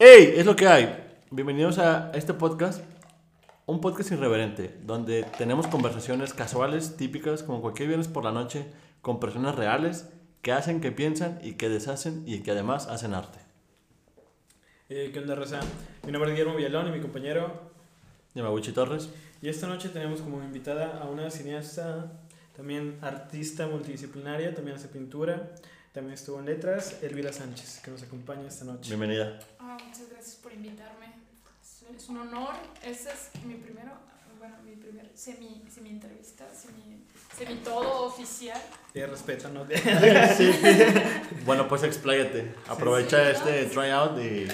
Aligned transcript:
¡Hey! 0.00 0.34
Es 0.36 0.46
lo 0.46 0.54
que 0.54 0.68
hay. 0.68 0.96
Bienvenidos 1.32 1.78
a 1.78 2.12
este 2.14 2.32
podcast, 2.32 2.84
un 3.66 3.80
podcast 3.80 4.12
irreverente, 4.12 4.78
donde 4.84 5.24
tenemos 5.36 5.66
conversaciones 5.66 6.32
casuales, 6.32 6.96
típicas, 6.96 7.42
como 7.42 7.60
cualquier 7.60 7.88
viernes 7.88 8.06
por 8.06 8.22
la 8.22 8.30
noche, 8.30 8.66
con 9.02 9.18
personas 9.18 9.56
reales 9.56 10.08
que 10.40 10.52
hacen, 10.52 10.80
que 10.80 10.92
piensan 10.92 11.40
y 11.42 11.54
que 11.54 11.68
deshacen 11.68 12.22
y 12.28 12.44
que 12.44 12.52
además 12.52 12.86
hacen 12.86 13.12
arte. 13.12 13.40
Eh, 14.88 15.10
¿Qué 15.12 15.18
onda, 15.18 15.34
Rosa? 15.34 15.58
Mi 16.06 16.12
nombre 16.12 16.30
es 16.30 16.36
Guillermo 16.36 16.56
Villalón 16.56 16.86
y 16.86 16.90
mi 16.92 17.00
compañero. 17.00 17.72
Yamaguchi 18.36 18.70
Torres. 18.70 19.08
Y 19.42 19.48
esta 19.48 19.66
noche 19.66 19.88
tenemos 19.88 20.20
como 20.20 20.44
invitada 20.44 21.00
a 21.02 21.08
una 21.08 21.28
cineasta, 21.28 22.12
también 22.56 22.98
artista 23.02 23.66
multidisciplinaria, 23.66 24.54
también 24.54 24.76
hace 24.76 24.86
pintura, 24.86 25.56
también 25.92 26.14
estuvo 26.14 26.38
en 26.38 26.46
letras, 26.46 27.02
Elvira 27.02 27.32
Sánchez, 27.32 27.80
que 27.84 27.90
nos 27.90 28.04
acompaña 28.04 28.46
esta 28.46 28.64
noche. 28.64 28.90
Bienvenida. 28.90 29.40
Muchas 29.86 30.10
gracias 30.10 30.36
por 30.36 30.52
invitarme. 30.52 31.06
Es, 31.94 32.08
un 32.08 32.18
honor. 32.18 32.54
Este 32.84 33.10
es 33.10 33.30
mi 33.44 33.54
primero, 33.54 33.92
bueno, 34.38 34.56
mi 34.64 34.76
primer 34.76 35.10
semi, 35.14 35.64
semi 35.72 35.90
entrevista, 35.90 36.46
semi, 36.54 37.04
semi 37.36 37.56
todo 37.56 38.06
oficial. 38.06 38.60
Eh, 38.94 39.06
respeta, 39.06 39.48
¿no? 39.48 39.66
Sí. 40.36 40.50
Bueno, 41.44 41.66
pues 41.68 41.82
expláyate. 41.84 42.54
Aprovecha 42.68 43.24
Sí, 43.24 43.38
este 43.38 43.62
¿no? 43.64 43.70
tryout 43.70 44.18
y, 44.18 44.48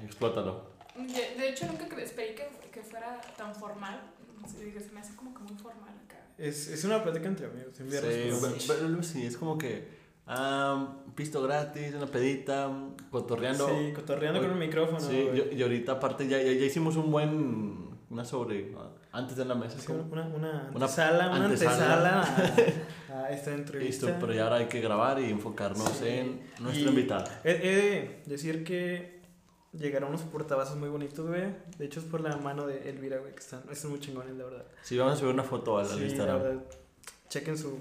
y 0.00 0.04
explótalo. 0.04 0.70
De, 0.96 1.48
hecho, 1.48 1.66
nunca 1.66 1.84
esperé 2.00 2.34
que, 2.34 2.48
que 2.70 2.82
fuera 2.82 3.20
tan 3.36 3.54
formal. 3.54 4.00
Se, 4.46 4.64
digo, 4.64 4.80
se 4.80 4.90
me 4.90 5.00
hace 5.00 5.14
como 5.16 5.34
que 5.34 5.40
muy 5.40 5.58
formal 5.58 5.94
acá. 6.06 6.20
es, 6.38 6.68
es 6.68 6.84
una 6.84 7.02
plática 7.02 7.26
entre 7.26 7.46
amigos, 7.46 7.78
en 7.80 9.02
Sí, 9.02 9.12
sí, 9.12 9.26
es 9.26 9.36
como 9.36 9.58
que 9.58 10.05
ah, 10.26 10.96
pisto 11.14 11.42
gratis, 11.42 11.94
una 11.94 12.06
pedita, 12.06 12.70
cotorreando. 13.10 13.68
Sí, 13.68 13.92
cotorreando 13.94 14.40
con 14.40 14.50
un 14.50 14.58
micrófono. 14.58 15.00
Sí, 15.00 15.28
güey. 15.30 15.54
y, 15.58 15.62
ahorita 15.62 15.92
aparte 15.92 16.26
ya, 16.28 16.38
ya, 16.38 16.52
ya 16.52 16.64
hicimos 16.66 16.96
un 16.96 17.10
buen, 17.10 17.88
una 18.10 18.24
sobre, 18.24 18.74
antes 19.12 19.36
de 19.36 19.44
la 19.44 19.54
mesa. 19.54 19.78
Sí, 19.78 19.90
una, 19.92 20.22
una 20.26 20.70
Una 20.74 20.84
antesala, 20.86 21.30
una 21.30 21.44
antesala. 21.46 22.20
a, 22.22 23.14
a 23.24 23.30
esta 23.30 23.50
Listo, 23.50 23.50
entrevista. 23.52 24.16
pero 24.20 24.32
ya 24.32 24.44
ahora 24.44 24.56
hay 24.56 24.66
que 24.66 24.80
grabar 24.80 25.20
y 25.20 25.30
enfocarnos 25.30 25.88
Sí. 25.90 26.08
en 26.08 26.40
nuestra 26.60 26.88
invitada. 26.90 27.40
He, 27.44 27.50
he 27.50 27.76
de 27.76 28.22
decir 28.26 28.62
que 28.64 29.16
llegaron 29.72 30.08
unos 30.10 30.22
portavasos 30.22 30.76
muy 30.76 30.88
bonitos, 30.88 31.26
güey. 31.26 31.44
De 31.78 31.84
hecho, 31.86 32.00
es 32.00 32.06
por 32.06 32.20
la 32.20 32.36
mano 32.36 32.66
de 32.66 32.88
Elvira, 32.88 33.18
güey, 33.18 33.32
que 33.34 33.40
están, 33.40 33.62
están 33.70 33.90
muy 33.90 34.00
chingones, 34.00 34.34
la 34.36 34.44
verdad. 34.44 34.64
Sí, 34.82 34.96
vamos 34.96 35.14
a 35.14 35.16
subir 35.16 35.32
una 35.34 35.42
foto 35.42 35.78
al, 35.78 35.86
al 35.86 35.92
Sí, 35.92 36.00
la 36.00 36.06
Instagram. 36.06 36.42
verdad. 36.42 36.62
Chequen 37.28 37.58
su, 37.58 37.78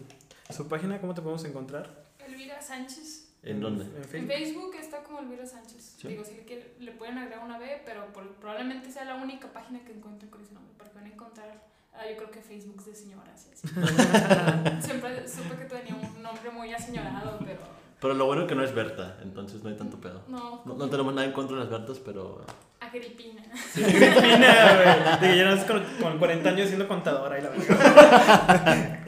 su 0.50 0.68
página, 0.68 1.00
¿cómo 1.00 1.14
te 1.14 1.22
podemos 1.22 1.44
encontrar? 1.46 2.05
Elvira 2.46 2.62
Sánchez. 2.62 3.32
¿En 3.44 3.60
dónde? 3.60 3.86
En 3.86 3.96
En 3.98 4.04
Facebook. 4.06 4.30
Facebook 4.32 4.76
está 4.80 5.04
como 5.04 5.20
Elvira 5.20 5.46
Sánchez. 5.46 5.96
Sí. 6.00 6.08
Digo, 6.08 6.24
si 6.24 6.36
le, 6.36 6.44
quiere- 6.46 6.76
le 6.80 6.92
pueden 6.92 7.18
agregar 7.18 7.44
una 7.44 7.58
B, 7.58 7.82
pero 7.86 8.12
por- 8.14 8.36
probablemente 8.36 8.92
sea 8.92 9.06
la 9.06 9.16
única 9.16 9.48
página 9.52 9.84
que 9.84 9.92
encuentren 9.94 10.30
con 10.30 10.42
ese 10.44 10.54
nombre. 10.54 10.74
Porque 10.78 10.94
van 10.94 11.06
a 11.06 11.10
encontrar, 11.10 11.64
ah, 11.94 12.04
yo 12.10 12.18
creo 12.18 12.30
que 12.32 12.42
Facebook 12.42 12.76
es 12.80 12.86
de 12.86 12.96
señoras. 12.96 13.48
y 13.50 13.54
así. 13.54 13.68
Siempre 14.86 15.28
supe 15.28 15.56
que 15.58 15.66
tenía 15.66 15.96
un 15.96 16.22
nombre 16.22 16.50
muy 16.52 16.72
aseñorado, 16.74 17.40
pero 17.44 17.60
Pero 18.00 18.14
lo 18.14 18.26
bueno 18.28 18.44
es 18.44 18.48
que 18.48 18.56
no 18.56 18.64
es 18.64 18.74
Berta, 18.76 19.18
entonces 19.24 19.64
no 19.64 19.70
hay 19.70 19.78
tanto 19.78 20.00
pedo. 20.00 20.24
no. 20.28 20.62
No, 20.66 20.76
no 20.76 20.90
tenemos 20.90 21.14
nada 21.16 21.26
en 21.28 21.34
contra 21.34 21.56
de 21.58 21.64
las 21.64 21.72
Bertas, 21.72 21.98
pero... 22.00 22.46
Agripina. 22.80 23.42
Filipina, 23.56 25.18
güey. 25.20 25.38
Ya 25.38 25.46
no 25.46 25.54
es 25.56 25.64
con, 25.66 25.84
con 26.02 26.20
40 26.20 26.50
años 26.50 26.68
siendo 26.68 26.88
contadora 26.88 27.40
y 27.40 27.42
la 27.42 27.50
verdad. 27.50 29.00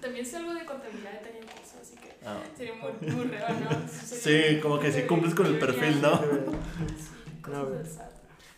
También 0.00 0.24
sé 0.24 0.36
algo 0.36 0.54
de 0.54 0.64
contabilidad 0.64 1.12
de 1.12 1.18
tenía 1.18 1.40
curso, 1.42 1.76
así 1.82 1.96
que 1.96 2.15
ah, 2.26 2.38
sería 2.56 2.74
muy, 2.74 2.92
¿no? 3.08 3.88
Sería 3.88 4.54
Sí, 4.54 4.60
como 4.60 4.78
que 4.78 4.92
sí 4.92 5.02
cumples 5.02 5.34
con 5.34 5.46
el 5.46 5.58
perfil, 5.58 6.02
¿no? 6.02 6.18
Sí, 6.18 7.40
cosas 7.42 7.70
del 7.70 7.86
SAT. 7.86 8.10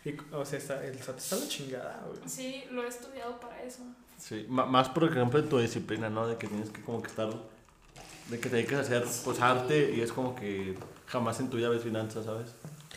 Y, 0.05 0.15
o 0.33 0.45
sea, 0.45 0.57
está, 0.59 0.85
el 0.85 0.97
SAT 0.99 1.17
está 1.17 1.35
la 1.37 1.47
chingada, 1.47 2.03
güey. 2.07 2.19
Sí, 2.27 2.63
lo 2.71 2.83
he 2.83 2.87
estudiado 2.87 3.39
para 3.39 3.61
eso. 3.63 3.83
Sí, 4.17 4.45
ma- 4.49 4.65
más 4.65 4.89
por 4.89 5.03
ejemplo 5.05 5.39
en 5.39 5.47
tu 5.49 5.59
disciplina, 5.59 6.09
¿no? 6.09 6.27
De 6.27 6.37
que 6.37 6.47
tienes 6.47 6.69
que 6.69 6.81
como 6.81 7.01
que 7.01 7.09
estar... 7.09 7.29
De 8.29 8.39
que 8.39 8.47
te 8.49 8.57
dediques 8.57 8.77
a 8.77 8.81
hacer 8.81 9.03
pues 9.23 9.39
arte 9.41 9.91
y 9.95 10.01
es 10.01 10.11
como 10.11 10.35
que 10.35 10.75
jamás 11.07 11.39
en 11.39 11.49
tu 11.49 11.57
vida 11.57 11.67
ves 11.69 11.81
finanzas, 11.83 12.25
¿sabes? 12.25 12.49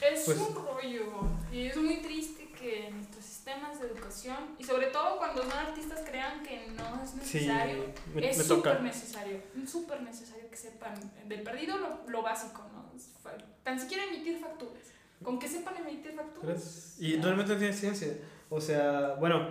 Es 0.02 0.24
Pues- 0.26 0.38
un 0.38 0.54
rollo 0.54 1.04
y 1.52 1.66
es 1.66 1.76
muy 1.76 2.02
triste 2.02 2.50
que 2.58 2.90
nuestros 2.90 3.21
sistemas 3.52 3.80
de 3.80 3.86
educación 3.88 4.36
y 4.58 4.64
sobre 4.64 4.86
todo 4.86 5.18
cuando 5.18 5.42
son 5.42 5.52
artistas 5.52 6.00
crean 6.08 6.42
que 6.42 6.68
no 6.76 7.02
es 7.02 7.10
Sí, 7.10 7.38
necesario. 7.46 7.84
me, 8.14 8.30
es 8.30 8.46
súper 8.46 8.80
necesario, 8.82 9.40
súper 9.66 10.02
necesario 10.02 10.48
que 10.50 10.56
sepan 10.56 10.94
del 11.26 11.42
perdido 11.42 11.76
lo, 11.78 12.00
lo 12.08 12.22
básico, 12.22 12.62
¿no? 12.72 12.90
Es 12.96 13.10
Tan 13.62 13.78
siquiera 13.78 14.04
emitir 14.04 14.38
facturas. 14.38 14.82
Con 15.22 15.38
que 15.38 15.46
sepan 15.48 15.76
emitir 15.76 16.12
facturas. 16.14 16.96
Y 16.98 17.16
realmente 17.20 17.52
no 17.52 17.58
tiene 17.58 17.72
ciencia. 17.72 18.08
O 18.50 18.60
sea, 18.60 19.14
bueno, 19.20 19.48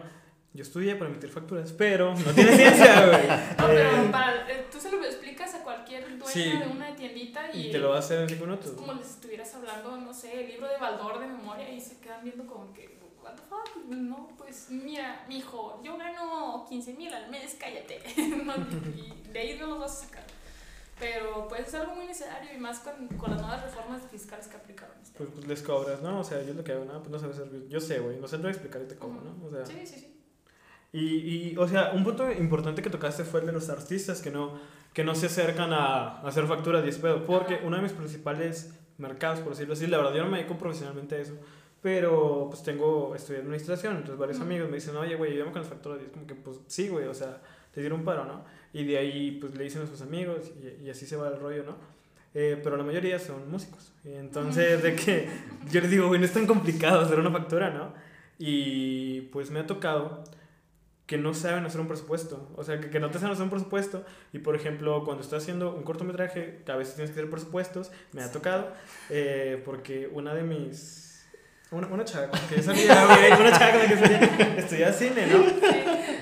yo 0.53 0.63
estudié 0.63 0.95
para 0.97 1.09
emitir 1.09 1.29
facturas, 1.29 1.71
pero 1.71 2.13
no 2.13 2.31
tiene 2.33 2.55
ciencia, 2.57 3.05
güey. 3.07 3.27
No, 3.27 3.67
pero 3.67 3.89
Eh, 3.89 4.09
para, 4.11 4.51
eh, 4.51 4.65
tú 4.69 4.79
se 4.81 4.91
lo 4.91 5.01
explicas 5.03 5.55
a 5.55 5.63
cualquier 5.63 6.03
dueña 6.17 6.25
Sí. 6.27 6.43
de 6.57 6.67
una 6.67 6.93
tiendita 6.95 7.49
y, 7.53 7.67
y 7.67 7.71
te 7.71 7.77
lo 7.79 7.89
va 7.91 7.95
a 7.95 7.99
hacer 7.99 8.19
en 8.21 8.29
5 8.29 8.41
es 8.43 8.47
minutos. 8.49 8.71
como 8.71 8.93
les 8.93 9.09
estuvieras 9.11 9.53
hablando, 9.55 9.95
no 9.97 10.13
sé, 10.13 10.41
el 10.43 10.49
libro 10.51 10.67
de 10.67 10.77
Baldor 10.77 11.19
de 11.21 11.27
memoria 11.27 11.69
y 11.71 11.79
se 11.79 11.99
quedan 11.99 12.21
viendo 12.25 12.45
como 12.45 12.73
que, 12.73 12.99
what 13.23 13.33
the 13.35 13.41
fuck, 13.49 13.85
no, 13.87 14.29
pues 14.37 14.67
mira, 14.69 15.25
mijo, 15.27 15.81
yo 15.83 15.97
gano 15.97 16.65
15 16.67 16.93
mil 16.93 17.13
al 17.13 17.29
mes, 17.29 17.55
cállate. 17.59 17.99
No, 18.45 18.53
y 18.95 19.31
de 19.31 19.39
ahí 19.39 19.57
no 19.59 19.67
los 19.67 19.79
vas 19.79 19.91
a 20.01 20.05
sacar. 20.05 20.23
Pero 20.99 21.47
pues 21.47 21.67
es 21.67 21.73
algo 21.73 21.95
muy 21.95 22.05
necesario 22.05 22.51
y 22.53 22.59
más 22.59 22.79
con, 22.79 23.07
con 23.17 23.31
las 23.31 23.41
nuevas 23.41 23.63
reformas 23.63 24.03
fiscales 24.11 24.47
que 24.47 24.55
aplicaron. 24.55 24.95
este 25.01 25.17
Pues, 25.17 25.29
pues 25.33 25.47
les 25.47 25.61
cobras, 25.63 26.01
¿no? 26.01 26.19
O 26.19 26.23
sea, 26.23 26.43
yo 26.43 26.53
lo 26.53 26.63
que 26.63 26.73
hago, 26.73 26.85
no, 26.85 26.99
pues 26.99 27.09
no 27.09 27.17
sabes 27.17 27.37
servir. 27.37 27.67
Yo 27.69 27.79
sé, 27.79 27.99
güey, 27.99 28.19
no 28.19 28.27
sé 28.27 28.35
explicar 28.37 28.81
y 28.83 28.87
te 28.87 28.95
cobro, 28.95 29.19
¿no? 29.21 29.45
O 29.47 29.49
sea, 29.49 29.65
Sí, 29.65 29.79
sí, 29.85 29.99
sí. 29.99 30.21
y, 30.93 31.53
y, 31.53 31.57
o 31.57 31.67
sea, 31.67 31.91
un 31.93 32.03
punto 32.03 32.31
importante 32.31 32.83
que 32.83 32.91
tocaste 32.91 33.23
fue 33.23 33.39
el 33.39 33.47
de 33.47 33.51
los 33.53 33.69
artistas 33.69 34.21
que 34.21 34.29
no, 34.29 34.59
que 34.93 35.03
no 35.03 35.15
se 35.15 35.25
acercan 35.25 35.73
a, 35.73 36.19
a 36.19 36.27
hacer 36.27 36.45
facturas 36.45 36.83
10 36.83 36.97
pesos. 36.99 37.21
Porque 37.25 37.61
uno 37.63 37.77
de 37.77 37.81
mis 37.83 37.93
principales 37.93 38.71
mercados, 38.99 39.39
por 39.39 39.53
decirlo 39.53 39.73
así, 39.73 39.87
la 39.87 39.97
verdad 39.97 40.13
yo 40.13 40.23
no 40.23 40.29
me 40.29 40.37
dedico 40.37 40.57
profesionalmente 40.59 41.15
a 41.15 41.19
eso. 41.19 41.33
Pero 41.81 42.47
pues 42.49 42.61
tengo, 42.63 43.15
estudié 43.15 43.39
administración, 43.39 43.97
entonces 43.97 44.17
varios 44.17 44.39
amigos 44.39 44.69
me 44.69 44.75
dicen, 44.75 44.95
oye, 44.97 45.15
güey, 45.15 45.31
ayúdame 45.31 45.51
con 45.51 45.61
las 45.61 45.69
facturas 45.69 45.99
10. 45.99 46.11
Como 46.11 46.27
que, 46.27 46.35
pues 46.35 46.59
sí, 46.67 46.89
güey, 46.89 47.07
o 47.07 47.13
sea, 47.13 47.41
te 47.73 47.81
dieron 47.81 47.99
un 47.99 48.05
paro, 48.05 48.25
¿no? 48.25 48.43
Y 48.71 48.85
de 48.85 48.97
ahí, 48.97 49.37
pues 49.41 49.55
le 49.55 49.63
dicen 49.63 49.81
a 49.81 49.87
sus 49.87 50.01
amigos 50.01 50.51
y, 50.61 50.85
y 50.85 50.89
así 50.89 51.05
se 51.05 51.15
va 51.15 51.29
el 51.29 51.39
rollo, 51.39 51.63
¿no? 51.63 51.75
Eh, 52.33 52.59
pero 52.63 52.77
la 52.77 52.83
mayoría 52.83 53.19
son 53.19 53.49
músicos. 53.49 53.91
Y 54.05 54.13
entonces, 54.13 54.81
de 54.81 54.95
que 54.95 55.27
yo 55.71 55.81
les 55.81 55.89
digo, 55.89 56.07
güey, 56.07 56.19
no 56.19 56.25
es 56.25 56.33
tan 56.33 56.47
complicado 56.47 57.01
hacer 57.01 57.19
una 57.19 57.31
factura, 57.31 57.69
¿no? 57.69 57.93
Y 58.39 59.21
pues 59.33 59.51
me 59.51 59.59
ha 59.59 59.67
tocado 59.67 60.23
que 61.05 61.17
no 61.17 61.33
saben 61.33 61.65
hacer 61.65 61.81
un 61.81 61.87
presupuesto. 61.87 62.49
O 62.55 62.63
sea, 62.63 62.79
que, 62.79 62.89
que 62.89 62.99
no 62.99 63.09
te 63.09 63.19
saben 63.19 63.33
hacer 63.33 63.43
un 63.43 63.49
presupuesto. 63.49 64.05
Y 64.31 64.39
por 64.39 64.55
ejemplo, 64.55 65.03
cuando 65.03 65.21
estás 65.21 65.43
haciendo 65.43 65.75
un 65.75 65.83
cortometraje, 65.83 66.61
que 66.65 66.71
a 66.71 66.77
veces 66.77 66.95
tienes 66.95 67.11
que 67.11 67.19
hacer 67.19 67.29
presupuestos, 67.29 67.91
me 68.13 68.23
ha 68.23 68.31
tocado, 68.31 68.71
eh, 69.09 69.61
porque 69.65 70.09
una 70.11 70.33
de 70.33 70.43
mis. 70.43 71.10
Una, 71.71 71.87
una 71.87 72.03
chava 72.03 72.27
con 72.27 72.39
la 72.39 72.47
que 72.47 72.55
yo 72.57 72.63
salía, 72.63 73.37
una 73.39 73.51
chava 73.51 73.71
con 73.71 73.79
la 73.79 73.87
que 73.87 73.97
salía, 73.97 74.55
estudiaba 74.57 74.93
cine, 74.93 75.27
¿no? 75.27 75.45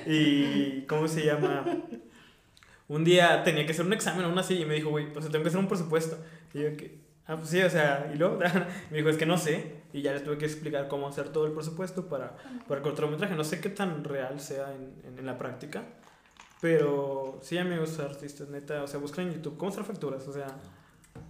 Y. 0.06 0.86
¿Cómo 0.88 1.08
se 1.08 1.26
llama? 1.26 1.66
Un 2.88 3.04
día 3.04 3.44
tenía 3.44 3.66
que 3.66 3.72
hacer 3.72 3.86
un 3.86 3.94
examen 3.94 4.26
aún 4.26 4.38
así 4.38 4.62
y 4.62 4.66
me 4.66 4.76
dijo, 4.76 4.90
güey, 4.90 5.12
pues 5.12 5.26
tengo 5.30 5.44
que 5.44 5.50
hacer 5.50 5.60
un 5.60 5.68
presupuesto. 5.68 6.18
Y 6.54 6.62
yo, 6.62 6.78
que, 6.78 7.00
ah, 7.28 7.36
pues 7.36 7.50
sí, 7.50 7.62
o 7.62 7.70
sea, 7.70 8.12
y 8.14 8.18
luego 8.18 8.40
me 8.92 8.98
dijo, 8.98 9.10
es 9.10 9.18
que 9.18 9.26
no 9.26 9.38
sé. 9.38 9.82
Y 9.92 10.02
ya 10.04 10.14
les 10.14 10.24
tuve 10.24 10.38
que 10.38 10.46
explicar 10.46 10.88
cómo 10.88 11.08
hacer 11.08 11.30
todo 11.30 11.46
el 11.46 11.52
presupuesto 11.52 12.08
para, 12.08 12.36
para 12.68 12.80
el 12.80 12.84
cortometraje. 12.84 13.36
No 13.36 13.44
sé 13.44 13.60
qué 13.60 13.70
tan 13.70 14.04
real 14.04 14.40
sea 14.40 14.74
en, 14.74 14.94
en, 15.04 15.20
en 15.20 15.26
la 15.26 15.38
práctica. 15.38 15.84
Pero 16.62 17.40
sí, 17.42 17.58
amigos 17.58 18.00
artistas, 18.00 18.50
neta, 18.50 18.84
o 18.84 18.88
sea, 18.88 19.00
buscan 19.00 19.28
en 19.28 19.36
YouTube 19.36 19.58
cómo 19.58 19.72
hacer 19.72 19.84
facturas, 19.86 20.28
o 20.28 20.34
sea, 20.34 20.48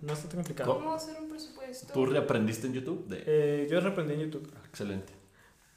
no 0.01 0.13
está 0.13 0.29
tan 0.29 0.37
complicado. 0.37 0.73
¿Cómo 0.73 0.93
hacer 0.93 1.19
un 1.19 1.29
presupuesto? 1.29 1.93
¿Tú 1.93 2.05
reaprendiste 2.05 2.67
en 2.67 2.73
YouTube? 2.73 3.07
De... 3.07 3.23
Eh, 3.25 3.67
yo 3.69 3.79
reaprendí 3.79 4.13
en 4.13 4.21
YouTube. 4.21 4.51
Excelente. 4.65 5.13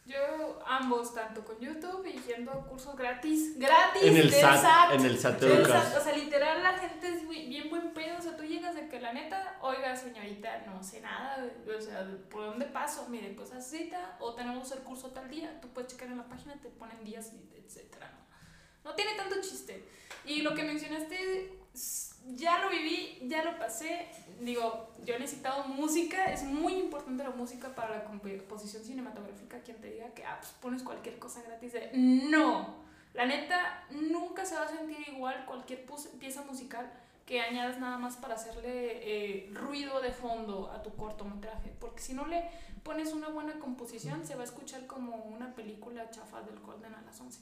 Yo 0.05 0.61
ambos, 0.67 1.15
tanto 1.15 1.45
con 1.45 1.59
YouTube 1.61 2.05
y 2.07 2.19
yendo 2.29 2.51
a 2.51 2.67
cursos 2.67 2.97
gratis. 2.97 3.57
¡Gratis! 3.57 4.03
En 4.03 4.17
el 4.17 4.31
del 4.31 4.41
SAT, 4.41 4.95
en 4.95 5.05
el 5.05 5.19
SAT 5.19 5.39
te 5.39 5.47
educas. 5.47 5.97
O 5.97 6.01
sea, 6.01 6.17
literal, 6.17 6.63
la 6.63 6.77
gente 6.79 7.09
es 7.09 7.29
bien 7.29 7.71
buen 7.71 7.95
pedo. 7.95 8.19
O 8.19 8.23
sea, 8.23 8.37
tú 8.37 8.43
llegas 8.43 8.75
de 8.75 8.89
que 8.89 9.01
la 9.01 9.13
neta, 9.13 9.59
oiga, 9.61 9.95
señorita, 9.95 10.65
no 10.67 10.83
sé 10.83 11.01
nada. 11.01 11.49
O 11.67 11.81
sea, 11.81 12.09
¿por 12.31 12.47
dónde 12.47 12.67
paso? 12.67 13.07
Mire, 13.09 13.33
pues 13.37 13.53
haz 13.53 13.71
cita 13.71 14.17
o 14.19 14.35
tenemos 14.35 14.73
el 14.73 14.81
curso 14.81 15.11
tal 15.11 15.31
día. 15.31 15.61
Tú 15.61 15.69
puedes 15.69 15.93
checar 15.93 16.09
en 16.09 16.19
la 16.19 16.29
página, 16.29 16.61
te 16.61 16.69
ponen 16.69 17.05
días, 17.05 17.33
etcétera. 17.55 18.11
¿no? 18.85 18.95
tiene 18.95 19.15
tanto 19.15 19.37
chiste. 19.41 19.85
Y 20.25 20.43
lo 20.43 20.55
que 20.55 20.65
mencionaste, 20.65 21.59
ya 22.37 22.59
lo 22.59 22.71
viví, 22.71 23.19
ya 23.29 23.45
lo 23.45 23.59
pasé. 23.59 24.09
Digo, 24.41 24.91
yo 25.05 25.15
he 25.15 25.19
necesitado 25.19 25.65
música. 25.65 26.33
Es 26.33 26.43
muy 26.45 26.75
importante 26.75 27.23
la 27.25 27.31
música 27.31 27.75
para 27.75 27.97
la 27.97 28.05
composición 28.05 28.85
cinematográfica. 28.85 29.61
Quien 29.61 29.81
te 29.81 29.91
diga 29.91 30.09
que 30.15 30.25
ah, 30.25 30.37
pues 30.41 30.53
pones 30.61 30.83
cualquier 30.83 31.19
cosa 31.19 31.43
gratis 31.43 31.73
de. 31.73 31.91
¡No! 31.95 32.83
La 33.15 33.27
neta, 33.27 33.85
nunca 33.91 34.45
se 34.47 34.55
va 34.55 34.63
a 34.63 34.69
sentir 34.69 34.97
igual 35.09 35.45
cualquier 35.45 35.85
pieza 36.19 36.43
musical 36.43 36.91
que 37.27 37.41
añadas 37.41 37.79
nada 37.79 37.99
más 37.99 38.17
para 38.17 38.35
hacerle 38.35 38.65
eh, 38.65 39.51
ruido 39.53 40.01
de 40.01 40.13
fondo 40.13 40.71
a 40.71 40.83
tu 40.83 40.95
cortometraje. 40.97 41.73
Porque 41.79 42.01
si 42.01 42.15
no 42.15 42.27
le 42.27 42.49
pones 42.83 43.13
una 43.13 43.29
buena 43.29 43.59
composición, 43.59 44.27
se 44.27 44.35
va 44.35 44.43
a 44.43 44.45
escuchar 44.45 44.87
como 44.87 45.17
una 45.17 45.55
película 45.55 46.11
chafa 46.11 46.41
del 46.43 46.59
Golden 46.61 46.95
a 46.95 47.03
las 47.03 47.21
11. 47.21 47.41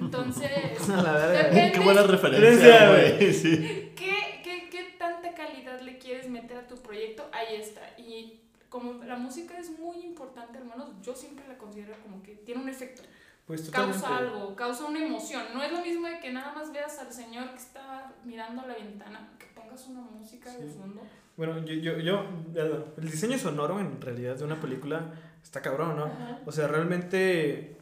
Entonces, 0.00 0.88
la 0.88 1.28
depende 1.28 1.72
Qué 1.72 1.80
buena 1.80 2.02
referencia, 2.02 2.90
güey. 2.90 3.32
Sí. 3.40 3.92
¿qué, 3.96 4.40
qué, 4.44 4.68
qué 4.70 4.94
tanta 4.98 5.34
calidad 5.34 5.80
le 5.80 5.98
quieres 5.98 6.28
meter 6.28 6.58
a 6.58 6.66
tu 6.66 6.76
proyecto. 6.76 7.28
Ahí 7.32 7.56
está. 7.56 7.80
Y 7.98 8.40
como 8.68 9.02
la 9.04 9.16
música 9.16 9.58
es 9.58 9.78
muy 9.78 9.98
importante, 10.04 10.58
al 10.58 10.64
menos 10.64 10.90
yo 11.02 11.14
siempre 11.14 11.46
la 11.48 11.58
considero 11.58 11.94
como 12.02 12.22
que 12.22 12.34
tiene 12.36 12.62
un 12.62 12.68
efecto. 12.68 13.02
Pues. 13.46 13.68
Causa 13.70 14.18
algo, 14.18 14.54
causa 14.54 14.84
una 14.84 15.04
emoción. 15.04 15.42
No 15.52 15.62
es 15.62 15.72
lo 15.72 15.80
mismo 15.80 16.06
de 16.06 16.20
que 16.20 16.30
nada 16.32 16.52
más 16.54 16.72
veas 16.72 16.98
al 17.00 17.12
señor 17.12 17.50
que 17.50 17.56
está 17.56 18.12
mirando 18.24 18.62
a 18.62 18.66
la 18.68 18.74
ventana, 18.74 19.28
que 19.40 19.46
pongas 19.46 19.86
una 19.88 20.02
música 20.02 20.54
de 20.56 20.68
Sí. 20.68 20.76
fondo. 20.78 21.02
Bueno, 21.36 21.58
yo, 21.64 21.74
yo, 21.74 21.98
yo, 21.98 22.24
el 22.54 23.10
diseño 23.10 23.38
sonoro 23.38 23.80
en 23.80 24.00
realidad 24.00 24.36
de 24.36 24.44
una 24.44 24.60
película 24.60 25.14
está 25.42 25.62
cabrón, 25.62 25.96
¿no? 25.96 26.04
Ajá. 26.04 26.38
O 26.46 26.52
sea, 26.52 26.68
realmente 26.68 27.76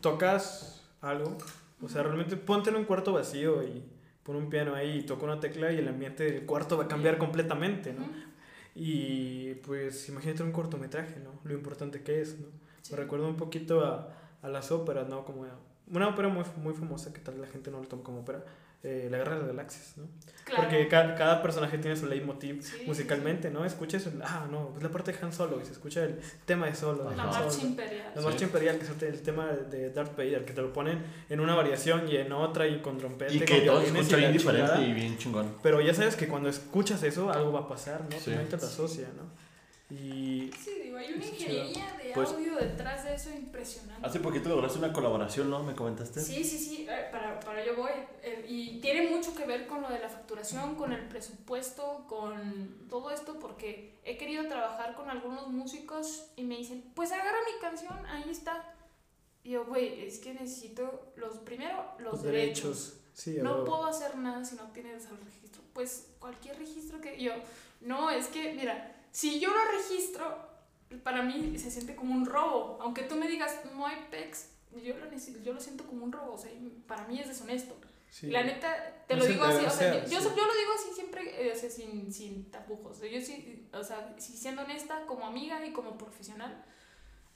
tocas 0.00 0.75
algo, 1.00 1.36
o 1.82 1.88
sea, 1.88 2.02
realmente 2.02 2.36
ponte 2.36 2.70
en 2.70 2.76
un 2.76 2.84
cuarto 2.84 3.12
vacío 3.12 3.62
y 3.62 3.82
pon 4.22 4.36
un 4.36 4.50
piano 4.50 4.74
ahí 4.74 4.98
y 4.98 5.02
toca 5.02 5.24
una 5.24 5.40
tecla 5.40 5.70
y 5.72 5.78
el 5.78 5.88
ambiente 5.88 6.24
del 6.24 6.46
cuarto 6.46 6.76
va 6.76 6.84
a 6.84 6.88
cambiar 6.88 7.18
completamente, 7.18 7.92
¿no? 7.92 8.04
Y 8.74 9.54
pues 9.66 10.08
imagínate 10.08 10.42
un 10.42 10.52
cortometraje, 10.52 11.20
¿no? 11.20 11.30
Lo 11.44 11.54
importante 11.54 12.02
que 12.02 12.20
es, 12.20 12.38
¿no? 12.38 12.48
Sí. 12.82 12.92
Me 12.92 12.98
recuerda 12.98 13.26
un 13.26 13.36
poquito 13.36 13.84
a, 13.84 14.12
a 14.42 14.48
las 14.48 14.70
óperas, 14.70 15.08
¿no? 15.08 15.24
Como 15.24 15.46
una 15.88 16.08
ópera 16.08 16.28
muy, 16.28 16.44
muy 16.56 16.74
famosa 16.74 17.12
que 17.12 17.20
tal 17.20 17.40
la 17.40 17.46
gente 17.46 17.70
no 17.70 17.80
lo 17.80 17.86
toma 17.86 18.02
como 18.02 18.20
ópera, 18.20 18.44
eh, 18.82 19.08
La 19.10 19.18
Guerra 19.18 19.32
de 19.34 19.38
las 19.40 19.48
Galaxias, 19.48 19.94
¿no? 19.96 20.04
Claro. 20.44 20.62
Porque 20.62 20.86
ca- 20.86 21.16
cada 21.16 21.42
personaje 21.42 21.76
tiene 21.78 21.96
su 21.96 22.06
leitmotiv 22.06 22.62
Sí, 22.62 22.84
musicalmente, 22.86 23.50
¿no? 23.50 23.64
Escuchas, 23.64 24.06
el- 24.06 24.22
ah, 24.22 24.46
no, 24.48 24.74
es 24.76 24.82
la 24.82 24.90
parte 24.90 25.10
de 25.12 25.18
Han 25.20 25.32
Solo 25.32 25.60
y 25.60 25.66
se 25.66 25.72
escucha 25.72 26.04
el 26.04 26.20
tema 26.44 26.66
de 26.66 26.74
Solo. 26.76 27.10
de 27.10 27.16
La 27.16 27.22
Han 27.24 27.30
marcha 27.30 27.50
Solo. 27.50 27.66
imperial. 27.68 28.12
La 28.14 28.20
Sí. 28.22 28.26
marcha 28.28 28.44
imperial, 28.44 28.78
que 28.78 28.84
es 28.84 29.02
el 29.02 29.22
tema 29.22 29.46
de 29.48 29.90
Darth 29.90 30.16
Vader, 30.16 30.44
que 30.44 30.52
te 30.52 30.62
lo 30.62 30.72
ponen 30.72 31.02
en 31.28 31.40
una 31.40 31.56
variación 31.56 32.08
y 32.08 32.16
en 32.16 32.30
otra 32.32 32.68
y 32.68 32.80
con 32.80 32.96
trompeta 32.98 33.32
Y 33.32 33.40
que 33.40 33.62
todo 33.62 33.80
escucha 33.80 34.16
bien 34.16 34.32
diferente 34.32 34.68
chingada. 34.70 34.86
y 34.86 34.92
bien 34.94 35.18
chingón. 35.18 35.56
Pero 35.64 35.80
ya 35.80 35.92
sabes 35.92 36.14
que 36.14 36.28
cuando 36.28 36.48
escuchas 36.48 37.02
eso, 37.02 37.30
algo 37.32 37.50
va 37.52 37.60
a 37.60 37.68
pasar, 37.68 38.02
¿no? 38.08 38.16
Sí. 38.16 38.30
Tu 38.30 38.36
mente 38.36 38.56
lo 38.56 38.62
asocia, 38.62 39.08
¿no? 39.16 39.45
Y 39.88 40.50
Sí, 40.64 40.80
digo, 40.82 40.96
hay 40.98 41.12
una 41.12 41.24
ingeniería 41.24 41.92
de 42.02 42.10
Pues- 42.12 42.30
audio 42.30 42.56
detrás 42.56 43.04
de 43.04 43.14
eso 43.14 43.30
impresionante. 43.30 44.04
Hace 44.04 44.18
poquito 44.18 44.48
lograste 44.48 44.78
una 44.78 44.92
colaboración, 44.92 45.48
¿no? 45.48 45.62
¿Me 45.62 45.76
comentaste? 45.76 46.20
Sí, 46.20 46.42
sí, 46.42 46.58
sí, 46.58 46.86
eh, 46.90 47.08
para, 47.12 47.38
para 47.38 47.64
yo 47.64 47.76
voy. 47.76 47.92
Eh, 48.22 48.44
y 48.48 48.80
tiene 48.80 49.08
mucho 49.08 49.32
que 49.36 49.44
ver 49.44 49.68
con 49.68 49.82
lo 49.82 49.88
de 49.88 50.00
la 50.00 50.08
facturación, 50.08 50.74
con 50.74 50.92
el 50.92 51.06
presupuesto, 51.06 52.04
con 52.08 52.88
todo 52.88 53.12
esto, 53.12 53.38
porque 53.38 53.94
he 54.04 54.16
querido 54.16 54.48
trabajar 54.48 54.96
con 54.96 55.08
algunos 55.08 55.46
músicos 55.48 56.30
y 56.34 56.42
me 56.42 56.56
dicen, 56.56 56.82
pues 56.94 57.12
agarra 57.12 57.38
mi 57.46 57.60
canción, 57.60 58.04
ahí 58.06 58.28
está. 58.28 58.74
Y 59.44 59.50
yo, 59.50 59.66
güey, 59.66 60.04
es 60.04 60.18
que 60.18 60.34
necesito 60.34 61.12
los, 61.14 61.36
primero, 61.38 61.84
los, 61.98 62.24
derechos. 62.24 62.98
Sí, 63.12 63.38
a 63.38 63.42
No 63.44 63.64
puedo 63.64 63.86
hacer 63.86 64.16
nada 64.16 64.44
si 64.44 64.56
no 64.56 64.64
tienes 64.72 65.04
el 65.06 65.18
registro. 65.24 65.62
Pues 65.72 66.08
cualquier 66.18 66.58
registro 66.58 67.00
que 67.00 67.22
yo... 67.22 67.32
No, 67.80 68.10
es 68.10 68.26
que, 68.26 68.52
mira, 68.54 68.95
si 69.16 69.40
yo 69.40 69.48
lo 69.50 69.64
registro, 69.72 70.46
para 71.02 71.22
mí 71.22 71.58
se 71.58 71.70
siente 71.70 71.96
como 71.96 72.12
un 72.14 72.26
robo. 72.26 72.76
Aunque 72.82 73.02
tú 73.04 73.14
me 73.16 73.26
digas, 73.26 73.60
no 73.74 73.86
hay 73.86 73.96
PEX, 74.10 74.50
yo 74.84 74.94
lo, 74.98 75.06
necesito- 75.10 75.40
yo 75.42 75.54
lo 75.54 75.60
siento 75.60 75.86
como 75.86 76.04
un 76.04 76.12
robo. 76.12 76.34
O 76.34 76.38
sea, 76.38 76.50
para 76.86 77.06
mí 77.06 77.18
es 77.18 77.26
deshonesto. 77.26 77.74
Sí. 78.10 78.26
La 78.26 78.42
neta, 78.42 78.68
te 79.08 79.14
No 79.16 79.20
lo 79.22 79.26
digo 79.26 79.44
así, 79.44 79.64
o 79.64 79.70
sea, 79.70 80.04
yo, 80.04 80.10
yo, 80.10 80.20
sí. 80.20 80.28
yo 80.36 80.46
lo 80.46 80.54
digo 80.54 80.72
así 80.74 80.92
siempre, 80.94 81.48
eh, 81.48 81.52
o 81.52 81.56
sea, 81.58 81.70
sin, 81.70 82.12
sin 82.12 82.50
tapujos. 82.50 83.00
Yo 83.00 83.18
sí, 83.22 83.66
o 83.72 83.82
sea, 83.82 84.14
sí 84.18 84.36
siendo 84.36 84.60
honesta 84.62 85.06
como 85.06 85.26
amiga 85.26 85.64
y 85.64 85.72
como 85.72 85.96
profesional, 85.96 86.62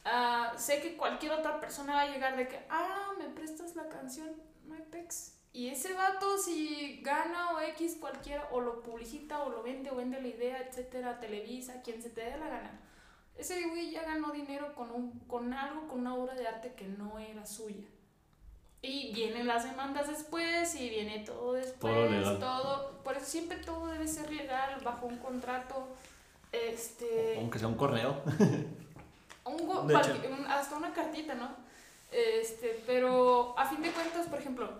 ah, 0.05 0.53
sé 0.59 0.83
que 0.83 0.99
cualquier 0.99 1.33
otra 1.33 1.61
persona 1.61 1.95
va 1.95 2.03
a 2.03 2.11
llegar 2.13 2.37
de 2.37 2.47
que, 2.47 2.61
ah, 2.69 3.13
me 3.19 3.25
prestas 3.31 3.75
la 3.75 3.89
canción, 3.89 4.31
no 4.67 4.75
hay 4.75 4.83
pex. 4.91 5.40
Y 5.53 5.69
ese 5.69 5.93
vato, 5.95 6.39
si 6.39 7.01
gana 7.03 7.53
o 7.53 7.61
X 7.61 7.97
cualquiera, 8.01 8.49
o 8.53 8.61
lo 8.61 8.81
publicita, 8.83 9.43
o 9.43 9.51
lo 9.51 9.63
vende, 9.63 9.91
o 9.91 9.97
vende 9.97 10.21
la 10.23 10.29
idea, 10.29 10.59
etcétera, 10.61 11.19
Televisa, 11.19 11.83
quien 11.83 12.01
se 12.03 12.11
te 12.11 12.21
dé 12.23 12.39
la 12.39 12.49
gana. 12.49 12.81
Ese 13.37 13.67
güey 13.69 13.91
ya 13.91 14.03
ganó 14.05 14.31
dinero 14.33 14.75
con, 14.75 14.91
un, 14.93 15.19
con 15.27 15.53
algo, 15.53 15.89
con 15.89 16.01
una 16.01 16.15
obra 16.15 16.35
de 16.35 16.47
arte 16.47 16.75
que 16.75 16.85
no 16.87 17.19
era 17.19 17.45
suya. 17.47 17.85
Y 18.83 19.13
vienen 19.13 19.47
las 19.47 19.65
demandas 19.65 20.09
después 20.09 20.75
y 20.77 20.89
viene 20.89 21.21
todo 21.25 21.53
después, 21.55 21.93
Todo 21.95 22.09
legal. 22.09 22.39
todo- 22.39 23.03
por 23.03 23.17
eso 23.17 23.27
siempre 23.27 23.59
todo 23.59 23.87
debe 23.89 24.07
ser 24.07 24.31
legal, 24.33 24.81
bajo 24.85 25.07
un 25.07 25.19
contrato, 25.19 25.89
este, 26.53 27.37
Aunque 27.39 27.59
sea 27.59 27.69
un 27.69 27.75
correo. 27.77 28.23
un 29.45 29.67
go- 29.67 29.87
hasta 30.49 30.77
una 30.77 30.93
cartita, 30.93 31.35
¿no? 31.35 31.49
Este, 32.13 32.83
pero 32.87 33.59
a 33.59 33.67
fin 33.67 33.83
de 33.83 33.91
cuentas, 33.91 34.29
por 34.29 34.39
ejemplo, 34.39 34.71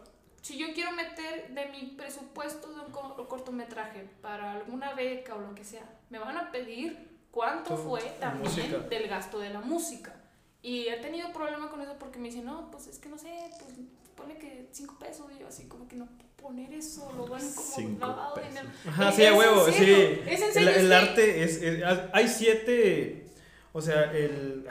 si 0.43 0.57
yo 0.59 0.73
quiero 0.75 0.93
meter 0.93 1.49
de 1.55 1.67
mi 1.67 1.87
presupuesto 1.97 2.73
de 2.73 2.81
un 2.81 2.93
co- 2.93 3.29
cortometraje 3.29 4.09
para 4.23 4.53
alguna 4.53 4.95
beca 4.95 5.35
o 5.35 5.41
lo 5.41 5.55
que 5.55 5.65
sea, 5.65 5.83
me 6.09 6.19
van 6.19 6.37
a 6.37 6.51
pedir 6.51 7.09
cuánto 7.31 7.77
fue 7.77 8.01
también 8.21 8.45
música. 8.51 8.79
del 8.79 9.07
gasto 9.09 9.39
de 9.39 9.51
la 9.51 9.61
música. 9.61 10.15
Y 10.63 10.89
he 10.89 10.97
tenido 10.97 11.33
problema 11.33 11.71
con 11.71 11.81
eso 11.81 11.97
porque 11.99 12.19
me 12.19 12.29
dicen, 12.29 12.45
no, 12.45 12.71
pues 12.71 12.87
es 12.87 12.99
que 12.99 13.09
no 13.09 13.17
sé, 13.19 13.51
pues 13.61 13.73
pone 14.17 14.37
que 14.37 14.69
5 14.73 14.99
pesos. 14.99 15.27
Y 15.35 15.41
yo 15.41 15.49
así 15.49 15.67
como 15.69 15.87
que 15.89 15.97
no 15.97 16.07
puedo 16.07 16.29
poner 16.37 16.73
eso, 16.75 17.11
lo 17.17 17.27
van 17.27 17.41
como 17.41 17.67
Cinco 17.77 18.07
lavado 18.07 18.35
de 18.35 18.41
pesos. 18.43 18.55
dinero. 18.57 18.75
Ajá, 18.89 19.09
Es- 19.11 19.15
sí, 19.15 19.25
a 19.27 19.35
huevo, 19.35 19.67
sí. 19.67 19.73
serio, 19.73 19.97
es 20.27 20.41
en 20.41 20.47
El, 20.49 20.53
serio, 20.53 20.71
el 20.71 20.93
arte 20.93 21.43
es, 21.45 21.63
es- 21.63 21.83
Hay 22.13 22.29
siete. 22.29 23.27
O 23.73 23.81
sea, 23.81 24.13
el. 24.13 24.67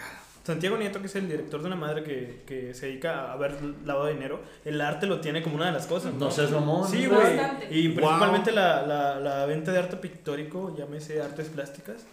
Santiago 0.49 0.77
Nieto, 0.77 0.99
que 0.99 1.05
es 1.07 1.15
el 1.15 1.27
director 1.29 1.61
de 1.61 1.67
una 1.67 1.75
madre 1.75 2.03
que, 2.03 2.41
que 2.45 2.73
se 2.73 2.87
dedica 2.87 3.31
a 3.31 3.35
ver 3.37 3.55
lavado 3.85 4.07
de 4.07 4.13
dinero, 4.13 4.39
el 4.65 4.81
arte 4.81 5.05
lo 5.07 5.21
tiene 5.21 5.41
como 5.43 5.55
una 5.55 5.67
de 5.67 5.71
las 5.73 5.85
cosas. 5.87 6.13
No 6.13 6.29
seas 6.31 6.51
mamón. 6.51 6.87
Sí, 6.89 7.05
güey. 7.05 7.37
Bastante. 7.37 7.67
Y 7.71 7.87
Wow. 7.89 7.95
principalmente 7.97 8.51
la, 8.51 8.81
la, 8.85 9.19
la 9.19 9.45
venta 9.45 9.71
de 9.71 9.79
arte 9.79 9.97
pictórico, 9.97 10.75
llámese 10.77 11.21
artes 11.21 11.47
plásticas, 11.49 12.05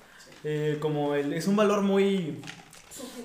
eh, 0.44 0.76
como 0.80 1.14
el, 1.14 1.32
es 1.32 1.46
un 1.46 1.56
valor 1.56 1.82
muy... 1.82 2.40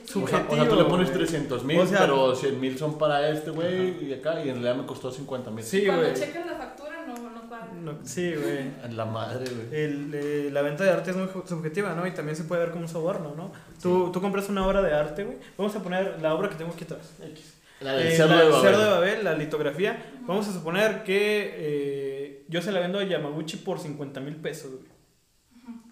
Subjetivo. 0.06 0.25
O 0.25 0.28
sea, 0.28 0.40
Subjetivo, 0.40 0.54
o 0.54 0.56
sea, 0.66 0.69
tú 0.69 0.75
le 0.75 0.84
pones 0.86 1.08
güey. 1.10 1.19
300 1.19 1.63
mil, 1.63 1.80
O 1.80 1.86
sea- 1.88 2.00
pero 2.00 2.36
100 2.36 2.60
mil 2.60 2.78
son 2.78 2.98
para 2.98 3.30
este 3.30 3.52
güey 3.52 4.06
y 4.06 4.13
acá, 4.13 4.36
y 4.44 4.50
en 4.50 4.56
realidad 4.56 4.75
me 4.75 4.86
costó 4.86 5.12
50 5.12 5.50
mil. 5.52 5.63
Sí, 5.63 5.86
Cuando 5.86 6.04
güey. 6.04 6.13
checas 6.16 6.46
la 6.46 6.56
factura 6.58 6.90
no, 7.81 7.98
sí, 8.04 8.33
güey. 8.36 8.72
La 8.95 9.06
madre, 9.06 9.45
güey. 9.54 9.81
El, 9.83 10.12
eh, 10.13 10.50
la 10.51 10.62
venta 10.62 10.83
de 10.83 10.92
arte 10.92 11.12
es 11.12 11.18
muy 11.18 11.28
subjetiva, 11.45 11.94
¿no? 11.95 12.06
Y 12.07 12.12
también 12.12 12.36
se 12.36 12.44
puede 12.45 12.62
ver 12.62 12.72
como 12.72 12.83
un 12.83 12.89
soborno, 12.89 13.33
¿no? 13.36 13.51
Tú, 13.81 14.12
tú 14.12 14.22
compras 14.22 14.48
una 14.50 14.66
obra 14.66 14.81
de 14.81 14.94
arte, 14.94 15.24
güey. 15.24 15.38
Vamos 15.58 15.75
a 15.75 15.84
poner 15.84 16.22
la 16.22 16.34
obra 16.34 16.50
que 16.50 16.55
tengo 16.55 16.72
aquí 16.72 16.84
atrás. 16.84 17.12
X. 17.22 17.58
La 17.82 17.94
del 17.94 18.08
Eh, 18.08 18.15
cerdo 18.15 18.36
la 18.36 18.38
de 18.38 18.44
del 18.44 18.51
Babel. 18.51 18.70
Cerdo 18.70 18.84
de 18.86 18.89
Babel, 18.91 19.24
la 19.24 19.34
litografía. 19.34 20.05
Vamos 20.27 20.48
a 20.48 20.53
suponer 20.53 21.03
que 21.03 21.53
eh, 21.55 22.46
yo 22.48 22.62
se 22.62 22.72
la 22.72 22.79
vendo 22.79 23.00
a 23.00 23.03
Yamaguchi 23.03 23.58
por 23.58 23.79
50 23.79 24.20
mil 24.20 24.36
pesos, 24.36 24.72
güey. 24.72 24.91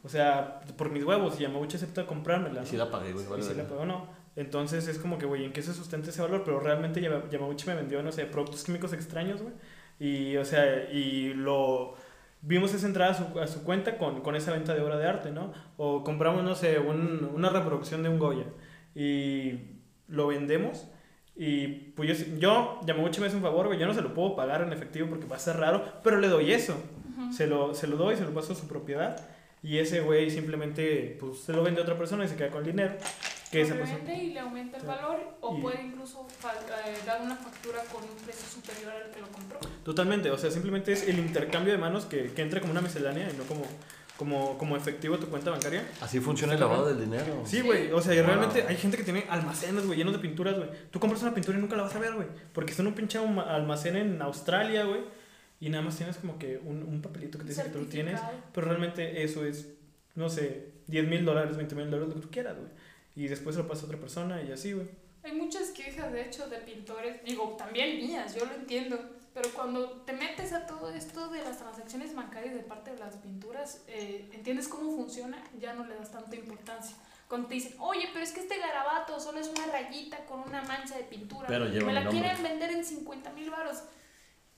O 0.04 0.08
sea, 0.10 0.62
por 0.78 0.90
mis 0.92 1.04
huevos, 1.04 1.36
y 1.40 1.44
Yamaguchi 1.44 1.76
acepta 1.78 2.06
comprármela. 2.06 2.64
Y 2.64 2.66
si 2.66 2.78
la 2.78 2.90
pagué, 2.90 3.12
güey. 3.12 3.26
y 3.26 3.30
vale, 3.30 3.44
si 3.44 3.54
la 3.54 3.68
pagó 3.68 3.86
no. 3.86 4.08
Entonces 4.36 4.88
es 4.88 5.00
como 5.00 5.18
que, 5.18 5.26
güey, 5.26 5.44
¿en 5.44 5.52
qué 5.52 5.62
se 5.62 5.74
sustenta 5.74 6.10
ese 6.12 6.22
valor? 6.22 6.44
Pero 6.46 6.60
realmente 6.60 7.02
Yama- 7.02 7.30
Yamaguchi 7.30 7.68
me 7.68 7.76
vendió, 7.76 8.02
no 8.02 8.12
sé, 8.12 8.26
productos 8.26 8.64
químicos 8.64 8.94
extraños, 8.94 9.42
güey. 9.42 9.54
Y, 10.00 10.38
o 10.38 10.46
sea, 10.46 10.90
y 10.92 11.34
lo... 11.34 11.96
Vimos 12.42 12.74
esa 12.74 12.88
entrada 12.88 13.12
a 13.12 13.14
su, 13.16 13.40
a 13.40 13.48
su 13.48 13.64
cuenta 13.66 13.98
con, 13.98 14.22
con 14.22 14.34
esa 14.36 14.52
venta 14.54 14.74
de 14.74 14.82
obra 14.82 14.98
de 14.98 15.06
arte, 15.06 15.30
¿no? 15.32 15.52
O 15.76 16.04
compramos, 16.06 16.44
no 16.44 16.56
sé, 16.56 16.80
un- 16.80 17.30
una 17.34 17.50
reproducción 17.50 18.02
de 18.02 18.08
un 18.10 18.18
Goya 18.18 18.46
y 18.96 19.60
lo 20.08 20.28
vendemos. 20.28 20.88
Y 21.36 21.68
pues 21.96 22.18
yo, 22.20 22.26
yo, 22.38 22.80
Yamaguchi 22.86 23.20
me 23.22 23.28
hace 23.28 23.36
un 23.36 23.42
favor, 23.42 23.68
güey, 23.68 23.78
yo 23.80 23.88
no 23.88 23.94
se 23.94 24.02
lo 24.02 24.14
puedo 24.14 24.36
pagar 24.36 24.62
en 24.62 24.72
efectivo 24.74 25.08
porque 25.10 25.26
va 25.28 25.36
a 25.36 25.40
ser 25.40 25.58
raro, 25.58 25.84
pero 26.04 26.18
le 26.20 26.28
doy 26.28 26.52
eso. 26.54 26.76
Se 27.34 27.48
lo, 27.48 27.74
se 27.74 27.88
lo 27.88 27.98
doy, 27.98 28.16
se 28.16 28.24
lo 28.24 28.34
paso 28.34 28.54
a 28.54 28.56
su 28.56 28.68
propiedad. 28.70 29.18
Y 29.62 29.78
ese 29.78 30.00
güey 30.02 30.30
simplemente 30.32 31.18
pues, 31.20 31.40
se 31.40 31.54
lo 31.54 31.64
vende 31.64 31.82
a 31.82 31.84
otra 31.84 31.98
persona 31.98 32.24
y 32.26 32.28
se 32.30 32.36
queda 32.36 32.50
con 32.50 32.62
el 32.62 32.72
dinero. 32.72 32.96
Que 33.52 33.60
Lo 33.60 33.66
esa 33.66 33.76
persona. 33.76 33.98
revende 34.00 34.24
y 34.24 34.34
le 34.34 34.40
aumenta 34.40 34.78
el 34.78 34.82
Sí. 34.84 34.88
valor 34.88 35.20
o 35.42 35.58
Y- 35.58 35.62
puede 35.62 35.82
incluso 35.84 36.28
eh, 36.44 36.98
dar 37.06 37.22
una 37.22 37.36
factura 37.36 37.80
con 37.92 38.04
un 38.04 38.16
precio 38.24 38.48
superior 38.48 38.94
al 38.94 39.12
que 39.12 39.20
lo 39.22 39.28
compró. 39.30 39.60
Totalmente, 39.84 40.30
o 40.32 40.38
sea, 40.38 40.52
simplemente 40.52 40.92
es 40.94 41.08
el 41.08 41.18
intercambio 41.20 41.74
de 41.74 41.80
manos 41.80 42.06
que, 42.06 42.32
que 42.32 42.42
entra 42.44 42.60
como 42.62 42.72
una 42.72 42.82
miscelánea 42.82 43.28
y 43.30 43.36
no 43.36 43.44
como, 43.46 43.64
como, 44.18 44.58
como 44.60 44.78
efectivo 44.78 45.16
a 45.16 45.20
tu 45.20 45.28
cuenta 45.28 45.50
bancaria. 45.50 45.84
Así 46.00 46.20
funciona 46.20 46.54
el 46.54 46.60
lavado 46.60 46.86
del 46.88 47.00
dinero. 47.00 47.42
Sí, 47.46 47.62
güey, 47.62 47.92
o 47.92 48.00
sea, 48.02 48.14
y 48.14 48.18
Wow. 48.20 48.28
realmente 48.28 48.66
hay 48.68 48.78
gente 48.78 48.98
que 48.98 49.04
tiene 49.04 49.26
almacenes, 49.30 49.86
güey, 49.88 49.98
llenos 49.98 50.14
de 50.14 50.20
pinturas, 50.20 50.56
güey. 50.56 50.70
Tú 50.92 51.00
compras 51.00 51.22
una 51.24 51.34
pintura 51.34 51.58
y 51.58 51.62
nunca 51.62 51.76
la 51.76 51.84
vas 51.84 51.96
a 51.96 52.00
ver, 52.00 52.14
güey, 52.14 52.28
porque 52.54 52.72
está 52.72 52.84
en 52.84 52.88
un 52.90 52.94
pinche 52.94 53.18
alma- 53.18 53.44
almacén 53.44 53.96
en 53.96 54.22
Australia, 54.22 54.84
güey, 54.86 55.02
y 55.60 55.70
nada 55.70 55.84
más 55.84 55.98
tienes 55.98 56.18
como 56.18 56.38
que 56.40 56.58
un, 56.58 56.84
un 56.84 57.02
papelito 57.02 57.38
que 57.38 57.44
te 57.46 57.50
dice 57.50 57.64
que 57.64 57.70
tú 57.70 57.80
lo 57.80 57.86
tienes, 57.88 58.20
pero 58.54 58.68
realmente 58.68 59.24
eso 59.24 59.46
es, 59.46 59.68
no 60.16 60.30
sé, 60.30 60.72
10 60.88 61.08
mil 61.08 61.26
dólares, 61.26 61.58
20 61.58 61.76
mil 61.76 61.90
dólares, 61.90 62.10
lo 62.10 62.16
que 62.22 62.28
tú 62.28 62.32
quieras, 62.32 62.58
güey. 62.58 62.70
Y 63.16 63.28
después 63.28 63.56
se 63.56 63.62
lo 63.62 63.68
pasa 63.68 63.82
a 63.84 63.86
otra 63.86 63.98
persona 64.00 64.42
y 64.42 64.52
así, 64.52 64.74
güey. 64.74 64.88
Hay 65.24 65.34
muchas 65.34 65.72
quejas, 65.72 66.14
de 66.14 66.22
hecho, 66.26 66.48
de 66.48 66.58
pintores, 66.60 67.24
digo, 67.26 67.56
también 67.58 67.98
mías, 67.98 68.34
yo 68.36 68.46
lo 68.46 68.54
entiendo, 68.56 68.98
Pero 69.34 69.50
cuando 69.54 69.92
te 70.08 70.14
metes 70.14 70.54
a 70.54 70.66
todo 70.66 70.90
esto 70.90 71.30
de 71.30 71.40
las 71.44 71.60
transacciones 71.60 72.16
bancarias 72.16 72.56
de 72.56 72.62
parte 72.62 72.92
de 72.92 72.98
las 72.98 73.16
pinturas, 73.18 73.84
eh, 73.88 74.28
entiendes 74.34 74.68
cómo 74.68 74.96
funciona, 74.96 75.38
ya 75.60 75.74
no 75.76 75.86
le 75.86 75.96
das 75.96 76.12
tanta 76.12 76.36
importancia. 76.36 76.96
Cuando 77.28 77.48
te 77.48 77.54
dicen, 77.54 77.74
oye, 77.80 78.10
pero 78.12 78.24
es 78.26 78.32
que 78.32 78.40
este 78.40 78.58
garabato 78.58 79.20
solo 79.20 79.40
es 79.40 79.48
una 79.48 79.68
rayita 79.68 80.26
con 80.26 80.40
una 80.40 80.64
mancha 80.64 80.98
de 80.98 81.04
pintura, 81.04 81.48
Pero 81.48 81.68
lleva 81.68 81.86
me 81.86 81.94
la 81.94 82.04
nombre". 82.06 82.20
quieren 82.22 82.42
vender 82.44 82.72
en 82.72 82.84
50 82.84 83.32
mil 83.34 83.52
baros. 83.52 83.84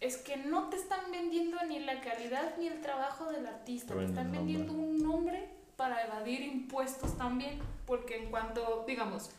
Es 0.01 0.17
que 0.17 0.35
no 0.35 0.69
te 0.69 0.75
están 0.77 1.11
vendiendo 1.11 1.57
ni 1.67 1.79
la 1.79 2.01
calidad 2.01 2.57
ni 2.57 2.67
el 2.67 2.81
trabajo 2.81 3.31
del 3.31 3.45
artista, 3.45 3.93
Te 3.93 3.99
están 4.09 4.31
vendiendo 4.31 4.73
un 4.73 4.97
nombre 5.03 5.47
para 5.77 6.03
evadir 6.05 6.41
impuestos 6.41 7.17
también, 7.17 7.59
porque 7.87 8.17
en 8.17 8.29
cuanto, 8.31 8.83
digamos, 8.87 9.29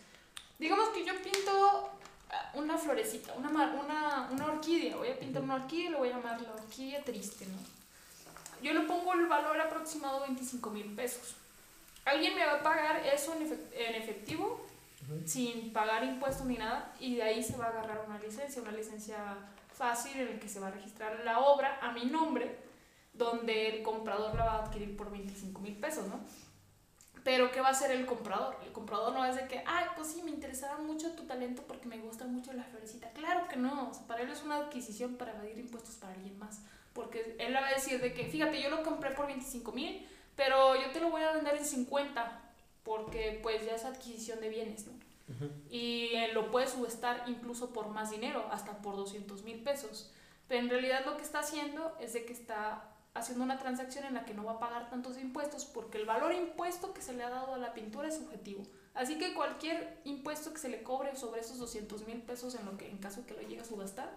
digamos 0.58 0.88
que 0.90 1.04
yo 1.04 1.12
pinto 1.22 1.90
ah, 2.30 2.52
una 2.54 2.78
florecita, 2.78 3.34
una, 3.34 3.48
mar- 3.50 3.78
una, 3.84 4.28
una 4.30 4.46
orquídea, 4.46 4.96
voy 4.96 5.08
a 5.08 5.18
pintar 5.18 5.42
una 5.42 5.56
orquídea 5.56 5.88
y 5.88 5.92
le 5.92 5.98
voy 5.98 6.08
a 6.10 6.16
llamar 6.16 6.40
la 6.40 6.52
orquídea 6.52 7.02
triste, 7.04 7.44
¿no? 7.46 7.58
Yo 8.62 8.72
le 8.72 8.80
pongo 8.82 9.12
el 9.14 9.26
valor 9.26 9.60
aproximado 9.60 10.20
de 10.20 10.26
25 10.28 10.70
mil 10.70 10.94
pesos. 10.94 11.34
Alguien 12.04 12.34
me 12.36 12.46
va 12.46 12.54
a 12.54 12.62
pagar 12.62 13.04
eso 13.04 13.34
en 13.34 13.94
efectivo, 13.96 14.64
sin 15.26 15.72
pagar 15.72 16.04
impuestos 16.04 16.46
ni 16.46 16.56
nada, 16.56 16.94
y 17.00 17.16
de 17.16 17.22
ahí 17.24 17.42
se 17.42 17.56
va 17.56 17.66
a 17.66 17.68
agarrar 17.70 18.04
una 18.06 18.18
licencia, 18.20 18.62
una 18.62 18.70
licencia 18.72 19.16
fácil 19.72 20.20
en 20.20 20.34
la 20.34 20.40
que 20.40 20.48
se 20.48 20.60
va 20.60 20.68
a 20.68 20.70
registrar 20.70 21.20
la 21.24 21.40
obra 21.40 21.78
a 21.80 21.92
mi 21.92 22.04
nombre, 22.06 22.58
donde 23.12 23.68
el 23.68 23.82
comprador 23.82 24.34
la 24.34 24.44
va 24.44 24.52
a 24.54 24.64
adquirir 24.64 24.96
por 24.96 25.10
25 25.10 25.60
mil 25.60 25.76
pesos, 25.76 26.06
¿no? 26.06 26.20
Pero 27.24 27.52
¿qué 27.52 27.60
va 27.60 27.68
a 27.68 27.72
hacer 27.72 27.92
el 27.92 28.04
comprador? 28.04 28.56
El 28.64 28.72
comprador 28.72 29.12
no 29.12 29.24
es 29.24 29.36
de 29.36 29.46
que, 29.46 29.62
ay, 29.64 29.86
pues 29.94 30.08
sí, 30.08 30.22
me 30.22 30.30
interesaba 30.30 30.78
mucho 30.78 31.12
tu 31.12 31.24
talento 31.24 31.62
porque 31.68 31.86
me 31.86 31.98
gusta 31.98 32.24
mucho 32.24 32.52
la 32.52 32.64
florecita. 32.64 33.10
Claro 33.10 33.46
que 33.48 33.56
no, 33.56 33.90
o 33.90 33.94
sea, 33.94 34.06
para 34.06 34.22
él 34.22 34.30
es 34.30 34.42
una 34.42 34.56
adquisición 34.56 35.16
para 35.16 35.32
evadir 35.32 35.58
impuestos 35.58 35.94
para 35.96 36.14
alguien 36.14 36.36
más. 36.38 36.62
Porque 36.92 37.36
él 37.38 37.54
va 37.54 37.66
a 37.66 37.74
decir 37.74 38.00
de 38.00 38.12
que, 38.12 38.26
fíjate, 38.26 38.60
yo 38.60 38.70
lo 38.70 38.82
compré 38.82 39.12
por 39.12 39.26
25 39.26 39.70
mil, 39.72 40.06
pero 40.34 40.74
yo 40.74 40.90
te 40.90 41.00
lo 41.00 41.10
voy 41.10 41.22
a 41.22 41.32
vender 41.32 41.56
en 41.56 41.64
50 41.64 42.40
porque 42.82 43.38
pues 43.42 43.64
ya 43.64 43.76
es 43.76 43.84
adquisición 43.84 44.40
de 44.40 44.48
bienes, 44.48 44.86
¿no? 44.86 44.92
Y 45.70 46.10
eh, 46.14 46.30
lo 46.34 46.50
puede 46.50 46.66
subestar 46.68 47.24
incluso 47.26 47.72
por 47.72 47.88
más 47.88 48.10
dinero, 48.10 48.46
hasta 48.50 48.78
por 48.82 48.96
200 48.96 49.42
mil 49.44 49.62
pesos. 49.62 50.12
Pero 50.48 50.60
en 50.60 50.68
realidad 50.70 51.04
lo 51.06 51.16
que 51.16 51.22
está 51.22 51.38
haciendo 51.40 51.96
es 52.00 52.12
de 52.12 52.24
que 52.24 52.32
está 52.32 52.88
haciendo 53.14 53.44
una 53.44 53.58
transacción 53.58 54.04
en 54.04 54.14
la 54.14 54.24
que 54.24 54.34
no 54.34 54.44
va 54.44 54.52
a 54.52 54.58
pagar 54.58 54.88
tantos 54.90 55.18
impuestos 55.18 55.64
porque 55.66 55.98
el 55.98 56.06
valor 56.06 56.32
impuesto 56.34 56.92
que 56.94 57.02
se 57.02 57.12
le 57.12 57.22
ha 57.22 57.28
dado 57.30 57.54
a 57.54 57.58
la 57.58 57.72
pintura 57.74 58.08
es 58.08 58.16
subjetivo. 58.16 58.62
Así 58.94 59.18
que 59.18 59.32
cualquier 59.34 59.98
impuesto 60.04 60.52
que 60.52 60.58
se 60.58 60.68
le 60.68 60.82
cobre 60.82 61.14
sobre 61.16 61.40
esos 61.40 61.58
200 61.58 62.06
mil 62.06 62.22
pesos 62.22 62.54
en 62.54 62.64
lo 62.66 62.76
que 62.76 62.88
en 62.90 62.98
caso 62.98 63.24
que 63.26 63.34
lo 63.34 63.40
llegue 63.40 63.60
a 63.60 63.64
subastar, 63.64 64.10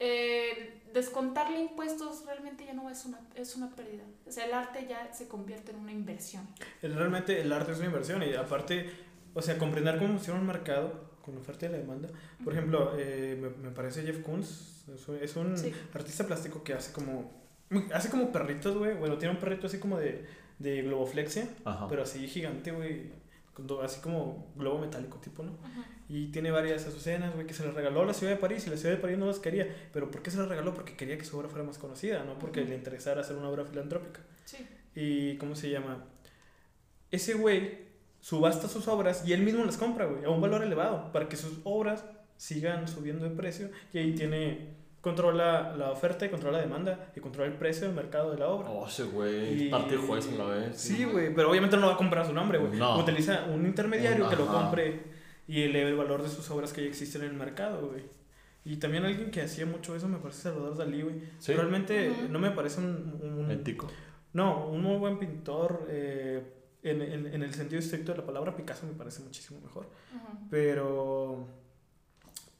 eh, 0.00 0.82
descontarle 0.92 1.60
impuestos 1.60 2.24
realmente 2.26 2.66
ya 2.66 2.72
no 2.72 2.90
es 2.90 3.04
una, 3.04 3.20
es 3.36 3.54
una 3.54 3.70
pérdida. 3.74 4.02
O 4.26 4.32
sea, 4.32 4.44
el 4.46 4.52
arte 4.54 4.86
ya 4.88 5.12
se 5.12 5.28
convierte 5.28 5.70
en 5.70 5.78
una 5.78 5.92
inversión. 5.92 6.48
El- 6.82 6.94
Realmente 6.96 7.40
el 7.40 7.52
arte 7.52 7.72
es 7.72 7.78
una 7.78 7.86
inversión 7.86 8.22
y 8.22 8.34
aparte, 8.34 8.90
o 9.34 9.42
sea, 9.42 9.58
comprender 9.58 9.98
cómo 9.98 10.10
funciona 10.14 10.40
un 10.40 10.46
mercado 10.46 11.12
con 11.22 11.36
oferta 11.38 11.66
y 11.66 11.70
la 11.70 11.78
demanda. 11.78 12.08
Por 12.42 12.52
ejemplo, 12.52 12.92
eh, 12.98 13.38
me, 13.40 13.48
me 13.50 13.70
parece 13.74 14.02
Jeff 14.02 14.20
Koons, 14.22 14.84
es 14.94 15.08
un, 15.08 15.16
es 15.16 15.36
un 15.36 15.56
Sí. 15.58 15.72
artista 15.94 16.26
plástico 16.26 16.62
que 16.62 16.74
hace 16.74 16.92
como, 16.92 17.32
hace 17.92 18.10
como 18.10 18.30
perritos, 18.30 18.76
güey. 18.76 18.94
Bueno, 18.94 19.16
tiene 19.18 19.34
un 19.34 19.40
perrito 19.40 19.66
así 19.66 19.78
como 19.78 19.98
de, 19.98 20.24
de 20.58 20.82
globoflexia, 20.82 21.48
Ajá. 21.64 21.88
pero 21.88 22.02
así 22.02 22.26
gigante, 22.28 22.70
güey. 22.72 23.10
Así 23.84 24.00
como 24.00 24.52
globo 24.56 24.80
metálico 24.80 25.18
tipo, 25.18 25.44
¿no? 25.44 25.56
Y 26.08 26.26
tiene 26.32 26.50
varias 26.50 26.86
azucenas, 26.86 27.32
güey, 27.34 27.46
que 27.46 27.54
se 27.54 27.64
las 27.64 27.72
regaló 27.72 28.02
a 28.02 28.06
la 28.06 28.12
ciudad 28.12 28.32
de 28.32 28.38
París 28.38 28.66
y 28.66 28.70
la 28.70 28.76
ciudad 28.76 28.96
de 28.96 29.00
París 29.00 29.16
no 29.16 29.26
las 29.26 29.38
quería. 29.38 29.68
¿Pero 29.92 30.10
por 30.10 30.22
qué 30.22 30.30
se 30.32 30.38
las 30.38 30.48
regaló? 30.48 30.74
Porque 30.74 30.96
quería 30.96 31.16
que 31.16 31.24
su 31.24 31.38
obra 31.38 31.48
fuera 31.48 31.64
más 31.64 31.78
conocida, 31.78 32.24
no 32.24 32.36
porque 32.38 32.64
le 32.64 32.74
interesara 32.74 33.20
hacer 33.20 33.36
una 33.36 33.48
obra 33.48 33.64
filantrópica. 33.64 34.20
Sí. 34.44 34.58
Y, 34.96 35.36
¿cómo 35.38 35.54
se 35.54 35.70
llama? 35.70 36.04
Ese 37.12 37.34
güey 37.34 37.83
subasta 38.24 38.68
sus 38.68 38.88
obras 38.88 39.22
y 39.28 39.34
él 39.34 39.42
mismo 39.42 39.62
las 39.66 39.76
compra, 39.76 40.06
güey, 40.06 40.24
a 40.24 40.30
un 40.30 40.40
valor 40.40 40.62
elevado, 40.62 41.12
para 41.12 41.28
que 41.28 41.36
sus 41.36 41.58
obras 41.64 42.06
sigan 42.38 42.88
subiendo 42.88 43.28
de 43.28 43.30
precio. 43.36 43.68
Y 43.92 43.98
ahí 43.98 44.14
tiene, 44.14 44.76
controla 45.02 45.76
la 45.76 45.90
oferta 45.90 46.24
y 46.24 46.30
controla 46.30 46.56
la 46.56 46.64
demanda 46.64 47.12
y 47.14 47.20
controla 47.20 47.50
el 47.52 47.58
precio 47.58 47.86
del 47.86 47.94
mercado 47.94 48.30
de 48.32 48.38
la 48.38 48.48
obra. 48.48 48.70
Oh, 48.70 48.86
ese 48.88 49.02
güey. 49.04 49.66
Y- 49.66 49.68
Parte 49.70 49.98
juez 49.98 50.26
a 50.32 50.36
la 50.36 50.44
vez. 50.46 50.76
Sí, 50.80 51.04
güey, 51.04 51.34
pero 51.34 51.50
obviamente 51.50 51.76
no 51.76 51.82
lo 51.82 51.88
va 51.88 51.94
a 51.94 51.98
comprar 51.98 52.24
a 52.24 52.26
su 52.26 52.32
nombre, 52.32 52.56
güey. 52.56 52.78
No. 52.78 52.98
Utiliza 52.98 53.44
un 53.52 53.66
intermediario 53.66 54.26
que 54.30 54.36
lo 54.36 54.46
compre 54.46 55.02
y 55.46 55.60
eleve 55.60 55.90
el 55.90 55.96
valor 55.96 56.22
de 56.22 56.30
sus 56.30 56.50
obras 56.50 56.72
que 56.72 56.80
ya 56.80 56.88
existen 56.88 57.24
en 57.24 57.28
el 57.28 57.34
mercado, 57.36 57.88
güey. 57.88 58.04
Y 58.64 58.76
también 58.76 59.04
alguien 59.04 59.30
que 59.30 59.42
hacía 59.42 59.66
mucho 59.66 59.94
eso 59.94 60.08
me 60.08 60.16
parece 60.16 60.40
Salvador 60.44 60.78
Dalí, 60.78 61.02
güey. 61.02 61.16
Sí. 61.38 61.52
Realmente 61.52 62.08
Ujú. 62.08 62.28
no 62.30 62.38
me 62.38 62.52
parece 62.52 62.80
un, 62.80 63.20
un- 63.22 63.50
Ético. 63.50 63.86
no, 64.32 64.66
un 64.68 64.80
muy 64.82 64.96
buen 64.96 65.18
pintor. 65.18 65.86
eh, 65.90 66.42
en, 66.84 67.02
en- 67.02 67.26
en 67.26 67.42
el 67.42 67.52
sentido 67.54 67.80
estricto 67.80 68.12
de 68.12 68.18
la 68.18 68.26
palabra, 68.26 68.54
Picasso 68.56 68.86
me 68.86 68.92
parece 68.92 69.22
muchísimo 69.22 69.60
mejor. 69.60 69.86
Ujú. 70.14 70.38
Pero, 70.50 71.46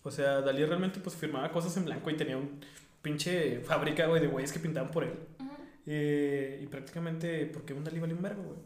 o 0.03 0.11
sea, 0.11 0.41
Dalí 0.41 0.65
realmente 0.65 1.01
pues 1.01 1.15
firmaba 1.17 1.51
cosas 1.53 1.77
en 1.77 1.85
blanco 1.85 2.11
y 2.11 2.17
tenía 2.17 2.37
un 2.37 2.61
pinche 3.03 3.61
fábrica, 3.61 4.07
güey, 4.07 4.21
de 4.21 4.29
güeyes 4.29 4.53
que 4.53 4.59
pintaban 4.59 4.91
por 4.91 5.05
él. 5.05 5.15
Ujú. 5.39 5.51
Eh, 5.87 6.61
y 6.63 6.67
prácticamente, 6.67 7.47
porque 7.47 7.73
un 7.75 7.85
Dalí 7.85 8.01
vale 8.01 8.15
un 8.15 8.23
vergo, 8.23 8.43
güey. 8.43 8.59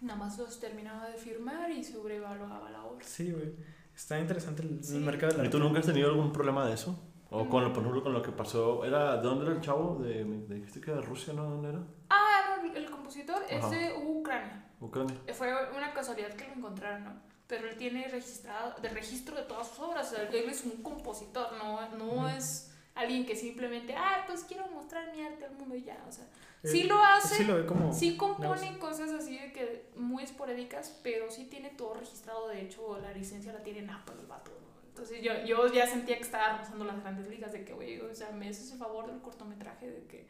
Nada 0.00 0.18
más 0.18 0.36
los 0.38 0.58
terminaba 0.58 1.08
de 1.08 1.16
firmar 1.18 1.70
y 1.70 1.84
sobrevaluaba 1.84 2.70
la 2.70 2.82
obra. 2.84 3.04
Sí, 3.06 3.30
güey. 3.30 3.52
Está 3.94 4.18
interesante 4.18 4.62
el, 4.62 4.70
el 4.78 4.84
Sí. 4.84 4.98
mercado 4.98 5.36
del 5.36 5.46
¿Y 5.46 5.50
tú 5.50 5.58
arte. 5.58 5.66
nunca 5.68 5.80
has 5.80 5.86
tenido 5.86 6.08
algún 6.08 6.32
problema 6.32 6.66
de 6.66 6.74
eso? 6.74 6.98
O 7.32 7.48
con, 7.48 7.64
lo- 7.64 7.72
por 7.72 7.82
ejemplo, 7.82 8.02
con 8.02 8.12
lo 8.12 8.22
que 8.22 8.30
pasó. 8.32 8.84
¿Era, 8.84 9.16
¿De 9.16 9.22
dónde 9.22 9.46
era 9.46 9.54
el 9.54 9.60
chavo? 9.60 9.96
De, 10.02 10.24
me 10.24 10.54
dijiste 10.56 10.80
que 10.80 10.90
era 10.90 11.00
de 11.00 11.06
Rusia, 11.06 11.32
¿no? 11.32 11.44
¿Dónde 11.44 11.70
era? 11.70 11.80
Ah, 12.10 12.56
no, 12.62 12.74
el 12.74 12.90
compositor 12.90 13.42
es 13.48 13.64
Ajá. 13.64 13.70
de 13.70 13.94
Ucrania. 14.04 14.64
Ucrania. 14.80 15.16
Eh, 15.26 15.32
Fue 15.34 15.52
una 15.76 15.92
casualidad 15.94 16.32
que 16.34 16.46
lo 16.48 16.54
encontraron, 16.54 17.04
¿no? 17.04 17.12
Pero 17.46 17.68
él 17.68 17.76
tiene 17.76 18.08
registrado, 18.08 18.74
de 18.80 18.88
registro 18.88 19.36
de 19.36 19.42
todas 19.42 19.68
sus 19.68 19.78
obras. 19.80 20.12
O 20.12 20.16
sea, 20.16 20.24
él 20.28 20.48
es 20.48 20.64
un 20.64 20.82
compositor, 20.82 21.48
no, 21.58 21.88
no 21.96 22.04
Ujú. 22.12 22.26
es 22.28 22.72
alguien 22.94 23.24
que 23.26 23.34
simplemente, 23.36 23.94
ah, 23.96 24.24
pues 24.26 24.44
quiero 24.44 24.66
mostrar 24.68 25.10
mi 25.14 25.22
arte 25.22 25.44
al 25.46 25.54
mundo 25.56 25.74
y 25.74 25.82
ya. 25.82 26.02
O 26.08 26.12
sea, 26.12 26.24
Eh, 26.62 26.68
sí 26.68 26.84
lo 26.84 27.02
hace, 27.02 27.36
Sí 27.36 27.44
lo 27.44 27.56
ve 27.56 27.66
como... 27.66 27.92
sí 27.92 28.16
compone 28.16 28.60
negocio. 28.60 28.78
cosas 28.78 29.10
así 29.12 29.38
de 29.38 29.52
que 29.52 29.90
muy 29.96 30.22
esporádicas, 30.22 30.98
pero 31.02 31.30
sí 31.30 31.46
tiene 31.46 31.70
todo 31.70 31.94
registrado. 31.94 32.48
De 32.48 32.60
hecho, 32.62 32.98
la 33.00 33.12
licencia 33.12 33.52
la 33.52 33.62
tiene 33.62 33.80
en 33.80 33.90
Apple 33.90 34.14
el 34.20 34.26
vato, 34.26 34.50
¿no? 34.50 34.71
Entonces 34.92 35.22
yo, 35.22 35.32
yo 35.46 35.72
ya 35.72 35.86
sentía 35.86 36.16
que 36.16 36.22
estaba 36.22 36.58
rozando 36.58 36.84
las 36.84 37.00
grandes 37.00 37.26
ligas 37.26 37.50
de 37.52 37.64
que, 37.64 37.72
güey, 37.72 37.98
o 38.00 38.14
sea, 38.14 38.30
me 38.30 38.50
haces 38.50 38.72
el 38.72 38.78
favor 38.78 39.06
del 39.06 39.22
cortometraje 39.22 39.90
de 39.90 40.06
que, 40.06 40.28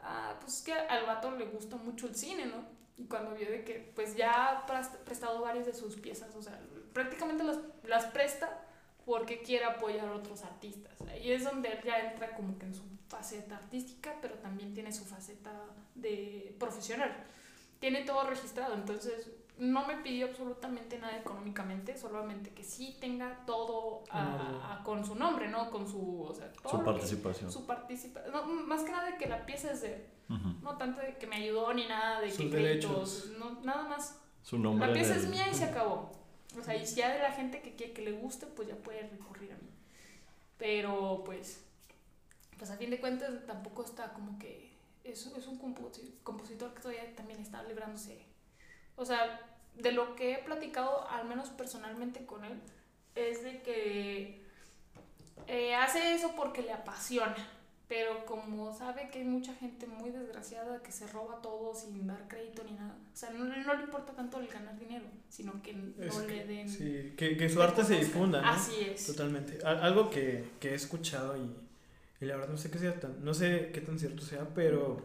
ah, 0.00 0.38
pues 0.40 0.56
es 0.56 0.62
que 0.62 0.72
al 0.72 1.04
vato 1.04 1.30
le 1.32 1.44
gusta 1.44 1.76
mucho 1.76 2.06
el 2.06 2.14
cine, 2.14 2.46
¿no? 2.46 2.64
Y 2.96 3.04
cuando 3.04 3.34
vio 3.34 3.50
de 3.50 3.64
que, 3.64 3.92
pues 3.94 4.16
ya 4.16 4.62
ha 4.62 4.66
prestado 5.04 5.42
varias 5.42 5.66
de 5.66 5.74
sus 5.74 5.96
piezas, 5.96 6.34
o 6.34 6.42
sea, 6.42 6.58
prácticamente 6.94 7.44
las, 7.44 7.58
las 7.84 8.06
presta 8.06 8.64
porque 9.04 9.42
quiere 9.42 9.66
apoyar 9.66 10.08
a 10.08 10.14
otros 10.14 10.42
artistas. 10.42 10.94
Ahí 11.02 11.30
es 11.30 11.44
donde 11.44 11.68
él 11.68 11.80
ya 11.84 12.10
entra 12.10 12.34
como 12.34 12.58
que 12.58 12.64
en 12.64 12.74
su 12.74 12.82
faceta 13.08 13.56
artística, 13.56 14.16
pero 14.22 14.36
también 14.36 14.72
tiene 14.72 14.90
su 14.90 15.04
faceta 15.04 15.52
de 15.94 16.56
profesional. 16.58 17.14
Tiene 17.78 18.04
todo 18.04 18.24
registrado, 18.24 18.74
entonces 18.74 19.30
no 19.58 19.86
me 19.86 19.96
pidió 19.96 20.26
absolutamente 20.28 20.98
nada 20.98 21.16
económicamente, 21.18 21.96
solamente 21.98 22.50
que 22.50 22.62
sí 22.64 22.96
tenga 23.00 23.44
todo 23.46 24.04
a- 24.10 24.78
a- 24.80 24.84
con 24.84 25.04
su 25.04 25.14
nombre, 25.14 25.48
¿no? 25.48 25.70
Con 25.70 25.88
su, 25.88 26.22
o 26.22 26.32
sea, 26.34 26.52
todo 26.52 26.70
Su 26.70 26.78
que- 26.78 26.84
participación. 26.84 27.50
su 27.52 27.66
participación. 27.66 28.32
No, 28.32 28.44
más 28.44 28.82
que 28.84 28.92
nada 28.92 29.10
de 29.10 29.16
que 29.18 29.26
la 29.26 29.44
pieza 29.46 29.72
es 29.72 29.82
de 29.82 29.94
él. 29.94 30.06
No 30.62 30.76
tanto 30.76 31.00
de 31.00 31.16
que 31.16 31.26
me 31.26 31.36
ayudó 31.36 31.72
ni 31.72 31.86
nada 31.86 32.20
de 32.20 32.30
Sus 32.30 32.38
que 32.38 32.48
derechos. 32.56 33.22
créditos. 33.24 33.38
No, 33.38 33.60
nada 33.62 33.88
más. 33.88 34.20
Su 34.42 34.58
nombre. 34.58 34.86
La 34.88 34.92
pieza 34.92 35.14
el- 35.14 35.20
es 35.20 35.28
mía 35.28 35.48
y 35.50 35.54
se 35.54 35.64
acabó. 35.64 36.12
O 36.58 36.62
sea, 36.62 36.76
y 36.76 36.86
si 36.86 36.96
ya 36.96 37.12
de 37.12 37.18
la 37.20 37.32
gente 37.32 37.60
que 37.62 37.74
quiere 37.76 37.92
que 37.94 38.02
le 38.02 38.12
guste, 38.12 38.46
pues 38.46 38.68
ya 38.68 38.76
puede 38.76 39.02
recurrir 39.08 39.52
a 39.52 39.56
mí. 39.56 39.70
Pero 40.58 41.22
pues, 41.24 41.64
pues 42.58 42.70
a 42.70 42.76
fin 42.76 42.90
de 42.90 43.00
cuentas 43.00 43.46
tampoco 43.46 43.84
está 43.84 44.12
como 44.12 44.38
que 44.38 44.76
es, 45.04 45.26
es 45.26 45.46
un 45.46 45.58
composi- 45.60 46.14
compositor 46.22 46.74
que 46.74 46.80
todavía 46.82 47.14
también 47.16 47.40
está 47.40 47.62
librándose. 47.62 48.26
O 48.98 49.04
sea, 49.06 49.40
de 49.76 49.92
lo 49.92 50.14
que 50.16 50.34
he 50.34 50.38
platicado, 50.38 51.08
al 51.08 51.26
menos 51.26 51.48
personalmente 51.50 52.26
con 52.26 52.44
él, 52.44 52.60
es 53.14 53.42
de 53.42 53.62
que 53.62 54.42
eh, 55.46 55.74
hace 55.74 56.14
eso 56.14 56.32
porque 56.36 56.62
le 56.62 56.72
apasiona. 56.72 57.36
Pero 57.88 58.26
como 58.26 58.70
sabe 58.76 59.08
que 59.10 59.20
hay 59.20 59.24
mucha 59.24 59.54
gente 59.54 59.86
muy 59.86 60.10
desgraciada 60.10 60.82
que 60.82 60.92
se 60.92 61.06
roba 61.06 61.40
todo 61.40 61.74
sin 61.74 62.06
dar 62.06 62.28
crédito 62.28 62.62
ni 62.64 62.72
nada, 62.72 62.94
o 63.14 63.16
sea, 63.16 63.30
no, 63.30 63.46
no 63.46 63.74
le 63.74 63.82
importa 63.84 64.12
tanto 64.12 64.38
el 64.40 64.46
ganar 64.46 64.78
dinero, 64.78 65.06
sino 65.30 65.62
que 65.62 65.72
no 65.72 66.04
Es 66.04 66.18
le 66.18 66.26
que, 66.26 66.44
den... 66.44 66.68
sí, 66.68 67.14
que, 67.16 67.38
que 67.38 67.48
su 67.48 67.62
arte 67.62 67.82
se 67.82 67.96
difunda, 67.96 68.42
¿no? 68.42 68.48
Así 68.50 68.74
es. 68.82 69.06
Totalmente. 69.06 69.64
Al- 69.64 69.82
algo 69.82 70.10
que, 70.10 70.44
que 70.60 70.72
he 70.72 70.74
escuchado 70.74 71.34
y, 71.38 71.50
y 72.20 72.26
la 72.26 72.36
verdad 72.36 72.50
no 72.50 72.58
sé 72.58 72.70
qué 72.70 72.76
sea 72.78 73.00
tan, 73.00 73.24
no 73.24 73.32
sé 73.32 73.70
qué 73.72 73.80
tan 73.80 73.98
cierto 73.98 74.20
sea, 74.20 74.46
pero 74.54 75.00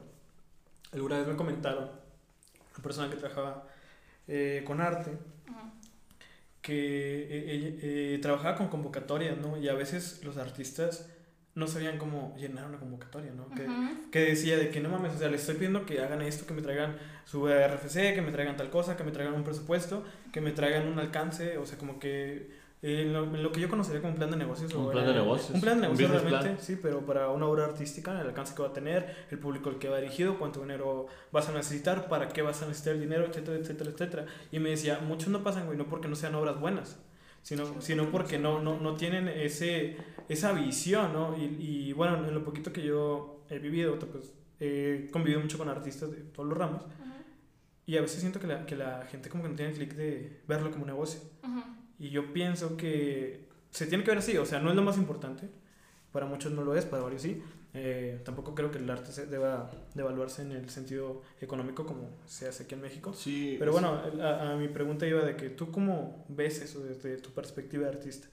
alguna 0.91 1.19
vez 1.19 1.27
me 1.27 1.38
comentaron 1.38 1.85
una 1.85 2.83
persona 2.83 3.09
que 3.09 3.15
trabajaba 3.15 3.65
eh, 4.27 4.63
con 4.65 4.82
arte 4.82 5.12
que 6.62 6.74
eh, 6.74 7.80
eh, 7.82 8.20
trabajaba 8.22 8.56
con 8.56 8.70
convocatorias, 8.70 9.38
¿no? 9.38 9.58
Y 9.58 9.68
a 9.68 9.74
veces 9.74 10.22
los 10.24 10.38
artistas 10.38 11.10
no 11.56 11.68
sabían 11.68 11.98
cómo 11.98 12.34
llenar 12.38 12.65
una 12.68 12.80
convocatoria, 12.80 13.32
¿no? 13.34 13.48
Que 14.12 14.20
decía 14.20 14.58
de 14.58 14.70
que 14.70 14.80
no 14.80 14.89
mames, 14.89 15.13
o 15.13 15.18
sea, 15.20 15.30
les 15.30 15.42
estoy 15.42 15.56
pidiendo 15.56 15.86
que 15.86 16.00
hagan 16.01 16.22
esto, 16.22 16.48
que 16.48 16.53
me 16.53 16.62
traigan 16.62 16.98
su 17.25 17.48
RFC, 17.48 18.15
que 18.15 18.22
me 18.22 18.32
traigan 18.32 18.56
tal 18.56 18.70
cosa, 18.70 18.96
que 18.96 19.03
me 19.03 19.12
traigan 19.12 19.36
un 19.36 19.44
presupuesto, 19.44 20.06
que 20.32 20.39
me 20.39 20.51
traigan 20.51 20.88
un 20.88 20.98
alcance, 21.00 21.58
o 21.58 21.65
sea, 21.65 21.77
como 21.77 22.00
que 22.00 22.62
eh, 22.85 23.05
lo, 23.11 23.25
lo 23.25 23.51
que 23.51 23.61
yo 23.61 23.69
conocería 23.69 24.01
como 24.01 24.11
un 24.13 24.17
plan 24.19 24.29
de 24.29 24.37
negocios. 24.37 24.73
Un 24.73 24.85
o 24.87 24.91
plan 24.91 25.03
era- 25.05 25.13
de 25.13 25.19
negocios. 25.21 25.51
Un 25.55 25.61
plan 25.61 25.75
de 25.77 25.81
negocios 25.83 26.11
realmente, 26.11 26.39
plan. 26.49 26.57
sí, 26.59 26.77
pero 26.81 27.05
para 27.05 27.29
una 27.29 27.47
obra 27.47 27.65
artística, 27.65 28.11
el 28.19 28.27
alcance 28.27 28.53
que 28.53 28.61
va 28.61 28.67
a 28.67 28.73
tener, 28.73 29.25
el 29.31 29.39
público 29.39 29.69
al 29.69 29.79
que 29.79 29.87
va 29.89 29.97
dirigido, 29.99 30.37
cuánto 30.37 30.59
dinero 30.61 31.07
vas 31.31 31.47
a 31.49 31.53
necesitar, 31.53 32.07
para 32.09 32.27
qué 32.29 32.41
vas 32.41 32.61
a 32.61 32.67
necesitar 32.67 32.93
el 32.95 32.99
dinero, 33.01 33.25
etcétera, 33.25 33.57
etcétera, 33.57 33.89
etcétera. 33.91 34.25
Y 34.51 34.59
me 34.59 34.69
decía, 34.71 34.99
muchos 34.99 35.29
no 35.29 35.43
pasan, 35.43 35.65
güey, 35.65 35.77
no 35.77 35.85
porque 35.87 36.07
no 36.09 36.15
sean 36.15 36.35
obras 36.35 36.59
buenas, 36.59 36.99
sino, 37.41 37.81
sino 37.81 38.09
porque 38.11 38.37
no, 38.37 38.61
no, 38.61 38.77
no 38.79 38.95
tienen 38.95 39.27
ese, 39.29 39.97
esa 40.29 40.51
visión, 40.53 41.13
¿no? 41.13 41.37
Y, 41.37 41.43
y 41.59 41.93
bueno, 41.93 42.27
en 42.27 42.33
lo 42.33 42.43
poquito 42.43 42.71
que 42.73 42.81
yo 42.83 43.45
he 43.49 43.59
vivido, 43.59 43.97
pues 43.99 44.33
he 44.59 45.09
convivido 45.11 45.39
mucho 45.41 45.57
con 45.57 45.69
artistas 45.69 46.11
de 46.11 46.17
todos 46.17 46.47
los 46.49 46.57
ramos, 46.57 46.83
Ujú. 46.83 47.11
y 47.85 47.97
a 47.97 48.01
veces 48.01 48.19
siento 48.21 48.39
que 48.39 48.47
la, 48.47 48.65
que 48.65 48.75
la 48.75 49.05
gente 49.09 49.29
como 49.29 49.43
que 49.43 49.49
no 49.49 49.55
tiene 49.55 49.71
el 49.71 49.77
clic 49.77 49.93
de 49.95 50.41
verlo 50.47 50.69
como 50.71 50.83
un 50.83 50.89
negocio. 50.89 51.19
Ujú. 51.43 51.61
Y 52.03 52.10
yo 52.10 52.33
pienso 52.33 52.75
que 52.75 53.45
se 53.69 53.88
tiene 53.88 54.03
que 54.03 54.12
ver 54.12 54.17
así, 54.17 54.38
o 54.38 54.45
sea, 54.45 54.60
no 54.60 54.69
es 54.69 54.75
lo 54.75 54.81
más 54.81 54.98
importante, 54.98 55.48
para 56.12 56.25
muchos 56.25 56.51
no 56.51 56.62
lo 56.62 56.75
es, 56.75 56.83
para 56.83 57.01
varios 57.01 57.22
sí. 57.22 57.41
Eh, 57.74 58.19
tampoco 58.25 58.53
creo 58.53 58.69
que 58.72 58.77
el 58.77 58.89
arte 58.89 59.13
se 59.13 59.25
deba 59.25 59.72
de 59.95 60.01
evaluarse 60.01 60.41
en 60.41 60.51
el 60.51 60.69
sentido 60.69 61.22
económico 61.39 61.86
como 61.86 62.10
se 62.25 62.50
hace 62.50 62.63
aquí 62.63 62.75
en 62.75 62.81
México. 62.81 63.13
Sí. 63.13 63.55
Pero 63.57 63.72
sí. 63.72 63.79
bueno, 63.79 64.01
a, 64.22 64.51
a 64.51 64.55
mi 64.57 64.67
pregunta 64.67 65.07
iba 65.07 65.24
de 65.24 65.38
que 65.38 65.50
tú 65.50 65.72
cómo 65.72 66.25
ves 66.27 66.62
eso 66.62 66.81
desde 66.83 67.15
tu 67.19 67.29
perspectiva 67.29 67.86
de 67.86 67.91
artista, 67.91 68.27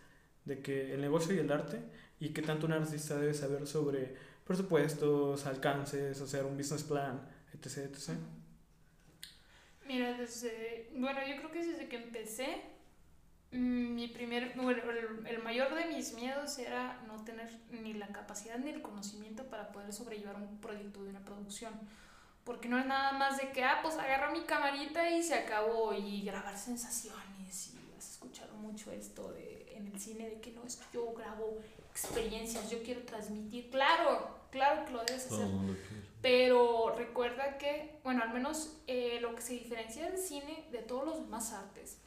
de 0.45 0.59
que 0.59 0.93
el 0.93 1.01
negocio 1.01 1.33
y 1.33 1.39
el 1.39 1.53
arte 1.53 1.79
y 2.19 2.31
qué 2.31 2.43
tanto 2.43 2.67
un 2.67 2.73
artista 2.73 3.21
debe 3.21 3.35
saber 3.35 3.69
sobre 3.69 4.17
presupuestos, 4.45 5.47
alcances, 5.47 6.21
hacer 6.21 6.45
un 6.45 6.57
business 6.57 6.83
plan, 6.83 7.25
etc. 7.55 7.89
etc. 7.89 8.19
Mira, 9.87 10.19
desde. 10.19 10.91
Bueno, 10.97 11.21
yo 11.29 11.37
creo 11.37 11.51
que 11.53 11.65
desde 11.65 11.89
que 11.89 11.97
empecé, 11.97 12.63
mi 13.51 14.09
primer. 14.09 14.53
Bueno, 14.57 14.83
el, 14.91 15.27
el 15.27 15.43
mayor 15.43 15.75
de 15.75 15.87
mis 15.87 16.15
miedos 16.15 16.59
era 16.59 17.01
no 17.07 17.25
tener 17.25 17.51
ni 17.71 17.95
la 17.95 18.09
capacidad 18.09 18.59
ni 18.59 18.71
el 18.71 18.83
conocimiento 18.83 19.45
para 19.45 19.73
poder 19.73 19.93
sobrellevar 19.93 20.37
un 20.37 20.59
proyecto 20.59 21.03
de 21.03 21.11
una 21.11 21.25
producción. 21.25 21.75
Porque 22.45 22.69
no 22.69 22.79
es 22.79 22.87
nada 22.87 23.13
más 23.13 23.39
de 23.39 23.51
que, 23.51 23.63
ah, 23.65 23.81
pues 23.83 23.97
agarro 23.97 24.33
mi 24.33 24.43
camarita 24.43 25.11
y 25.11 25.23
se 25.23 25.35
acabó 25.35 25.93
y 25.93 26.23
grabar 26.23 26.57
sensaciones. 26.57 27.75
Y 27.75 27.97
has 27.99 28.13
escuchado 28.13 28.55
mucho 28.55 28.91
esto 28.93 29.31
de, 29.33 29.75
en 29.77 29.89
el 29.89 30.01
cine 30.01 30.31
de 30.31 30.41
que 30.41 30.53
no 30.53 30.65
es 30.65 30.77
que 30.77 30.85
yo 30.95 31.13
grabo 31.13 31.59
experiencias, 31.91 32.71
yo 32.71 32.83
quiero 32.83 33.03
transmitir. 33.03 33.71
Claro, 33.71 34.47
claro 34.51 34.85
que 34.85 34.93
lo 34.93 35.05
debes 35.05 35.27
hacer. 35.27 35.49
Pero 36.23 36.95
recuerda 36.97 37.59
que, 37.59 37.99
bueno, 38.05 38.23
al 38.23 38.33
menos 38.33 38.79
eh, 38.87 39.19
lo 39.21 39.35
que 39.35 39.43
se 39.43 39.55
diferencia 39.55 40.11
del 40.11 40.19
cine 40.19 40.67
de 40.71 40.79
todos 40.79 41.05
los 41.05 41.21
demás 41.21 41.53
artes 41.53 41.99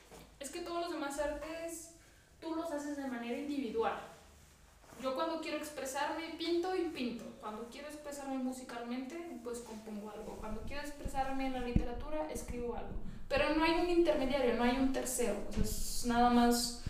es 0.43 0.49
que 0.49 0.59
todos 0.59 0.81
los 0.81 0.91
demás 0.91 1.17
artes 1.19 1.91
tú 2.39 2.53
los 2.53 2.69
haces 2.71 2.97
de 2.97 3.07
manera 3.07 3.37
individual. 3.37 3.97
Yo 5.01 5.15
cuando 5.15 5.41
quiero 5.41 5.57
expresarme 5.57 6.35
pinto 6.37 6.75
y 6.75 6.89
pinto. 6.89 7.23
Cuando 7.39 7.67
quiero 7.69 7.87
expresarme 7.87 8.37
musicalmente, 8.37 9.39
pues 9.43 9.59
compongo 9.59 10.11
algo. 10.11 10.37
Cuando 10.39 10.61
quiero 10.61 10.81
expresarme 10.81 11.47
en 11.47 11.53
la 11.53 11.61
literatura, 11.61 12.29
escribo 12.29 12.75
algo. 12.75 12.93
Pero 13.27 13.55
no 13.55 13.63
hay 13.63 13.71
un 13.71 13.89
intermediario, 13.89 14.55
no 14.55 14.63
hay 14.63 14.77
un 14.77 14.91
tercero. 14.91 15.35
O 15.49 15.53
sea, 15.53 15.63
es 15.63 16.05
nada 16.05 16.29
más 16.29 16.83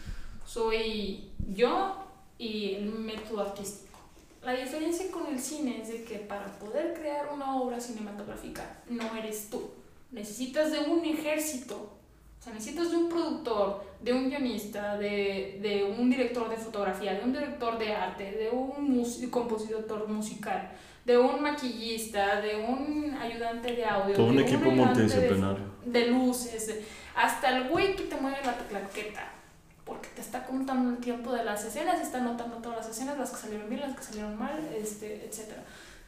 soy 0.45 1.31
yo 1.53 1.95
y 2.38 2.74
el 2.75 2.86
método 2.86 3.41
artístico. 3.41 4.00
La 4.41 4.53
diferencia 4.53 5.10
con 5.10 5.27
el 5.27 5.39
cine 5.39 5.81
es 5.81 5.88
de 5.89 6.03
que 6.03 6.17
para 6.19 6.48
poder 6.60 6.93
crear 6.93 7.31
una 7.31 7.55
obra 7.55 7.79
cinematográfica 7.79 8.81
no 8.89 9.15
eres 9.15 9.50
tú. 9.50 9.72
Necesitas 10.12 10.72
de 10.72 10.79
un 10.79 11.05
ejército. 11.05 12.02
O 12.44 12.46
sea, 12.46 12.54
necesitas 12.56 12.92
de 12.92 12.98
un 12.98 13.08
productor, 13.08 13.86
de 14.02 14.12
un 14.12 14.30
guionista, 14.30 14.98
de, 14.98 15.60
de 15.62 15.96
un 15.98 16.10
director 16.10 16.50
de 16.50 16.58
fotografía, 16.58 17.14
de 17.14 17.24
un 17.24 17.32
director 17.32 17.77
de 17.79 17.94
arte, 17.94 18.32
de 18.34 18.50
un 18.50 18.98
mus- 18.98 19.22
compositor 19.32 20.10
musical, 20.10 20.70
de 21.06 21.18
un 21.18 21.42
maquillista, 21.42 22.42
de 22.42 22.58
un 22.58 23.14
ayudante 23.18 23.72
de 23.74 23.86
audio. 23.86 24.14
Todo 24.14 24.25
un 24.25 24.36
de 24.36 24.42
equipo 24.42 24.66
de- 24.70 24.75
multidisciplinario. 24.75 25.64
de 25.86 26.08
luces, 26.08 26.68
de- 26.68 26.84
hasta 27.16 27.58
el 27.58 27.70
güey 27.70 27.96
que 27.96 28.03
te 28.03 28.18
mueve 28.18 28.40
la 28.46 28.58
claqueta, 28.58 29.32
porque 29.86 30.10
te 30.14 30.20
está 30.20 30.46
contando 30.46 30.90
el 30.90 30.98
tiempo 30.98 31.32
de 31.32 31.46
las 31.46 31.64
escenas, 31.64 32.01
está 32.01 32.18
anotando 32.18 32.58
todas 32.58 32.79
las 32.79 32.90
escenas, 32.90 33.18
las 33.18 33.32
que 33.32 33.38
salieron 33.38 33.70
bien, 33.70 33.79
las 33.79 33.96
que 33.96 34.03
salieron 34.03 34.38
mal, 34.38 34.60
este, 34.77 35.25
etc. 35.25 35.53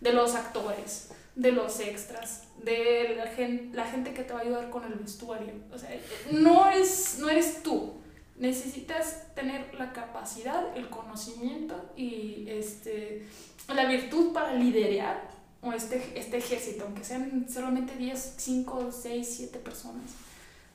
De 0.01 0.13
los 0.13 0.35
actores, 0.35 1.09
de 1.35 1.51
los 1.51 1.79
extras, 1.79 2.43
de 2.63 3.15
la 3.17 3.27
gente, 3.27 3.75
la 3.75 3.85
gente 3.85 4.13
que 4.13 4.23
te 4.23 4.33
va 4.33 4.39
a 4.39 4.41
ayudar 4.43 4.69
con 4.69 4.83
el 4.85 4.93
vestuario. 4.95 5.53
O 5.71 5.77
sea, 5.77 5.89
no, 6.31 6.69
es, 6.69 7.17
no 7.19 7.29
eres 7.29 7.63
tú. 7.63 7.93
Necesitas 8.37 9.33
tener 9.33 9.73
la 9.75 9.93
capacidad, 9.93 10.75
el 10.75 10.89
conocimiento 10.89 11.91
y 11.95 12.45
este, 12.49 13.25
la 13.73 13.85
virtud 13.85 14.33
para 14.33 14.53
liderar 14.53 15.29
o 15.61 15.71
este, 15.73 16.11
este 16.15 16.37
ejército, 16.37 16.83
aunque 16.85 17.03
sean 17.03 17.47
solamente 17.49 17.95
10, 17.95 18.35
5, 18.37 18.91
6, 18.91 19.33
7 19.37 19.59
personas, 19.59 20.11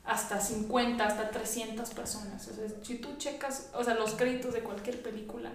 hasta 0.03 0.41
50, 0.41 1.05
hasta 1.05 1.29
300 1.31 1.89
personas. 1.91 2.47
O 2.47 2.53
sea, 2.53 2.65
si 2.83 2.95
tú 2.95 3.15
checas, 3.17 3.69
o 3.73 3.83
sea, 3.83 3.93
los 3.93 4.13
créditos 4.15 4.53
de 4.53 4.61
cualquier 4.61 5.01
película, 5.01 5.51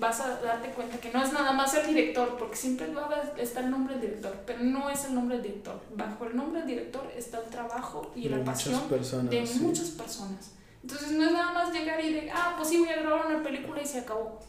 vas 0.00 0.18
a 0.20 0.40
darte 0.40 0.70
cuenta 0.70 0.98
que 0.98 1.10
no 1.10 1.22
es 1.22 1.32
nada 1.32 1.52
más 1.52 1.74
el 1.74 1.86
director, 1.86 2.36
porque 2.38 2.56
siempre 2.56 2.92
va 2.92 3.08
a 3.08 3.40
estar 3.40 3.64
el 3.64 3.70
nombre 3.70 3.94
del 3.94 4.02
director, 4.02 4.34
pero 4.46 4.60
no 4.60 4.88
es 4.88 5.04
el 5.04 5.14
nombre 5.14 5.36
del 5.36 5.44
director. 5.44 5.80
Bajo 5.94 6.24
el 6.24 6.36
nombre 6.36 6.60
del 6.60 6.68
director 6.68 7.12
está 7.16 7.38
el 7.38 7.50
trabajo 7.50 8.10
y 8.16 8.28
la 8.28 8.42
pasión 8.42 8.80
personas. 8.88 9.30
de 9.30 9.44
muchas 9.60 9.90
personas. 9.90 10.52
Entonces 10.82 11.12
no 11.12 11.24
es 11.26 11.32
nada 11.32 11.52
más 11.52 11.72
llegar 11.72 12.02
y 12.02 12.14
de, 12.14 12.30
ah, 12.30 12.54
pues 12.56 12.70
sí, 12.70 12.78
voy 12.78 12.88
a 12.88 13.02
grabar 13.02 13.26
una 13.26 13.42
película 13.42 13.82
y 13.82 13.86
se 13.86 14.00
acabó. 14.00 14.40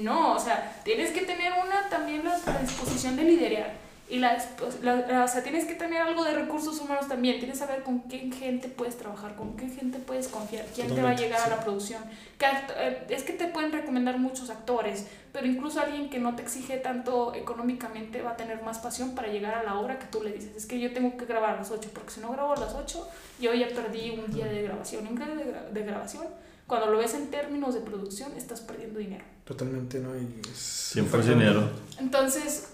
No, 0.00 0.34
o 0.34 0.40
sea, 0.40 0.80
tienes 0.82 1.12
que 1.12 1.22
tener 1.22 1.52
una 1.52 1.90
también 1.90 2.24
la, 2.24 2.38
la 2.38 2.58
disposición 2.60 3.16
de 3.16 3.24
liderar. 3.24 3.83
Y 4.06 4.18
la, 4.18 4.36
la- 4.82 4.96
la- 4.96 5.24
o 5.24 5.28
sea, 5.28 5.42
tienes 5.42 5.64
que 5.64 5.74
tener 5.74 6.02
algo 6.02 6.24
de 6.24 6.34
recursos 6.34 6.78
humanos 6.80 7.08
también. 7.08 7.38
Tienes 7.38 7.58
que 7.58 7.64
saber 7.66 7.82
con 7.82 8.02
qué 8.02 8.30
gente 8.30 8.68
puedes 8.68 8.98
trabajar, 8.98 9.34
con 9.34 9.56
qué 9.56 9.68
gente 9.68 9.98
puedes 9.98 10.28
confiar, 10.28 10.66
quién 10.74 10.88
te 10.94 11.00
va 11.02 11.10
a 11.10 11.16
llegar 11.16 11.40
a 11.40 11.48
la 11.48 11.60
producción. 11.64 12.02
Eh, 12.38 13.06
es 13.08 13.22
que 13.22 13.32
te 13.32 13.46
pueden 13.46 13.72
recomendar 13.72 14.18
muchos 14.18 14.50
actores, 14.50 15.06
pero 15.32 15.46
incluso 15.46 15.80
alguien 15.80 16.10
que 16.10 16.18
no 16.18 16.36
te 16.36 16.42
exige 16.42 16.76
tanto 16.76 17.34
económicamente 17.34 18.20
va 18.20 18.32
a 18.32 18.36
tener 18.36 18.62
más 18.62 18.78
pasión 18.78 19.14
para 19.14 19.28
llegar 19.28 19.54
a 19.54 19.62
la 19.62 19.78
obra 19.78 19.98
que 19.98 20.06
tú 20.06 20.22
le 20.22 20.32
dices. 20.32 20.54
Es 20.54 20.66
que 20.66 20.78
yo 20.78 20.92
tengo 20.92 21.16
que 21.16 21.24
grabar 21.24 21.54
a 21.54 21.56
las 21.56 21.70
8, 21.70 21.90
porque 21.94 22.10
si 22.10 22.20
no 22.20 22.30
grabo 22.30 22.52
a 22.52 22.56
las 22.60 22.74
8, 22.74 23.08
yo 23.40 23.54
ya 23.54 23.68
perdí 23.68 24.10
un 24.10 24.30
día 24.32 24.46
de 24.46 24.62
grabación. 24.62 25.06
Un 25.06 25.16
día 25.16 25.26
de, 25.28 25.44
gra- 25.46 25.68
de 25.70 25.82
grabación, 25.82 26.24
cuando 26.66 26.88
lo 26.90 26.98
ves 26.98 27.14
en 27.14 27.28
términos 27.30 27.74
de 27.74 27.80
producción, 27.80 28.32
estás 28.36 28.60
perdiendo 28.60 28.98
dinero. 28.98 29.24
Totalmente, 29.44 29.98
¿no? 29.98 30.14
Y 30.14 30.40
es- 30.50 30.58
Siempre 30.58 31.20
es 31.20 31.26
dinero. 31.28 31.70
Entonces, 31.98 32.68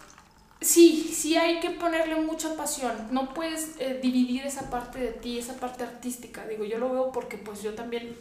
sí, 0.61 1.13
sí 1.15 1.37
hay 1.37 1.61
que 1.61 1.71
ponerle 1.71 2.17
mucha 2.17 2.57
pasión. 2.57 3.09
No 3.11 3.35
puedes 3.35 3.77
eh, 3.79 3.99
dividir 4.03 4.47
esa 4.47 4.71
parte 4.71 4.99
de 4.99 5.13
ti, 5.13 5.39
esa 5.39 5.55
parte 5.55 5.85
artística. 5.85 6.47
Digo, 6.47 6.65
yo 6.65 6.79
lo 6.79 6.93
veo 6.93 7.13
porque 7.13 7.39
pues 7.39 7.63
yo 7.63 7.75
también 7.75 8.17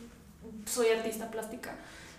soy 0.65 0.87
artista 0.87 1.29
plástica. 1.31 1.75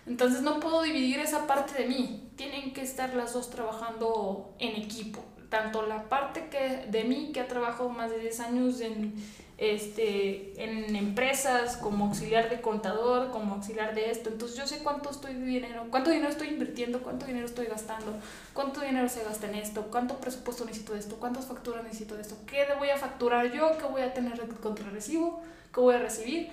Entonces 0.06 0.42
no 0.42 0.60
puedo 0.60 0.82
dividir 0.82 1.20
esa 1.20 1.46
parte 1.46 1.82
de 1.82 1.88
mí. 1.88 2.30
Tienen 2.36 2.72
que 2.72 2.82
estar 2.82 3.14
las 3.14 3.32
dos 3.32 3.50
trabajando 3.50 4.54
en 4.58 4.82
equipo. 4.82 5.24
Tanto 5.48 5.86
la 5.86 6.08
parte 6.08 6.48
que 6.48 6.86
de 6.90 7.04
mí 7.04 7.32
que 7.32 7.40
ha 7.40 7.48
trabajado 7.48 7.88
más 7.88 8.10
de 8.10 8.18
10 8.20 8.40
años 8.40 8.80
en 8.80 9.14
este 9.60 10.64
en 10.64 10.96
empresas 10.96 11.76
como 11.76 12.06
auxiliar 12.06 12.48
de 12.48 12.62
contador, 12.62 13.30
como 13.30 13.54
auxiliar 13.54 13.94
de 13.94 14.10
esto. 14.10 14.30
Entonces 14.30 14.56
yo 14.56 14.66
sé 14.66 14.82
cuánto 14.82 15.10
estoy 15.10 15.34
dinero, 15.34 15.86
cuánto 15.90 16.10
dinero 16.10 16.30
estoy 16.30 16.48
invirtiendo, 16.48 17.02
cuánto 17.02 17.26
dinero 17.26 17.46
estoy 17.46 17.66
gastando, 17.66 18.14
cuánto 18.54 18.80
dinero 18.80 19.08
se 19.08 19.22
gasta 19.22 19.48
en 19.48 19.56
esto, 19.56 19.88
cuánto 19.90 20.18
presupuesto 20.18 20.64
necesito 20.64 20.94
de 20.94 21.00
esto, 21.00 21.16
cuántas 21.16 21.46
facturas 21.46 21.84
necesito 21.84 22.16
de 22.16 22.22
esto, 22.22 22.36
qué 22.46 22.66
voy 22.78 22.88
a 22.88 22.96
facturar 22.96 23.52
yo, 23.52 23.76
qué 23.78 23.84
voy 23.84 24.02
a 24.02 24.14
tener 24.14 24.40
contra 24.62 24.88
recibo, 24.88 25.42
qué 25.74 25.80
voy 25.80 25.94
a 25.94 25.98
recibir 25.98 26.50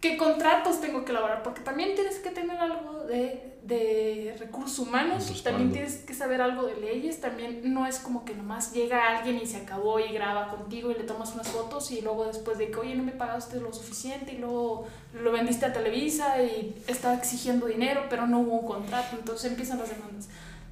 qué 0.00 0.16
contratos 0.16 0.80
tengo 0.80 1.04
que 1.04 1.10
elaborar, 1.10 1.42
porque 1.42 1.60
también 1.60 1.94
tienes 1.94 2.18
que 2.18 2.30
tener 2.30 2.58
algo 2.58 3.04
de, 3.04 3.57
de 3.68 4.34
recursos 4.38 4.78
humanos, 4.78 5.28
respaldo. 5.28 5.42
también 5.42 5.72
tienes 5.72 5.96
que 5.98 6.14
saber 6.14 6.40
algo 6.40 6.66
de 6.66 6.76
leyes, 6.76 7.20
también 7.20 7.60
no 7.74 7.86
es 7.86 7.98
como 7.98 8.24
que 8.24 8.34
nomás 8.34 8.72
llega 8.72 9.16
alguien 9.16 9.36
y 9.36 9.46
se 9.46 9.58
acabó 9.58 10.00
y 10.00 10.10
graba 10.10 10.48
contigo 10.48 10.90
y 10.90 10.94
le 10.94 11.04
tomas 11.04 11.34
unas 11.34 11.48
fotos 11.48 11.90
y 11.90 12.00
luego 12.00 12.24
después 12.24 12.56
de 12.56 12.70
que, 12.70 12.76
oye, 12.78 12.94
no 12.94 13.02
me 13.02 13.12
pagaste 13.12 13.60
lo 13.60 13.70
suficiente 13.74 14.32
y 14.32 14.38
luego 14.38 14.88
lo 15.12 15.32
vendiste 15.32 15.66
a 15.66 15.72
Televisa 15.74 16.42
y 16.42 16.82
está 16.86 17.12
exigiendo 17.14 17.66
dinero, 17.66 18.06
pero 18.08 18.26
no 18.26 18.40
hubo 18.40 18.60
un 18.60 18.66
contrato, 18.66 19.16
entonces 19.16 19.50
empiezan 19.50 19.78
las 19.78 19.90
demandas. 19.90 20.28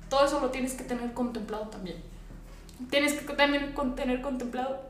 Todo 0.08 0.24
eso 0.24 0.40
lo 0.40 0.50
tienes 0.50 0.72
que 0.72 0.84
tener 0.84 1.12
contemplado 1.12 1.68
también. 1.68 1.98
Tienes 2.88 3.12
que 3.12 3.34
también 3.34 3.74
tener 3.94 4.22
contemplado 4.22 4.80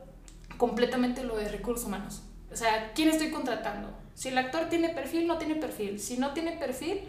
completamente 0.57 1.23
lo 1.23 1.35
de 1.35 1.49
recursos 1.49 1.85
humanos. 1.85 2.21
O 2.51 2.55
sea, 2.55 2.93
¿quién 2.95 3.09
estoy 3.09 3.31
contratando? 3.31 3.89
Si 4.15 4.29
el 4.29 4.37
actor 4.37 4.69
tiene 4.69 4.89
perfil, 4.89 5.27
no 5.27 5.37
tiene 5.37 5.55
perfil. 5.55 5.99
Si 5.99 6.17
no 6.17 6.31
tiene 6.31 6.53
perfil, 6.53 7.01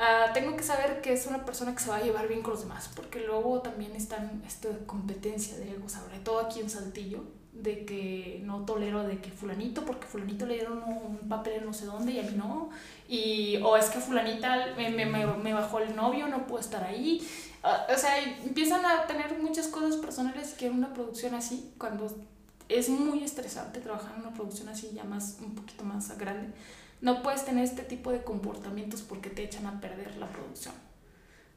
ah, 0.00 0.30
tengo 0.34 0.56
que 0.56 0.62
saber 0.62 1.00
que 1.00 1.12
es 1.12 1.26
una 1.26 1.44
persona 1.44 1.74
que 1.74 1.80
se 1.80 1.90
va 1.90 1.96
a 1.96 2.02
llevar 2.02 2.26
bien 2.26 2.42
con 2.42 2.54
los 2.54 2.62
demás, 2.62 2.90
porque 2.96 3.20
luego 3.20 3.60
también 3.60 3.94
están 3.94 4.42
esta 4.46 4.68
competencia 4.86 5.56
de 5.56 5.72
ego, 5.72 5.88
sobre 5.88 6.18
todo 6.18 6.40
aquí 6.40 6.60
en 6.60 6.70
Saltillo, 6.70 7.22
de 7.52 7.84
que 7.84 8.40
no 8.44 8.64
tolero 8.64 9.02
de 9.02 9.20
que 9.20 9.30
fulanito, 9.30 9.84
porque 9.84 10.06
fulanito 10.06 10.46
le 10.46 10.54
dieron 10.54 10.82
un 10.82 11.28
papel 11.28 11.54
en 11.54 11.66
no 11.66 11.72
sé 11.72 11.84
dónde 11.84 12.12
y 12.12 12.18
a 12.18 12.22
mí 12.22 12.32
no, 12.36 12.70
y 13.08 13.58
o 13.62 13.76
es 13.76 13.90
que 13.90 14.00
fulanita 14.00 14.74
me, 14.76 14.90
me, 14.90 15.06
me, 15.06 15.52
bajó 15.52 15.80
el 15.80 15.94
novio, 15.94 16.26
no 16.28 16.46
puedo 16.46 16.60
estar 16.60 16.82
ahí, 16.82 17.26
Ah, 17.62 17.86
o 17.94 17.98
sea, 17.98 18.18
empiezan 18.22 18.84
a 18.86 19.06
tener 19.06 19.38
muchas 19.38 19.68
cosas 19.68 19.96
personales 19.96 20.54
que 20.54 20.66
en 20.66 20.74
una 20.74 20.94
producción 20.94 21.34
así, 21.34 21.72
cuando 21.76 22.10
es 22.68 22.88
muy 22.88 23.22
estresante 23.22 23.80
trabajar 23.80 24.14
en 24.14 24.22
una 24.22 24.32
producción 24.32 24.68
así 24.68 24.90
ya 24.94 25.04
más, 25.04 25.38
un 25.42 25.54
poquito 25.54 25.84
más 25.84 26.16
grande, 26.16 26.54
no 27.00 27.22
puedes 27.22 27.44
tener 27.44 27.64
este 27.64 27.82
tipo 27.82 28.12
de 28.12 28.22
comportamientos 28.22 29.02
porque 29.02 29.30
te 29.30 29.42
echan 29.42 29.66
a 29.66 29.80
perder 29.80 30.16
la 30.16 30.28
producción. 30.28 30.74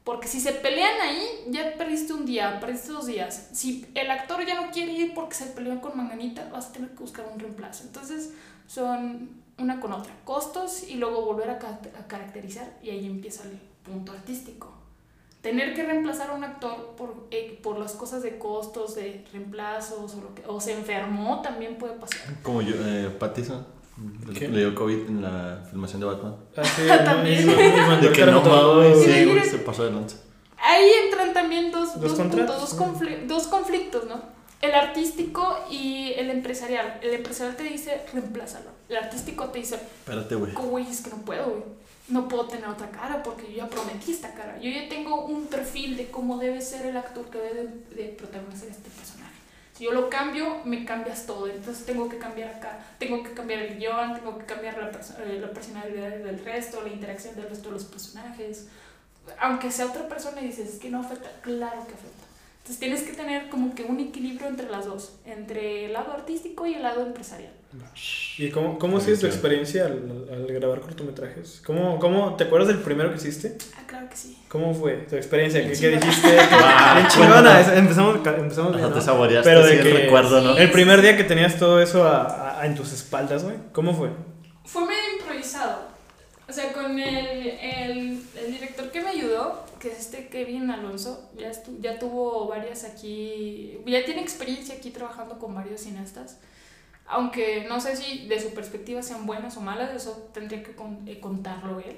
Porque 0.04 0.28
si 0.28 0.42
se 0.42 0.52
pelean 0.52 1.00
ahí, 1.02 1.26
ya 1.50 1.78
perdiste 1.78 2.14
un 2.14 2.26
día, 2.26 2.60
perdiste 2.60 2.92
dos 2.92 3.06
días. 3.06 3.50
Si 3.54 3.86
el 3.96 4.12
actor 4.12 4.46
ya 4.46 4.60
no 4.60 4.72
quiere 4.72 4.92
ir 4.92 5.14
porque 5.14 5.36
se 5.36 5.46
peleó 5.48 5.80
con 5.80 5.96
Manganita, 5.96 6.50
vas 6.50 6.68
a 6.68 6.72
tener 6.74 6.90
que 6.90 6.98
buscar 6.98 7.26
un 7.32 7.40
reemplazo. 7.40 7.84
Entonces, 7.86 8.34
son 8.68 9.30
una 9.58 9.80
con 9.80 9.94
otra. 9.94 10.14
Costos 10.26 10.84
y 10.90 10.96
luego 10.96 11.24
volver 11.24 11.50
a, 11.50 11.60
caracterizar 12.08 12.78
y 12.82 12.90
ahí 12.90 13.06
empieza 13.06 13.44
el 13.44 13.60
punto 13.84 14.12
artístico 14.12 14.74
tener 15.42 15.74
que 15.74 15.84
reemplazar 15.84 16.30
a 16.30 16.34
un 16.36 16.44
actor 16.46 16.96
por, 16.96 17.28
eh, 17.30 17.60
por 17.62 17.78
las 17.78 17.92
cosas 17.92 18.24
de 18.24 18.38
costos, 18.38 18.96
de 18.96 19.26
reemplazos, 19.34 20.16
o, 20.16 20.22
lo 20.22 20.34
que, 20.34 20.42
se 20.62 20.72
enfermó, 20.72 21.42
también 21.42 21.78
puede 21.78 21.96
pasar. 21.96 22.22
Como 22.42 22.62
yo, 22.62 22.76
eh. 22.80 23.10
Le 23.98 24.60
dio 24.60 24.74
COVID 24.76 25.08
en 25.08 25.22
la 25.22 25.64
filmación 25.70 26.00
de 26.02 26.08
Batman. 26.08 26.36
Ah, 26.58 26.64
sí, 26.64 26.82
También. 27.06 27.46
De 27.48 28.08
el 28.08 28.12
que 28.14 28.26
no 28.26 28.44
sí, 28.96 29.26
güey, 29.26 29.44
se 29.44 29.58
pasó 29.60 29.84
de 29.86 29.92
lanza. 29.92 30.18
Ahí 30.58 30.90
entran 31.06 31.34
también 31.34 31.72
dos, 31.72 31.94
Dos 32.00 32.02
dos, 32.02 32.14
contratos, 32.14 32.74
puntos, 32.74 33.08
dos, 33.28 33.48
conflictos, 33.48 34.06
¿no? 34.08 34.22
El 34.62 34.74
artístico 34.74 35.58
y 35.70 36.14
el 36.16 36.30
empresarial. 36.30 37.00
El 37.04 37.14
empresarial 37.16 37.56
te 37.58 37.64
dice, 37.64 38.02
reemplázalo. 38.14 38.70
El 38.88 38.96
artístico 38.96 39.46
te 39.50 39.60
dice, 39.60 39.76
Espérate, 39.76 40.36
güey. 40.36 40.54
"Co- 40.54 40.64
güey, 40.64 40.88
es 40.90 41.02
que 41.02 41.10
no 41.10 41.18
puedo, 41.18 41.46
güey. 41.50 41.64
No 42.08 42.28
puedo 42.28 42.46
tener 42.48 42.68
otra 42.68 42.90
cara 42.90 43.22
porque 43.24 43.44
yo 43.52 43.58
ya 43.58 43.68
prometí 43.70 44.12
esta 44.12 44.34
cara. 44.34 44.58
Yo 44.60 44.70
ya 44.70 44.88
tengo 44.90 45.26
un 45.26 45.48
perfil 45.48 45.96
de 45.98 46.10
cómo 46.10 46.38
debe 46.38 46.62
ser 46.62 46.86
el 46.86 46.98
actor 46.98 47.26
que 47.30 47.38
debe 47.38 47.64
de, 47.64 47.96
de 48.04 48.10
protagonizar 48.10 48.70
este 48.70 48.90
personaje. 48.90 49.13
Si 49.74 49.86
yo 49.86 49.92
lo 49.92 50.10
cambio, 50.10 50.62
me 50.66 50.86
cambias 50.86 51.26
todo. 51.26 51.48
Entonces 51.48 51.86
tengo 51.86 52.08
que 52.08 52.18
cambiar 52.20 52.50
acá. 52.56 52.80
Tengo 53.00 53.24
que 53.24 53.34
cambiar 53.34 53.60
el 53.62 53.78
guion, 53.80 54.14
tengo 54.16 54.38
que 54.38 54.46
cambiar 54.46 54.78
la, 54.78 54.92
perso- 54.92 55.18
eh, 55.20 55.40
la 55.42 55.50
personalidad 55.52 56.10
del 56.12 56.44
resto, 56.46 56.82
la 56.84 56.90
interacción 56.90 57.36
del 57.36 57.50
resto 57.50 57.70
de 57.70 57.74
los 57.76 57.86
personajes. 57.86 58.68
Aunque 59.40 59.72
sea 59.72 59.88
otra 59.88 60.08
persona 60.08 60.42
y 60.42 60.48
dices, 60.48 60.76
es 60.76 60.80
que 60.80 60.90
no 60.90 61.00
afecta. 61.00 61.30
Claro 61.42 61.86
que 61.88 61.94
afecta. 61.94 62.24
Entonces 62.58 62.80
tienes 62.80 63.02
que 63.02 63.14
tener 63.14 63.50
como 63.50 63.74
que 63.74 63.84
un 63.84 64.00
equilibrio 64.00 64.48
entre 64.48 64.70
las 64.70 64.86
dos. 64.86 65.16
Entre 65.26 65.86
el 65.86 65.94
lado 65.94 66.14
artístico 66.14 66.66
y 66.68 66.76
el 66.76 66.84
lado 66.84 67.02
empresarial. 67.06 67.52
¿Y 68.38 68.50
cómo, 68.50 68.80
cómo 68.80 68.98
ha 68.98 69.02
sido 69.02 69.18
tu 69.20 69.26
experiencia 69.28 69.86
al, 69.86 70.28
al 70.32 70.48
grabar 70.48 70.80
cortometrajes? 70.82 71.62
¿Cómo, 71.66 72.00
cómo, 72.00 72.36
¿Te 72.36 72.46
acuerdas 72.46 72.68
del 72.70 72.80
primero 72.80 73.10
que 73.12 73.18
hiciste? 73.18 73.58
Ah, 73.78 73.84
claro 73.88 74.10
que 74.10 74.16
sí. 74.18 74.38
¿Cómo 74.50 74.74
fue 74.74 74.94
tu 75.10 75.16
experiencia? 75.16 75.62
¿Qué, 75.62 75.70
qué 75.70 75.76
chingona. 75.78 76.00
dijiste? 76.06 76.38
Ah, 76.52 76.94
Bien 76.96 77.08
chingona. 77.10 77.76
Empezamos, 77.78 78.16
empezamos 78.26 78.76
bien, 78.76 78.90
¿no? 78.90 78.94
te 78.94 79.02
saboreaste 79.02 79.50
Pero 79.50 79.64
de 79.66 79.72
sí, 79.72 79.78
el 79.78 79.84
que- 79.84 79.94
recuerdo, 80.04 80.42
¿no? 80.42 80.56
Sí. 80.56 80.62
El 80.62 80.72
primer 80.72 81.02
día 81.02 81.16
que 81.18 81.24
tenías 81.24 81.58
todo 81.58 81.82
eso 81.82 82.04
a, 82.06 82.24
a- 82.24 82.62
a- 82.62 82.66
en 82.66 82.76
tus 82.76 82.92
espaldas, 82.92 83.44
güey. 83.44 83.56
¿Cómo 83.72 83.94
fue? 83.94 84.10
Fue 84.66 84.82
medio 84.86 85.18
improvisado. 85.20 85.94
O 86.50 86.52
sea, 86.52 86.74
con 86.74 87.00
el, 87.00 87.48
el, 87.48 88.22
el 88.38 88.52
director 88.52 88.92
que 88.92 89.02
me 89.02 89.10
ayudó, 89.10 89.64
que 89.80 89.90
es 89.92 90.00
este 90.00 90.28
Kevin 90.28 90.70
Alonso, 90.72 91.30
ya, 91.38 91.50
estu- 91.52 91.80
ya 91.80 91.98
tuvo 92.00 92.48
varias 92.48 92.84
aquí, 92.84 93.80
ya 93.86 94.04
tiene 94.04 94.22
experiencia 94.22 94.76
aquí 94.76 94.90
trabajando 94.90 95.40
con 95.40 95.54
varios 95.56 95.82
cineastas. 95.82 96.40
Aunque 97.06 97.66
no 97.68 97.80
sé 97.82 97.96
si 97.96 98.28
de 98.28 98.40
su 98.40 98.54
perspectiva 98.54 99.02
sean 99.02 99.26
buenas 99.26 99.58
o 99.58 99.62
malas, 99.62 99.94
eso 99.94 100.30
tendría 100.34 100.64
que 100.64 100.74
con- 100.76 101.08
eh, 101.08 101.20
contarlo 101.20 101.80
él. 101.80 101.98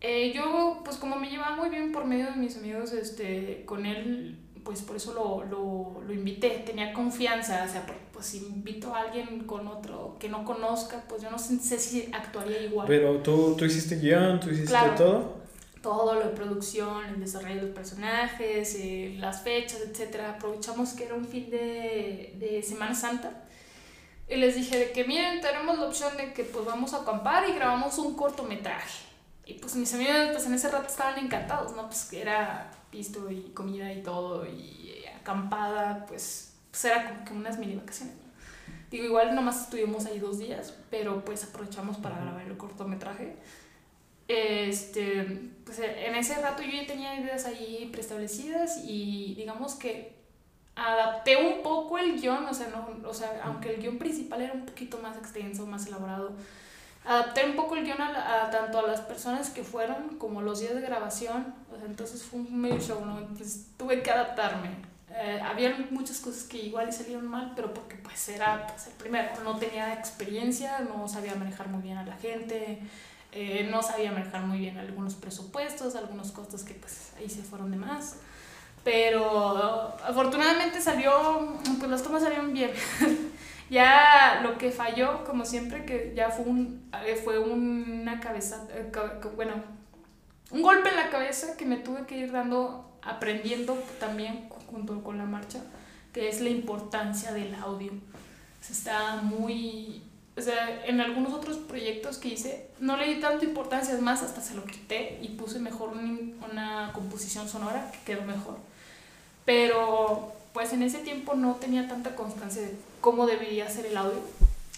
Eh, 0.00 0.32
yo, 0.34 0.80
pues 0.84 0.96
como 0.96 1.16
me 1.16 1.30
llevaba 1.30 1.54
muy 1.56 1.68
bien 1.70 1.92
por 1.92 2.04
medio 2.04 2.26
de 2.26 2.32
mis 2.36 2.56
amigos, 2.56 2.92
este, 2.92 3.64
con 3.66 3.86
él, 3.86 4.36
pues 4.64 4.82
por 4.82 4.96
eso 4.96 5.14
lo, 5.14 5.44
lo, 5.44 6.02
lo 6.04 6.12
invité, 6.12 6.50
tenía 6.66 6.92
confianza, 6.92 7.64
o 7.64 7.70
sea, 7.70 7.86
pues 8.12 8.26
si 8.26 8.38
invito 8.38 8.94
a 8.94 9.02
alguien 9.02 9.44
con 9.44 9.68
otro 9.68 10.16
que 10.18 10.28
no 10.28 10.44
conozca, 10.44 11.04
pues 11.08 11.22
yo 11.22 11.30
no 11.30 11.38
sé, 11.38 11.58
sé 11.60 11.78
si 11.78 12.08
actuaría 12.12 12.62
igual. 12.62 12.86
Pero 12.88 13.18
tú, 13.18 13.54
tú 13.56 13.64
hiciste 13.64 13.96
guion, 13.96 14.40
tú 14.40 14.50
hiciste 14.50 14.68
Claro. 14.70 14.94
todo. 14.96 15.42
Todo 15.82 16.14
lo 16.14 16.20
de 16.20 16.28
producción, 16.36 17.04
el 17.06 17.18
desarrollo 17.20 17.56
de 17.56 17.62
los 17.62 17.70
personajes, 17.74 18.76
eh, 18.78 19.16
las 19.18 19.42
fechas, 19.42 19.80
etcétera. 19.88 20.30
Aprovechamos 20.34 20.92
que 20.92 21.04
era 21.06 21.14
un 21.14 21.24
fin 21.26 21.50
de, 21.50 22.36
de 22.38 22.62
Semana 22.62 22.94
Santa. 22.94 23.41
Y 24.28 24.36
les 24.36 24.54
dije 24.54 24.78
de 24.78 24.92
que 24.92 25.04
miren, 25.04 25.40
tenemos 25.40 25.78
la 25.78 25.86
opción 25.86 26.16
de 26.16 26.32
que 26.32 26.44
pues 26.44 26.64
vamos 26.64 26.94
a 26.94 27.02
acampar 27.02 27.48
y 27.48 27.52
grabamos 27.52 27.98
un 27.98 28.14
cortometraje. 28.14 29.04
Y 29.44 29.54
pues 29.54 29.74
mis 29.74 29.92
amigos 29.94 30.14
pues 30.32 30.46
en 30.46 30.54
ese 30.54 30.70
rato 30.70 30.86
estaban 30.86 31.18
encantados, 31.18 31.74
¿no? 31.76 31.86
Pues 31.86 32.04
que 32.04 32.22
era 32.22 32.70
pisto 32.90 33.30
y 33.30 33.50
comida 33.54 33.92
y 33.92 34.02
todo 34.02 34.46
y 34.46 34.94
eh, 35.04 35.08
acampada, 35.08 36.06
pues, 36.06 36.54
pues 36.70 36.84
era 36.84 37.08
como 37.08 37.24
que 37.24 37.32
unas 37.32 37.58
mini 37.58 37.74
vacaciones. 37.74 38.16
¿no? 38.16 38.32
Digo, 38.90 39.04
igual 39.04 39.34
nomás 39.34 39.62
estuvimos 39.62 40.06
ahí 40.06 40.18
dos 40.18 40.38
días, 40.38 40.74
pero 40.90 41.24
pues 41.24 41.44
aprovechamos 41.44 41.96
para 41.96 42.18
grabar 42.18 42.42
el 42.42 42.56
cortometraje. 42.56 43.36
Este, 44.28 45.50
pues 45.64 45.78
en 45.78 46.14
ese 46.14 46.40
rato 46.40 46.62
yo 46.62 46.70
ya 46.70 46.86
tenía 46.86 47.18
ideas 47.18 47.44
ahí 47.46 47.88
preestablecidas 47.90 48.82
y 48.84 49.34
digamos 49.34 49.74
que 49.74 50.21
adapté 50.74 51.36
un 51.36 51.62
poco 51.62 51.98
el 51.98 52.20
guion, 52.20 52.46
o 52.46 52.54
sea, 52.54 52.68
no, 52.68 53.08
o 53.08 53.14
sea, 53.14 53.40
aunque 53.44 53.74
el 53.74 53.80
guion 53.80 53.98
principal 53.98 54.40
era 54.40 54.52
un 54.52 54.64
poquito 54.66 54.98
más 54.98 55.16
extenso, 55.16 55.66
más 55.66 55.86
elaborado, 55.86 56.32
adapté 57.04 57.44
un 57.44 57.56
poco 57.56 57.76
el 57.76 57.84
guion 57.84 58.00
a, 58.00 58.44
a 58.46 58.50
tanto 58.50 58.78
a 58.78 58.82
las 58.82 59.00
personas 59.00 59.50
que 59.50 59.62
fueron 59.62 60.18
como 60.18 60.42
los 60.42 60.60
días 60.60 60.74
de 60.74 60.80
grabación, 60.80 61.54
o 61.72 61.76
sea, 61.76 61.86
entonces 61.86 62.22
fue 62.22 62.40
un 62.40 62.60
medio 62.60 62.80
show, 62.80 63.04
¿no? 63.04 63.18
Entonces 63.18 63.66
tuve 63.76 64.02
que 64.02 64.10
adaptarme. 64.10 64.92
Eh, 65.14 65.40
había 65.44 65.76
muchas 65.90 66.20
cosas 66.20 66.44
que 66.44 66.58
igual 66.58 66.88
y 66.88 66.92
salieron 66.92 67.26
mal, 67.26 67.52
pero 67.54 67.74
porque 67.74 67.96
pues 67.96 68.28
era 68.30 68.66
pues, 68.66 68.86
el 68.86 68.94
primero, 68.94 69.28
no 69.44 69.58
tenía 69.58 69.92
experiencia, 69.92 70.78
no 70.80 71.06
sabía 71.06 71.34
manejar 71.34 71.68
muy 71.68 71.82
bien 71.82 71.98
a 71.98 72.04
la 72.04 72.16
gente, 72.16 72.80
eh, 73.32 73.68
no 73.70 73.82
sabía 73.82 74.10
manejar 74.10 74.42
muy 74.42 74.58
bien 74.58 74.78
algunos 74.78 75.14
presupuestos, 75.14 75.96
algunos 75.96 76.32
costos 76.32 76.62
que 76.64 76.74
pues 76.74 77.12
ahí 77.18 77.28
se 77.28 77.42
fueron 77.42 77.70
de 77.70 77.76
más. 77.76 78.16
Pero 78.84 79.96
afortunadamente 80.04 80.80
salió, 80.80 81.56
pues 81.78 81.90
las 81.90 82.02
tomas 82.02 82.22
salieron 82.22 82.52
bien. 82.52 82.70
ya 83.70 84.40
lo 84.42 84.58
que 84.58 84.70
falló, 84.72 85.24
como 85.24 85.44
siempre, 85.44 85.84
que 85.84 86.12
ya 86.16 86.30
fue, 86.30 86.44
un, 86.46 86.90
eh, 87.06 87.20
fue 87.22 87.38
una 87.38 88.18
cabeza, 88.20 88.66
eh, 88.70 88.90
bueno, 89.36 89.54
un 90.50 90.62
golpe 90.62 90.88
en 90.88 90.96
la 90.96 91.10
cabeza 91.10 91.56
que 91.56 91.64
me 91.64 91.76
tuve 91.76 92.06
que 92.06 92.16
ir 92.18 92.32
dando, 92.32 92.98
aprendiendo 93.02 93.74
también 94.00 94.48
junto 94.70 95.02
con 95.04 95.16
la 95.18 95.24
marcha, 95.24 95.60
que 96.12 96.28
es 96.28 96.40
la 96.40 96.50
importancia 96.50 97.32
del 97.32 97.54
audio. 97.54 97.92
O 97.92 98.64
sea, 98.64 98.72
está 98.76 99.22
muy... 99.22 100.02
O 100.34 100.40
sea, 100.40 100.86
en 100.86 100.98
algunos 101.02 101.34
otros 101.34 101.58
proyectos 101.58 102.16
que 102.16 102.28
hice 102.28 102.70
no 102.80 102.96
le 102.96 103.06
di 103.06 103.20
tanta 103.20 103.44
importancia, 103.44 103.94
es 103.94 104.00
más, 104.00 104.22
hasta 104.22 104.40
se 104.40 104.54
lo 104.54 104.64
quité 104.64 105.18
y 105.20 105.28
puse 105.28 105.58
mejor 105.58 105.90
un- 105.90 106.40
una 106.50 106.90
composición 106.94 107.48
sonora 107.50 107.90
que 107.92 107.98
quedó 108.14 108.22
mejor. 108.24 108.56
Pero 109.44 110.32
pues 110.52 110.72
en 110.72 110.82
ese 110.82 110.98
tiempo 110.98 111.34
no 111.34 111.54
tenía 111.56 111.88
tanta 111.88 112.14
constancia 112.14 112.62
de 112.62 112.74
cómo 113.00 113.26
debería 113.26 113.68
ser 113.68 113.86
el 113.86 113.96
audio. 113.96 114.20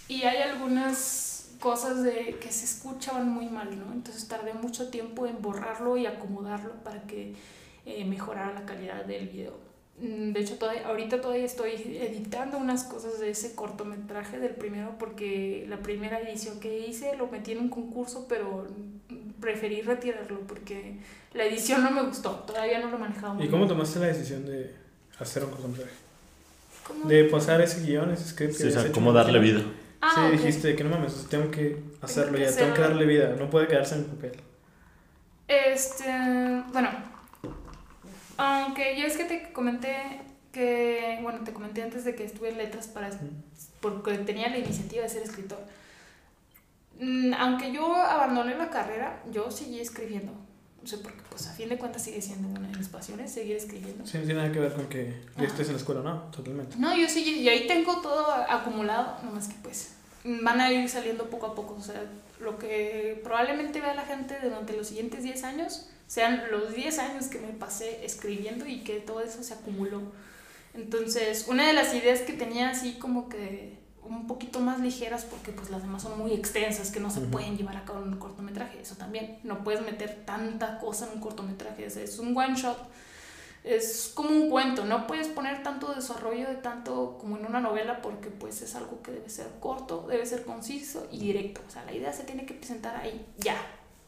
Y 0.09 0.23
hay 0.23 0.43
algunas 0.43 1.49
cosas 1.61 2.03
de 2.03 2.37
que 2.41 2.53
se 2.53 2.65
escuchaban 2.65 3.29
muy 3.29 3.47
mal, 3.47 3.79
¿no? 3.79 3.93
Entonces 3.93 4.29
tardé 4.29 4.53
mucho 4.53 4.89
tiempo 4.91 5.27
en 5.27 5.41
borrarlo 5.41 5.97
y 5.97 6.07
acomodarlo 6.07 6.73
para 6.85 7.03
que 7.03 7.35
eh, 7.87 8.05
mejorara 8.05 8.53
la 8.53 8.67
calidad 8.67 9.05
del 9.05 9.29
video. 9.29 9.55
Mm, 9.99 10.33
De 10.33 10.41
hecho, 10.41 10.59
todavía, 10.59 10.87
ahorita 10.87 11.21
todavía 11.21 11.45
estoy 11.45 11.73
editando 11.73 12.59
unas 12.59 12.85
cosas 12.85 13.19
de 13.19 13.31
ese 13.31 13.55
cortometraje 13.55 14.39
del 14.39 14.55
primero 14.55 14.97
porque 14.99 15.65
la 15.69 15.79
primera 15.79 16.21
edición 16.21 16.61
que 16.61 16.87
hice 16.87 17.17
lo 17.17 17.29
metí 17.29 17.53
en 17.53 17.61
un 17.61 17.69
concurso, 17.69 18.27
pero 18.29 18.67
preferí 19.41 19.83
retirarlo 19.83 20.41
porque 20.41 20.99
la 21.35 21.45
edición 21.45 21.83
no 21.83 21.91
me 21.91 22.03
gustó. 22.03 22.31
Todavía 22.47 22.79
no 22.81 22.91
lo 22.91 22.99
manejaba 22.99 23.35
muy 23.35 23.45
¿Y 23.45 23.49
cómo 23.49 23.65
bien. 23.65 23.77
tomaste 23.77 23.99
la 24.01 24.07
decisión 24.07 24.47
de 24.47 24.75
hacer 25.19 25.45
un 25.45 25.51
cortometraje? 25.51 25.93
¿Cómo? 26.87 27.07
De 27.07 27.25
pasar 27.25 27.61
ese 27.61 27.83
guion, 27.83 28.11
ese 28.13 28.29
script 28.29 28.53
que 28.57 28.63
Sí, 28.63 28.69
o 28.69 28.71
sea, 28.81 28.93
cómo 28.93 29.13
darle 29.13 29.39
vida. 29.39 29.63
Ah, 30.01 30.11
sí, 30.15 30.37
dijiste 30.37 30.77
que 30.77 30.85
no 30.85 30.91
mames, 30.91 31.27
tengo 31.31 31.51
que 31.51 31.83
hacerlo 32.03 32.37
que 32.37 32.45
ya, 32.45 32.55
tengo 32.55 32.75
que 32.75 32.81
darle 32.83 33.07
vida, 33.07 33.35
no 33.39 33.49
puede 33.49 33.67
quedarse 33.67 33.95
en 33.95 34.01
el 34.03 34.07
papel. 34.07 34.33
Este, 35.49 36.05
bueno, 36.73 36.91
aunque 38.37 39.01
yo 39.01 39.07
es 39.07 39.17
que 39.17 39.25
te 39.25 39.53
comenté 39.53 40.21
que, 40.53 41.19
bueno, 41.23 41.41
te 41.45 41.53
comenté 41.53 41.83
antes 41.83 42.05
de 42.05 42.15
que 42.15 42.25
estuve 42.25 42.51
en 42.51 42.59
letras 42.59 42.87
para, 42.87 43.11
porque 43.81 44.19
tenía 44.19 44.49
la 44.51 44.59
iniciativa 44.59 45.03
de 45.03 45.09
ser 45.09 45.23
escritor. 45.23 45.59
Mm, 47.01 47.35
Aunque 47.35 47.73
yo 47.73 47.95
abandoné 47.97 48.57
la 48.57 48.71
carrera, 48.71 49.23
yo 49.33 49.51
seguí 49.51 49.81
escribiendo. 49.81 50.33
O 50.83 50.87
sea, 50.87 50.99
porque 51.03 51.23
pues 51.35 51.49
a 51.49 51.53
fin 51.53 51.69
de 51.69 51.77
cuentas 51.77 52.03
sigue 52.03 52.23
siendo 52.23 52.49
una 52.49 52.69
de 52.69 52.79
mis 52.79 52.87
pasiones, 52.87 53.33
seguir 53.33 53.57
escribiendo. 53.57 54.07
Sí, 54.07 54.19
no 54.19 54.25
tiene 54.25 54.41
nada 54.41 54.53
que 54.53 54.61
ver 54.61 54.73
con 54.73 54.87
que 54.87 55.21
ya 55.37 55.45
estés 55.45 55.67
en 55.67 55.73
la 55.73 55.79
escuela, 55.81 56.01
no, 56.01 56.31
totalmente. 56.31 56.77
No, 56.79 56.97
yo 56.97 57.09
sí, 57.09 57.41
y 57.41 57.49
ahí 57.49 57.67
tengo 57.67 58.01
todo 58.01 58.33
acumulado, 58.33 59.17
nomás 59.25 59.49
que 59.49 59.57
pues 59.61 59.95
van 60.23 60.61
a 60.61 60.73
ir 60.73 60.89
saliendo 60.89 61.29
poco 61.31 61.47
a 61.47 61.55
poco. 61.57 61.75
O 61.75 61.83
sea, 61.83 62.05
lo 62.39 62.57
que 62.57 63.21
probablemente 63.25 63.81
vea 63.81 63.95
la 63.95 64.05
gente 64.05 64.39
durante 64.41 64.77
los 64.77 64.87
siguientes 64.87 65.25
10 65.25 65.43
años 65.43 65.89
sean 66.07 66.45
los 66.53 66.73
10 66.73 67.01
años 67.01 67.27
que 67.27 67.41
me 67.41 67.49
pasé 67.49 68.05
escribiendo 68.05 68.65
y 68.69 68.85
que 68.85 69.01
todo 69.01 69.21
eso 69.21 69.43
se 69.43 69.55
acumuló. 69.55 70.03
Entonces, 70.75 71.47
una 71.49 71.67
de 71.67 71.73
las 71.73 71.93
ideas 71.95 72.21
que 72.21 72.35
tenía 72.35 72.71
así 72.71 72.93
como 72.93 73.29
que 73.29 73.77
un 74.09 74.27
poquito 74.27 74.61
más 74.61 74.81
ligeras 74.81 75.25
porque 75.25 75.53
pues 75.53 75.71
las 75.71 75.83
demás 75.83 76.03
son 76.03 76.19
muy 76.19 76.33
extensas 76.33 76.91
que 76.91 77.01
no 77.01 77.11
se 77.11 77.21
pueden 77.21 77.57
llevar 77.57 77.77
a 77.77 77.85
cabo 77.85 78.03
en 78.03 78.15
un 78.15 78.19
cortometraje, 78.19 78.81
eso 78.81 78.97
también, 78.97 79.39
no 79.43 79.65
puedes 79.65 79.83
meter 79.83 80.25
tanta 80.25 80.79
cosa 80.79 81.07
en 81.07 81.15
un 81.15 81.21
cortometraje, 81.21 81.87
es 81.87 82.19
un 82.19 82.37
one 82.37 82.55
shot, 82.55 82.79
es 83.65 84.13
como 84.15 84.31
un 84.31 84.51
cuento, 84.51 84.85
no 84.85 85.07
puedes 85.07 85.29
poner 85.29 85.63
tanto 85.63 85.95
desarrollo 85.95 86.49
de 86.49 86.57
tanto 86.57 87.17
como 87.19 87.39
en 87.39 87.47
una 87.47 87.61
novela 87.61 88.03
porque 88.03 88.29
pues 88.29 88.61
es 88.61 88.75
algo 88.75 89.01
que 89.03 89.11
debe 89.11 89.31
ser 89.31 89.49
corto, 89.61 90.07
debe 90.09 90.27
ser 90.27 90.45
conciso 90.45 91.09
y 91.11 91.19
directo, 91.19 91.63
o 91.67 91.71
sea, 91.71 91.85
la 91.85 91.93
idea 91.93 92.13
se 92.13 92.25
tiene 92.25 92.45
que 92.45 92.55
presentar 92.55 92.97
ahí 92.97 93.27
ya, 93.39 93.57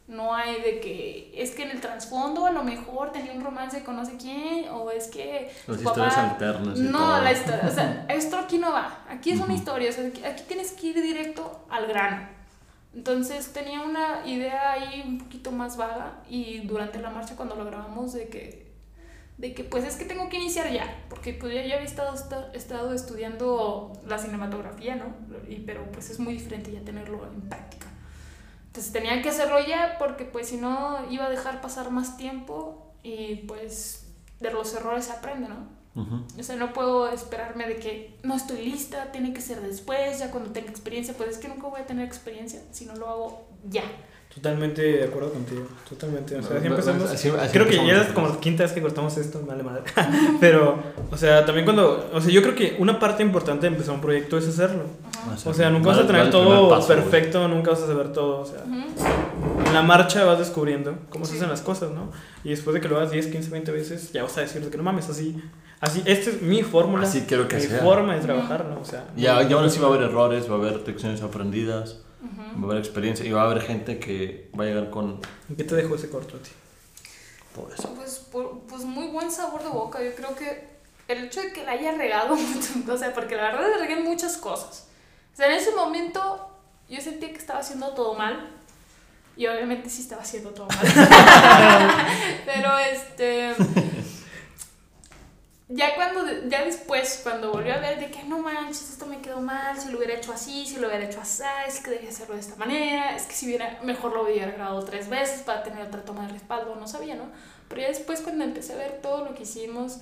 no 0.08 0.34
hay 0.34 0.60
de 0.62 0.80
que 0.80 1.32
es 1.36 1.50
que 1.52 1.64
en 1.64 1.70
el 1.70 1.80
trasfondo 1.80 2.46
a 2.46 2.52
lo 2.52 2.62
mejor 2.62 3.10
tenía 3.10 3.32
un 3.32 3.42
romance 3.42 3.82
con 3.82 3.96
no 3.96 4.04
sé 4.04 4.16
quién 4.16 4.68
o 4.68 4.90
es 4.90 5.08
que 5.08 5.50
las 5.66 5.78
historias 5.78 6.16
alternas 6.16 6.78
no 6.78 7.20
la 7.20 7.32
historia 7.32 7.62
o 7.66 7.74
sea 7.74 8.06
esto 8.10 8.36
aquí 8.36 8.58
no 8.58 8.72
va 8.72 9.00
aquí 9.08 9.32
es 9.32 9.40
una 9.40 9.54
historia 9.54 9.90
o 9.90 9.92
sea, 9.92 10.06
aquí 10.06 10.44
tienes 10.46 10.72
que 10.72 10.88
ir 10.88 11.02
directo 11.02 11.66
al 11.68 11.86
grano. 11.86 12.28
Entonces 12.94 13.52
tenía 13.52 13.82
una 13.82 14.26
idea 14.26 14.72
ahí 14.72 15.04
un 15.06 15.18
poquito 15.18 15.52
más 15.52 15.76
vaga 15.76 16.22
y 16.30 16.60
durante 16.60 16.98
la 16.98 17.10
marcha 17.10 17.36
cuando 17.36 17.54
lo 17.54 17.66
grabamos 17.66 18.14
de 18.14 18.28
que 18.28 18.66
de 19.36 19.52
que 19.52 19.64
pues 19.64 19.84
es 19.84 19.96
que 19.96 20.06
tengo 20.06 20.30
que 20.30 20.38
iniciar 20.38 20.72
ya 20.72 21.04
porque 21.10 21.34
pues 21.34 21.52
ya, 21.52 21.60
ya 21.60 21.74
había 21.74 21.86
estado, 21.86 22.14
estado 22.54 22.94
estudiando 22.94 23.92
la 24.06 24.16
cinematografía 24.16 24.96
no 24.96 25.14
y 25.46 25.56
pero 25.56 25.84
pues 25.92 26.08
es 26.08 26.18
muy 26.18 26.32
diferente 26.32 26.72
ya 26.72 26.80
tenerlo 26.80 27.26
en 27.26 27.42
práctica 27.42 27.85
entonces 28.76 28.92
tenía 28.92 29.22
que 29.22 29.30
hacerlo 29.30 29.58
ya 29.66 29.96
porque 29.98 30.26
pues 30.26 30.48
si 30.48 30.58
no 30.58 30.98
iba 31.10 31.24
a 31.24 31.30
dejar 31.30 31.62
pasar 31.62 31.90
más 31.90 32.18
tiempo 32.18 32.92
y 33.02 33.36
pues 33.48 34.06
de 34.38 34.50
los 34.50 34.74
errores 34.74 35.06
se 35.06 35.12
aprende, 35.12 35.48
¿no? 35.48 35.74
O 36.38 36.42
sea, 36.42 36.56
no 36.56 36.74
puedo 36.74 37.08
esperarme 37.08 37.66
de 37.66 37.76
que 37.76 38.18
no 38.22 38.36
estoy 38.36 38.58
lista, 38.66 39.12
tiene 39.12 39.32
que 39.32 39.40
ser 39.40 39.62
después, 39.62 40.18
ya 40.18 40.30
cuando 40.30 40.50
tenga 40.50 40.68
experiencia, 40.68 41.14
pues 41.16 41.30
es 41.30 41.38
que 41.38 41.48
nunca 41.48 41.68
voy 41.68 41.80
a 41.80 41.86
tener 41.86 42.04
experiencia 42.04 42.60
si 42.70 42.84
no 42.84 42.94
lo 42.96 43.08
hago 43.08 43.48
ya. 43.64 43.84
Totalmente 44.36 44.82
de 44.82 45.04
acuerdo 45.04 45.32
contigo, 45.32 45.62
totalmente. 45.88 46.36
O 46.36 46.42
sea, 46.42 46.58
así 46.58 46.66
empezamos. 46.66 47.10
creo 47.52 47.66
que 47.66 47.76
ya 47.76 48.02
es 48.02 48.08
como 48.08 48.28
la 48.28 48.38
quinta 48.38 48.64
vez 48.64 48.72
que 48.72 48.82
cortamos 48.82 49.16
esto, 49.16 49.42
vale 49.46 49.62
madre. 49.62 49.82
Pero, 50.40 50.78
o 51.10 51.16
sea, 51.16 51.46
también 51.46 51.64
cuando. 51.64 52.10
O 52.12 52.20
sea, 52.20 52.30
yo 52.30 52.42
creo 52.42 52.54
que 52.54 52.76
una 52.78 52.98
parte 52.98 53.22
importante 53.22 53.62
de 53.62 53.72
empezar 53.72 53.94
un 53.94 54.02
proyecto 54.02 54.36
es 54.36 54.46
hacerlo. 54.46 54.82
O 55.46 55.54
sea, 55.54 55.70
nunca 55.70 55.88
vas 55.88 56.00
a 56.00 56.06
tener 56.06 56.28
todo 56.28 56.86
perfecto, 56.86 57.48
nunca 57.48 57.70
vas 57.70 57.80
a 57.80 57.86
saber 57.86 58.12
todo. 58.12 58.40
O 58.40 58.44
sea, 58.44 58.62
en 58.62 59.72
la 59.72 59.80
marcha 59.80 60.22
vas 60.26 60.38
descubriendo 60.38 60.98
cómo 61.08 61.24
se 61.24 61.36
hacen 61.36 61.48
las 61.48 61.62
cosas, 61.62 61.92
¿no? 61.92 62.12
Y 62.44 62.50
después 62.50 62.74
de 62.74 62.82
que 62.82 62.88
lo 62.88 62.98
hagas 62.98 63.12
10, 63.12 63.28
15, 63.28 63.48
20 63.48 63.72
veces, 63.72 64.12
ya 64.12 64.22
vas 64.22 64.36
a 64.36 64.42
decir 64.42 64.68
que 64.68 64.76
no 64.76 64.82
mames, 64.82 65.08
así. 65.08 65.42
Así, 65.80 66.02
esta 66.04 66.28
es 66.28 66.42
mi 66.42 66.62
fórmula. 66.62 67.08
Así 67.08 67.24
quiero 67.26 67.48
que 67.48 67.56
mi 67.56 67.62
sea. 67.62 67.78
forma 67.78 68.14
de 68.14 68.20
trabajar, 68.20 68.66
¿no? 68.66 68.82
O 68.82 68.84
sea. 68.84 69.06
Ya, 69.16 69.40
ya 69.48 69.56
aún 69.56 69.64
así 69.64 69.80
va 69.80 69.86
a 69.86 69.94
haber 69.94 70.02
errores, 70.02 70.50
va 70.50 70.56
a 70.56 70.58
haber 70.58 70.86
lecciones 70.86 71.22
aprendidas 71.22 72.00
va 72.38 72.62
a 72.62 72.64
haber 72.64 72.78
experiencia 72.78 73.24
y 73.24 73.32
va 73.32 73.42
a 73.42 73.44
haber 73.44 73.62
gente 73.62 73.98
que 73.98 74.50
va 74.58 74.64
a 74.64 74.66
llegar 74.66 74.90
con... 74.90 75.20
¿Qué 75.56 75.64
te 75.64 75.74
dejó 75.74 75.94
ese 75.94 76.08
corto 76.10 76.36
a 76.36 76.40
ti? 76.40 76.50
Todo 77.54 77.70
eso. 77.72 77.94
Pues, 77.94 78.26
pues 78.68 78.84
muy 78.84 79.06
buen 79.08 79.30
sabor 79.30 79.62
de 79.62 79.68
boca. 79.68 80.02
Yo 80.02 80.14
creo 80.14 80.34
que 80.34 80.76
el 81.08 81.24
hecho 81.24 81.40
de 81.40 81.52
que 81.52 81.64
la 81.64 81.72
haya 81.72 81.92
regado 81.92 82.36
mucho, 82.36 82.92
o 82.92 82.98
sea, 82.98 83.12
porque 83.14 83.36
la 83.36 83.52
verdad 83.52 83.68
le 83.68 83.78
regué 83.78 83.96
muchas 84.02 84.36
cosas. 84.36 84.88
O 85.32 85.36
sea, 85.36 85.46
en 85.46 85.52
ese 85.52 85.72
momento 85.72 86.50
yo 86.88 87.00
sentía 87.00 87.30
que 87.30 87.38
estaba 87.38 87.60
haciendo 87.60 87.88
todo 87.90 88.14
mal. 88.14 88.52
Y 89.36 89.46
obviamente 89.46 89.90
sí 89.90 90.00
estaba 90.00 90.22
haciendo 90.22 90.50
todo 90.50 90.66
mal. 90.66 90.78
Pero 92.46 92.78
este 92.78 93.54
ya 95.68 95.96
cuando, 95.96 96.48
ya 96.48 96.64
después, 96.64 97.20
cuando 97.24 97.50
volvió 97.50 97.74
a 97.74 97.78
ver 97.78 97.98
de 97.98 98.10
que 98.10 98.22
no 98.22 98.38
manches, 98.38 98.90
esto 98.90 99.06
me 99.06 99.20
quedó 99.20 99.40
mal, 99.40 99.76
si 99.78 99.90
lo 99.90 99.98
hubiera 99.98 100.14
hecho 100.14 100.32
así, 100.32 100.64
si 100.64 100.76
lo 100.76 100.86
hubiera 100.86 101.04
hecho 101.04 101.20
así, 101.20 101.42
es 101.66 101.80
que 101.80 101.90
debía 101.90 102.10
hacerlo 102.10 102.34
de 102.34 102.40
esta 102.40 102.54
manera, 102.54 103.16
es 103.16 103.24
que 103.24 103.32
si 103.34 103.46
hubiera, 103.46 103.80
mejor 103.82 104.12
lo 104.12 104.24
hubiera 104.24 104.52
grabado 104.52 104.84
tres 104.84 105.08
veces 105.08 105.42
para 105.42 105.64
tener 105.64 105.84
otra 105.84 106.04
toma 106.04 106.26
de 106.26 106.34
respaldo, 106.34 106.76
no 106.76 106.86
sabía, 106.86 107.16
¿no? 107.16 107.24
Pero 107.68 107.80
ya 107.80 107.88
después 107.88 108.20
cuando 108.20 108.44
empecé 108.44 108.74
a 108.74 108.76
ver 108.76 109.00
todo 109.02 109.24
lo 109.24 109.34
que 109.34 109.42
hicimos, 109.42 109.98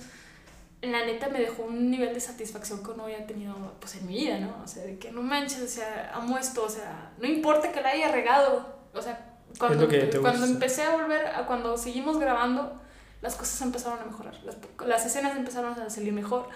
la 0.81 1.03
neta 1.03 1.29
me 1.29 1.39
dejó 1.39 1.63
un 1.63 1.89
nivel 1.89 2.13
de 2.13 2.19
satisfacción 2.19 2.83
que 2.83 2.93
no 2.95 3.05
había 3.05 3.25
tenido 3.25 3.55
pues 3.79 3.95
en 3.95 4.05
mi 4.05 4.13
vida, 4.13 4.37
¿no? 4.37 4.61
O 4.63 4.67
sea, 4.67 4.83
de 4.83 4.99
que 4.99 5.11
no 5.11 5.23
manches, 5.23 5.61
o 5.61 5.67
sea, 5.67 6.11
amo 6.13 6.37
esto, 6.37 6.63
o 6.63 6.69
sea, 6.69 7.11
no 7.17 7.27
importa 7.27 7.71
que 7.71 7.81
la 7.81 7.89
haya 7.89 8.11
regado, 8.11 8.83
o 8.93 9.01
sea, 9.01 9.33
cuando, 9.57 9.87
cuando 10.21 10.45
empecé 10.45 10.83
a 10.83 10.91
volver, 10.91 11.25
a 11.25 11.47
cuando 11.47 11.75
seguimos 11.77 12.19
grabando, 12.19 12.79
las 13.25 13.35
cosas 13.35 13.59
empezaron 13.63 13.99
a 13.99 14.05
mejorar, 14.05 14.35
las, 14.43 14.55
las 14.85 15.03
escenas 15.03 15.35
empezaron 15.35 15.73
a 15.79 15.89
salir 15.89 16.13
mejor. 16.13 16.47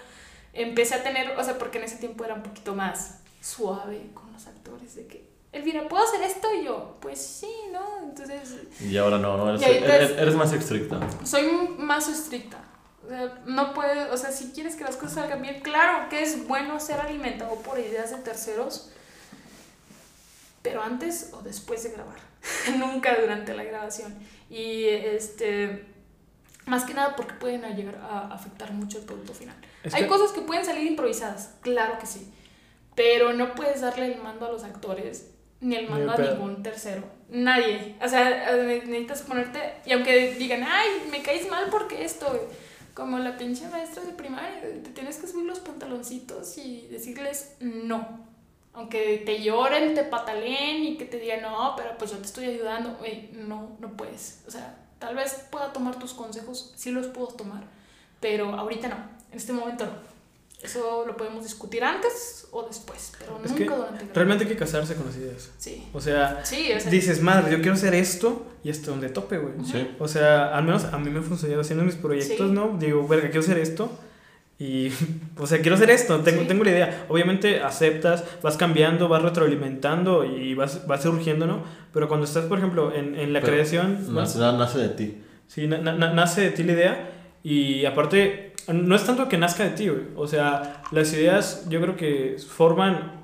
Empecé 0.52 0.94
a 0.94 1.02
tener, 1.02 1.36
o 1.36 1.42
sea, 1.42 1.58
porque 1.58 1.78
en 1.78 1.84
ese 1.84 1.96
tiempo 1.96 2.24
era 2.24 2.34
un 2.34 2.44
poquito 2.44 2.76
más 2.76 3.18
suave 3.40 4.10
con 4.14 4.32
los 4.32 4.46
actores, 4.46 4.94
de 4.94 5.06
que, 5.08 5.28
Elvira, 5.52 5.88
¿puedo 5.88 6.04
hacer 6.04 6.22
esto? 6.22 6.46
Y 6.54 6.64
yo, 6.64 6.96
pues 7.00 7.20
sí, 7.20 7.52
¿no? 7.72 8.04
Entonces... 8.04 8.54
Y 8.80 8.96
ahora 8.96 9.18
no, 9.18 9.36
no, 9.36 9.50
eres, 9.50 10.10
eres, 10.12 10.34
más 10.36 10.52
estricta. 10.52 11.00
Soy 11.24 11.42
más 11.76 12.08
estricta. 12.08 12.58
O 13.04 13.08
sea, 13.08 13.42
no 13.46 13.74
puede, 13.74 14.10
o 14.10 14.16
sea, 14.16 14.30
si 14.30 14.52
quieres 14.52 14.76
que 14.76 14.84
las 14.84 14.94
cosas 14.94 15.14
salgan 15.14 15.42
bien, 15.42 15.60
claro 15.62 16.08
que 16.08 16.22
es 16.22 16.46
bueno 16.46 16.78
ser 16.78 17.00
alimentado 17.00 17.56
por 17.56 17.80
ideas 17.80 18.12
de 18.12 18.18
terceros, 18.18 18.92
pero 20.62 20.82
antes 20.82 21.30
o 21.32 21.42
después 21.42 21.82
de 21.82 21.90
grabar, 21.90 22.18
nunca 22.78 23.20
durante 23.20 23.54
la 23.54 23.64
grabación. 23.64 24.16
Y 24.48 24.84
este 24.84 25.89
más 26.66 26.84
que 26.84 26.94
nada 26.94 27.16
porque 27.16 27.34
pueden 27.34 27.62
llegar 27.76 27.96
a 27.96 28.32
afectar 28.32 28.72
mucho 28.72 28.98
el 28.98 29.04
producto 29.04 29.34
final. 29.34 29.56
Hay 29.92 30.06
cosas 30.06 30.32
que 30.32 30.40
pueden 30.42 30.64
salir 30.64 30.86
improvisadas, 30.86 31.54
claro 31.60 31.98
que 31.98 32.06
sí. 32.06 32.32
Pero 32.94 33.32
no 33.32 33.54
puedes 33.54 33.80
darle 33.80 34.12
el 34.12 34.22
mando 34.22 34.46
a 34.46 34.52
los 34.52 34.64
actores 34.64 35.30
ni 35.60 35.76
el 35.76 35.88
mando 35.88 36.12
a 36.12 36.16
ningún 36.16 36.62
tercero. 36.62 37.02
Nadie. 37.28 37.96
O 38.02 38.08
sea, 38.08 38.56
necesitas 38.56 39.22
ponerte. 39.22 39.58
Y 39.84 39.92
aunque 39.92 40.34
digan, 40.34 40.64
ay, 40.64 40.88
me 41.10 41.22
caes 41.22 41.48
mal 41.50 41.66
porque 41.70 42.04
esto. 42.04 42.48
Como 42.94 43.18
la 43.18 43.36
pinche 43.36 43.68
maestra 43.68 44.02
de 44.02 44.12
primaria, 44.12 44.60
te 44.60 44.90
tienes 44.90 45.16
que 45.16 45.26
subir 45.26 45.46
los 45.46 45.60
pantaloncitos 45.60 46.58
y 46.58 46.88
decirles 46.88 47.56
no. 47.60 48.26
Aunque 48.72 49.22
te 49.24 49.42
lloren, 49.42 49.94
te 49.94 50.04
pataleen 50.04 50.84
y 50.84 50.96
que 50.96 51.04
te 51.04 51.18
digan, 51.18 51.42
no, 51.42 51.74
pero 51.76 51.96
pues 51.96 52.10
yo 52.10 52.18
te 52.18 52.26
estoy 52.26 52.46
ayudando. 52.46 52.98
no, 53.32 53.76
no 53.78 53.96
puedes. 53.96 54.42
O 54.46 54.50
sea, 54.50 54.76
Tal 55.00 55.16
vez 55.16 55.46
pueda 55.50 55.72
tomar 55.72 55.98
tus 55.98 56.12
consejos, 56.12 56.72
sí 56.76 56.92
los 56.92 57.06
puedo 57.08 57.28
tomar, 57.28 57.64
pero 58.20 58.54
ahorita 58.54 58.88
no, 58.88 58.96
en 59.32 59.36
este 59.36 59.52
momento 59.52 59.86
no. 59.86 60.10
Eso 60.62 61.04
lo 61.06 61.16
podemos 61.16 61.42
discutir 61.42 61.82
antes 61.82 62.46
o 62.50 62.62
después, 62.64 63.12
pero 63.18 63.38
nunca 63.38 63.76
durante 63.76 64.04
el 64.04 64.14
Realmente 64.14 64.44
hay 64.44 64.50
que 64.50 64.58
casarse 64.58 64.94
con 64.94 65.06
las 65.06 65.16
ideas. 65.16 65.48
Sí. 65.56 65.88
O 65.94 66.00
sea, 66.02 66.42
dices, 66.90 67.22
madre, 67.22 67.50
yo 67.50 67.56
quiero 67.58 67.72
hacer 67.72 67.94
esto 67.94 68.46
y 68.62 68.68
hasta 68.68 68.90
donde 68.90 69.08
tope, 69.08 69.38
güey. 69.38 69.54
Sí. 69.64 69.96
O 69.98 70.06
sea, 70.06 70.54
al 70.54 70.64
menos 70.64 70.84
a 70.84 70.98
mí 70.98 71.08
me 71.08 71.20
ha 71.20 71.22
funcionado 71.22 71.62
haciendo 71.62 71.84
mis 71.84 71.94
proyectos, 71.94 72.50
¿no? 72.50 72.76
Digo, 72.78 73.08
verga, 73.08 73.30
quiero 73.30 73.40
hacer 73.40 73.58
esto 73.58 73.90
y, 74.60 74.92
o 75.38 75.46
sea, 75.46 75.60
quiero 75.62 75.74
hacer 75.74 75.90
esto, 75.90 76.20
tengo, 76.20 76.42
tengo 76.42 76.62
la 76.62 76.70
idea. 76.70 77.06
Obviamente 77.08 77.60
aceptas, 77.60 78.24
vas 78.42 78.58
cambiando, 78.58 79.08
vas 79.08 79.22
retroalimentando 79.22 80.24
y 80.24 80.54
vas, 80.54 80.86
vas 80.86 81.02
surgiendo, 81.02 81.46
¿no? 81.46 81.64
Pero 81.94 82.08
cuando 82.08 82.26
estás, 82.26 82.44
por 82.44 82.58
ejemplo, 82.58 82.94
en, 82.94 83.18
en 83.18 83.32
la 83.32 83.40
creación... 83.40 84.14
Nace, 84.14 84.38
nace 84.38 84.78
de 84.78 84.88
ti. 84.90 85.18
Sí, 85.46 85.66
nace 85.66 86.42
de 86.42 86.50
ti 86.50 86.62
la 86.62 86.72
idea 86.72 87.10
y 87.42 87.86
aparte, 87.86 88.52
no 88.70 88.94
es 88.94 89.04
tanto 89.04 89.28
que 89.28 89.38
nazca 89.38 89.64
de 89.64 89.70
ti, 89.70 89.88
güey. 89.88 90.02
O 90.14 90.28
sea, 90.28 90.82
las 90.92 91.12
ideas 91.14 91.66
yo 91.70 91.80
creo 91.80 91.96
que 91.96 92.36
forman... 92.46 93.18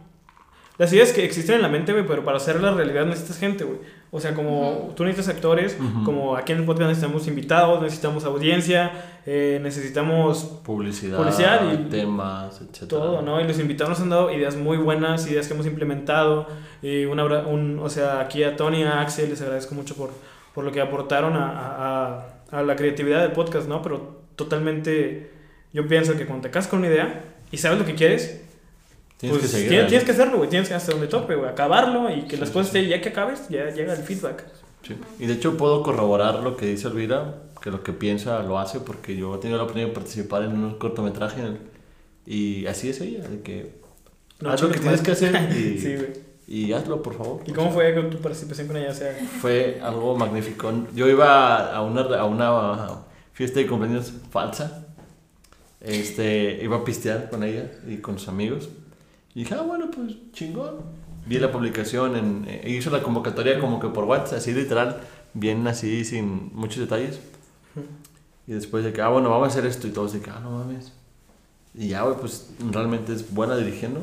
Las 0.78 0.92
ideas 0.92 1.12
que 1.12 1.24
existen 1.24 1.56
en 1.56 1.62
la 1.62 1.68
mente, 1.68 1.92
güey, 1.92 2.06
pero 2.06 2.24
para 2.24 2.38
hacer 2.38 2.60
la 2.60 2.72
realidad 2.72 3.04
necesitas 3.04 3.38
gente, 3.38 3.64
güey. 3.64 3.78
O 4.16 4.20
sea, 4.20 4.32
como 4.32 4.94
tú 4.96 5.04
necesitas 5.04 5.36
actores, 5.36 5.76
como 6.06 6.36
aquí 6.36 6.52
en 6.52 6.60
el 6.60 6.64
podcast 6.64 6.88
necesitamos 6.88 7.28
invitados, 7.28 7.82
necesitamos 7.82 8.24
audiencia, 8.24 8.92
eh, 9.26 9.60
necesitamos 9.62 10.42
publicidad, 10.64 11.18
publicidad 11.18 11.70
y 11.70 11.76
temas, 11.90 12.62
etc. 12.62 12.88
Todo, 12.88 13.20
¿no? 13.20 13.38
Y 13.40 13.44
los 13.44 13.58
invitados 13.58 13.90
nos 13.90 14.00
han 14.00 14.08
dado 14.08 14.32
ideas 14.32 14.56
muy 14.56 14.78
buenas, 14.78 15.30
ideas 15.30 15.46
que 15.46 15.52
hemos 15.52 15.66
implementado. 15.66 16.46
Y 16.80 17.04
una, 17.04 17.24
un, 17.24 17.78
o 17.78 17.90
sea, 17.90 18.20
aquí 18.20 18.42
a 18.42 18.56
Tony, 18.56 18.84
a 18.84 19.02
Axel, 19.02 19.28
les 19.28 19.42
agradezco 19.42 19.74
mucho 19.74 19.94
por, 19.96 20.10
por 20.54 20.64
lo 20.64 20.72
que 20.72 20.80
aportaron 20.80 21.34
a, 21.34 22.22
a, 22.50 22.58
a 22.58 22.62
la 22.62 22.74
creatividad 22.74 23.20
del 23.20 23.32
podcast, 23.32 23.68
¿no? 23.68 23.82
Pero 23.82 24.22
totalmente, 24.34 25.30
yo 25.74 25.86
pienso 25.86 26.16
que 26.16 26.24
cuando 26.24 26.44
te 26.44 26.50
casas 26.50 26.70
con 26.70 26.78
una 26.78 26.88
idea 26.88 27.24
y 27.50 27.58
sabes 27.58 27.78
lo 27.78 27.84
que 27.84 27.94
quieres, 27.94 28.45
Tienes 29.18 29.38
pues 29.38 29.50
que 29.50 29.58
seguir. 29.58 29.86
Tienes, 29.86 30.04
que 30.04 30.12
hacerlo, 30.12 30.36
güey. 30.38 30.50
Tienes 30.50 30.68
que 30.68 30.74
hasta 30.74 30.92
donde 30.92 31.06
tope, 31.06 31.34
güey. 31.34 31.48
Acabarlo 31.48 32.14
y 32.14 32.22
que 32.22 32.36
las 32.36 32.50
cosas, 32.50 32.72
ya 32.74 33.00
que 33.00 33.08
acabes, 33.08 33.48
ya 33.48 33.70
llega 33.70 33.94
el 33.94 34.02
feedback. 34.02 34.44
Sí. 34.82 34.94
Y 35.18 35.26
de 35.26 35.34
hecho 35.34 35.56
puedo 35.56 35.82
corroborar 35.82 36.40
lo 36.42 36.56
que 36.56 36.66
dice 36.66 36.88
Elvira, 36.88 37.34
que 37.62 37.70
lo 37.70 37.82
que 37.82 37.92
piensa 37.92 38.42
lo 38.42 38.58
hace, 38.58 38.80
porque 38.80 39.16
yo 39.16 39.34
he 39.34 39.38
tenido 39.38 39.56
la 39.56 39.64
oportunidad 39.64 39.88
de 39.88 39.94
participar 39.94 40.42
en 40.42 40.52
un 40.52 40.78
cortometraje 40.78 41.40
en 41.40 41.46
el- 41.46 41.58
y 42.26 42.66
así 42.66 42.90
es 42.90 43.00
ella, 43.00 43.26
de 43.26 43.40
que 43.40 43.80
No, 44.40 44.50
haz 44.50 44.60
lo 44.60 44.70
que 44.70 44.78
tienes 44.80 45.00
que 45.00 45.12
hacer 45.12 45.34
y, 45.52 45.78
Sí, 45.78 45.96
y 46.46 46.72
hazlo, 46.72 47.02
por 47.02 47.16
favor. 47.16 47.40
¿Y 47.46 47.52
cómo 47.52 47.70
fue 47.72 47.94
con 47.94 48.10
tu 48.10 48.18
participación 48.18 48.66
con 48.68 48.76
ella? 48.76 48.90
O 48.90 48.94
sea, 48.94 49.12
Fue 49.40 49.80
algo 49.82 50.16
magnífico. 50.16 50.72
Yo 50.94 51.08
iba 51.08 51.74
a 51.74 51.82
una, 51.82 52.02
a 52.02 52.24
una 52.24 52.88
fiesta 53.32 53.60
de 53.60 53.66
cumpleaños 53.66 54.12
falsa. 54.30 54.86
Este, 55.80 56.58
iba 56.62 56.76
a 56.76 56.84
pistear 56.84 57.30
con 57.30 57.42
ella 57.44 57.70
y 57.88 57.96
con 57.98 58.18
sus 58.18 58.28
amigos. 58.28 58.68
Y 59.36 59.40
dije, 59.40 59.54
ah, 59.54 59.60
bueno, 59.60 59.90
pues 59.90 60.16
chingón. 60.32 60.76
Vi 61.26 61.38
la 61.38 61.52
publicación, 61.52 62.16
en, 62.16 62.46
eh, 62.48 62.70
hizo 62.70 62.88
la 62.88 63.02
convocatoria 63.02 63.60
como 63.60 63.78
que 63.78 63.88
por 63.88 64.04
WhatsApp, 64.04 64.38
así 64.38 64.54
literal, 64.54 65.02
bien 65.34 65.68
así, 65.68 66.06
sin 66.06 66.50
muchos 66.54 66.78
detalles. 66.78 67.20
Y 68.46 68.52
después 68.52 68.82
de 68.82 68.94
que, 68.94 69.02
ah, 69.02 69.08
bueno, 69.08 69.28
vamos 69.28 69.48
a 69.48 69.50
hacer 69.50 69.66
esto 69.66 69.86
y 69.86 69.90
todos 69.90 70.14
de 70.14 70.20
que, 70.20 70.30
ah, 70.30 70.40
no 70.42 70.52
mames. 70.52 70.90
Y 71.74 71.88
ya, 71.88 72.04
güey, 72.04 72.16
pues 72.16 72.48
realmente 72.72 73.12
es 73.12 73.30
buena 73.34 73.58
dirigiendo. 73.58 74.00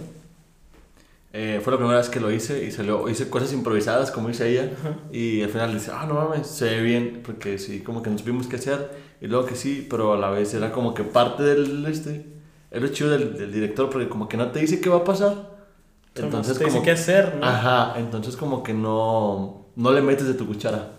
Eh, 1.31 1.61
fue 1.63 1.73
la 1.73 1.79
primera 1.79 1.97
vez 1.97 2.09
que 2.09 2.19
lo 2.19 2.31
hice 2.31 2.63
y 2.63 2.71
salió, 2.71 3.09
hice 3.09 3.27
cosas 3.27 3.53
improvisadas, 3.53 4.11
como 4.11 4.27
dice 4.27 4.47
ella. 4.47 4.69
Y 5.11 5.41
al 5.41 5.49
final 5.49 5.73
dice, 5.73 5.89
ah, 5.95 6.05
no 6.07 6.13
mames, 6.13 6.45
se 6.45 6.65
ve 6.65 6.83
bien, 6.83 7.21
porque 7.25 7.57
sí, 7.57 7.79
como 7.79 8.03
que 8.03 8.11
nos 8.11 8.23
vimos 8.23 8.45
qué 8.45 8.57
hacer. 8.57 8.91
Y 9.19 9.25
luego 9.25 9.47
que 9.47 9.55
sí, 9.55 9.87
pero 9.89 10.13
a 10.13 10.17
la 10.17 10.29
vez 10.29 10.53
era 10.53 10.71
como 10.71 10.93
que 10.93 11.03
parte 11.03 11.41
del, 11.41 11.83
este, 11.87 12.32
es 12.73 12.81
lo 12.81 12.87
chido 12.89 13.11
del, 13.11 13.37
del 13.37 13.51
director, 13.53 13.89
porque 13.89 14.09
como 14.09 14.27
que 14.27 14.35
no 14.35 14.47
te 14.51 14.59
dice 14.59 14.81
qué 14.81 14.89
va 14.89 14.97
a 14.97 15.03
pasar. 15.03 15.53
Entonces, 16.15 16.57
te 16.57 16.65
dice 16.65 16.75
como, 16.77 16.85
qué 16.85 16.91
hacer, 16.91 17.37
¿no? 17.39 17.45
ajá, 17.45 17.93
entonces 17.97 18.35
como 18.35 18.61
que 18.63 18.73
no, 18.73 19.65
no 19.75 19.91
le 19.91 20.01
metes 20.01 20.27
de 20.27 20.33
tu 20.33 20.45
cuchara. 20.45 20.89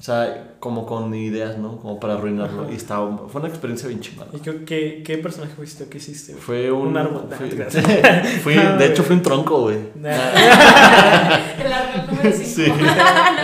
O 0.00 0.02
sea, 0.02 0.54
como 0.60 0.86
con 0.86 1.12
ideas, 1.12 1.58
¿no? 1.58 1.78
Como 1.78 1.98
para 1.98 2.14
arruinarlo. 2.14 2.62
Ajá. 2.62 2.72
Y 2.72 2.76
estaba, 2.76 3.26
fue 3.28 3.40
una 3.40 3.48
experiencia 3.50 3.88
bien 3.88 4.00
chingada. 4.00 4.30
¿Y 4.32 4.38
qué, 4.38 4.64
qué, 4.64 5.02
qué 5.04 5.18
personaje 5.18 5.54
fuiste 5.56 5.84
o 5.84 5.90
qué 5.90 5.98
hiciste? 5.98 6.32
güey? 6.34 6.44
Fue 6.44 6.70
un... 6.70 6.86
Un 6.88 6.96
árbol. 6.98 7.28
Fui- 7.36 7.50
fui- 8.44 8.54
No, 8.54 8.76
de 8.76 8.86
hecho, 8.86 9.02
fue 9.02 9.16
un 9.16 9.22
tronco, 9.22 9.62
güey. 9.62 9.78
Nah. 9.96 10.10
El 11.60 11.72
árbol 11.72 12.06
número 12.16 12.30
5. 12.32 12.44
Sí, 12.48 12.64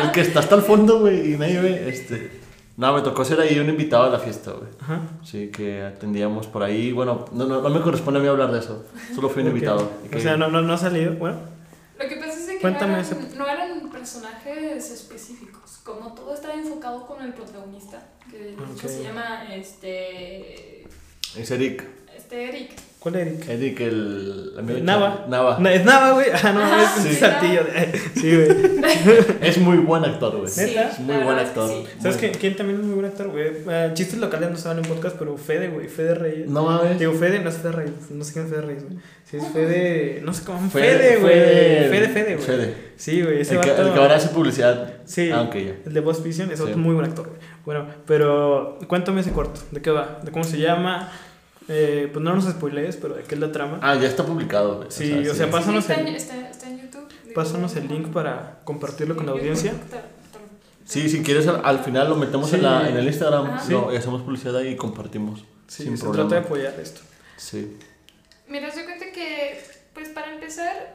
el 0.02 0.12
que 0.12 0.20
está 0.20 0.38
hasta 0.40 0.54
el 0.54 0.62
fondo, 0.62 1.00
güey, 1.00 1.34
y 1.34 1.36
nadie 1.36 1.60
ve, 1.60 1.88
este... 1.88 2.43
No, 2.76 2.92
me 2.92 3.02
tocó 3.02 3.24
ser 3.24 3.40
ahí 3.40 3.58
un 3.60 3.68
invitado 3.68 4.04
a 4.04 4.08
la 4.10 4.18
fiesta, 4.18 4.50
güey. 4.50 4.68
Ajá. 4.80 5.00
Sí, 5.24 5.48
que 5.50 5.82
atendíamos 5.82 6.46
por 6.48 6.62
ahí. 6.64 6.90
Bueno, 6.92 7.24
no, 7.32 7.46
no, 7.46 7.60
no 7.60 7.70
me 7.70 7.80
corresponde 7.80 8.18
a 8.18 8.22
mí 8.22 8.28
hablar 8.28 8.50
de 8.50 8.58
eso. 8.58 8.84
Solo 9.14 9.28
fui 9.28 9.42
un 9.42 9.48
invitado. 9.48 9.88
Que- 10.10 10.16
O 10.16 10.20
sea, 10.20 10.36
no, 10.36 10.48
no, 10.48 10.60
no 10.60 10.72
ha 10.72 10.78
salido. 10.78 11.12
Bueno, 11.14 11.38
Lo 11.98 12.08
que 12.08 12.16
pasa 12.16 12.32
es 12.32 12.46
que 12.46 12.54
no 12.54 12.60
Cuéntame 12.60 12.94
eran, 12.94 13.04
ese- 13.04 13.36
no 13.38 13.46
eran 13.48 13.90
personajes 13.90 14.90
específicos. 14.90 15.78
Como 15.84 16.14
todo 16.14 16.34
estaba 16.34 16.54
enfocado 16.54 17.06
con 17.06 17.22
el 17.22 17.32
protagonista, 17.32 18.02
que 18.30 18.56
se 18.88 19.02
llama 19.04 19.44
este, 19.54 20.82
Es 21.36 21.50
Eric. 21.50 21.84
este 22.16 22.48
Eric. 22.48 22.72
¿Cuál 23.04 23.14
es 23.16 23.26
Eric? 23.28 23.48
Eric, 23.48 23.80
el 23.82 24.52
amigo 24.58 24.74
de 24.78 24.82
Nava. 24.82 25.26
Nava. 25.28 25.58
Na- 25.60 25.72
Es 25.72 25.84
Nava, 25.84 26.12
güey. 26.12 26.26
Ah, 26.32 26.52
no, 26.52 26.82
es 26.82 26.96
un 26.96 27.02
sí. 27.12 27.14
saltillo. 27.14 27.60
Sí, 28.14 28.34
güey. 28.34 28.48
Es 29.40 29.58
muy 29.58 29.76
buen 29.78 30.04
actor, 30.04 30.36
güey. 30.38 30.50
¿Neta? 30.56 30.88
Es 30.90 30.98
muy 31.00 31.16
buen 31.18 31.38
actor. 31.38 31.68
sí. 31.70 31.84
¿Sabes 32.00 32.16
qué- 32.16 32.30
quién 32.32 32.56
también 32.56 32.80
es 32.80 32.84
muy 32.86 32.94
buen 32.94 33.06
actor, 33.06 33.28
güey? 33.28 33.44
Eh, 33.68 33.90
chistes 33.94 34.18
locales 34.18 34.50
no 34.50 34.56
se 34.56 34.66
van 34.68 34.78
en 34.78 34.84
podcast, 34.84 35.16
pero 35.18 35.36
Fede, 35.36 35.68
güey. 35.68 35.86
Fede 35.88 36.14
Reyes. 36.14 36.48
No 36.48 36.64
mames. 36.64 36.98
Digo, 36.98 37.12
Fede, 37.12 37.38
no 37.40 37.50
es 37.50 37.56
Fede 37.58 37.72
Reyes. 37.72 38.10
No 38.10 38.24
sé 38.24 38.32
quién 38.32 38.46
es 38.46 38.50
Fede 38.50 38.62
Reyes, 38.62 38.84
güey. 38.84 38.98
Sí, 39.30 39.36
es 39.36 39.48
Fede. 39.52 40.20
No 40.24 40.32
sé 40.32 40.44
cómo. 40.44 40.70
Fede, 40.70 41.16
güey. 41.18 41.32
Fede. 41.34 41.88
Fede, 41.90 42.08
Fede, 42.08 42.34
güey. 42.36 42.46
Fede. 42.46 42.74
Sí, 42.96 43.22
güey. 43.22 43.40
Ese 43.40 43.54
El 43.56 43.60
que, 43.60 43.70
vato. 43.70 43.86
el 43.86 43.92
que 43.92 43.98
ahora 43.98 44.16
hace 44.16 44.28
publicidad. 44.28 44.94
Sí. 45.04 45.30
Aunque 45.30 45.64
ya. 45.64 45.74
El 45.86 45.92
de 45.94 46.00
Boss 46.00 46.22
Vision 46.22 46.50
es 46.50 46.58
Sí. 46.58 46.64
otro 46.64 46.76
muy 46.78 46.94
buen 46.94 47.06
actor, 47.06 47.26
güey. 47.28 47.38
Bueno, 47.64 47.86
pero 48.06 48.78
cuéntame 48.88 49.20
ese 49.22 49.32
corto. 49.32 49.60
¿De 49.70 49.80
qué 49.82 49.90
va? 49.90 50.20
¿De 50.22 50.30
cómo 50.30 50.44
se 50.44 50.58
llama? 50.58 51.10
Eh, 51.68 52.10
pues 52.12 52.22
no 52.22 52.34
nos 52.34 52.44
spoilees, 52.44 52.96
pero 52.96 53.14
de 53.14 53.22
qué 53.22 53.34
es 53.34 53.40
la 53.40 53.50
trama. 53.52 53.78
Ah, 53.82 53.94
ya 53.94 54.06
está 54.06 54.24
publicado, 54.24 54.76
güey. 54.78 54.88
Sí, 54.90 55.12
o 55.28 55.34
sea, 55.34 55.46
sí. 55.46 55.52
Pásanos 55.52 55.84
está, 55.88 55.94
el- 56.00 56.08
en, 56.08 56.14
está, 56.14 56.48
está 56.50 56.68
en 56.68 56.80
YouTube. 56.82 57.08
Pásanos 57.34 57.74
el 57.76 57.88
link 57.88 58.08
para 58.12 58.60
compartirlo 58.64 59.16
con 59.16 59.26
la 59.26 59.32
audiencia. 59.32 59.72
Sí, 60.84 61.08
si 61.08 61.22
quieres, 61.22 61.46
al, 61.48 61.62
al 61.64 61.78
final 61.78 62.10
lo 62.10 62.16
metemos 62.16 62.50
Sí. 62.50 62.56
en, 62.56 62.62
la, 62.64 62.88
en 62.88 62.96
el 62.96 63.06
Instagram. 63.06 63.58
Lo- 63.70 63.92
y 63.92 63.96
hacemos 63.96 64.22
publicidad 64.22 64.56
ahí 64.56 64.68
y 64.68 64.76
compartimos. 64.76 65.44
Sí, 65.66 65.84
sin 65.84 65.96
se 65.96 66.04
problema. 66.04 66.28
trata 66.28 66.42
de 66.42 66.46
apoyar 66.46 66.78
esto. 66.80 67.00
Sí. 67.36 67.78
Mira, 68.46 68.70
se 68.70 68.84
cuenta 68.84 69.06
que, 69.10 69.64
pues 69.94 70.10
para 70.10 70.34
empezar, 70.34 70.94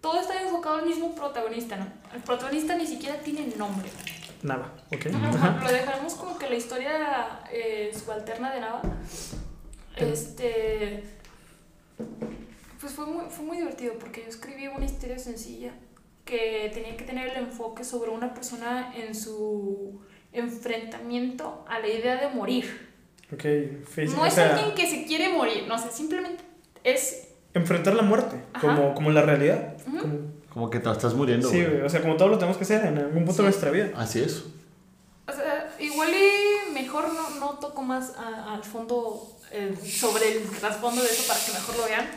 todo 0.00 0.18
está 0.20 0.42
enfocado 0.42 0.76
al 0.78 0.86
mismo 0.86 1.14
protagonista, 1.14 1.76
¿no? 1.76 1.86
El 2.14 2.22
protagonista 2.22 2.74
ni 2.74 2.86
siquiera 2.86 3.16
tiene 3.16 3.54
nombre. 3.58 3.90
Nada, 4.42 4.72
¿ok? 4.90 5.06
Ajá, 5.14 5.28
Ajá. 5.28 5.60
Lo 5.64 5.70
dejaremos 5.70 6.14
como 6.14 6.38
que 6.38 6.48
la 6.48 6.56
historia 6.56 7.40
eh, 7.52 7.94
subalterna 7.96 8.52
de 8.54 8.60
Nava. 8.60 8.80
Este. 9.96 11.04
Pues 12.80 12.92
fue 12.94 13.06
muy, 13.06 13.24
fue 13.30 13.44
muy 13.44 13.56
divertido 13.58 13.94
porque 13.98 14.22
yo 14.22 14.28
escribí 14.28 14.66
una 14.66 14.84
historia 14.84 15.18
sencilla 15.18 15.72
que 16.24 16.70
tenía 16.74 16.96
que 16.96 17.04
tener 17.04 17.28
el 17.30 17.36
enfoque 17.44 17.84
sobre 17.84 18.10
una 18.10 18.34
persona 18.34 18.92
en 18.96 19.14
su 19.14 20.00
enfrentamiento 20.32 21.64
a 21.68 21.78
la 21.78 21.88
idea 21.88 22.16
de 22.16 22.34
morir. 22.34 22.90
Ok, 23.32 23.42
face- 23.88 24.06
No 24.14 24.22
o 24.22 24.26
es 24.26 24.34
sea, 24.34 24.54
alguien 24.56 24.74
que 24.74 24.88
se 24.88 25.04
quiere 25.04 25.28
morir, 25.30 25.64
no 25.68 25.78
sé, 25.78 25.90
simplemente 25.90 26.42
es. 26.84 27.28
enfrentar 27.54 27.94
la 27.94 28.02
muerte, 28.02 28.36
Ajá. 28.54 28.66
como, 28.76 28.94
como 28.94 29.10
la 29.10 29.22
realidad. 29.22 29.76
Como- 29.84 30.32
Como 30.52 30.68
que 30.70 30.80
te 30.80 30.90
estás 30.90 31.14
muriendo, 31.14 31.48
sí, 31.48 31.64
güey. 31.64 31.80
o 31.82 31.88
sea, 31.88 32.02
como 32.02 32.16
todo 32.16 32.28
lo 32.28 32.36
tenemos 32.38 32.56
que 32.58 32.64
hacer 32.64 32.84
en 32.84 32.98
algún 32.98 33.24
punto 33.24 33.32
Sí. 33.32 33.38
de 33.38 33.44
nuestra 33.44 33.70
vida. 33.70 33.90
Así 33.96 34.20
es. 34.20 34.44
O 35.28 35.32
sea, 35.32 35.74
igual 35.78 36.10
y 36.10 36.72
mejor 36.74 37.04
no, 37.12 37.30
no 37.40 37.58
toco 37.58 37.80
más 37.82 38.12
al 38.18 38.62
fondo 38.64 39.30
eh, 39.52 39.74
sobre 39.88 40.32
el 40.32 40.42
trasfondo 40.50 41.02
de 41.02 41.08
eso 41.10 41.24
para 41.28 41.40
que 41.44 41.52
mejor 41.52 41.76
lo 41.76 41.84
vean. 41.84 42.08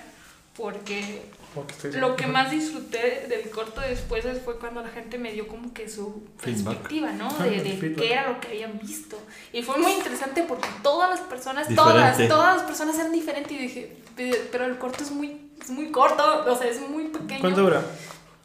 Porque 0.56 1.22
Porque 1.54 1.74
estoy- 1.74 2.00
lo 2.00 2.16
que 2.16 2.28
más 2.28 2.50
disfruté 2.50 3.26
del 3.28 3.50
corto 3.50 3.82
después 3.82 4.24
fue 4.46 4.58
cuando 4.58 4.82
la 4.82 4.88
gente 4.90 5.18
me 5.18 5.34
dio 5.34 5.48
como 5.50 5.74
que 5.74 5.90
su 5.90 6.24
Feedback. 6.38 6.64
perspectiva, 6.66 7.12
¿no? 7.12 7.28
Ajá, 7.28 7.44
De, 7.44 7.62
de 7.62 7.94
qué 7.96 8.14
era 8.14 8.30
lo 8.30 8.40
que 8.40 8.48
habían 8.48 8.80
visto. 8.80 9.18
Y 9.52 9.62
fue 9.64 9.78
muy 9.78 9.92
interesante 9.92 10.44
porque 10.48 10.70
todas 10.82 11.10
las 11.10 11.20
personas, 11.22 11.68
todas, 11.76 11.94
Diferente. 12.18 12.28
todas 12.34 12.56
las 12.58 12.64
personas 12.66 12.96
eran 12.98 13.12
diferentes 13.12 13.52
y 13.52 13.58
dije, 13.58 13.98
"Pe- 14.16 14.48
pero 14.50 14.64
el 14.66 14.78
corto 14.78 15.04
es 15.04 15.12
muy, 15.12 15.50
es 15.62 15.70
muy 15.72 15.92
corto, 15.92 16.46
o 16.50 16.58
sea, 16.58 16.68
es 16.70 16.80
muy 16.80 17.06
pequeño. 17.10 17.42
¿Cuánto 17.42 17.62
dura? 17.64 17.82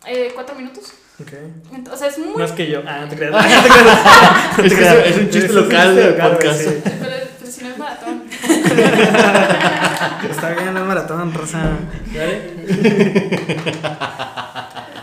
Eh, 0.06 0.32
cuatro 0.34 0.56
minutos. 0.56 0.92
Ok. 1.20 1.32
Ent- 1.72 1.92
O 1.92 1.96
sea, 1.96 2.08
es 2.08 2.18
muy... 2.18 2.34
Más 2.42 2.50
que 2.52 2.66
yo. 2.68 2.82
Ah, 2.88 3.02
no 3.02 3.08
te 3.08 3.14
creas. 3.16 3.32
No 3.32 4.62
te 4.64 4.68
creas. 4.74 4.96
Es 4.96 5.04
que 5.04 5.08
es- 5.10 5.16
un 5.18 5.30
chiste 5.30 5.52
local 5.52 5.94
del 5.94 6.14
podcast. 6.16 6.60
sí. 6.60 6.80
Pero, 6.82 7.16
pero 7.38 7.52
si 7.52 7.62
no 7.62 7.70
es 7.70 7.78
maratón. 7.78 8.22
Está 10.30 10.50
bien 10.50 10.74
la 10.74 10.84
maratón, 10.84 11.32
Rosa. 11.34 11.62
¿Vale? 12.14 12.66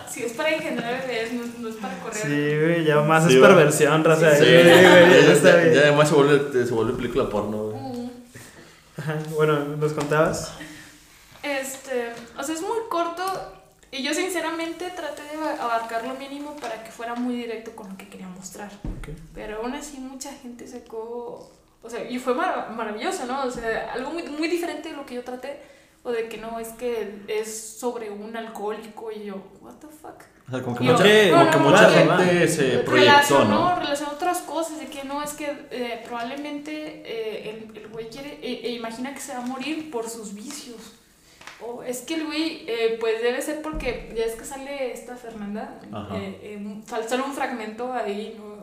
Si 0.10 0.24
es 0.24 0.32
para 0.34 0.50
engendrar 0.50 1.00
bebés, 1.06 1.32
no, 1.34 1.44
no 1.60 1.70
es 1.70 1.76
para 1.76 2.00
correr. 2.00 2.18
Sí, 2.18 2.28
güey, 2.60 2.84
ya 2.86 3.02
más 3.02 3.26
Sí, 3.28 3.36
es 3.36 3.44
va. 3.44 3.48
perversión, 3.50 4.04
Rosa. 4.04 4.32
Sí, 4.36 4.46
Sí, 4.46 4.52
güey, 4.52 4.66
ya- 4.66 5.10
ya 5.10 5.34
está 5.34 5.50
ya- 5.52 5.56
bien. 5.58 5.74
ya 5.76 5.82
además 5.82 6.10
se 6.10 6.16
vuelve, 6.16 6.66
se 6.66 6.74
vuelve 6.74 6.94
película 6.94 7.30
porno, 7.30 7.58
güey. 7.70 8.10
Ajá, 8.98 9.16
Bueno, 9.36 9.60
¿nos 9.60 9.94
contabas? 9.94 10.54
Este, 11.44 12.14
o 12.36 12.42
sea, 12.44 12.56
es 12.56 12.62
muy 12.62 12.78
corto 12.90 13.24
y 13.92 14.02
yo 14.02 14.12
sinceramente 14.16 14.86
traté 14.96 15.22
de 15.24 15.36
aba- 15.38 15.62
abarcar 15.64 16.04
lo 16.08 16.16
mínimo 16.16 16.56
para 16.56 16.84
que 16.84 16.90
fuera 16.90 17.14
muy 17.14 17.36
directo 17.36 17.76
con 17.76 17.90
lo 17.90 17.98
que 17.98 18.08
quería 18.10 18.28
mostrar. 18.28 18.72
Pero 19.36 19.58
aún 19.62 19.74
así 19.76 20.00
mucha 20.00 20.32
gente 20.34 20.68
sacó, 20.68 21.52
o 21.84 21.90
sea, 21.90 22.10
y 22.10 22.20
fue 22.20 22.34
mar- 22.34 22.70
maravilloso, 22.76 23.26
¿no? 23.26 23.44
O 23.44 23.52
sea, 23.52 23.92
algo 23.94 24.12
muy, 24.12 24.24
muy 24.24 24.48
diferente 24.48 24.90
de 24.90 24.96
lo 24.96 25.06
que 25.06 25.16
yo 25.16 25.24
traté, 25.24 25.60
o 26.04 26.12
de 26.12 26.28
que 26.30 26.38
no, 26.38 26.60
es 26.60 26.70
que 26.70 27.24
es 27.28 27.78
sobre 27.80 28.10
un 28.10 28.36
alcohólico 28.38 29.12
y 29.12 29.26
yo, 29.26 29.36
what 29.62 29.74
the 29.76 29.88
fuck. 29.88 30.22
O 30.48 30.52
sea, 30.52 30.62
como 30.64 30.78
que 30.78 30.86
Yo- 30.86 30.94
mucha, 30.94 31.04
¿Qué? 31.04 31.30
como 31.30 31.44
no, 31.44 31.52
que 31.52 31.58
no, 31.58 31.64
mucha 31.70 32.06
no, 32.06 32.18
gente 32.18 32.48
se 32.48 32.64
proyectó, 32.80 32.92
relacionó, 32.92 33.46
¿no? 33.70 33.76
relacionó 33.80 34.14
otras 34.14 34.38
cosas, 34.40 34.80
de 34.80 34.86
que 34.88 35.04
no, 35.04 35.22
es 35.22 35.34
que 35.34 35.46
eh, 35.72 36.02
probablemente 36.06 37.02
eh, 37.06 37.50
el, 37.72 37.78
el 37.78 37.88
güey 37.90 38.10
quiere, 38.10 38.40
e, 38.42 38.66
e 38.68 38.72
imagina 38.72 39.14
que 39.14 39.20
se 39.20 39.34
va 39.34 39.40
a 39.40 39.46
morir 39.46 39.92
por 39.92 40.10
sus 40.10 40.34
vicios. 40.34 40.94
O 41.60 41.82
es 41.84 42.02
que 42.02 42.14
el 42.16 42.26
güey, 42.28 42.64
eh, 42.68 42.98
pues 43.00 43.22
debe 43.22 43.42
ser 43.42 43.62
porque 43.62 44.14
ya 44.16 44.24
es 44.24 44.36
que 44.36 44.46
sale 44.46 44.92
esta 44.94 45.16
Fernanda, 45.18 45.80
eh, 46.14 46.40
eh, 46.44 46.82
sal- 46.88 47.10
sale 47.10 47.24
un 47.24 47.34
fragmento 47.34 47.92
ahí, 47.92 48.36
¿no? 48.38 48.57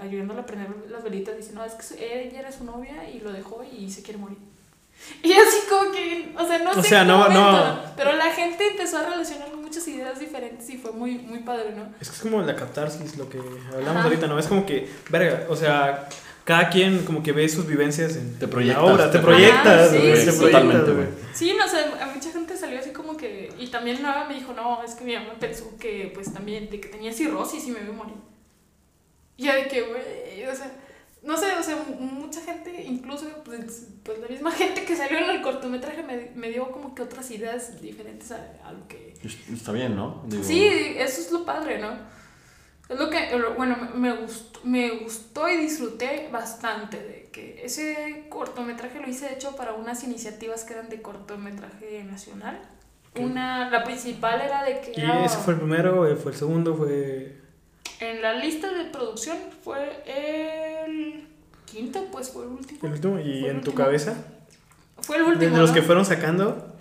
Ayudándole 0.00 0.40
a 0.40 0.46
prender 0.46 0.68
las 0.90 1.02
velitas, 1.02 1.36
dice, 1.36 1.52
no, 1.52 1.64
es 1.64 1.72
que 1.74 2.22
ella 2.24 2.40
era 2.40 2.52
su 2.52 2.64
novia 2.64 3.08
y 3.10 3.20
lo 3.20 3.32
dejó 3.32 3.62
y 3.64 3.90
se 3.90 4.02
quiere 4.02 4.18
morir. 4.18 4.38
Y 5.22 5.32
así 5.32 5.58
como 5.70 5.92
que, 5.92 6.34
o 6.36 6.46
sea, 6.46 6.58
no 6.58 6.70
O 6.72 6.82
sé 6.82 6.88
sea, 6.88 7.04
no- 7.04 7.18
momento, 7.18 7.40
no. 7.40 7.80
pero 7.96 8.12
la 8.16 8.30
gente 8.32 8.66
empezó 8.68 8.98
a 8.98 9.08
relacionar 9.08 9.54
muchas 9.56 9.86
ideas 9.86 10.18
diferentes 10.18 10.68
y 10.70 10.76
fue 10.76 10.90
muy, 10.92 11.18
muy 11.18 11.38
padre, 11.40 11.72
¿no? 11.76 11.84
Es 12.00 12.08
que 12.10 12.16
es 12.16 12.22
como 12.22 12.42
la 12.42 12.56
catarsis, 12.56 13.16
lo 13.16 13.28
que 13.28 13.38
hablamos 13.38 13.96
Ajá. 13.98 14.04
ahorita, 14.04 14.26
¿no? 14.26 14.38
Es 14.38 14.46
como 14.48 14.66
que, 14.66 14.88
verga, 15.10 15.46
o 15.48 15.54
sea, 15.54 16.08
cada 16.44 16.68
quien 16.70 17.04
como 17.04 17.22
que 17.22 17.30
ve 17.32 17.48
sus 17.48 17.66
vivencias 17.66 18.16
en 18.16 18.38
Te 18.38 18.48
proyectas, 18.48 18.82
la 18.84 18.92
obra, 18.92 19.10
te 19.10 19.18
te 19.18 19.24
proyectas, 19.24 19.90
güey, 19.92 20.16
sí, 20.16 20.24
sí, 20.24 20.30
sí. 20.32 20.38
Totalmente, 20.40 20.90
güey. 20.90 21.06
Sí, 21.34 21.54
no 21.56 21.68
sé, 21.68 21.84
a 22.00 22.06
mucha 22.06 22.32
gente 22.32 22.56
salió 22.56 22.78
así 22.80 22.90
como 22.90 23.16
que. 23.16 23.52
Y 23.58 23.66
también 23.68 24.02
Nava 24.02 24.24
me 24.26 24.34
dijo, 24.34 24.52
no, 24.54 24.82
es 24.82 24.94
que 24.94 25.04
mi 25.04 25.14
mamá 25.14 25.34
pensó 25.38 25.76
que, 25.78 26.10
pues 26.14 26.32
también, 26.32 26.70
de 26.70 26.80
que 26.80 26.88
tenía 26.88 27.12
cirrosis 27.12 27.64
y 27.66 27.70
me 27.70 27.80
a 27.80 27.92
morir. 27.92 28.14
Y 29.38 29.44
ya 29.44 29.54
de 29.54 29.68
que, 29.68 29.82
güey, 29.82 30.44
o 30.44 30.54
sea, 30.54 30.70
no 31.22 31.36
sé, 31.36 31.46
o 31.58 31.62
sea, 31.62 31.76
mucha 31.98 32.40
gente, 32.40 32.82
incluso 32.82 33.24
pues, 33.44 33.86
pues, 34.02 34.18
la 34.18 34.26
misma 34.26 34.50
gente 34.50 34.84
que 34.84 34.96
salió 34.96 35.18
en 35.18 35.30
el 35.30 35.42
cortometraje 35.42 36.02
me, 36.02 36.32
me 36.34 36.50
dio 36.50 36.70
como 36.72 36.94
que 36.94 37.02
otras 37.02 37.30
ideas 37.30 37.80
diferentes 37.80 38.32
a, 38.32 38.52
a 38.64 38.72
lo 38.72 38.86
que... 38.88 39.14
Está 39.52 39.72
bien, 39.72 39.94
¿no? 39.94 40.24
Digo... 40.26 40.42
Sí, 40.42 40.66
eso 40.96 41.20
es 41.20 41.30
lo 41.30 41.44
padre, 41.44 41.78
¿no? 41.78 41.92
Es 42.88 42.98
lo 42.98 43.08
que, 43.10 43.28
bueno, 43.56 43.76
me 43.94 44.12
gustó, 44.12 44.60
me 44.64 44.90
gustó 44.90 45.48
y 45.48 45.56
disfruté 45.56 46.28
bastante 46.32 46.96
de 46.96 47.28
que 47.30 47.64
ese 47.64 48.26
cortometraje 48.28 48.98
lo 48.98 49.08
hice 49.08 49.26
de 49.26 49.34
hecho 49.34 49.54
para 49.54 49.74
unas 49.74 50.02
iniciativas 50.02 50.64
que 50.64 50.72
eran 50.72 50.88
de 50.88 51.00
cortometraje 51.00 52.02
nacional. 52.04 52.60
Una, 53.14 53.70
la 53.70 53.84
principal 53.84 54.40
era 54.40 54.64
de 54.64 54.80
que... 54.80 55.00
¿Y 55.00 55.24
ese 55.24 55.36
fue 55.38 55.54
el 55.54 55.60
primero? 55.60 56.16
¿Fue 56.16 56.32
el 56.32 56.38
segundo? 56.38 56.74
¿Fue...? 56.74 57.46
En 58.00 58.22
la 58.22 58.34
lista 58.34 58.72
de 58.72 58.84
producción 58.84 59.36
fue 59.62 60.02
el 60.06 61.26
quinto, 61.64 62.06
pues 62.12 62.30
fue 62.30 62.44
el 62.44 62.50
último. 62.50 62.78
¿El 62.82 62.92
último? 62.92 63.18
¿Y 63.18 63.46
en 63.46 63.60
tu 63.60 63.74
cabeza? 63.74 64.16
Fue 65.00 65.16
el 65.16 65.22
último. 65.22 65.52
¿De 65.52 65.60
los 65.60 65.70
que 65.72 65.82
fueron 65.82 66.04
sacando? 66.04 66.74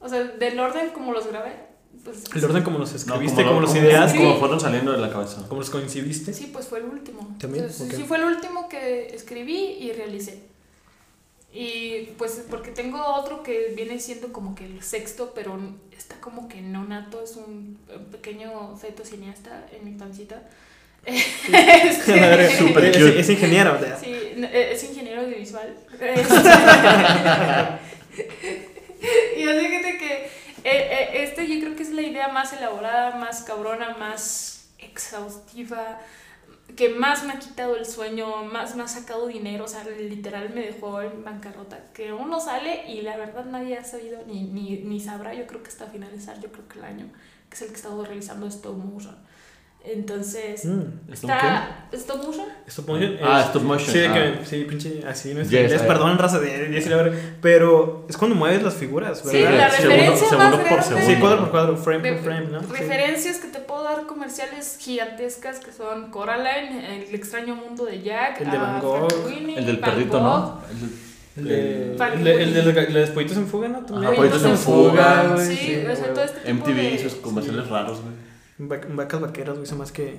O 0.00 0.08
sea, 0.08 0.22
del 0.24 0.58
orden 0.58 0.90
como 0.90 1.12
los 1.12 1.26
grabé. 1.26 1.74
Pues, 2.02 2.24
el 2.34 2.44
orden 2.44 2.62
como 2.62 2.78
los 2.78 2.92
escribiste, 2.92 3.44
como, 3.44 3.60
los 3.60 3.74
ideas, 3.74 4.12
como 4.12 4.38
fueron 4.38 4.60
saliendo 4.60 4.92
de 4.92 4.98
la 4.98 5.10
cabeza. 5.10 5.46
¿Cómo 5.48 5.60
los 5.60 5.70
coincidiste? 5.70 6.32
Sí, 6.32 6.50
pues 6.52 6.66
fue 6.66 6.80
el 6.80 6.86
último. 6.86 7.36
¿También? 7.38 7.70
Sí, 7.70 8.04
fue 8.06 8.18
el 8.18 8.24
último 8.24 8.68
que 8.68 9.06
escribí 9.14 9.78
y 9.80 9.92
realicé. 9.92 10.53
Y 11.56 12.12
pues 12.18 12.42
porque 12.50 12.72
tengo 12.72 13.00
otro 13.14 13.44
que 13.44 13.72
viene 13.76 14.00
siendo 14.00 14.32
como 14.32 14.56
que 14.56 14.64
el 14.64 14.82
sexto, 14.82 15.32
pero 15.36 15.56
está 15.96 16.16
como 16.20 16.48
que 16.48 16.60
no 16.60 16.82
nato, 16.84 17.22
es 17.22 17.36
un 17.36 17.78
pequeño 18.10 18.76
feto 18.76 19.04
cineasta 19.04 19.64
en 19.72 19.84
mi 19.84 19.92
pancita. 19.92 20.42
Este, 21.06 21.92
Super 22.58 22.84
es, 22.86 22.96
es, 22.96 23.30
ingeniero, 23.30 23.78
Sí, 24.02 24.16
es 24.52 24.82
ingeniero 24.82 25.20
audiovisual. 25.20 25.76
y 29.36 29.48
así 29.48 29.68
que 29.68 30.30
eh, 30.64 30.88
eh, 30.90 31.10
este 31.22 31.46
yo 31.46 31.60
creo 31.60 31.76
que 31.76 31.84
es 31.84 31.90
la 31.90 32.02
idea 32.02 32.28
más 32.28 32.52
elaborada, 32.52 33.14
más 33.14 33.42
cabrona, 33.44 33.96
más 33.96 34.70
exhaustiva 34.78 36.00
que 36.76 36.88
más 36.88 37.24
me 37.24 37.32
ha 37.34 37.38
quitado 37.38 37.76
el 37.76 37.86
sueño, 37.86 38.44
más 38.44 38.74
me 38.74 38.82
ha 38.82 38.88
sacado 38.88 39.26
dinero, 39.26 39.64
o 39.64 39.68
sea, 39.68 39.84
literal 39.84 40.50
me 40.54 40.62
dejó 40.62 41.00
en 41.02 41.22
bancarrota, 41.22 41.92
que 41.92 42.12
uno 42.12 42.40
sale 42.40 42.90
y 42.90 43.02
la 43.02 43.16
verdad 43.16 43.44
nadie 43.44 43.76
ha 43.76 43.84
sabido 43.84 44.24
ni, 44.26 44.44
ni, 44.44 44.78
ni 44.78 44.98
sabrá, 44.98 45.34
yo 45.34 45.46
creo 45.46 45.62
que 45.62 45.68
hasta 45.68 45.86
finalizar, 45.86 46.40
yo 46.40 46.50
creo 46.50 46.66
que 46.66 46.78
el 46.78 46.84
año, 46.84 47.06
que 47.48 47.56
es 47.56 47.62
el 47.62 47.68
que 47.68 47.74
he 47.74 47.76
estado 47.76 48.04
realizando 48.04 48.46
stop 48.46 48.76
motion. 48.76 49.16
Entonces, 49.86 50.64
mm, 50.64 51.12
está 51.12 51.88
stop 51.92 52.24
motion. 52.24 52.46
Stop 52.66 52.88
motion. 52.88 53.18
Ah, 53.22 53.44
stop 53.48 53.62
motion. 53.62 53.92
Sí, 53.92 54.00
ah. 54.08 54.14
que, 54.14 54.46
sí, 54.46 54.64
pinche, 54.66 55.02
así 55.06 55.34
no 55.34 55.42
es. 55.42 55.50
Yes, 55.50 55.82
perdón, 55.82 56.16
raza 56.16 56.40
de, 56.40 56.68
de, 56.68 57.12
pero 57.42 58.06
es 58.08 58.16
cuando 58.16 58.34
mueves 58.34 58.62
las 58.62 58.74
figuras, 58.74 59.22
¿verdad? 59.22 59.50
Sí, 59.50 59.56
la 59.58 59.68
referencia 59.68 60.28
segundo, 60.28 60.56
más 60.56 60.68
por 60.68 60.82
segundo. 60.82 61.06
Sí, 61.06 61.16
cuadro 61.16 61.40
por 61.40 61.50
cuadro, 61.50 61.76
frame 61.76 62.14
por 62.14 62.22
frame, 62.24 62.46
¿no? 62.46 62.60
Referencias 62.60 63.36
que 63.36 63.48
te 63.48 63.58
puedo 63.58 63.82
dar 63.82 64.06
comerciales 64.06 64.78
gigantescas 64.80 65.60
que 65.60 65.70
son 65.70 66.10
Coraline, 66.10 67.04
El 67.06 67.14
extraño 67.14 67.54
mundo 67.54 67.84
de 67.84 68.00
Jack, 68.00 68.40
el 68.40 68.50
de 68.50 68.56
Van 68.56 68.80
Gogh, 68.80 69.08
el 69.54 69.66
del 69.66 69.80
perrito, 69.80 70.18
¿no? 70.18 70.60
El 71.36 71.44
de, 71.44 71.94
el 71.94 72.24
de, 72.24 72.42
el 72.42 72.54
de, 72.54 73.00
los 73.00 73.10
pollitos 73.10 73.36
en 73.36 73.48
fuga, 73.48 73.68
¿no? 73.68 73.84
También. 73.84 74.14
pollitos 74.14 74.44
en 74.44 74.56
fuga, 74.56 75.32
güey. 75.34 75.46
Sí, 75.46 75.84
o 75.84 75.94
sea, 75.94 76.14
todo 76.14 76.24
este 76.24 76.54
MTV 76.54 76.94
y 76.94 76.98
sus 77.00 77.16
comerciales 77.16 77.68
raros, 77.68 78.00
güey. 78.00 78.14
Vacas 78.58 79.20
vaqueras, 79.20 79.58
güey, 79.58 79.78
más 79.78 79.90
que 79.92 80.18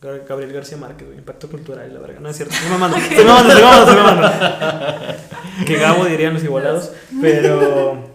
Gabriel 0.00 0.52
García 0.52 0.76
Márquez, 0.76 1.06
güey. 1.06 1.18
Impacto 1.18 1.48
cultural, 1.48 1.92
la 1.92 2.00
verga. 2.00 2.20
No 2.20 2.28
es 2.28 2.36
cierto. 2.36 2.54
Estoy 2.54 2.70
mamando, 2.70 2.96
estoy 2.96 3.24
mamando, 3.24 3.48
estoy 3.48 3.64
mamando, 3.64 3.90
estoy 3.90 4.04
mamando. 4.04 5.14
que 5.66 5.76
Gabo 5.76 6.04
dirían 6.04 6.34
los 6.34 6.44
igualados, 6.44 6.90
pero. 7.20 8.14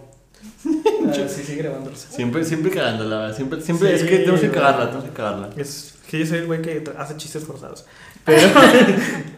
Uh, 0.62 1.10
sí, 1.26 1.42
sigue 1.42 1.62
grabando. 1.62 1.90
Siempre, 1.94 2.44
siempre 2.44 2.70
cagándola, 2.70 3.32
siempre, 3.32 3.62
siempre 3.62 3.94
es 3.94 4.02
que 4.02 4.18
tenemos 4.18 4.40
que 4.40 4.50
cagarla, 4.50 4.86
tenemos 4.86 5.04
que 5.06 5.10
cagarla. 5.10 5.48
Es 5.56 5.94
que 6.06 6.18
yo 6.18 6.26
soy 6.26 6.38
el 6.38 6.46
güey 6.46 6.60
que 6.60 6.84
hace 6.98 7.16
chistes 7.16 7.44
forzados. 7.44 7.86
Pero. 8.26 8.46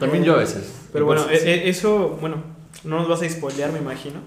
También 0.01 0.25
yo 0.25 0.35
a 0.35 0.39
veces. 0.39 0.73
Pero 0.93 1.07
bueno, 1.07 1.25
e, 1.31 1.37
e, 1.37 1.69
eso, 1.69 2.19
bueno, 2.21 2.43
no 2.83 2.99
nos 2.99 3.09
vas 3.09 3.23
a 3.23 3.31
spoilear, 3.31 3.71
me 3.71 3.79
imagino. 3.79 4.21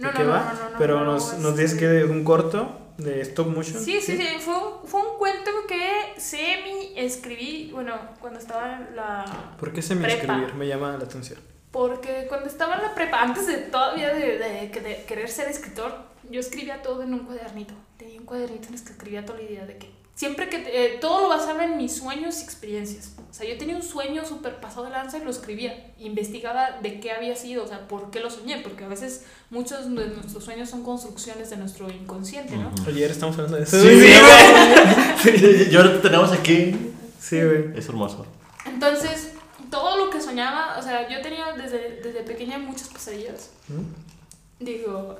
No, 0.00 0.12
no, 0.12 0.24
no, 0.24 0.34
no, 0.34 0.78
Pero 0.78 1.04
nos, 1.04 1.38
nos 1.38 1.56
dices 1.56 1.78
que 1.78 2.00
es 2.00 2.10
un 2.10 2.24
corto 2.24 2.78
de 2.96 3.20
stop 3.20 3.48
motion. 3.48 3.82
Sí, 3.82 4.00
sí, 4.00 4.16
sí, 4.16 4.26
Fue, 4.40 4.54
fue, 4.84 5.00
un 5.00 5.18
cuento 5.18 5.50
que 5.68 6.14
semi 6.18 6.92
escribí, 6.96 7.70
bueno, 7.72 7.94
cuando 8.20 8.38
estaba 8.38 8.76
en 8.76 8.96
la. 8.96 9.54
¿Por 9.58 9.72
qué 9.72 9.82
semi 9.82 10.06
escribir? 10.06 10.54
Me 10.54 10.66
llama 10.66 10.96
la 10.96 11.04
atención. 11.04 11.38
Porque 11.70 12.26
cuando 12.28 12.48
estaba 12.48 12.76
en 12.76 12.82
la 12.82 12.94
prepa, 12.94 13.22
antes 13.22 13.46
de 13.46 13.58
todavía 13.58 14.12
de, 14.12 14.38
de, 14.38 15.04
querer 15.06 15.28
ser 15.28 15.48
escritor, 15.48 15.92
yo 16.28 16.40
escribía 16.40 16.82
todo 16.82 17.02
en 17.02 17.14
un 17.14 17.20
cuadernito. 17.20 17.74
Tenía 17.96 18.18
un 18.18 18.26
cuadernito 18.26 18.68
en 18.68 18.74
el 18.74 18.82
que 18.82 18.92
escribía 18.92 19.24
toda 19.24 19.38
la 19.38 19.44
idea 19.44 19.66
de 19.66 19.76
que 19.76 19.99
siempre 20.20 20.50
que 20.50 20.58
eh, 20.66 20.98
todo 21.00 21.22
lo 21.22 21.28
basaba 21.30 21.64
en 21.64 21.78
mis 21.78 21.96
sueños 21.96 22.40
y 22.40 22.44
experiencias. 22.44 23.14
O 23.30 23.32
sea, 23.32 23.48
yo 23.48 23.56
tenía 23.56 23.74
un 23.74 23.82
sueño 23.82 24.22
súper 24.22 24.60
pasado 24.60 24.84
de 24.84 24.90
lanza 24.90 25.16
y 25.16 25.24
lo 25.24 25.30
escribía. 25.30 25.94
Investigaba 25.98 26.72
de 26.82 27.00
qué 27.00 27.12
había 27.12 27.34
sido, 27.34 27.64
o 27.64 27.66
sea, 27.66 27.88
por 27.88 28.10
qué 28.10 28.20
lo 28.20 28.28
soñé, 28.28 28.58
porque 28.58 28.84
a 28.84 28.88
veces 28.88 29.24
muchos 29.48 29.84
de 29.84 30.08
nuestros 30.08 30.44
sueños 30.44 30.68
son 30.68 30.84
construcciones 30.84 31.48
de 31.48 31.56
nuestro 31.56 31.90
inconsciente, 31.90 32.54
¿no? 32.54 32.70
Ayer 32.86 33.10
estamos 33.10 33.34
hablando 33.36 33.56
de 33.56 33.62
eso. 33.62 33.80
Sí, 33.80 33.88
sí, 33.88 35.38
güey. 35.40 35.72
y 35.72 35.74
ahora 35.74 35.94
te 35.94 35.98
tenemos 36.00 36.32
aquí. 36.32 36.74
Sí, 37.18 37.42
güey. 37.42 37.78
Es 37.78 37.88
hermoso. 37.88 38.26
Entonces, 38.66 39.32
todo 39.70 39.96
lo 39.96 40.10
que 40.10 40.20
soñaba, 40.20 40.76
o 40.78 40.82
sea, 40.82 41.08
yo 41.08 41.22
tenía 41.22 41.52
desde, 41.52 42.02
desde 42.02 42.20
pequeña 42.24 42.58
muchas 42.58 42.88
pesadillas. 42.88 43.52
¿Mm? 43.68 44.64
Digo, 44.64 45.16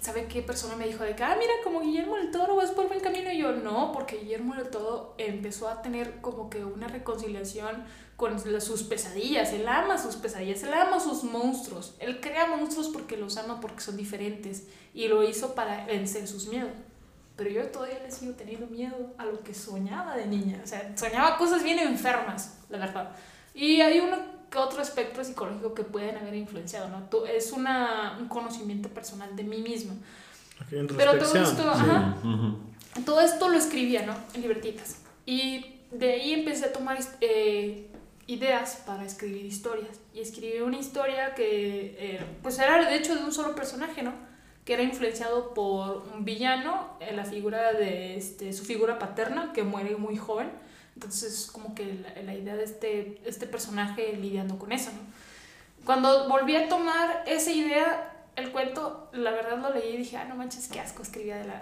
¿Sabe 0.00 0.26
qué 0.26 0.42
persona 0.42 0.74
me 0.74 0.86
dijo 0.86 1.04
de 1.04 1.14
que, 1.14 1.22
ah, 1.22 1.36
mira, 1.38 1.52
como 1.62 1.80
Guillermo 1.80 2.16
del 2.16 2.32
Toro 2.32 2.56
vas 2.56 2.72
por 2.72 2.88
buen 2.88 3.00
camino? 3.00 3.30
Y 3.30 3.38
yo, 3.38 3.52
no, 3.52 3.92
porque 3.92 4.18
Guillermo 4.18 4.56
del 4.56 4.70
Toro 4.70 5.14
empezó 5.18 5.68
a 5.68 5.82
tener 5.82 6.20
como 6.20 6.50
que 6.50 6.64
una 6.64 6.88
reconciliación 6.88 7.84
con 8.16 8.38
sus 8.60 8.82
pesadillas. 8.82 9.52
Él 9.52 9.68
ama 9.68 9.98
sus 9.98 10.16
pesadillas, 10.16 10.64
él 10.64 10.74
ama 10.74 10.98
sus 10.98 11.22
monstruos. 11.22 11.94
Él 12.00 12.20
crea 12.20 12.46
monstruos 12.46 12.88
porque 12.88 13.16
los 13.16 13.36
ama, 13.36 13.60
porque 13.60 13.80
son 13.80 13.96
diferentes. 13.96 14.66
Y 14.92 15.06
lo 15.06 15.22
hizo 15.22 15.54
para 15.54 15.86
vencer 15.86 16.26
sus 16.26 16.48
miedos. 16.48 16.72
Pero 17.36 17.50
yo 17.50 17.66
todavía 17.68 18.00
le 18.00 18.10
sigo 18.10 18.34
teniendo 18.34 18.66
miedo 18.66 19.14
a 19.18 19.26
lo 19.26 19.42
que 19.42 19.54
soñaba 19.54 20.16
de 20.16 20.26
niña. 20.26 20.60
O 20.62 20.66
sea, 20.66 20.96
soñaba 20.96 21.36
cosas 21.36 21.62
bien 21.62 21.78
enfermas, 21.78 22.58
la 22.68 22.78
verdad. 22.78 23.10
Y 23.54 23.80
hay 23.80 24.00
uno 24.00 24.33
otro 24.62 24.82
espectro 24.82 25.24
psicológico 25.24 25.74
que 25.74 25.82
pueden 25.82 26.16
haber 26.16 26.34
influenciado, 26.34 26.88
¿no? 26.88 27.26
Es 27.26 27.52
una, 27.52 28.16
un 28.18 28.28
conocimiento 28.28 28.88
personal 28.88 29.34
de 29.36 29.44
mí 29.44 29.58
misma. 29.58 29.94
Pero 30.70 31.18
todo 31.18 31.42
esto, 31.42 31.70
ajá, 31.70 32.16
todo 33.04 33.20
esto 33.20 33.48
lo 33.48 33.56
escribía, 33.56 34.06
¿no? 34.06 34.14
En 34.34 34.42
libretitas. 34.42 35.00
Y 35.26 35.80
de 35.90 36.12
ahí 36.12 36.32
empecé 36.32 36.66
a 36.66 36.72
tomar 36.72 36.98
eh, 37.20 37.88
ideas 38.26 38.82
para 38.86 39.04
escribir 39.04 39.44
historias. 39.44 40.00
Y 40.12 40.20
escribí 40.20 40.60
una 40.60 40.78
historia 40.78 41.34
que, 41.34 41.96
eh, 41.98 42.20
pues 42.42 42.58
era 42.58 42.84
de 42.88 42.96
hecho 42.96 43.14
de 43.14 43.24
un 43.24 43.32
solo 43.32 43.54
personaje, 43.54 44.02
¿no? 44.02 44.12
Que 44.64 44.74
era 44.74 44.82
influenciado 44.82 45.54
por 45.54 46.06
un 46.14 46.24
villano, 46.24 46.96
en 47.00 47.16
la 47.16 47.24
figura 47.24 47.72
de 47.72 48.16
este, 48.16 48.52
su 48.52 48.64
figura 48.64 48.98
paterna, 48.98 49.52
que 49.52 49.62
muere 49.62 49.96
muy 49.96 50.16
joven 50.16 50.50
entonces, 50.94 51.48
como 51.52 51.74
que 51.74 52.04
la, 52.24 52.34
idea 52.34 52.54
de 52.56 52.64
este, 52.64 53.20
este 53.24 53.46
personaje 53.46 54.16
lidiando 54.20 54.58
con 54.58 54.72
eso, 54.72 54.90
¿no? 54.92 55.00
Cuando 55.84 56.28
volví 56.28 56.56
a 56.56 56.68
tomar 56.68 57.24
esa 57.26 57.50
idea, 57.50 58.10
el 58.36 58.50
cuento, 58.52 59.10
la 59.12 59.32
verdad 59.32 59.58
lo 59.58 59.74
leí 59.74 59.94
y 59.94 59.96
dije, 59.98 60.16
ah, 60.16 60.24
no 60.24 60.34
manches, 60.34 60.68
qué 60.68 60.80
asco 60.80 61.02
escribía 61.02 61.36
de 61.36 61.44
la... 61.44 61.60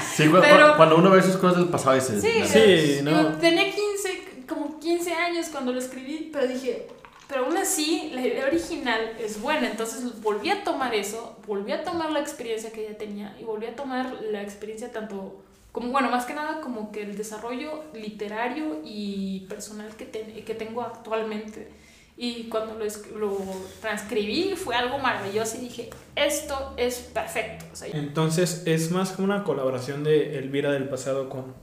sí, 0.14 0.28
cuando 0.76 0.96
uno 0.96 1.10
ve 1.10 1.18
esas 1.18 1.36
cosas 1.36 1.58
del 1.58 1.68
pasado 1.68 1.96
dice... 1.96 2.20
Sí, 2.20 2.46
sí 2.46 3.02
¿no? 3.02 3.36
tenía 3.36 3.64
15, 3.64 4.46
como 4.48 4.80
15 4.80 5.12
años 5.12 5.48
cuando 5.50 5.72
lo 5.72 5.78
escribí, 5.78 6.30
pero 6.32 6.46
dije, 6.46 6.88
pero 7.28 7.46
aún 7.46 7.56
así, 7.56 8.10
la 8.14 8.20
idea 8.20 8.46
original 8.46 9.16
es 9.18 9.40
buena. 9.40 9.70
Entonces 9.70 10.20
volví 10.20 10.50
a 10.50 10.64
tomar 10.64 10.94
eso, 10.94 11.38
volví 11.46 11.72
a 11.72 11.82
tomar 11.82 12.10
la 12.10 12.20
experiencia 12.20 12.70
que 12.72 12.86
ella 12.86 12.98
tenía 12.98 13.36
y 13.40 13.44
volví 13.44 13.66
a 13.66 13.74
tomar 13.74 14.12
la 14.30 14.42
experiencia 14.42 14.92
tanto 14.92 15.42
como 15.72 15.90
bueno, 15.90 16.10
más 16.10 16.26
que 16.26 16.34
nada 16.34 16.60
como 16.60 16.92
que 16.92 17.02
el 17.02 17.16
desarrollo 17.16 17.84
literario 17.94 18.82
y 18.84 19.46
personal 19.48 19.96
que, 19.96 20.06
que 20.06 20.54
tengo 20.54 20.82
actualmente. 20.82 21.68
Y 22.16 22.44
cuando 22.44 22.78
lo, 22.78 22.84
lo, 23.18 23.38
transcribí 23.80 24.54
fue 24.54 24.76
algo 24.76 24.98
maravilloso 24.98 25.56
y 25.56 25.60
dije, 25.60 25.90
esto 26.14 26.74
es 26.76 26.98
perfecto. 26.98 27.64
Entonces, 27.94 28.64
¿es 28.66 28.90
más 28.90 29.12
como 29.12 29.24
una 29.24 29.44
colaboración 29.44 30.04
de 30.04 30.38
Elvira 30.38 30.72
del 30.72 30.90
pasado 30.90 31.30
con 31.30 31.54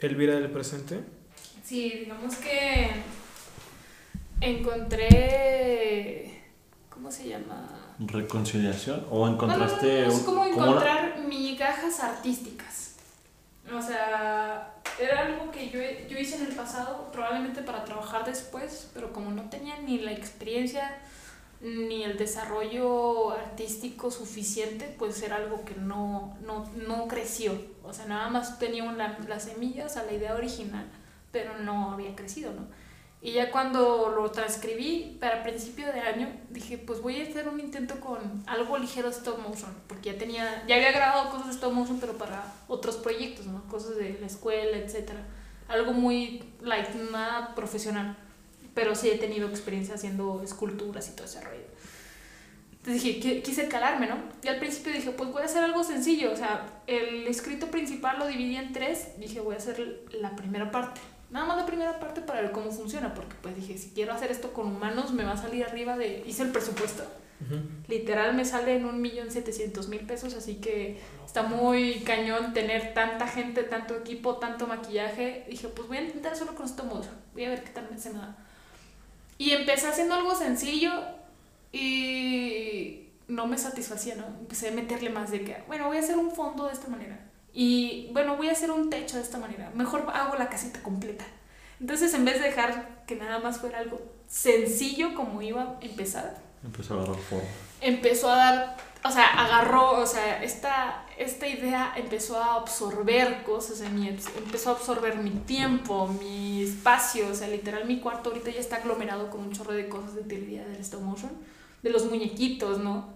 Elvira 0.00 0.34
del 0.34 0.50
presente? 0.50 1.00
Sí, 1.64 2.00
digamos 2.00 2.34
que 2.36 2.90
encontré... 4.40 6.42
¿Cómo 6.90 7.10
se 7.10 7.28
llama? 7.28 7.94
¿Reconciliación? 8.00 9.06
¿O 9.10 9.28
encontraste...? 9.28 10.08
es 10.08 10.18
como 10.20 10.44
encontrar 10.44 11.20
migajas 11.28 12.00
artísticas. 12.00 12.85
O 13.74 13.82
sea, 13.82 14.74
era 15.00 15.26
algo 15.26 15.50
que 15.50 15.68
yo, 15.70 15.80
yo 16.08 16.18
hice 16.18 16.36
en 16.36 16.46
el 16.46 16.54
pasado, 16.54 17.10
probablemente 17.12 17.62
para 17.62 17.84
trabajar 17.84 18.24
después, 18.24 18.90
pero 18.94 19.12
como 19.12 19.30
no 19.30 19.48
tenía 19.50 19.78
ni 19.78 19.98
la 19.98 20.12
experiencia 20.12 20.98
ni 21.60 22.04
el 22.04 22.18
desarrollo 22.18 23.30
artístico 23.30 24.10
suficiente, 24.10 24.94
pues 24.98 25.22
era 25.22 25.36
algo 25.36 25.64
que 25.64 25.74
no, 25.74 26.36
no, 26.44 26.70
no 26.86 27.08
creció. 27.08 27.58
O 27.82 27.92
sea, 27.92 28.06
nada 28.06 28.28
más 28.28 28.58
tenía 28.58 28.84
una, 28.84 29.18
las 29.26 29.44
semillas 29.44 29.96
a 29.96 30.04
la 30.04 30.12
idea 30.12 30.34
original, 30.34 30.86
pero 31.32 31.58
no 31.58 31.92
había 31.92 32.14
crecido, 32.14 32.52
¿no? 32.52 32.66
Y 33.22 33.32
ya 33.32 33.50
cuando 33.50 34.12
lo 34.14 34.30
transcribí 34.30 35.16
para 35.18 35.42
principio 35.42 35.86
de 35.86 36.00
año, 36.00 36.28
dije, 36.50 36.78
pues 36.78 37.00
voy 37.00 37.20
a 37.20 37.24
hacer 37.24 37.48
un 37.48 37.58
intento 37.58 37.98
con 37.98 38.44
algo 38.46 38.76
ligero 38.76 39.08
stop 39.08 39.38
motion, 39.38 39.74
porque 39.88 40.12
ya 40.12 40.18
tenía, 40.18 40.64
ya 40.68 40.76
había 40.76 40.92
grabado 40.92 41.30
cosas 41.30 41.46
de 41.48 41.52
stop 41.54 41.72
motion, 41.72 41.98
pero 41.98 42.12
para 42.18 42.54
otros 42.68 42.96
proyectos, 42.96 43.46
¿no? 43.46 43.64
Cosas 43.68 43.96
de 43.96 44.18
la 44.20 44.26
escuela, 44.26 44.76
etcétera. 44.76 45.24
Algo 45.66 45.92
muy, 45.92 46.44
like, 46.60 46.92
nada 47.10 47.54
profesional, 47.54 48.16
pero 48.74 48.94
sí 48.94 49.08
he 49.08 49.16
tenido 49.16 49.48
experiencia 49.48 49.94
haciendo 49.94 50.42
esculturas 50.44 51.08
y 51.08 51.16
todo 51.16 51.24
ese 51.24 51.40
rollo. 51.40 51.64
Entonces 52.72 53.02
dije, 53.02 53.42
quise 53.42 53.66
calarme, 53.66 54.06
¿no? 54.06 54.16
Y 54.44 54.48
al 54.48 54.58
principio 54.58 54.92
dije, 54.92 55.10
pues 55.10 55.32
voy 55.32 55.42
a 55.42 55.46
hacer 55.46 55.64
algo 55.64 55.82
sencillo, 55.82 56.30
o 56.32 56.36
sea, 56.36 56.64
el 56.86 57.26
escrito 57.26 57.68
principal 57.72 58.18
lo 58.20 58.28
dividí 58.28 58.54
en 58.56 58.72
tres, 58.72 59.18
dije, 59.18 59.40
voy 59.40 59.54
a 59.54 59.58
hacer 59.58 60.04
la 60.12 60.36
primera 60.36 60.70
parte 60.70 61.00
Nada 61.30 61.46
más 61.46 61.56
la 61.56 61.66
primera 61.66 61.98
parte 61.98 62.20
para 62.20 62.40
ver 62.40 62.52
cómo 62.52 62.70
funciona, 62.70 63.12
porque 63.12 63.34
pues 63.42 63.56
dije, 63.56 63.76
si 63.78 63.90
quiero 63.90 64.12
hacer 64.12 64.30
esto 64.30 64.52
con 64.52 64.68
humanos, 64.68 65.12
me 65.12 65.24
va 65.24 65.32
a 65.32 65.36
salir 65.36 65.64
arriba 65.64 65.96
de... 65.96 66.22
Hice 66.26 66.42
el 66.42 66.52
presupuesto. 66.52 67.04
Literal 67.88 68.34
me 68.34 68.44
sale 68.46 68.76
en 68.76 68.86
un 68.86 69.02
millón 69.02 69.30
setecientos 69.30 69.88
mil 69.88 70.00
pesos, 70.00 70.32
así 70.34 70.54
que 70.54 70.98
está 71.24 71.42
muy 71.42 72.00
cañón 72.00 72.54
tener 72.54 72.94
tanta 72.94 73.26
gente, 73.28 73.62
tanto 73.62 73.94
equipo, 73.94 74.36
tanto 74.36 74.66
maquillaje. 74.66 75.44
Dije, 75.50 75.68
pues 75.68 75.86
voy 75.88 75.98
a 75.98 76.02
intentar 76.02 76.34
solo 76.34 76.54
con 76.54 76.64
esto 76.64 76.84
modo, 76.84 77.04
voy 77.34 77.44
a 77.44 77.50
ver 77.50 77.62
qué 77.62 77.70
tal 77.70 77.86
se 77.98 78.10
me 78.10 78.20
da. 78.20 78.36
Y 79.36 79.50
empecé 79.50 79.88
haciendo 79.88 80.14
algo 80.14 80.34
sencillo 80.34 80.90
y 81.72 83.10
no 83.28 83.46
me 83.46 83.58
satisfacía, 83.58 84.14
¿no? 84.14 84.24
Empecé 84.40 84.68
a 84.68 84.72
meterle 84.72 85.10
más 85.10 85.30
de 85.30 85.44
que, 85.44 85.62
bueno, 85.66 85.88
voy 85.88 85.98
a 85.98 86.00
hacer 86.00 86.16
un 86.16 86.30
fondo 86.30 86.66
de 86.66 86.72
esta 86.72 86.88
manera 86.88 87.25
y 87.58 88.10
bueno, 88.12 88.36
voy 88.36 88.50
a 88.50 88.52
hacer 88.52 88.70
un 88.70 88.90
techo 88.90 89.16
de 89.16 89.22
esta 89.22 89.38
manera. 89.38 89.70
Mejor 89.74 90.04
hago 90.12 90.36
la 90.36 90.50
casita 90.50 90.82
completa. 90.82 91.24
Entonces, 91.80 92.12
en 92.12 92.26
vez 92.26 92.34
de 92.34 92.48
dejar 92.48 93.06
que 93.06 93.16
nada 93.16 93.38
más 93.38 93.60
fuera 93.60 93.78
algo 93.78 93.98
sencillo 94.26 95.14
como 95.14 95.40
iba 95.40 95.62
a 95.62 95.78
empezar, 95.80 96.36
empezó 96.62 96.92
a 96.92 96.96
agarrar 96.98 97.16
forma. 97.16 97.48
Empezó 97.80 98.30
a 98.30 98.36
dar, 98.36 98.76
o 99.02 99.10
sea, 99.10 99.24
agarró, 99.24 99.92
o 99.92 100.06
sea, 100.06 100.42
esta, 100.42 101.06
esta 101.16 101.48
idea 101.48 101.94
empezó 101.96 102.38
a 102.38 102.56
absorber 102.56 103.42
cosas 103.42 103.80
en 103.80 103.98
mí, 103.98 104.06
empezó 104.06 104.68
a 104.68 104.72
absorber 104.74 105.16
mi 105.16 105.30
tiempo, 105.30 106.08
mi 106.08 106.62
espacio, 106.62 107.28
o 107.28 107.34
sea, 107.34 107.48
literal 107.48 107.86
mi 107.86 108.00
cuarto 108.00 108.28
ahorita 108.28 108.50
ya 108.50 108.60
está 108.60 108.76
aglomerado 108.76 109.30
con 109.30 109.40
un 109.40 109.52
chorro 109.52 109.72
de 109.72 109.88
cosas 109.88 110.14
de 110.14 110.20
utilidad 110.20 110.66
del 110.66 110.82
stop 110.82 111.00
motion, 111.00 111.32
de 111.82 111.88
los 111.88 112.04
muñequitos, 112.04 112.80
¿no? 112.80 113.15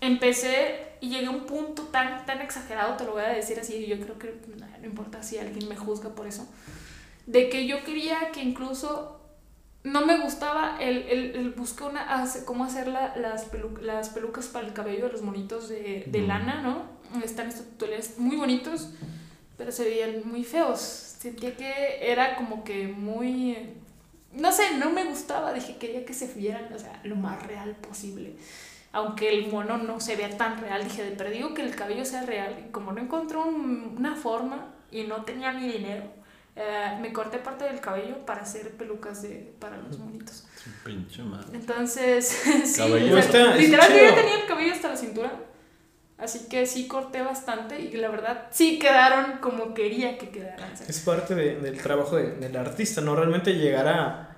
Empecé 0.00 0.94
y 1.00 1.10
llegué 1.10 1.26
a 1.26 1.30
un 1.30 1.44
punto 1.44 1.82
tan, 1.84 2.24
tan 2.26 2.40
exagerado, 2.40 2.96
te 2.96 3.04
lo 3.04 3.12
voy 3.12 3.22
a 3.22 3.28
decir 3.28 3.58
así, 3.58 3.86
yo 3.86 3.98
creo 4.00 4.18
que 4.18 4.34
no 4.80 4.86
importa 4.86 5.22
si 5.22 5.38
alguien 5.38 5.68
me 5.68 5.76
juzga 5.76 6.14
por 6.14 6.26
eso, 6.26 6.48
de 7.26 7.48
que 7.48 7.66
yo 7.66 7.84
quería 7.84 8.30
que 8.32 8.42
incluso 8.42 9.20
no 9.82 10.06
me 10.06 10.18
gustaba 10.18 10.78
el, 10.80 11.02
el, 11.08 11.36
el 11.36 11.50
buscar 11.50 11.90
una, 11.90 12.26
cómo 12.46 12.64
hacer 12.64 12.88
la, 12.88 13.14
las, 13.16 13.48
las 13.82 14.08
pelucas 14.08 14.46
para 14.46 14.66
el 14.66 14.72
cabello 14.72 15.06
de 15.06 15.12
los 15.12 15.22
monitos 15.22 15.68
de, 15.68 16.04
de 16.06 16.22
lana, 16.22 16.62
¿no? 16.62 16.94
Están 17.22 17.48
estos 17.48 17.66
tutoriales 17.66 18.18
muy 18.18 18.36
bonitos, 18.36 18.88
pero 19.58 19.70
se 19.70 19.84
veían 19.84 20.22
muy 20.24 20.42
feos. 20.42 20.80
Sentía 20.80 21.54
que 21.54 21.98
era 22.00 22.36
como 22.36 22.64
que 22.64 22.88
muy... 22.88 23.74
No 24.32 24.50
sé, 24.52 24.78
no 24.78 24.90
me 24.90 25.04
gustaba, 25.04 25.52
dije, 25.52 25.76
quería 25.76 26.04
que 26.04 26.14
se 26.14 26.26
vieran, 26.32 26.72
o 26.72 26.78
sea, 26.78 27.00
lo 27.04 27.14
más 27.14 27.46
real 27.46 27.76
posible 27.76 28.36
aunque 28.94 29.28
el 29.28 29.50
mono 29.50 29.76
no 29.76 30.00
se 30.00 30.14
vea 30.14 30.36
tan 30.36 30.60
real, 30.60 30.84
dije, 30.84 31.02
de 31.02 31.10
perdido 31.10 31.52
que 31.52 31.62
el 31.62 31.74
cabello 31.74 32.04
sea 32.04 32.22
real. 32.22 32.64
Y 32.64 32.70
como 32.70 32.92
no 32.92 33.00
encontró 33.00 33.44
una 33.44 34.14
forma 34.14 34.72
y 34.92 35.02
no 35.02 35.24
tenía 35.24 35.52
ni 35.52 35.66
dinero, 35.66 36.04
eh, 36.54 36.96
me 37.00 37.12
corté 37.12 37.38
parte 37.38 37.64
del 37.64 37.80
cabello 37.80 38.24
para 38.24 38.42
hacer 38.42 38.70
pelucas 38.76 39.22
de, 39.22 39.52
para 39.58 39.78
los 39.78 39.98
monitos. 39.98 40.46
Pinche 40.84 41.24
madre. 41.24 41.48
Entonces, 41.54 42.24
sí, 42.64 42.82
literalmente 42.82 43.68
yo 43.68 44.14
tenía 44.14 44.40
el 44.40 44.46
cabello 44.46 44.72
hasta 44.72 44.90
la 44.90 44.96
cintura. 44.96 45.32
Así 46.16 46.48
que 46.48 46.64
sí 46.64 46.86
corté 46.86 47.22
bastante 47.22 47.80
y 47.80 47.96
la 47.96 48.08
verdad 48.08 48.46
sí 48.52 48.78
quedaron 48.78 49.38
como 49.38 49.74
quería 49.74 50.16
que 50.18 50.28
quedaran. 50.28 50.72
Es 50.72 51.00
parte 51.00 51.34
de, 51.34 51.56
del 51.56 51.82
trabajo 51.82 52.14
de, 52.14 52.30
del 52.36 52.56
artista, 52.56 53.00
¿no? 53.00 53.16
Realmente 53.16 53.54
llegar 53.54 53.88
a, 53.88 54.36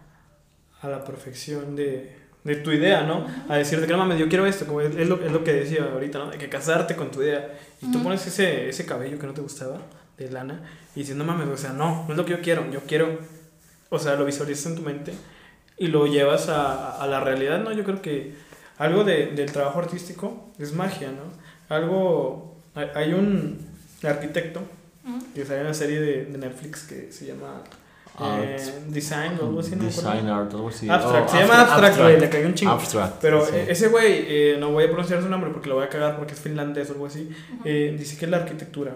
a 0.81 0.89
la 0.89 1.05
perfección 1.05 1.77
de, 1.77 2.26
de 2.47 2.57
tu 2.57 2.71
idea, 2.71 3.03
¿no? 3.03 3.27
A 3.49 3.57
decirte 3.57 3.87
que 3.87 3.93
no 3.93 3.99
mames, 3.99 4.19
yo 4.19 4.29
quiero 4.29 4.47
esto, 4.47 4.67
como 4.67 4.81
es, 4.81 4.95
lo, 4.95 5.23
es 5.23 5.33
lo 5.33 5.43
que 5.43 5.53
decía 5.53 5.89
ahorita, 5.93 6.19
¿no? 6.19 6.31
De 6.31 6.39
que 6.39 6.49
casarte 6.49 6.95
con 6.95 7.11
tu 7.11 7.23
idea. 7.23 7.59
Y 7.83 7.91
tú 7.91 8.03
pones 8.03 8.27
ese, 8.27 8.69
ese 8.69 8.87
cabello 8.87 9.19
que 9.19 9.27
no 9.27 9.35
te 9.35 9.41
gustaba, 9.41 9.79
de 10.17 10.31
lana, 10.31 10.63
y 10.95 11.01
dices, 11.01 11.17
no 11.17 11.25
mames, 11.25 11.49
o 11.49 11.57
sea, 11.57 11.73
no, 11.73 12.05
no 12.07 12.11
es 12.11 12.17
lo 12.17 12.25
que 12.25 12.31
yo 12.31 12.41
quiero, 12.41 12.71
yo 12.71 12.81
quiero, 12.87 13.19
o 13.91 13.99
sea, 13.99 14.15
lo 14.15 14.25
visualizas 14.25 14.67
en 14.67 14.77
tu 14.77 14.83
mente 14.83 15.13
y 15.77 15.89
lo 15.89 16.07
llevas 16.07 16.49
a, 16.49 17.03
a 17.03 17.07
la 17.07 17.21
realidad, 17.21 17.63
¿no? 17.63 17.73
Yo 17.73 17.85
creo 17.85 18.01
que 18.01 18.35
algo 18.79 19.05
de, 19.05 19.27
del 19.27 19.51
trabajo 19.53 19.81
artístico 19.81 20.53
es 20.59 20.73
magia, 20.73 21.09
¿no? 21.09 21.75
Algo, 21.75 22.57
hay, 22.75 23.13
un 23.13 23.59
arquitecto 24.03 24.63
que 25.35 25.45
sale 25.45 25.61
en 25.61 25.67
una 25.67 25.75
serie 25.75 26.01
de, 26.01 26.25
de 26.27 26.39
Netflix 26.39 26.85
que 26.85 27.11
se 27.11 27.27
llama 27.27 27.63
eh, 28.21 28.73
design 28.89 29.39
o 29.41 29.47
algo 29.47 29.61
así, 29.61 29.77
¿no? 29.77 29.85
Design 29.85 30.29
art, 30.29 30.53
algo 30.53 30.69
así. 30.69 30.89
Abstract, 30.89 31.29
oh, 31.29 31.33
se 31.33 31.39
llama 31.41 31.61
Abstract, 31.63 31.99
güey, 31.99 32.21
le 32.21 32.29
cayó 32.31 32.47
un 32.47 32.55
chingo. 32.55 32.73
Abstract. 32.73 33.15
Pero 33.21 33.47
e, 33.53 33.71
ese 33.71 33.89
güey, 33.89 34.25
eh, 34.29 34.57
no 34.59 34.71
voy 34.73 34.85
a 34.85 34.87
pronunciar 34.89 35.23
su 35.23 35.29
nombre 35.29 35.51
porque 35.51 35.69
lo 35.69 35.75
voy 35.77 35.85
a 35.85 35.89
cagar 35.89 36.17
porque 36.17 36.35
es 36.35 36.41
finlandés 36.41 36.91
o 36.91 36.93
algo 36.95 37.07
así. 37.07 37.31
eh, 37.65 37.95
dice 37.99 38.17
que 38.17 38.27
la 38.27 38.39
arquitectura 38.39 38.93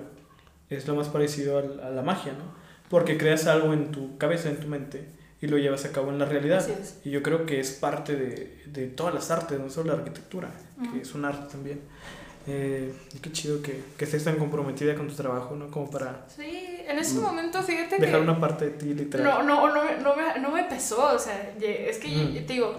es 0.69 0.87
lo 0.87 0.95
más 0.95 1.09
parecido 1.09 1.59
a, 1.59 1.87
a 1.89 1.91
la 1.91 2.03
magia, 2.03 2.33
¿no? 2.33 2.45
Porque 2.89 3.17
creas 3.19 3.47
algo 3.47 3.73
en 3.73 3.91
tu 3.91 4.17
cabeza, 4.19 4.49
en 4.49 4.57
tu 4.57 4.67
mente 4.69 5.05
y 5.43 5.47
lo 5.47 5.57
llevas 5.59 5.85
a 5.85 5.93
cabo 5.93 6.11
en 6.11 6.19
la 6.19 6.25
realidad. 6.27 6.67
Y 7.05 7.11
yo 7.11 7.23
creo 7.23 7.47
que 7.47 7.61
es 7.61 7.71
parte 7.73 8.15
de, 8.17 8.63
de 8.67 8.87
todas 8.89 9.15
las 9.15 9.31
artes, 9.31 9.59
no 9.59 9.71
solo 9.71 9.93
la 9.93 9.99
arquitectura, 9.99 10.51
que 10.93 11.01
es 11.01 11.15
un 11.15 11.25
arte 11.25 11.51
también. 11.51 11.81
Eh, 12.47 12.95
qué 13.21 13.33
chido 13.33 13.61
que, 13.61 13.83
que 13.97 14.05
estés 14.05 14.25
tan 14.25 14.37
comprometida 14.37 14.95
con 14.95 15.09
tu 15.09 15.15
trabajo, 15.15 15.55
¿no? 15.57 15.71
Como 15.71 15.91
para... 15.91 16.25
Sí, 16.35 16.79
en 16.87 16.99
ese 16.99 17.19
mm, 17.19 17.23
momento, 17.23 17.63
fíjate 17.63 17.97
que... 17.97 18.03
Dejar 18.03 18.21
una 18.21 18.41
parte 18.41 18.67
de 18.67 18.71
ti, 18.73 18.95
literal. 18.95 19.25
No, 19.25 19.43
no, 19.43 19.69
no, 19.69 19.99
no, 19.99 20.17
me, 20.17 20.41
no 20.41 20.51
me 20.51 20.65
pesó, 20.65 21.15
o 21.15 21.19
sea, 21.19 21.55
es 21.61 21.99
que 21.99 22.09
mm. 22.09 22.47
te 22.47 22.53
digo, 22.55 22.75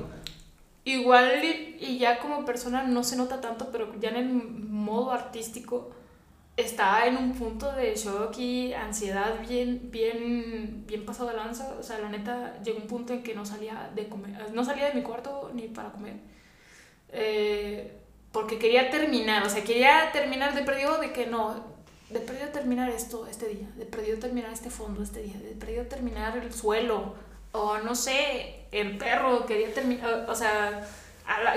igual 0.84 1.44
y, 1.44 1.98
ya 2.00 2.20
como 2.20 2.44
persona 2.44 2.84
no 2.84 3.04
se 3.04 3.16
nota 3.16 3.40
tanto, 3.40 3.70
pero 3.72 3.94
ya 4.00 4.10
en 4.10 4.16
el 4.16 4.26
modo 4.34 5.12
artístico 5.12 5.92
estaba 6.58 7.06
en 7.06 7.18
un 7.18 7.34
punto 7.34 7.72
de 7.72 7.96
shock 7.96 8.38
y 8.38 8.74
ansiedad 8.74 9.40
bien, 9.48 9.90
bien, 9.92 10.84
bien 10.88 11.06
pasado 11.06 11.30
de 11.30 11.36
lanza, 11.36 11.76
o 11.80 11.84
sea, 11.84 12.00
la 12.00 12.10
neta, 12.10 12.60
llegó 12.64 12.80
un 12.80 12.88
punto 12.88 13.14
en 13.14 13.24
que 13.24 13.36
no 13.36 13.46
salía 13.46 13.92
de 13.96 14.08
comer, 14.10 14.52
no 14.54 14.66
salía 14.66 14.88
de 14.88 14.96
mi 14.96 15.04
cuarto 15.04 15.52
ni 15.54 15.68
para 15.68 15.92
comer. 15.92 16.16
Eh, 17.14 18.01
porque 18.32 18.58
quería 18.58 18.90
terminar, 18.90 19.46
o 19.46 19.50
sea, 19.50 19.64
quería 19.64 20.12
terminar 20.12 20.56
de 20.56 20.64
perdido 20.64 20.98
de 21.00 21.12
que 21.12 21.28
no, 21.28 21.66
de 22.10 22.20
perdido 22.20 22.50
terminar 22.50 22.90
esto 22.90 23.28
este 23.28 23.48
día, 23.48 23.68
de 23.76 23.86
perdido 23.86 24.20
terminar 24.20 24.52
este 24.52 24.70
fondo 24.70 25.04
este 25.04 25.22
día, 25.22 25.38
de 25.38 25.52
perdido 25.52 25.86
terminar 25.86 26.38
el 26.38 26.54
suelo, 26.54 27.16
o 27.52 27.78
no 27.80 27.96
sé, 27.96 28.66
el 28.72 28.98
perro, 28.98 29.46
quería 29.46 29.74
terminar, 29.74 30.26
o 30.30 30.36
sea, 30.36 30.88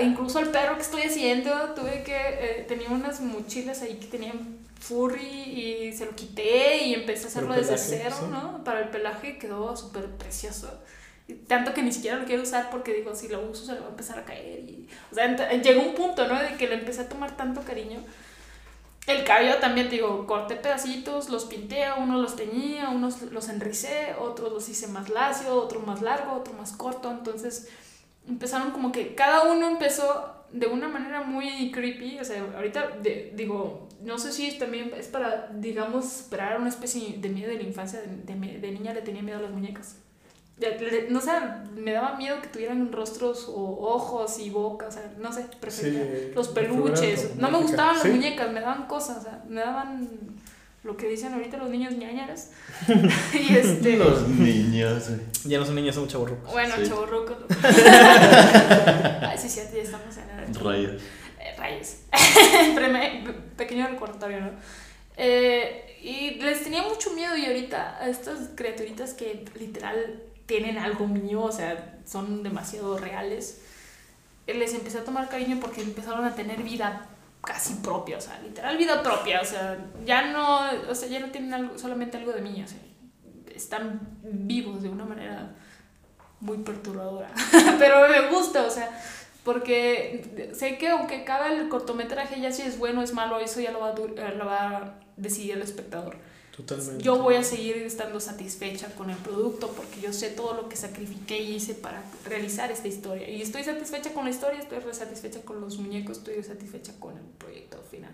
incluso 0.01 0.39
el 0.39 0.49
perro 0.49 0.75
que 0.75 0.81
estoy 0.81 1.03
haciendo, 1.03 1.73
tuve 1.73 2.03
que, 2.03 2.15
eh, 2.15 2.65
tenía 2.67 2.89
unas 2.89 3.21
mochilas 3.21 3.81
ahí 3.81 3.95
que 3.95 4.07
tenían 4.07 4.59
furry 4.79 5.25
y 5.25 5.93
se 5.93 6.05
lo 6.05 6.15
quité 6.15 6.83
y 6.83 6.93
empecé 6.93 7.25
a 7.25 7.27
hacerlo 7.27 7.53
desde 7.53 7.77
cero, 7.77 8.15
¿no? 8.29 8.63
Para 8.63 8.81
el 8.81 8.89
pelaje 8.89 9.37
quedó 9.37 9.75
súper 9.75 10.05
precioso. 10.11 10.69
Tanto 11.47 11.73
que 11.73 11.81
ni 11.81 11.91
siquiera 11.91 12.17
lo 12.17 12.25
quiero 12.25 12.43
usar 12.43 12.69
porque 12.69 12.93
digo, 12.93 13.15
si 13.15 13.27
lo 13.27 13.41
uso 13.49 13.65
se 13.65 13.73
le 13.73 13.79
va 13.79 13.87
a 13.87 13.89
empezar 13.89 14.19
a 14.19 14.25
caer. 14.25 14.59
Y, 14.59 14.87
o 15.11 15.15
sea, 15.15 15.51
llegó 15.53 15.81
un 15.81 15.95
punto, 15.95 16.27
¿no? 16.27 16.39
De 16.39 16.55
que 16.55 16.67
le 16.67 16.75
empecé 16.75 17.01
a 17.01 17.09
tomar 17.09 17.35
tanto 17.35 17.61
cariño. 17.61 17.99
El 19.07 19.23
cabello 19.23 19.57
también, 19.57 19.89
digo, 19.89 20.25
corté 20.27 20.55
pedacitos, 20.55 21.29
los 21.29 21.45
pinté, 21.45 21.85
unos 21.97 22.21
los 22.21 22.35
teñía, 22.35 22.89
unos 22.89 23.23
los 23.23 23.49
enricé, 23.49 24.15
otros 24.19 24.51
los 24.51 24.69
hice 24.69 24.87
más 24.87 25.09
lacio, 25.09 25.55
otro 25.55 25.79
más 25.79 26.01
largo, 26.01 26.33
otro 26.33 26.53
más 26.53 26.71
corto. 26.73 27.09
Entonces 27.09 27.69
empezaron 28.27 28.71
como 28.71 28.91
que 28.91 29.15
cada 29.15 29.51
uno 29.51 29.67
empezó 29.67 30.45
de 30.51 30.67
una 30.67 30.87
manera 30.87 31.21
muy 31.21 31.71
creepy. 31.71 32.19
O 32.19 32.25
sea, 32.25 32.43
ahorita 32.55 32.97
digo, 33.33 33.89
no 34.01 34.19
sé 34.19 34.31
si 34.31 34.59
también 34.59 34.91
es 34.95 35.07
para, 35.07 35.49
digamos, 35.53 36.05
esperar 36.05 36.59
una 36.59 36.69
especie 36.69 37.15
de 37.17 37.29
miedo 37.29 37.49
de 37.49 37.57
la 37.57 37.63
infancia. 37.63 37.99
De, 38.01 38.07
de, 38.07 38.59
de 38.59 38.71
niña 38.71 38.93
le 38.93 39.01
tenía 39.01 39.23
miedo 39.23 39.39
a 39.39 39.41
las 39.41 39.51
muñecas 39.51 39.97
no 41.09 41.19
sé, 41.21 41.31
me 41.75 41.91
daba 41.91 42.15
miedo 42.15 42.41
que 42.41 42.47
tuvieran 42.47 42.91
rostros 42.91 43.45
o 43.49 43.77
ojos 43.93 44.39
y 44.39 44.49
bocas, 44.49 44.89
o 44.89 44.91
sea, 44.99 45.11
no 45.17 45.31
sé, 45.33 45.45
prefería 45.59 46.03
los 46.33 46.47
peluches. 46.49 47.35
No 47.35 47.51
me 47.51 47.57
gustaban 47.59 47.95
las 47.97 48.05
muñecas, 48.05 48.51
me 48.51 48.61
daban 48.61 48.87
cosas, 48.87 49.17
o 49.17 49.21
sea, 49.23 49.43
me 49.49 49.59
daban 49.61 50.07
lo 50.83 50.95
que 50.95 51.07
dicen 51.09 51.33
ahorita 51.33 51.57
los 51.57 51.69
niños 51.69 51.93
ñañaras. 51.95 52.51
y 53.33 53.55
este. 53.55 53.97
Los 53.97 54.27
niños, 54.29 55.09
güey. 55.09 55.21
Ya 55.45 55.57
no 55.59 55.65
son 55.65 55.75
niños, 55.75 55.95
son 55.95 56.07
chavorrucos. 56.07 56.51
Bueno, 56.51 56.75
Sí. 56.77 56.87
chavorrucos. 56.87 57.37
Ay, 59.21 59.37
sí, 59.37 59.49
sí, 59.49 59.61
ya 59.75 59.81
estamos 59.81 60.15
en 60.17 60.29
el 60.39 60.55
Rayos. 60.55 61.01
eh, 61.39 61.55
rayos. 61.57 61.95
Pequeño 63.57 63.87
recordatorio, 63.87 64.41
¿no? 64.41 64.51
Eh, 65.17 65.97
y 66.01 66.35
les 66.41 66.63
tenía 66.63 66.83
mucho 66.83 67.11
miedo 67.13 67.35
y 67.35 67.45
ahorita 67.45 67.97
a 67.99 68.07
estas 68.09 68.49
criaturitas 68.55 69.13
que 69.13 69.43
literal 69.59 70.21
tienen 70.45 70.77
algo 70.77 71.07
mío, 71.07 71.43
o 71.43 71.51
sea, 71.51 71.99
son 72.05 72.43
demasiado 72.43 72.97
reales, 72.97 73.61
eh, 74.47 74.53
les 74.53 74.73
empecé 74.73 74.99
a 74.99 75.03
tomar 75.03 75.29
cariño 75.29 75.57
porque 75.59 75.81
empezaron 75.81 76.25
a 76.25 76.35
tener 76.35 76.61
vida 76.63 77.07
casi 77.41 77.75
propia, 77.75 78.17
o 78.17 78.21
sea, 78.21 78.39
literal 78.41 78.77
vida 78.77 79.03
propia, 79.03 79.41
o 79.41 79.45
sea, 79.45 79.77
ya 80.05 80.31
no, 80.31 80.69
o 80.89 80.95
sea, 80.95 81.07
ya 81.07 81.19
no 81.19 81.31
tienen 81.31 81.53
algo, 81.53 81.77
solamente 81.77 82.17
algo 82.17 82.31
de 82.31 82.41
mí, 82.41 82.63
o 82.63 82.67
sea, 82.67 82.79
están 83.55 83.99
vivos 84.23 84.81
de 84.81 84.89
una 84.89 85.05
manera 85.05 85.53
muy 86.39 86.57
perturbadora, 86.57 87.31
pero 87.79 88.07
me 88.09 88.29
gusta, 88.29 88.63
o 88.63 88.69
sea, 88.69 88.89
porque 89.43 90.51
sé 90.53 90.77
que 90.77 90.89
aunque 90.89 91.23
cada 91.23 91.53
el 91.53 91.69
cortometraje 91.69 92.41
ya 92.41 92.51
si 92.51 92.63
es 92.63 92.79
bueno 92.79 93.01
o 93.01 93.03
es 93.03 93.13
malo, 93.13 93.39
eso 93.39 93.61
ya 93.61 93.71
lo 93.71 93.79
va, 93.79 93.89
a 93.89 93.93
eh, 93.93 94.35
lo 94.35 94.45
va 94.45 94.77
a 94.77 94.93
decidir 95.17 95.53
el 95.53 95.61
espectador. 95.61 96.17
Totalmente. 96.55 97.03
Yo 97.03 97.17
voy 97.21 97.35
a 97.35 97.43
seguir 97.43 97.75
estando 97.77 98.19
satisfecha 98.21 98.87
con 98.95 99.09
el 99.09 99.17
producto 99.17 99.67
porque 99.75 99.99
yo 99.99 100.13
sé 100.13 100.29
todo 100.29 100.53
lo 100.53 100.69
que 100.69 100.77
sacrifiqué 100.77 101.41
y 101.41 101.55
hice 101.55 101.73
para 101.73 102.01
realizar 102.25 102.71
esta 102.71 102.87
historia. 102.87 103.29
Y 103.29 103.41
estoy 103.41 103.63
satisfecha 103.65 104.13
con 104.13 104.23
la 104.23 104.29
historia, 104.31 104.59
estoy 104.61 104.79
satisfecha 104.93 105.41
con 105.43 105.59
los 105.59 105.77
muñecos, 105.79 106.19
estoy 106.19 106.41
satisfecha 106.43 106.93
con 106.99 107.17
el 107.17 107.23
proyecto 107.37 107.77
final. 107.91 108.11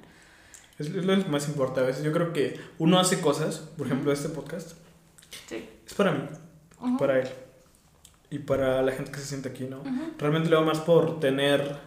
Es, 0.79 0.89
lo 0.89 1.01
que 1.23 1.29
más 1.29 1.47
importa 1.47 1.81
a 1.81 1.83
veces. 1.83 2.03
Yo 2.03 2.11
creo 2.11 2.33
que 2.33 2.59
uno 2.79 2.99
hace 2.99 3.21
cosas, 3.21 3.57
por 3.77 3.85
ejemplo, 3.85 4.11
este 4.11 4.29
podcast, 4.29 4.71
Sí. 5.47 5.69
es 5.85 5.93
para 5.93 6.11
mí, 6.11 6.23
Ujú. 6.81 6.97
para 6.97 7.19
él 7.19 7.29
y 8.31 8.39
para 8.39 8.81
la 8.81 8.91
gente 8.93 9.11
que 9.11 9.19
se 9.19 9.25
siente 9.27 9.49
aquí, 9.49 9.65
¿no? 9.65 9.81
Ujú. 9.81 10.13
Realmente 10.17 10.49
lo 10.49 10.57
hago 10.57 10.65
más 10.65 10.79
por 10.79 11.19
tener 11.19 11.77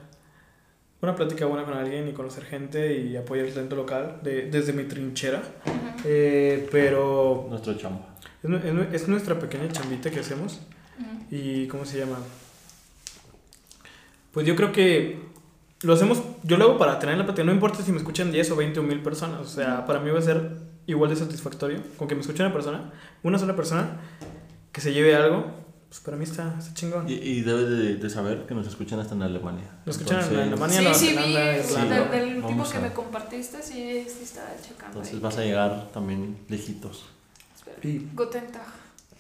una 1.02 1.16
plática 1.16 1.46
buena 1.46 1.64
con 1.64 1.74
alguien 1.74 2.06
y 2.08 2.12
conocer 2.12 2.44
gente 2.44 2.96
y 2.98 3.16
apoyar 3.16 3.46
el 3.46 3.52
talento 3.54 3.74
local 3.76 4.20
de- 4.22 4.48
desde 4.50 4.72
mi 4.72 4.84
trinchera. 4.84 5.42
Ujú. 5.66 5.83
Eh, 6.04 6.68
pero 6.70 7.46
Nuestro 7.48 7.74
chamba. 7.74 8.06
es, 8.42 8.50
nu- 8.50 8.56
es 8.58 8.72
nu- 8.74 8.86
es 8.92 9.08
nuestra 9.08 9.38
pequeña 9.38 9.68
chambita 9.70 10.10
que 10.10 10.20
hacemos. 10.20 10.60
¿Y 11.30 11.66
cómo 11.66 11.84
se 11.84 11.98
llama? 11.98 12.18
Pues 14.32 14.46
yo 14.46 14.56
creo 14.56 14.72
que 14.72 15.18
lo 15.82 15.92
hacemos, 15.94 16.22
yo 16.42 16.56
lo 16.56 16.64
hago 16.64 16.78
para 16.78 16.98
tener 16.98 17.16
la 17.18 17.24
plática, 17.24 17.44
no 17.44 17.52
importa 17.52 17.82
si 17.82 17.92
me 17.92 17.98
escuchan 17.98 18.32
10 18.32 18.50
o 18.50 18.56
20 18.56 18.80
o 18.80 18.82
1000 18.82 19.00
personas, 19.02 19.40
o 19.40 19.44
sea, 19.44 19.86
para 19.86 20.00
mí 20.00 20.10
va 20.10 20.18
a 20.18 20.22
ser 20.22 20.50
igual 20.86 21.10
de 21.10 21.16
satisfactorio 21.16 21.78
con 21.96 22.08
que 22.08 22.14
me 22.14 22.20
escuche 22.20 22.42
una 22.42 22.52
persona, 22.52 22.92
una 23.22 23.38
sola 23.38 23.54
persona, 23.56 24.00
que 24.72 24.80
se 24.80 24.92
lleve 24.92 25.14
algo, 25.14 25.46
pues 25.94 26.02
para 26.04 26.16
mí 26.16 26.24
está, 26.24 26.52
está 26.58 26.74
chingón. 26.74 27.08
Y, 27.08 27.12
y 27.14 27.42
debe 27.42 27.62
de, 27.66 27.94
de 27.96 28.10
saber 28.10 28.46
que 28.46 28.54
nos 28.54 28.66
escuchan 28.66 28.98
hasta 28.98 29.14
en 29.14 29.22
Alemania. 29.22 29.70
Nos 29.86 29.96
escuchan 29.96 30.18
en 30.18 30.24
Entonces- 30.24 30.46
Alemania. 30.48 30.76
Sí, 30.76 30.82
Nueva 30.82 30.98
sí, 30.98 31.06
vi 31.06 31.14
Zelanda, 31.14 31.54
el- 31.56 31.64
Irlanda. 31.64 31.94
del, 32.10 32.10
del 32.34 32.46
tipo 32.46 32.68
que 32.70 32.76
a- 32.76 32.80
me 32.80 32.92
compartiste, 32.92 33.62
sí, 33.62 34.04
sí 34.08 34.24
estaba 34.24 34.48
checando. 34.60 34.86
Entonces 34.86 35.14
ahí. 35.14 35.20
vas 35.20 35.38
a 35.38 35.42
llegar 35.42 35.88
también 35.92 36.36
lejitos. 36.48 37.06
Espera. 37.56 37.76
Y 37.82 38.08
Guten 38.12 38.46
Tag. 38.50 38.62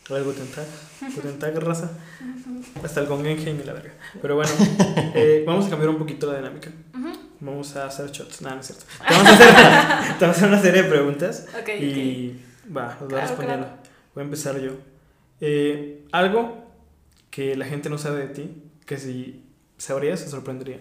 Guten 0.08 0.46
Tag, 0.48 0.66
Guten 1.14 1.38
Tag, 1.38 1.56
raza, 1.60 1.90
hasta 2.82 3.00
el 3.00 3.06
Gongenheim 3.06 3.58
y 3.60 3.62
la 3.64 3.72
verga. 3.72 3.92
Pero 4.20 4.34
bueno, 4.34 4.50
eh, 5.14 5.44
vamos 5.46 5.66
a 5.66 5.70
cambiar 5.70 5.90
un 5.90 5.98
poquito 5.98 6.30
la 6.30 6.38
dinámica. 6.38 6.70
Vamos 7.40 7.74
a 7.76 7.86
hacer 7.86 8.10
shots. 8.10 8.42
Nada, 8.42 8.56
no 8.56 8.60
es 8.62 8.66
cierto. 8.66 8.84
Te 9.06 9.14
vamos 9.14 9.28
a 9.28 9.34
hacer, 9.34 10.18
te 10.18 10.24
vamos 10.24 10.36
a 10.36 10.38
hacer 10.38 10.48
una 10.48 10.60
serie 10.60 10.82
de 10.82 10.88
preguntas. 10.90 11.46
Ok, 11.60 11.68
Y 11.80 12.40
va, 12.74 12.88
los 12.88 12.98
voy 13.00 13.08
Claro, 13.08 13.26
respondiendo. 13.28 13.66
claro. 13.66 13.82
Voy 14.14 14.22
a 14.22 14.24
empezar 14.24 14.60
yo. 14.60 14.72
Eh, 15.40 16.04
algo 16.12 16.63
que 17.34 17.56
la 17.56 17.64
gente 17.64 17.90
no 17.90 17.98
sabe 17.98 18.28
de 18.28 18.34
ti, 18.34 18.62
que 18.86 18.96
si 18.96 19.42
sabría 19.76 20.16
se 20.16 20.28
sorprendería. 20.28 20.78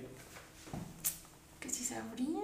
Que 1.60 1.68
si 1.68 1.84
sabría, 1.84 2.42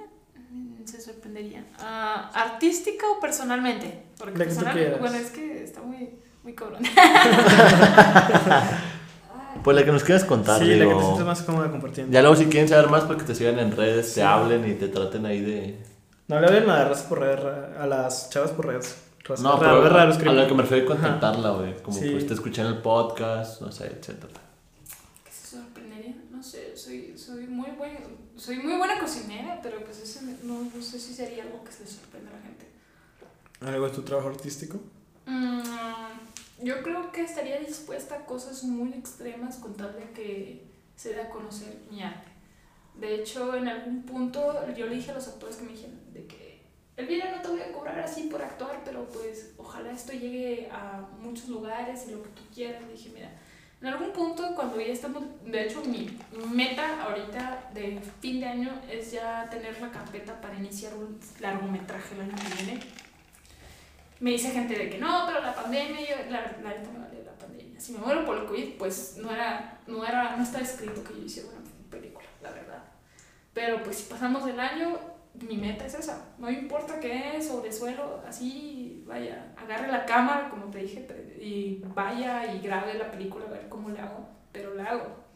mm, 0.51 0.83
se 0.85 0.99
sorprendería. 0.99 1.63
Ah, 1.79 2.31
¿Artística 2.33 3.05
o 3.15 3.19
personalmente? 3.19 4.01
Porque 4.17 4.39
La 4.39 4.45
que 4.45 4.49
tú 4.49 4.55
personal, 4.55 4.73
quieras. 4.75 4.99
bueno, 4.99 5.15
es 5.17 5.29
que 5.29 5.63
está 5.63 5.81
muy, 5.81 6.09
muy 6.43 6.53
cabrón. 6.55 6.81
Pues 9.63 9.75
la 9.75 9.83
que 9.83 9.91
nos 9.91 10.03
quieras 10.03 10.23
contar, 10.23 10.59
sí, 10.61 10.67
la 10.75 10.85
que 10.85 10.93
te 10.95 11.01
sientes 11.01 11.25
más 11.25 11.41
cómoda 11.41 11.69
compartiendo. 11.69 12.13
Ya 12.13 12.21
luego 12.21 12.35
si 12.37 12.45
quieren 12.45 12.69
saber 12.69 12.87
más, 12.89 13.03
pues 13.03 13.17
que 13.19 13.25
te 13.25 13.35
sigan 13.35 13.59
en 13.59 13.75
redes, 13.75 14.07
Sí. 14.07 14.15
te 14.15 14.23
hablen 14.23 14.65
y 14.69 14.73
te 14.75 14.87
traten 14.87 15.25
ahí 15.25 15.41
de... 15.41 15.77
No 16.29 16.39
le 16.39 16.47
hablen 16.47 16.69
a 16.69 16.87
las 16.87 17.01
por 17.01 17.19
redes, 17.19 17.43
a 17.77 17.85
las 17.85 18.29
chavas 18.29 18.51
por 18.51 18.67
redes. 18.67 18.95
Raza- 19.29 19.43
No, 19.43 19.53
ra- 19.53 19.59
pero 19.59 19.89
ra- 19.89 20.01
a, 20.01 20.05
los 20.05 20.17
a 20.17 20.23
lo 20.33 20.47
que 20.47 20.53
me 20.55 20.63
refiero 20.63 20.91
Ajá. 20.93 21.01
contactarla, 21.01 21.51
güey. 21.51 21.81
Como 21.83 21.97
Sí. 21.97 22.09
pues 22.11 22.27
te 22.27 22.33
escuché 22.33 22.61
en 22.61 22.67
el 22.67 22.77
podcast, 22.79 23.61
no 23.61 23.71
sé, 23.71 23.85
etcétera. 23.87 24.33
¿Qué 25.23 25.31
se 25.31 25.55
sorprendería? 25.57 26.15
No 26.31 26.41
sé, 26.43 26.75
soy, 26.75 27.17
soy, 27.17 27.47
muy, 27.47 27.69
buen, 27.71 27.97
soy 28.35 28.57
muy 28.57 28.75
buena 28.77 28.99
cocinera, 28.99 29.59
pero 29.61 29.83
pues 29.85 29.99
ese 29.99 30.23
no, 30.43 30.63
no 30.73 30.81
sé 30.81 30.99
si 30.99 31.13
sería 31.13 31.43
algo 31.43 31.63
que 31.63 31.71
se 31.71 31.83
le 31.83 31.89
sorprenda 31.89 32.31
a 32.31 32.33
la 32.33 32.41
gente. 32.41 32.67
¿Algo 33.61 33.85
de 33.87 33.95
tu 33.95 34.01
trabajo 34.01 34.29
artístico? 34.29 34.79
Mm, 35.25 35.61
yo 36.63 36.81
creo 36.81 37.11
que 37.11 37.23
estaría 37.23 37.59
dispuesta 37.59 38.15
a 38.15 38.25
cosas 38.25 38.63
muy 38.63 38.93
extremas 38.93 39.57
con 39.57 39.73
tal 39.75 39.93
de 39.93 40.09
que 40.11 40.65
se 40.95 41.13
dé 41.13 41.21
a 41.21 41.29
conocer 41.29 41.77
mi 41.91 42.01
arte. 42.01 42.27
De 42.95 43.15
hecho, 43.15 43.53
en 43.55 43.67
algún 43.67 44.03
punto 44.03 44.55
yo 44.75 44.87
le 44.87 44.95
dije 44.95 45.11
a 45.11 45.13
los 45.13 45.27
actores 45.27 45.57
que 45.57 45.63
me 45.63 45.71
dijeron 45.73 45.98
el 46.99 47.07
video 47.07 47.35
no 47.35 47.41
te 47.41 47.47
voy 47.47 47.61
a 47.61 47.71
cobrar 47.71 47.99
así 47.99 48.23
por 48.23 48.41
actuar, 48.41 48.81
pero 48.85 49.05
pues 49.05 49.53
ojalá 49.57 49.91
esto 49.91 50.11
llegue 50.11 50.69
a 50.71 51.07
muchos 51.19 51.47
lugares 51.47 52.05
y 52.07 52.11
lo 52.11 52.21
que 52.21 52.29
tú 52.29 52.41
quieras. 52.53 52.83
Dije, 52.91 53.09
mira, 53.13 53.31
en 53.81 53.87
algún 53.87 54.11
punto 54.11 54.53
cuando 54.53 54.79
ya 54.79 54.93
estamos, 54.93 55.23
de 55.45 55.65
hecho 55.65 55.81
mi 55.85 56.17
meta 56.53 57.03
ahorita 57.03 57.71
de 57.73 58.01
fin 58.19 58.39
de 58.41 58.47
año 58.47 58.81
es 58.91 59.11
ya 59.11 59.49
tener 59.49 59.79
la 59.81 59.89
carpeta 59.89 60.39
para 60.41 60.55
iniciar 60.55 60.93
un 60.93 61.19
largometraje 61.39 62.15
el 62.15 62.21
año 62.21 62.35
que 62.35 62.63
viene 62.63 62.79
me 64.19 64.31
dice 64.31 64.51
gente 64.51 64.77
de 64.77 64.89
que 64.89 64.97
no, 64.97 65.23
pero 65.25 65.41
la 65.41 65.55
pandemia, 65.55 66.01
yo, 66.01 66.15
la, 66.29 66.41
neta 66.41 66.91
me 66.91 66.99
vale 66.99 67.23
la 67.23 67.31
pandemia. 67.33 67.79
Si 67.79 67.93
me 67.93 67.99
muero 67.99 68.25
por 68.25 68.37
el 68.37 68.45
COVID, 68.45 68.77
pues 68.77 69.17
no 69.17 69.31
era, 69.31 69.79
no 69.87 70.05
era, 70.05 70.35
no 70.35 70.43
está 70.43 70.59
escrito 70.59 71.03
que 71.03 71.13
yo 71.13 71.25
hiciera 71.25 71.49
una 71.49 71.89
película, 71.89 72.25
la 72.41 72.51
verdad. 72.51 72.83
Pero 73.53 73.81
pues 73.83 73.97
si 73.97 74.09
pasamos 74.09 74.45
el 74.47 74.59
año, 74.59 74.99
mi 75.33 75.57
meta 75.57 75.85
es 75.85 75.93
esa. 75.95 76.25
No 76.37 76.49
importa 76.49 76.99
qué 76.99 77.37
es, 77.37 77.47
sobre 77.47 77.71
suelo, 77.71 78.21
así, 78.27 79.03
vaya, 79.07 79.53
agarre 79.57 79.87
la 79.91 80.05
cámara, 80.05 80.49
como 80.49 80.65
te 80.65 80.79
dije, 80.79 81.07
y 81.41 81.81
vaya 81.95 82.53
y 82.53 82.59
grabe 82.61 82.93
la 82.95 83.09
película 83.11 83.45
a 83.47 83.51
ver 83.51 83.69
cómo 83.69 83.89
le 83.89 83.99
hago, 83.99 84.27
pero 84.51 84.73
la 84.75 84.85
hago. 84.85 85.29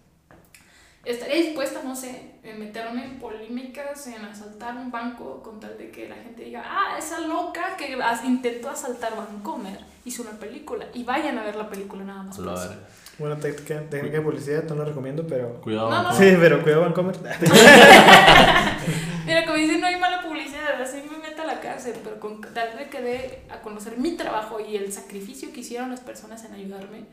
Estaría 1.06 1.36
dispuesta, 1.36 1.82
no 1.84 1.96
sé, 1.96 2.36
en 2.44 2.60
meterme 2.60 3.04
en 3.04 3.20
polémicas, 3.20 4.08
en 4.08 4.24
asaltar 4.24 4.78
un 4.78 4.90
banco 4.90 5.44
con 5.44 5.60
tal 5.60 5.78
de 5.78 5.92
que 5.92 6.08
la 6.08 6.16
gente 6.16 6.46
diga, 6.46 6.64
ah, 6.66 6.98
esa 6.98 7.20
loca 7.20 7.76
que 7.78 8.02
as- 8.02 8.24
intentó 8.24 8.70
asaltar 8.70 9.14
Vancomer 9.18 9.80
hizo 10.06 10.22
una 10.22 10.32
película. 10.32 10.86
Y 10.94 11.04
vayan 11.04 11.38
a 11.38 11.44
ver 11.44 11.58
la 11.58 11.70
película 11.70 12.06
nada 12.06 12.24
más. 12.24 12.36
A 12.36 12.38
por 12.38 12.46
la 12.46 12.54
eso. 12.54 12.70
verga. 12.70 12.84
Buena 13.20 13.38
técnica, 13.38 13.82
técnica 13.90 14.18
de 14.18 14.22
publicidad, 14.24 14.64
no 14.64 14.76
la 14.76 14.86
recomiendo, 14.86 15.28
pero... 15.28 15.60
Cuidado. 15.62 15.90
No, 15.90 16.04
no. 16.04 16.10
¿no? 16.10 16.16
Sí, 16.18 16.36
pero 16.40 16.64
cuidado, 16.64 16.82
Vancomer. 16.84 17.16
Mira, 19.26 19.46
como 19.46 19.58
dicen, 19.58 19.80
no 19.82 19.88
hay 19.88 19.98
mala 19.98 20.22
publicidad, 20.22 20.82
así 20.82 20.98
me 21.10 21.18
mete 21.18 21.42
a 21.42 21.46
la 21.46 21.60
cárcel, 21.60 21.96
pero 22.04 22.20
con 22.20 22.42
tal 22.42 22.78
de 22.78 22.90
que 22.90 23.02
dé 23.02 23.44
a 23.50 23.62
conocer 23.62 23.98
mi 23.98 24.12
trabajo 24.18 24.60
y 24.60 24.76
el 24.76 24.92
sacrificio 24.92 25.52
que 25.54 25.62
hicieron 25.62 25.90
las 25.90 26.02
personas 26.02 26.44
en 26.46 26.54
ayudarme, 26.54 27.06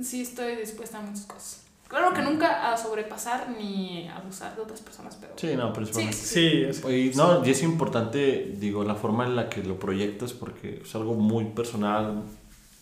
sí 0.00 0.22
estoy 0.22 0.56
dispuesta 0.56 0.98
a 0.98 1.02
muchas 1.02 1.26
cosas. 1.26 1.62
Claro 1.88 2.12
que 2.12 2.20
nunca 2.20 2.72
a 2.72 2.76
sobrepasar 2.76 3.50
ni 3.56 4.08
abusar 4.08 4.56
de 4.56 4.62
otras 4.62 4.80
personas, 4.80 5.16
pero... 5.20 5.34
Sí, 5.36 5.54
no, 5.54 5.68
Sí, 5.68 5.74
principalmente. 5.74 6.16
Sí, 6.16 6.64
es... 6.64 6.84
Y 6.84 7.16
no, 7.16 7.46
y 7.46 7.50
es 7.50 7.62
importante, 7.62 8.54
digo, 8.58 8.82
la 8.82 8.96
forma 8.96 9.24
en 9.24 9.36
la 9.36 9.48
que 9.48 9.62
lo 9.62 9.78
proyectas 9.78 10.32
porque 10.32 10.82
es 10.84 10.94
algo 10.96 11.14
muy 11.14 11.44
personal, 11.44 12.24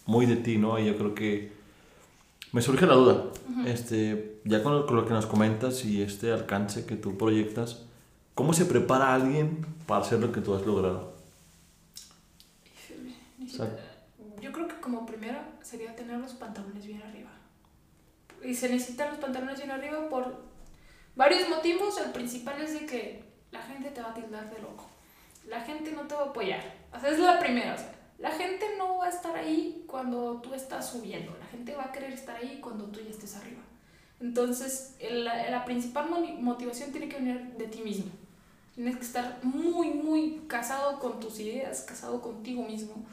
muy 0.07 0.25
de 0.25 0.37
ti, 0.37 0.57
¿no? 0.57 0.79
Y 0.79 0.87
yo 0.87 0.97
creo 0.97 1.15
que 1.15 1.53
me 2.53 2.63
surge 2.63 2.87
la 2.87 2.95
duda, 2.95 3.25
Ujú. 3.51 3.67
este, 3.67 4.41
ya 4.45 4.63
con 4.63 4.73
lo, 4.73 4.87
con 4.87 4.97
lo 4.97 5.05
que 5.05 5.13
nos 5.13 5.27
comentas 5.27 5.85
y 5.85 6.01
este 6.01 6.33
alcance 6.33 6.87
que 6.87 6.97
tú 6.97 7.19
proyectas, 7.19 7.83
¿cómo 8.35 8.53
se 8.53 8.65
prepara 8.65 9.15
alguien 9.15 9.65
para 9.87 10.03
hacer 10.03 10.21
lo 10.21 10.33
que 10.33 10.41
tú 10.41 10.55
has 10.55 10.67
logrado? 10.67 11.15
Yo 14.41 14.53
creo 14.53 14.69
que 14.69 14.81
como 14.81 15.07
primero 15.07 15.39
sería 15.63 15.95
tener 15.95 16.19
los 16.19 16.33
pantalones 16.33 16.87
bien 16.87 17.03
arriba. 17.03 17.31
Y 18.43 18.55
se 18.55 18.69
necesitan 18.69 19.11
los 19.11 19.19
pantalones 19.19 19.59
bien 19.59 19.71
arriba 19.71 20.09
por 20.09 20.43
varios 21.17 21.49
motivos. 21.49 21.99
El 21.99 22.11
principal 22.11 22.61
es 22.61 22.75
de 22.75 22.87
que 22.87 23.25
la 23.53 23.63
gente 23.63 23.91
te 23.91 24.03
va 24.03 24.11
a 24.11 24.15
tildar 24.15 24.51
de 24.51 24.61
loco. 24.61 24.87
La 25.49 25.61
gente 25.61 25.93
no 25.93 26.03
te 26.03 26.15
va 26.15 26.23
a 26.23 26.27
apoyar. 26.27 26.61
O 26.93 27.01
sea, 27.01 27.11
es 27.11 27.19
la 27.19 27.39
primera. 27.39 27.75
o 27.75 27.79
sea, 27.79 27.95
la 28.19 28.31
gente 28.33 28.67
no 28.79 28.99
va 28.99 29.07
a 29.07 29.11
estar 29.11 29.37
ahí 29.37 29.85
cuando 29.87 30.41
tú 30.41 30.55
estás 30.55 30.91
subiendo. 30.91 31.37
La 31.39 31.47
gente 31.47 31.75
va 31.75 31.85
a 31.85 31.93
querer 31.93 32.13
estar 32.13 32.37
ahí 32.37 32.59
cuando 32.61 32.85
tú 32.87 33.01
ya 33.01 33.11
estés 33.11 33.37
arriba. 33.37 33.61
Entonces, 34.21 34.97
la, 35.01 35.51
la 35.51 35.65
principal 35.65 36.09
motivación 36.41 36.91
tiene 36.93 37.09
que 37.09 37.17
venir 37.17 37.55
de 37.59 37.67
ti 37.67 37.83
mismo. 37.83 38.11
Tienes 38.75 38.97
que 38.97 39.03
estar 39.05 39.39
muy, 39.43 39.89
muy 39.91 40.43
casado 40.49 40.99
con 40.99 41.21
tus 41.21 41.39
ideas, 41.41 41.83
casado 41.83 42.21
contigo 42.21 42.63
mismo, 42.65 43.05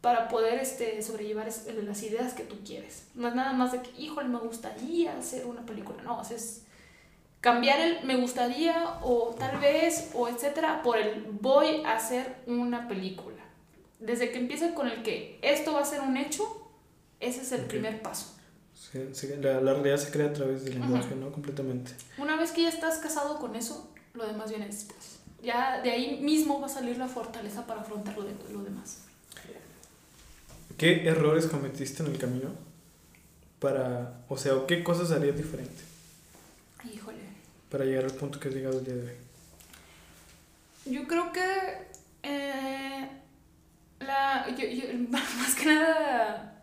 para 0.00 0.28
poder 0.28 0.58
este, 0.60 1.02
sobrellevar 1.02 1.48
es- 1.48 1.66
las 1.84 2.02
ideas 2.02 2.32
que 2.34 2.44
tú 2.44 2.56
quieres. 2.64 3.08
No 3.14 3.28
es 3.28 3.34
nada 3.34 3.52
más 3.52 3.72
de 3.72 3.82
que, 3.82 3.90
híjole, 4.00 4.28
me 4.28 4.38
gustaría 4.38 5.16
hacer 5.18 5.46
una 5.46 5.66
película. 5.66 6.02
No, 6.02 6.22
es 6.22 6.62
cambiar 7.40 7.78
el 7.80 8.04
me 8.04 8.16
gustaría 8.16 8.98
o 9.02 9.34
tal 9.38 9.58
vez 9.58 10.10
o 10.14 10.28
etcétera 10.28 10.82
por 10.82 10.96
el 10.98 11.22
voy 11.40 11.82
a 11.84 11.94
hacer 11.96 12.36
una 12.46 12.88
película. 12.88 13.36
Desde 14.00 14.30
que 14.32 14.38
empieza 14.38 14.74
con 14.74 14.88
el 14.88 15.02
que 15.02 15.38
esto 15.42 15.72
va 15.74 15.80
a 15.80 15.84
ser 15.84 16.00
un 16.00 16.16
hecho, 16.16 16.44
ese 17.20 17.42
es 17.42 17.52
el 17.52 17.62
Ok. 17.62 17.66
primer 17.68 18.02
paso. 18.02 18.34
Se- 18.74 19.14
se- 19.14 19.36
la, 19.38 19.60
la 19.60 19.72
realidad 19.74 19.96
se 19.98 20.10
crea 20.10 20.26
a 20.28 20.32
través 20.32 20.64
del 20.64 20.78
lenguaje, 20.80 21.14
¿no? 21.14 21.30
Completamente. 21.32 21.92
Una 22.18 22.36
vez 22.36 22.52
que 22.52 22.62
ya 22.62 22.68
estás 22.68 22.98
casado 22.98 23.38
con 23.38 23.56
eso, 23.56 23.90
lo 24.16 24.26
demás 24.26 24.50
viene 24.50 24.66
después. 24.66 25.18
Ya 25.42 25.80
de 25.82 25.90
ahí 25.90 26.20
mismo 26.20 26.60
va 26.60 26.66
a 26.66 26.70
salir 26.70 26.96
la 26.98 27.08
fortaleza 27.08 27.66
para 27.66 27.80
afrontar 27.82 28.16
lo, 28.16 28.24
de- 28.24 28.34
lo 28.52 28.62
demás. 28.62 28.98
¿Qué 30.76 31.06
errores 31.08 31.46
cometiste 31.46 32.02
en 32.02 32.10
el 32.12 32.18
camino? 32.18 32.50
Para, 33.60 34.20
o 34.28 34.36
sea, 34.36 34.54
¿o 34.54 34.66
¿qué 34.66 34.84
cosas 34.84 35.10
harías 35.12 35.36
diferente 35.36 35.82
Híjole. 36.92 37.16
para 37.70 37.84
llegar 37.86 38.04
al 38.04 38.12
punto 38.12 38.38
que 38.38 38.48
has 38.48 38.54
llegado 38.54 38.78
el 38.80 38.84
día 38.84 38.94
de 38.94 39.02
hoy? 39.02 39.16
Yo 40.94 41.06
creo 41.08 41.32
que 41.32 41.42
eh, 42.22 43.08
la, 44.00 44.46
yo, 44.54 44.66
yo- 44.66 44.98
más 45.08 45.54
que 45.54 45.66
nada 45.66 46.62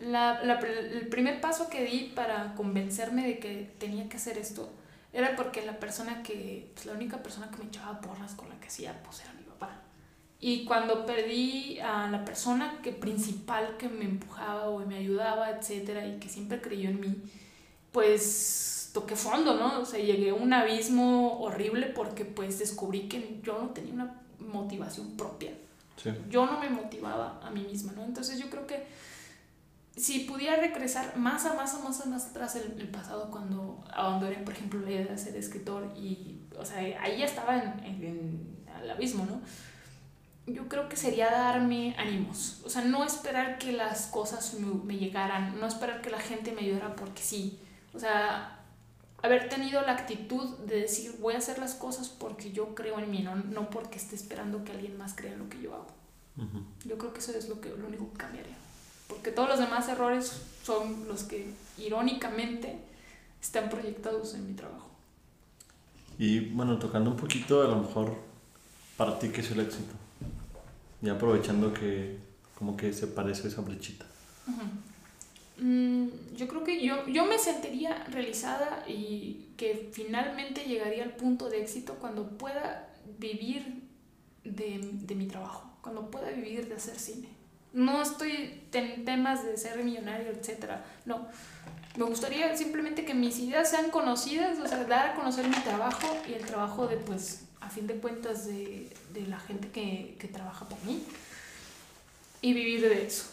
la, 0.00 0.42
la 0.44 0.58
el 0.60 1.08
primer 1.08 1.40
paso 1.40 1.68
que 1.68 1.84
di 1.84 2.12
para 2.14 2.54
convencerme 2.54 3.26
de 3.26 3.38
que 3.38 3.70
tenía 3.78 4.08
que 4.08 4.16
hacer 4.16 4.38
esto 4.38 4.70
era 5.12 5.36
porque 5.36 5.64
la 5.64 5.78
persona 5.78 6.22
que, 6.22 6.70
pues 6.74 6.86
la 6.86 6.92
única 6.92 7.22
persona 7.22 7.50
que 7.50 7.58
me 7.58 7.64
echaba 7.64 8.00
porras 8.00 8.34
con 8.34 8.48
la 8.48 8.58
que 8.60 8.68
hacía, 8.68 9.02
pues 9.02 9.20
era 9.20 9.32
mi 9.32 9.42
papá. 9.42 9.82
Y 10.40 10.64
cuando 10.64 11.06
perdí 11.06 11.80
a 11.80 12.08
la 12.10 12.24
persona 12.24 12.78
que 12.82 12.92
principal 12.92 13.76
que 13.76 13.88
me 13.88 14.04
empujaba 14.04 14.68
o 14.68 14.78
me 14.80 14.96
ayudaba, 14.96 15.50
etcétera, 15.50 16.06
y 16.06 16.18
que 16.18 16.28
siempre 16.28 16.60
creyó 16.60 16.90
en 16.90 17.00
mí, 17.00 17.16
pues 17.92 18.90
toqué 18.92 19.16
fondo, 19.16 19.54
¿no? 19.56 19.80
O 19.80 19.84
sea, 19.84 19.98
llegué 19.98 20.30
a 20.30 20.34
un 20.34 20.52
abismo 20.52 21.40
horrible 21.40 21.86
porque 21.86 22.24
pues 22.24 22.58
descubrí 22.58 23.08
que 23.08 23.40
yo 23.42 23.58
no 23.58 23.70
tenía 23.70 23.94
una 23.94 24.20
motivación 24.38 25.16
propia. 25.16 25.52
Sí. 25.96 26.10
Yo 26.30 26.46
no 26.46 26.60
me 26.60 26.70
motivaba 26.70 27.40
a 27.42 27.50
mí 27.50 27.62
misma, 27.62 27.92
¿no? 27.92 28.04
Entonces 28.04 28.38
yo 28.38 28.48
creo 28.50 28.66
que 28.66 28.86
si 29.98 30.20
pudiera 30.20 30.56
regresar 30.56 31.16
más 31.16 31.44
a 31.44 31.54
más 31.54 31.74
a 31.74 31.80
más 31.80 32.00
a 32.00 32.06
más 32.06 32.26
atrás 32.26 32.54
el, 32.56 32.80
el 32.80 32.88
pasado 32.88 33.30
cuando 33.30 33.84
abandonné, 33.92 34.36
por 34.38 34.54
ejemplo, 34.54 34.80
la 34.80 34.90
idea 34.90 35.06
de 35.06 35.18
ser 35.18 35.36
escritor 35.36 35.92
y, 35.96 36.40
o 36.56 36.64
sea, 36.64 36.78
ahí 37.02 37.18
ya 37.18 37.24
estaba 37.24 37.58
en, 37.58 37.84
en, 37.84 38.04
en 38.04 38.66
el 38.82 38.90
abismo, 38.90 39.26
¿no? 39.26 39.40
Yo 40.46 40.68
creo 40.68 40.88
que 40.88 40.96
sería 40.96 41.30
darme 41.30 41.94
ánimos, 41.98 42.62
o 42.64 42.70
sea, 42.70 42.82
no 42.82 43.04
esperar 43.04 43.58
que 43.58 43.72
las 43.72 44.06
cosas 44.06 44.54
me, 44.54 44.72
me 44.84 44.96
llegaran, 44.96 45.58
no 45.60 45.66
esperar 45.66 46.00
que 46.00 46.10
la 46.10 46.20
gente 46.20 46.52
me 46.52 46.62
ayudara 46.62 46.94
porque 46.94 47.22
sí, 47.22 47.58
o 47.92 47.98
sea, 47.98 48.60
haber 49.20 49.48
tenido 49.48 49.82
la 49.82 49.92
actitud 49.92 50.58
de 50.58 50.82
decir 50.82 51.16
voy 51.20 51.34
a 51.34 51.38
hacer 51.38 51.58
las 51.58 51.74
cosas 51.74 52.08
porque 52.08 52.52
yo 52.52 52.74
creo 52.74 53.00
en 53.00 53.10
mí, 53.10 53.22
no, 53.22 53.34
no 53.34 53.68
porque 53.68 53.98
esté 53.98 54.14
esperando 54.14 54.62
que 54.62 54.72
alguien 54.72 54.96
más 54.96 55.14
crea 55.14 55.32
en 55.32 55.40
lo 55.40 55.48
que 55.48 55.60
yo 55.60 55.74
hago. 55.74 55.88
Ujú. 56.36 56.62
Yo 56.84 56.96
creo 56.98 57.12
que 57.12 57.18
eso 57.18 57.32
es 57.32 57.48
lo, 57.48 57.60
que, 57.60 57.70
lo 57.70 57.88
único 57.88 58.12
que 58.12 58.18
cambiaría. 58.18 58.56
Porque 59.08 59.30
todos 59.30 59.48
los 59.48 59.58
demás 59.58 59.88
errores 59.88 60.40
son 60.62 61.08
los 61.08 61.24
que 61.24 61.50
irónicamente 61.78 62.78
están 63.40 63.68
proyectados 63.68 64.34
en 64.34 64.46
mi 64.46 64.54
trabajo. 64.54 64.88
Y 66.18 66.40
bueno, 66.40 66.78
tocando 66.78 67.10
un 67.10 67.16
poquito, 67.16 67.62
a 67.62 67.68
lo 67.68 67.76
mejor 67.76 68.14
para 68.96 69.18
ti, 69.18 69.28
¿qué 69.28 69.40
es 69.40 69.50
el 69.50 69.60
éxito? 69.60 69.94
Y 71.00 71.08
aprovechando 71.08 71.72
que 71.72 72.18
como 72.58 72.76
que 72.76 72.92
se 72.92 73.06
parece 73.06 73.48
esa 73.48 73.60
brechita. 73.60 74.04
Mm, 75.58 76.08
yo 76.36 76.48
creo 76.48 76.64
que 76.64 76.84
yo, 76.84 77.06
yo 77.06 77.24
me 77.24 77.38
sentiría 77.38 78.04
realizada 78.10 78.84
y 78.88 79.46
que 79.56 79.90
finalmente 79.92 80.64
llegaría 80.64 81.04
al 81.04 81.14
punto 81.14 81.48
de 81.48 81.62
éxito 81.62 81.94
cuando 82.00 82.28
pueda 82.36 82.92
vivir 83.18 83.84
de, 84.44 84.80
de 84.92 85.14
mi 85.14 85.26
trabajo, 85.26 85.70
cuando 85.82 86.10
pueda 86.10 86.30
vivir 86.30 86.68
de 86.68 86.74
hacer 86.74 86.98
cine. 86.98 87.28
No 87.72 88.02
estoy 88.02 88.62
en 88.72 89.04
temas 89.04 89.44
de 89.44 89.56
ser 89.56 89.82
millonario, 89.82 90.30
etcétera. 90.30 90.84
No. 91.04 91.28
Me 91.96 92.04
gustaría 92.04 92.56
simplemente 92.56 93.04
que 93.04 93.14
mis 93.14 93.38
ideas 93.38 93.70
sean 93.70 93.90
conocidas, 93.90 94.58
o 94.58 94.66
sea, 94.66 94.84
dar 94.84 95.10
a 95.10 95.14
conocer 95.14 95.48
mi 95.48 95.56
trabajo 95.56 96.06
y 96.28 96.34
el 96.34 96.44
trabajo 96.44 96.86
de, 96.86 96.96
pues, 96.96 97.42
a 97.60 97.68
fin 97.68 97.86
de 97.86 97.94
cuentas, 97.94 98.46
de, 98.46 98.88
de 99.12 99.26
la 99.26 99.40
gente 99.40 99.68
que, 99.68 100.16
que 100.18 100.28
trabaja 100.28 100.68
por 100.68 100.82
mí 100.84 101.02
y 102.40 102.52
vivir 102.52 102.82
de 102.82 103.06
eso. 103.06 103.24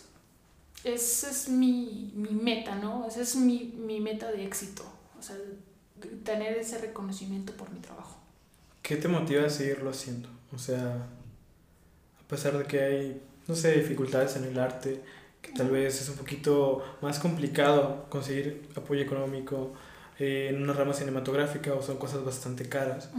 Esa 0.83 1.29
es 1.29 1.49
mi, 1.49 2.11
mi 2.15 2.31
meta, 2.31 2.75
¿no? 2.75 3.07
Esa 3.07 3.21
es 3.21 3.35
mi, 3.35 3.73
mi 3.77 3.99
meta 3.99 4.31
de 4.31 4.45
éxito. 4.45 4.83
O 5.17 5.21
sea, 5.21 5.35
tener 6.23 6.57
ese 6.57 6.77
reconocimiento 6.77 7.53
por 7.53 7.71
mi 7.71 7.79
trabajo. 7.79 8.19
¿Qué 8.81 8.97
te 8.97 9.07
motiva 9.07 9.45
a 9.45 9.49
seguirlo 9.49 9.89
haciendo? 9.89 10.29
O 10.53 10.59
sea, 10.59 11.07
a 12.19 12.27
pesar 12.27 12.57
de 12.57 12.65
que 12.65 12.81
hay, 12.81 13.21
no 13.47 13.55
sé, 13.55 13.73
dificultades 13.73 14.35
en 14.37 14.45
el 14.45 14.59
arte, 14.59 15.01
que 15.41 15.51
tal 15.51 15.69
vez 15.69 16.01
es 16.01 16.09
un 16.09 16.15
poquito 16.15 16.83
más 17.01 17.19
complicado 17.19 18.05
conseguir 18.09 18.67
apoyo 18.75 19.01
económico 19.01 19.73
eh, 20.17 20.47
en 20.49 20.61
una 20.61 20.73
rama 20.73 20.93
cinematográfica 20.93 21.73
o 21.73 21.81
son 21.81 21.97
cosas 21.97 22.23
bastante 22.23 22.67
caras, 22.67 23.09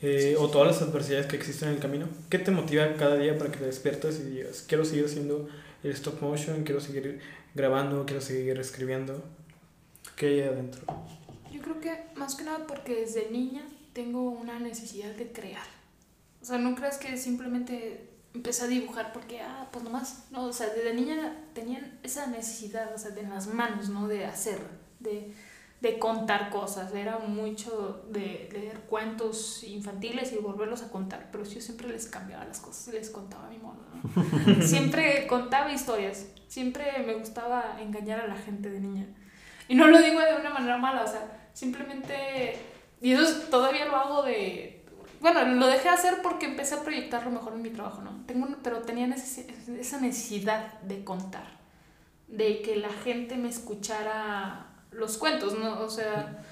eh, 0.00 0.36
o 0.38 0.48
todas 0.48 0.68
las 0.68 0.82
adversidades 0.82 1.26
que 1.26 1.36
existen 1.36 1.68
en 1.68 1.74
el 1.76 1.80
camino, 1.80 2.06
¿qué 2.28 2.38
te 2.38 2.50
motiva 2.50 2.94
cada 2.94 3.16
día 3.16 3.36
para 3.36 3.50
que 3.52 3.58
te 3.58 3.66
despiertas 3.66 4.18
y 4.20 4.22
digas, 4.22 4.64
quiero 4.66 4.84
seguir 4.84 5.04
haciendo 5.04 5.48
el 5.82 5.92
stop 5.92 6.20
motion, 6.20 6.64
quiero 6.64 6.80
seguir 6.80 7.20
grabando, 7.54 8.04
quiero 8.06 8.20
seguir 8.20 8.58
escribiendo? 8.58 9.22
¿Qué 10.16 10.26
hay 10.26 10.40
adentro? 10.40 10.82
Yo 11.52 11.60
creo 11.60 11.80
que 11.80 12.04
más 12.16 12.34
que 12.34 12.44
nada 12.44 12.66
porque 12.66 12.96
desde 12.96 13.30
niña 13.30 13.62
tengo 13.92 14.30
una 14.30 14.58
necesidad 14.58 15.14
de 15.14 15.30
crear. 15.32 15.66
O 16.42 16.44
sea, 16.44 16.58
no 16.58 16.74
creas 16.74 16.98
que 16.98 17.16
simplemente 17.16 18.09
empecé 18.34 18.64
a 18.64 18.68
dibujar 18.68 19.12
porque, 19.12 19.40
ah, 19.40 19.68
pues 19.72 19.84
nomás. 19.84 20.24
No, 20.30 20.44
o 20.44 20.52
sea, 20.52 20.68
desde 20.68 20.94
niña 20.94 21.36
tenían 21.54 21.98
esa 22.02 22.26
necesidad, 22.26 22.94
o 22.94 22.98
sea, 22.98 23.10
de 23.10 23.22
las 23.24 23.46
manos, 23.48 23.88
¿no? 23.88 24.06
De 24.08 24.24
hacer, 24.26 24.58
de, 25.00 25.32
de 25.80 25.98
contar 25.98 26.50
cosas. 26.50 26.94
Era 26.94 27.18
mucho 27.18 28.04
de 28.10 28.48
leer 28.52 28.80
cuentos 28.88 29.64
infantiles 29.64 30.32
y 30.32 30.36
volverlos 30.36 30.82
a 30.82 30.90
contar, 30.90 31.28
pero 31.32 31.44
yo 31.44 31.60
siempre 31.60 31.88
les 31.88 32.06
cambiaba 32.06 32.44
las 32.44 32.60
cosas 32.60 32.88
y 32.88 32.92
les 32.92 33.10
contaba 33.10 33.46
a 33.46 33.50
mi 33.50 33.58
modo, 33.58 33.78
¿no? 33.92 34.62
siempre 34.66 35.26
contaba 35.26 35.72
historias. 35.72 36.26
Siempre 36.48 36.84
me 37.06 37.14
gustaba 37.14 37.76
engañar 37.80 38.20
a 38.20 38.26
la 38.26 38.36
gente 38.36 38.70
de 38.70 38.80
niña. 38.80 39.06
Y 39.68 39.76
no 39.76 39.86
lo 39.86 40.00
digo 40.02 40.18
de 40.20 40.34
una 40.34 40.50
manera 40.50 40.78
mala, 40.78 41.04
o 41.04 41.06
sea, 41.06 41.48
simplemente... 41.52 42.56
Y 43.00 43.12
eso 43.12 43.22
es- 43.22 43.48
todavía 43.50 43.84
lo 43.86 43.96
hago 43.96 44.22
de... 44.24 44.79
Bueno, 45.20 45.44
lo 45.44 45.66
dejé 45.66 45.88
hacer 45.90 46.22
porque 46.22 46.46
empecé 46.46 46.74
a 46.74 46.82
proyectarlo 46.82 47.30
mejor 47.30 47.52
en 47.54 47.62
mi 47.62 47.70
trabajo, 47.70 48.00
¿no? 48.02 48.24
Tengo 48.26 48.48
pero 48.62 48.80
tenía 48.82 49.06
necesi- 49.06 49.46
esa 49.78 50.00
necesidad 50.00 50.80
de 50.80 51.04
contar, 51.04 51.44
de 52.28 52.62
que 52.62 52.76
la 52.76 52.88
gente 52.90 53.36
me 53.36 53.48
escuchara 53.50 54.66
los 54.92 55.18
cuentos, 55.18 55.58
¿no? 55.58 55.80
O 55.80 55.90
sea, 55.90 56.42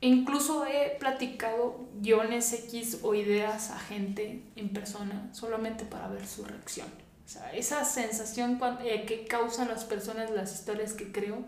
incluso 0.00 0.66
he 0.66 0.96
platicado 0.98 1.86
guiones 2.00 2.52
X 2.52 3.00
o 3.02 3.14
ideas 3.14 3.70
a 3.70 3.78
gente 3.78 4.42
en 4.56 4.68
persona 4.70 5.28
solamente 5.32 5.84
para 5.84 6.08
ver 6.08 6.26
su 6.26 6.44
reacción. 6.44 6.88
O 7.26 7.28
sea, 7.28 7.52
esa 7.52 7.84
sensación 7.84 8.58
eh, 8.84 9.04
que 9.06 9.24
causan 9.26 9.68
las 9.68 9.84
personas 9.84 10.30
las 10.30 10.54
historias 10.54 10.92
que 10.92 11.12
creo, 11.12 11.44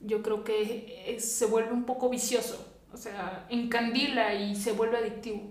yo 0.00 0.22
creo 0.22 0.44
que 0.44 1.04
es- 1.16 1.32
se 1.36 1.46
vuelve 1.46 1.72
un 1.72 1.84
poco 1.84 2.08
vicioso. 2.10 2.64
O 2.92 2.96
sea, 2.96 3.46
encandila 3.48 4.34
y 4.34 4.54
se 4.54 4.72
vuelve 4.72 4.98
adictivo. 4.98 5.42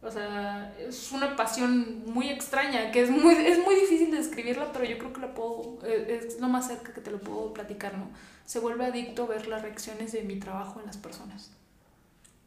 O 0.00 0.10
sea, 0.10 0.72
es 0.78 1.10
una 1.10 1.34
pasión 1.34 2.04
muy 2.06 2.28
extraña, 2.28 2.92
que 2.92 3.02
es 3.02 3.10
muy, 3.10 3.34
es 3.34 3.58
muy 3.64 3.74
difícil 3.74 4.12
de 4.12 4.18
describirla, 4.18 4.72
pero 4.72 4.84
yo 4.84 4.96
creo 4.96 5.12
que 5.12 5.20
la 5.20 5.34
puedo, 5.34 5.78
eh, 5.84 6.22
es 6.24 6.40
lo 6.40 6.48
más 6.48 6.68
cerca 6.68 6.94
que 6.94 7.00
te 7.00 7.10
lo 7.10 7.18
puedo 7.18 7.52
platicar, 7.52 7.98
¿no? 7.98 8.08
Se 8.44 8.60
vuelve 8.60 8.86
adicto 8.86 9.26
ver 9.26 9.48
las 9.48 9.62
reacciones 9.62 10.12
de 10.12 10.22
mi 10.22 10.36
trabajo 10.38 10.78
en 10.78 10.86
las 10.86 10.96
personas. 10.96 11.50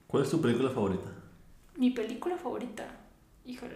¿Cuál 0.07 0.23
es 0.23 0.29
tu 0.29 0.41
película 0.41 0.69
favorita? 0.69 1.11
Mi 1.75 1.91
película 1.91 2.37
favorita, 2.37 2.85
híjole. 3.45 3.75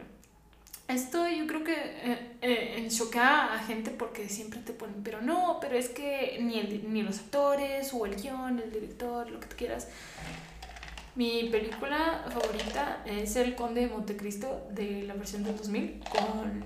Esto 0.87 1.27
yo 1.27 1.47
creo 1.47 1.63
que 1.63 1.73
eh, 1.73 2.37
eh, 2.41 2.87
choca 2.89 3.55
a 3.55 3.59
gente 3.59 3.89
porque 3.89 4.29
siempre 4.29 4.59
te 4.59 4.71
ponen, 4.71 5.01
pero 5.03 5.19
no, 5.19 5.57
pero 5.59 5.75
es 5.75 5.89
que 5.89 6.37
ni, 6.41 6.59
el, 6.59 6.93
ni 6.93 7.01
los 7.01 7.19
actores 7.19 7.91
o 7.93 8.05
el 8.05 8.15
guion, 8.15 8.59
el 8.59 8.71
director, 8.71 9.29
lo 9.29 9.39
que 9.39 9.47
tú 9.47 9.55
quieras. 9.57 9.87
Mi 11.15 11.45
película 11.49 12.25
favorita 12.29 13.01
es 13.05 13.35
El 13.37 13.55
Conde 13.55 13.81
de 13.81 13.87
Montecristo 13.87 14.67
de 14.71 15.03
la 15.03 15.13
versión 15.13 15.43
del 15.45 15.55
2000 15.55 16.01
con 16.11 16.61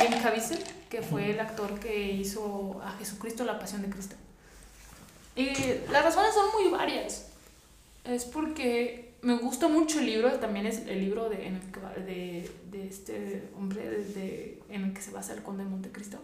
Jim 0.00 0.22
Caviezel, 0.22 0.58
que 0.88 1.02
fue 1.02 1.30
el 1.30 1.40
actor 1.40 1.78
que 1.78 2.10
hizo 2.12 2.80
a 2.82 2.92
Jesucristo 2.92 3.44
la 3.44 3.58
Pasión 3.58 3.82
de 3.82 3.90
Cristo. 3.90 4.16
Y 5.36 5.48
las 5.90 6.04
razones 6.04 6.32
son 6.32 6.46
muy 6.58 6.70
varias. 6.70 7.28
Es 8.04 8.24
porque 8.24 9.12
me 9.20 9.34
gusta 9.36 9.68
mucho 9.68 9.98
el 10.00 10.06
libro, 10.06 10.32
también 10.40 10.66
es 10.66 10.78
el 10.86 10.98
libro 10.98 11.28
de, 11.28 11.46
en 11.46 11.56
el 11.56 11.70
que 11.70 11.80
va- 11.80 11.92
de, 11.94 12.50
de 12.70 12.88
este 12.88 13.48
hombre 13.56 13.88
de, 13.88 14.04
de- 14.04 14.62
en 14.70 14.84
el 14.84 14.94
que 14.94 15.02
se 15.02 15.10
basa 15.10 15.34
el 15.34 15.42
Conde 15.42 15.64
de 15.64 15.70
Montecristo. 15.70 16.18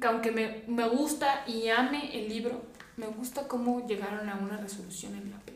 Que 0.00 0.06
aunque 0.06 0.32
me, 0.32 0.62
me 0.68 0.88
gusta 0.88 1.44
y 1.46 1.68
ame 1.68 2.18
el 2.18 2.28
libro, 2.30 2.62
me 2.96 3.06
gusta 3.08 3.46
cómo 3.46 3.86
llegaron 3.86 4.28
a 4.28 4.36
una 4.36 4.56
resolución 4.56 5.14
en 5.14 5.30
la 5.30 5.36
película. 5.38 5.53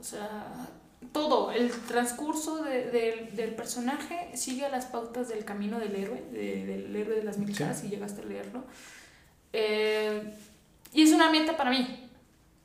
O 0.00 0.04
sea, 0.04 0.68
todo, 1.12 1.50
el 1.52 1.70
transcurso 1.70 2.62
de- 2.62 2.90
del- 2.90 3.36
del 3.36 3.54
personaje 3.54 4.34
sigue 4.36 4.68
las 4.70 4.86
pautas 4.86 5.28
del 5.28 5.44
camino 5.44 5.78
del 5.78 5.94
héroe, 5.94 6.22
de- 6.32 6.64
del 6.66 6.96
héroe 6.96 7.16
de 7.16 7.24
las 7.24 7.38
mil 7.38 7.52
Sí. 7.54 7.62
caras, 7.62 7.80
si 7.80 7.88
llegaste 7.88 8.22
a 8.22 8.24
leerlo. 8.24 8.64
Eh, 9.52 10.32
y 10.92 11.02
es 11.02 11.12
una 11.12 11.30
meta 11.30 11.56
para 11.56 11.70
mí, 11.70 12.08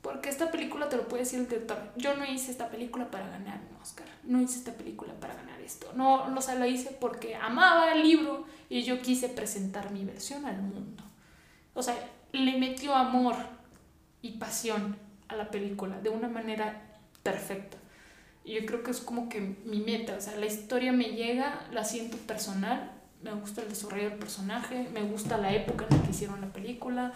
porque 0.02 0.28
esta 0.28 0.50
película 0.50 0.88
te 0.88 0.96
lo 0.96 1.08
puede 1.08 1.24
decir 1.24 1.40
el 1.40 1.48
director. 1.48 1.78
Yo 1.96 2.14
no 2.16 2.24
hice 2.24 2.50
esta 2.50 2.68
película 2.70 3.10
para 3.10 3.28
ganar 3.28 3.60
un 3.70 3.76
Oscar, 3.82 4.06
no 4.24 4.40
hice 4.40 4.58
esta 4.58 4.72
película 4.72 5.12
para 5.14 5.34
ganar 5.34 5.60
esto. 5.60 5.92
No, 5.94 6.28
no, 6.28 6.38
o 6.38 6.42
sea, 6.42 6.54
la 6.54 6.68
hice 6.68 6.96
porque 7.00 7.34
amaba 7.34 7.92
el 7.92 8.02
libro 8.02 8.44
y 8.68 8.82
yo 8.82 9.00
quise 9.00 9.28
presentar 9.28 9.90
mi 9.90 10.04
versión 10.04 10.44
al 10.46 10.60
mundo. 10.62 11.02
O 11.74 11.82
sea, 11.82 11.94
le 12.32 12.56
metió 12.58 12.94
amor 12.94 13.34
y 14.22 14.32
pasión 14.38 14.96
a 15.28 15.34
la 15.36 15.50
película 15.50 16.00
de 16.00 16.08
una 16.08 16.28
manera 16.28 16.82
perfecta. 17.30 17.76
Y 18.44 18.54
yo 18.54 18.66
creo 18.66 18.82
que 18.82 18.90
es 18.92 18.98
como 19.00 19.28
que 19.28 19.40
mi 19.64 19.80
meta, 19.80 20.14
o 20.16 20.20
sea, 20.20 20.36
la 20.36 20.46
historia 20.46 20.92
me 20.92 21.10
llega, 21.10 21.66
la 21.72 21.84
siento 21.84 22.16
personal, 22.18 22.92
me 23.22 23.32
gusta 23.32 23.62
el 23.62 23.68
desarrollo 23.68 24.10
del 24.10 24.18
personaje, 24.18 24.86
me 24.92 25.02
gusta 25.02 25.36
la 25.38 25.52
época 25.52 25.86
en 25.90 25.96
la 25.98 26.04
que 26.04 26.10
hicieron 26.10 26.40
la 26.40 26.52
película, 26.52 27.12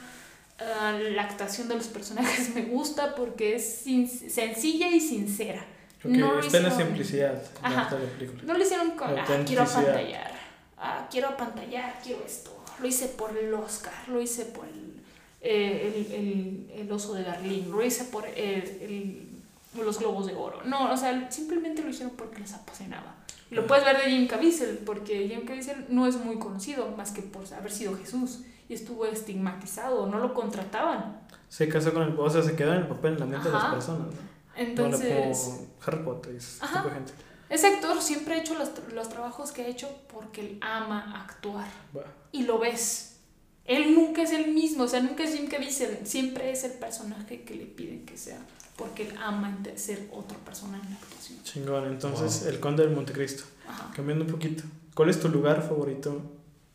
ah, 0.58 0.92
la 0.98 1.22
actuación 1.22 1.68
de 1.68 1.76
los 1.76 1.86
personajes 1.86 2.50
me 2.54 2.62
gusta 2.62 3.14
porque 3.14 3.54
es 3.54 3.82
sencilla 3.84 4.88
y 4.90 5.00
sincera. 5.00 5.64
Porque 6.02 6.16
No 6.18 6.40
está 6.40 6.56
en 6.56 6.62
la 6.64 6.68
hicieron- 6.70 6.86
simplicidad 6.88 7.42
Ajá. 7.62 7.94
de 7.94 8.04
la 8.04 8.10
película. 8.12 8.42
No 8.44 8.54
lo 8.54 8.64
hicieron 8.64 8.90
con, 8.92 9.16
ah, 9.18 9.24
quiero 9.46 9.62
apantallar, 9.62 10.32
ah, 10.78 11.06
quiero 11.10 11.28
apantallar, 11.28 12.00
quiero 12.02 12.24
esto. 12.26 12.56
Lo 12.80 12.86
hice 12.88 13.06
por 13.08 13.36
el 13.36 13.52
Oscar, 13.54 13.92
lo 14.08 14.20
hice 14.20 14.46
por 14.46 14.66
el, 14.66 15.00
eh, 15.42 16.06
el, 16.08 16.14
el, 16.14 16.80
el 16.80 16.90
oso 16.92 17.12
de 17.14 17.22
Berlín, 17.24 17.70
lo 17.70 17.84
hice 17.84 18.04
por 18.04 18.26
el, 18.26 18.34
el- 18.36 19.29
los 19.74 19.98
globos 19.98 20.26
de 20.26 20.34
oro. 20.34 20.62
No, 20.64 20.92
o 20.92 20.96
sea, 20.96 21.30
simplemente 21.30 21.82
lo 21.82 21.90
hicieron 21.90 22.14
porque 22.16 22.40
les 22.40 22.52
apasionaba. 22.52 23.16
Y 23.50 23.54
lo 23.54 23.66
puedes 23.66 23.84
ver 23.84 23.96
de 23.96 24.10
Jim 24.10 24.28
Caviezel, 24.28 24.78
porque 24.78 25.28
Jim 25.28 25.44
Caviezel 25.44 25.86
no 25.88 26.06
es 26.06 26.16
muy 26.16 26.38
conocido 26.38 26.88
más 26.96 27.10
que 27.10 27.22
por 27.22 27.44
haber 27.52 27.72
sido 27.72 27.96
Jesús 27.96 28.40
y 28.68 28.74
estuvo 28.74 29.04
estigmatizado, 29.06 30.06
no 30.06 30.18
lo 30.18 30.34
contrataban. 30.34 31.20
Se 31.48 31.68
casó 31.68 31.92
con 31.92 32.04
el... 32.04 32.18
O 32.18 32.30
sea, 32.30 32.42
se 32.42 32.54
queda 32.54 32.76
en 32.76 32.82
el 32.82 32.88
papel 32.88 33.14
en 33.14 33.20
la 33.20 33.26
mente 33.26 33.48
de 33.48 33.54
las 33.54 33.64
Ajá. 33.64 33.72
personas, 33.74 34.06
¿no? 34.06 34.20
Entonces... 34.56 35.38
Como 35.38 35.66
Harry 35.84 36.04
Potter 36.04 36.34
y 36.34 36.64
Ajá. 36.64 36.84
de 36.84 36.90
gente. 36.90 37.12
Ese 37.48 37.66
actor 37.66 38.00
siempre 38.00 38.34
ha 38.34 38.38
hecho 38.38 38.54
los, 38.56 38.70
los 38.92 39.08
trabajos 39.08 39.50
que 39.50 39.62
ha 39.62 39.66
hecho 39.66 39.88
porque 40.12 40.42
él 40.42 40.58
ama 40.60 41.20
actuar. 41.20 41.66
Va. 41.96 42.04
Y 42.30 42.44
lo 42.44 42.60
ves. 42.60 43.16
Él 43.64 43.96
nunca 43.96 44.22
es 44.22 44.30
el 44.30 44.52
mismo, 44.52 44.84
o 44.84 44.88
sea, 44.88 45.00
nunca 45.00 45.24
es 45.24 45.34
Jim 45.34 45.48
Caviezel. 45.48 46.06
Siempre 46.06 46.52
es 46.52 46.62
el 46.62 46.72
personaje 46.72 47.42
que 47.42 47.54
le 47.56 47.66
piden 47.66 48.06
que 48.06 48.16
sea. 48.16 48.38
Porque 48.80 49.08
él 49.08 49.14
ama 49.22 49.58
ser 49.76 50.08
otra 50.10 50.38
persona 50.38 50.80
en 50.82 50.90
la 50.90 50.96
actuación. 50.96 51.42
Chingón. 51.44 51.84
Entonces, 51.86 52.40
Wow. 52.40 52.50
El 52.50 52.60
Conde 52.60 52.82
del 52.82 52.94
Montecristo. 52.96 53.44
Ajá. 53.68 53.92
Cambiando 53.94 54.24
un 54.24 54.30
poquito. 54.30 54.64
¿Cuál 54.94 55.10
es 55.10 55.20
tu 55.20 55.28
lugar 55.28 55.62
favorito 55.62 56.22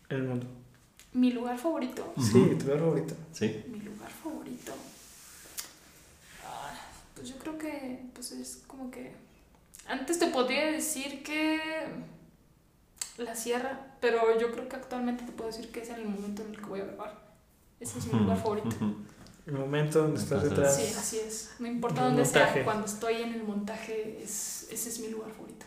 en 0.10 0.18
el 0.18 0.24
mundo? 0.24 0.46
Mi 1.14 1.32
lugar 1.32 1.58
favorito. 1.58 2.14
Sí, 2.22 2.56
tu 2.60 2.66
lugar 2.66 2.80
favorito. 2.80 3.16
Sí. 3.34 3.64
Mi 3.68 3.80
lugar 3.80 4.12
favorito. 4.12 4.72
Ah, 6.46 6.72
pues 7.16 7.30
yo 7.30 7.38
creo 7.38 7.58
que 7.58 8.06
pues 8.14 8.32
es 8.34 8.62
como 8.68 8.92
que. 8.92 9.16
Antes 9.88 10.20
te 10.20 10.28
podría 10.28 10.72
decir 10.72 11.24
que. 11.24 11.60
La 13.18 13.34
sierra, 13.34 13.96
pero 14.02 14.38
yo 14.40 14.52
creo 14.52 14.68
que 14.68 14.76
actualmente 14.76 15.24
te 15.24 15.32
puedo 15.32 15.50
decir 15.50 15.72
que 15.72 15.80
es 15.82 15.90
en 15.90 15.96
el 15.96 16.08
momento 16.08 16.44
en 16.44 16.50
el 16.50 16.58
que 16.58 16.66
voy 16.66 16.82
a 16.82 16.86
grabar. 16.86 17.26
Ese 17.80 17.98
es 17.98 18.08
mi 18.08 18.20
lugar 18.20 18.38
favorito. 18.38 18.76
El 19.46 19.54
momento 19.54 20.02
donde 20.02 20.20
estás 20.20 20.44
detrás. 20.44 20.76
Sí, 20.76 20.94
así 20.98 21.20
es. 21.20 21.52
No 21.60 21.68
importa 21.68 22.04
dónde 22.06 22.24
montaje. 22.24 22.54
sea, 22.54 22.64
cuando 22.64 22.86
estoy 22.86 23.16
en 23.22 23.34
el 23.34 23.44
montaje, 23.44 24.20
es, 24.24 24.68
ese 24.72 24.90
es 24.90 25.00
mi 25.00 25.10
lugar 25.10 25.32
favorito. 25.32 25.66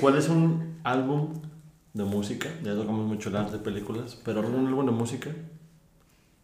¿Cuál 0.00 0.16
es 0.16 0.28
un 0.28 0.78
álbum 0.84 1.40
de 1.94 2.04
música? 2.04 2.48
Ya 2.62 2.74
tocamos 2.74 3.06
mucho 3.06 3.28
hablar 3.30 3.50
de 3.50 3.58
películas, 3.58 4.16
pero 4.24 4.40
algún 4.40 4.66
álbum 4.66 4.86
de 4.86 4.92
música 4.92 5.30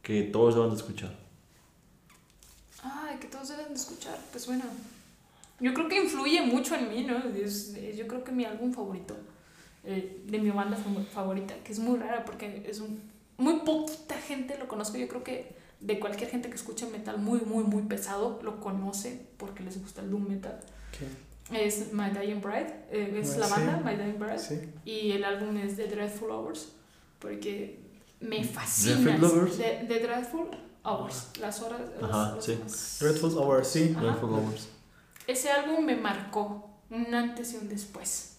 que 0.03 0.23
todos 0.25 0.55
deben 0.55 0.71
de 0.71 0.77
escuchar. 0.77 1.15
Ay, 2.83 3.17
que 3.19 3.27
todos 3.29 3.49
deben 3.49 3.69
de 3.69 3.75
escuchar. 3.75 4.19
Pues 4.33 4.47
bueno, 4.47 4.65
yo 5.61 5.75
creo 5.75 5.89
que 5.89 6.03
influye 6.03 6.41
mucho 6.43 6.75
en 6.75 6.89
mí, 6.89 7.05
¿no? 7.05 7.19
Es- 7.19 7.75
es- 7.75 7.97
yo 7.97 8.07
creo 8.07 8.25
que 8.25 8.33
mi 8.33 8.45
álbum 8.45 8.73
favorito, 8.73 9.17
eh, 9.85 10.23
de 10.27 10.39
mi 10.39 10.51
banda 10.51 10.77
favorita, 11.13 11.55
que 11.65 11.73
es 11.73 11.79
muy 11.79 11.99
rara 11.99 12.25
porque 12.25 12.65
es 12.69 12.81
un... 12.81 13.01
Muy 13.39 13.61
poquita 13.61 14.15
gente 14.17 14.59
lo 14.59 14.69
conozco. 14.69 14.99
Yo 14.99 15.09
creo 15.09 15.25
que 15.25 15.57
de 15.81 15.99
cualquier 16.01 16.29
gente 16.29 16.49
que 16.51 16.57
escuche 16.57 16.87
metal 16.87 17.19
muy, 17.19 17.41
muy, 17.41 17.65
muy 17.65 17.83
pesado, 17.85 18.41
lo 18.43 18.61
conoce 18.61 19.27
porque 19.39 19.63
les 19.63 19.81
gusta 19.81 20.03
el 20.03 20.11
doom 20.11 20.29
metal. 20.29 20.61
¿Qué? 20.99 21.07
Es 21.67 21.93
My 21.95 22.11
Dying 22.11 22.43
Bride, 22.43 22.85
eh, 22.91 23.19
es 23.23 23.33
Ah, 23.35 23.39
la 23.39 23.47
sí. 23.47 23.53
banda 23.53 23.81
My 23.85 23.97
Dying 23.97 24.19
Bride. 24.19 24.39
Sí. 24.39 24.61
Y 24.85 25.13
el 25.13 25.25
álbum 25.25 25.57
es 25.57 25.77
The 25.77 25.87
Dreadful 25.87 26.31
Hours, 26.31 26.73
porque 27.21 27.81
me 28.21 28.37
Dreadful 28.45 28.55
fascina. 28.55 29.19
The, 29.57 29.85
The 29.89 30.01
Dreadful 30.01 30.49
Hours, 30.85 31.31
las 31.41 31.63
horas. 31.63 31.81
las- 32.01 32.11
Ajá, 32.11 32.35
las 32.35 32.45
sí. 32.45 32.59
Dreadful 33.01 33.33
Hour, 33.39 33.65
sí. 33.65 33.93
Ajá. 33.97 34.01
Dreadful 34.03 34.31
Lovers. 34.31 34.69
Ese 35.27 35.51
álbum 35.51 35.85
me 35.85 35.97
marcó 35.97 36.69
un 36.91 37.15
antes 37.15 37.53
y 37.55 37.57
un 37.57 37.69
después. 37.69 38.37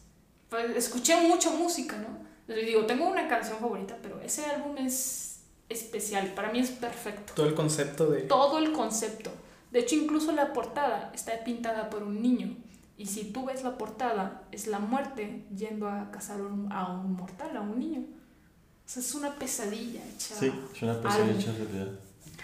Pues, 0.50 0.76
escuché 0.76 1.16
mucha 1.28 1.50
música, 1.52 1.98
¿no? 1.98 2.29
Les 2.56 2.66
digo, 2.66 2.86
tengo 2.86 3.08
una 3.08 3.28
canción 3.28 3.58
favorita, 3.60 3.98
pero 4.02 4.20
ese 4.22 4.46
álbum 4.46 4.78
es 4.78 5.42
especial. 5.70 6.34
Para 6.34 6.52
mí 6.52 6.60
es 6.60 6.72
perfecto. 6.72 7.34
Todo 7.36 7.48
el 7.48 7.54
concepto 7.54 8.10
de. 8.10 8.22
Todo 8.22 8.58
el 8.58 8.72
concepto. 8.72 9.32
De 9.72 9.80
hecho, 9.80 9.96
incluso 9.96 10.32
la 10.32 10.52
portada 10.52 11.12
está 11.14 11.44
pintada 11.44 11.90
por 11.90 12.04
un 12.04 12.22
niño. 12.22 12.56
Y 12.98 13.06
si 13.06 13.26
tú 13.26 13.46
ves 13.46 13.64
la 13.64 13.78
portada, 13.78 14.44
es 14.52 14.68
la 14.68 14.80
muerte 14.80 15.46
yendo 15.56 15.88
a 15.88 16.10
cazar 16.12 16.42
un- 16.42 16.72
a 16.72 16.92
un 16.92 17.14
mortal, 17.14 17.56
a 17.56 17.62
un 17.62 17.80
niño. 17.80 18.00
O 18.02 18.92
sea, 18.92 19.02
es 19.02 19.14
una 19.14 19.36
pesadilla 19.36 20.02
hecha. 20.06 20.36
Sí, 20.36 20.52
es 20.76 20.82
una 20.82 21.00
pesadilla 21.02 21.40
hecha 21.40 21.54
realidad. 21.54 21.92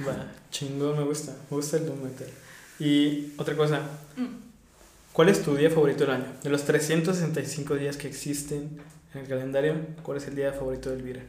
Va, 0.07 0.31
chingón, 0.51 0.97
me 0.97 1.03
gusta. 1.03 1.31
Me 1.49 1.57
gusta 1.57 1.77
el 1.77 1.87
Doom 1.87 2.03
Metal. 2.03 2.27
Y 2.79 3.33
otra 3.37 3.55
cosa. 3.57 3.79
Mm. 4.15 4.45
¿Cuál 5.11 5.29
es 5.29 5.41
tu 5.41 5.55
día 5.55 5.69
favorito 5.71 6.05
del 6.05 6.11
año? 6.15 6.25
De 6.43 6.49
los 6.49 6.63
365 6.63 7.75
días 7.75 7.97
que 7.97 8.07
existen 8.07 8.79
en 9.15 9.21
el 9.23 9.27
calendario, 9.29 9.75
¿cuál 10.03 10.17
es 10.17 10.27
el 10.27 10.35
día 10.35 10.51
favorito 10.53 10.89
de 10.89 10.97
Elvira? 10.97 11.21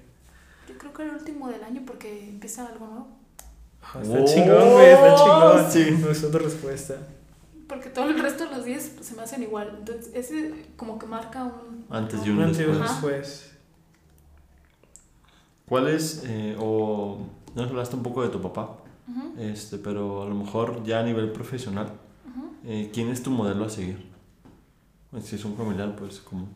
Yo 0.68 0.76
creo 0.78 0.92
que 0.92 1.02
el 1.04 1.10
último 1.10 1.48
del 1.48 1.62
año 1.62 1.82
porque 1.86 2.28
empieza 2.28 2.66
algo 2.66 2.86
nuevo. 2.86 3.08
Ah, 3.82 4.00
está 4.02 4.18
Oh, 4.20 4.24
chingón, 4.24 4.72
güey, 4.72 4.90
está 4.90 5.14
chingón. 5.14 5.70
sí. 5.70 6.02
Gustó 6.06 6.30
tu 6.30 6.38
respuesta. 6.38 6.94
Porque 7.68 7.88
todo 7.90 8.08
el 8.10 8.18
resto 8.20 8.44
de 8.44 8.50
los 8.56 8.64
días 8.64 8.90
se 9.00 9.14
me 9.14 9.22
hacen 9.22 9.42
igual. 9.42 9.74
Entonces, 9.78 10.10
ese 10.14 10.66
como 10.76 10.98
que 10.98 11.06
marca 11.06 11.44
un. 11.44 11.84
Antes 11.88 12.24
y 12.26 12.30
Un 12.30 12.38
un 12.38 12.42
antes 12.44 12.60
y 12.60 12.64
un 12.64 12.80
después. 12.80 12.90
Después. 12.90 13.52
¿Cuál 15.68 15.88
es, 15.88 16.22
eh, 16.26 16.56
o 16.60 17.18
nos 17.56 17.68
hablaste 17.70 17.96
un 17.96 18.02
poco 18.04 18.22
de 18.22 18.28
tu 18.28 18.40
papá, 18.40 18.76
este, 19.36 19.78
pero 19.78 20.22
a 20.22 20.28
lo 20.28 20.34
mejor 20.34 20.84
ya 20.84 21.00
a 21.00 21.02
nivel 21.02 21.32
profesional, 21.32 21.90
eh, 22.64 22.90
¿quién 22.94 23.08
es 23.08 23.22
tu 23.22 23.30
modelo 23.32 23.64
a 23.64 23.68
seguir? 23.68 24.06
Pues, 25.10 25.24
Si 25.24 25.34
es 25.36 25.44
un 25.44 25.56
familiar, 25.56 25.96
pues 25.96 26.20
como... 26.20 26.46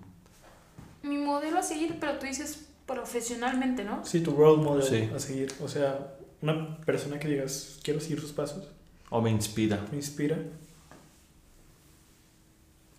Mi 1.02 1.16
modelo 1.16 1.58
a 1.58 1.62
seguir, 1.62 1.98
pero 2.00 2.18
tú 2.18 2.26
dices 2.26 2.66
profesionalmente, 2.86 3.84
¿no? 3.84 4.04
Sí, 4.04 4.20
tu 4.20 4.32
role 4.36 4.62
model 4.62 4.82
Sí. 4.82 5.10
a 5.14 5.18
seguir. 5.18 5.52
O 5.62 5.68
sea, 5.68 6.14
una 6.42 6.76
persona 6.84 7.18
que 7.18 7.28
digas, 7.28 7.78
quiero 7.82 8.00
seguir 8.00 8.20
sus 8.20 8.32
pasos, 8.32 8.68
O 9.10 9.20
me 9.20 9.30
inspira. 9.30 9.84
me 9.90 9.96
inspira. 9.96 10.38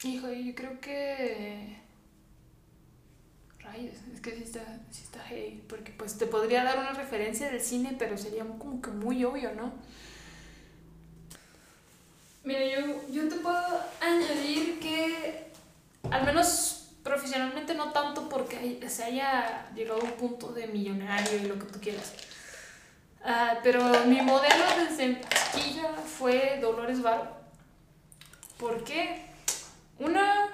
Hijo, 0.03 0.31
yo 0.31 0.55
creo 0.55 0.79
que. 0.81 1.77
Rayos, 3.59 3.95
es 4.13 4.19
que 4.21 4.31
sí 4.35 4.43
está, 4.43 4.79
sí 4.89 5.03
está 5.03 5.19
heavy. 5.21 5.63
Porque 5.69 5.91
pues 5.91 6.17
te 6.17 6.25
podría 6.25 6.63
dar 6.63 6.79
una 6.79 6.93
referencia 6.93 7.49
del 7.51 7.61
cine, 7.61 7.95
pero 7.99 8.17
sería 8.17 8.43
como 8.57 8.81
que 8.81 8.89
muy 8.89 9.23
obvio, 9.23 9.53
¿no? 9.53 9.71
Mira, 12.43 12.61
yo, 12.65 13.01
yo 13.11 13.29
te 13.29 13.35
puedo 13.35 13.79
añadir 14.01 14.79
que, 14.79 15.51
al 16.09 16.25
menos 16.25 16.80
hay- 18.61 18.89
se 18.89 19.03
haya 19.03 19.69
llegado 19.75 19.99
a 20.01 20.03
un 20.03 20.11
punto 20.11 20.53
de 20.53 20.67
millonario 20.67 21.37
y 21.37 21.47
lo 21.47 21.57
que 21.59 21.65
tú 21.65 21.79
quieras. 21.79 22.13
Ah, 23.23 23.59
pero 23.63 23.83
mi 24.05 24.21
modelo 24.21 24.65
desde 24.87 25.21
chiquilla 25.53 25.89
fue 26.17 26.59
Dolores 26.61 27.01
Varo. 27.01 27.27
¿Por 28.57 28.83
qué? 28.83 29.25
Una, 29.99 30.49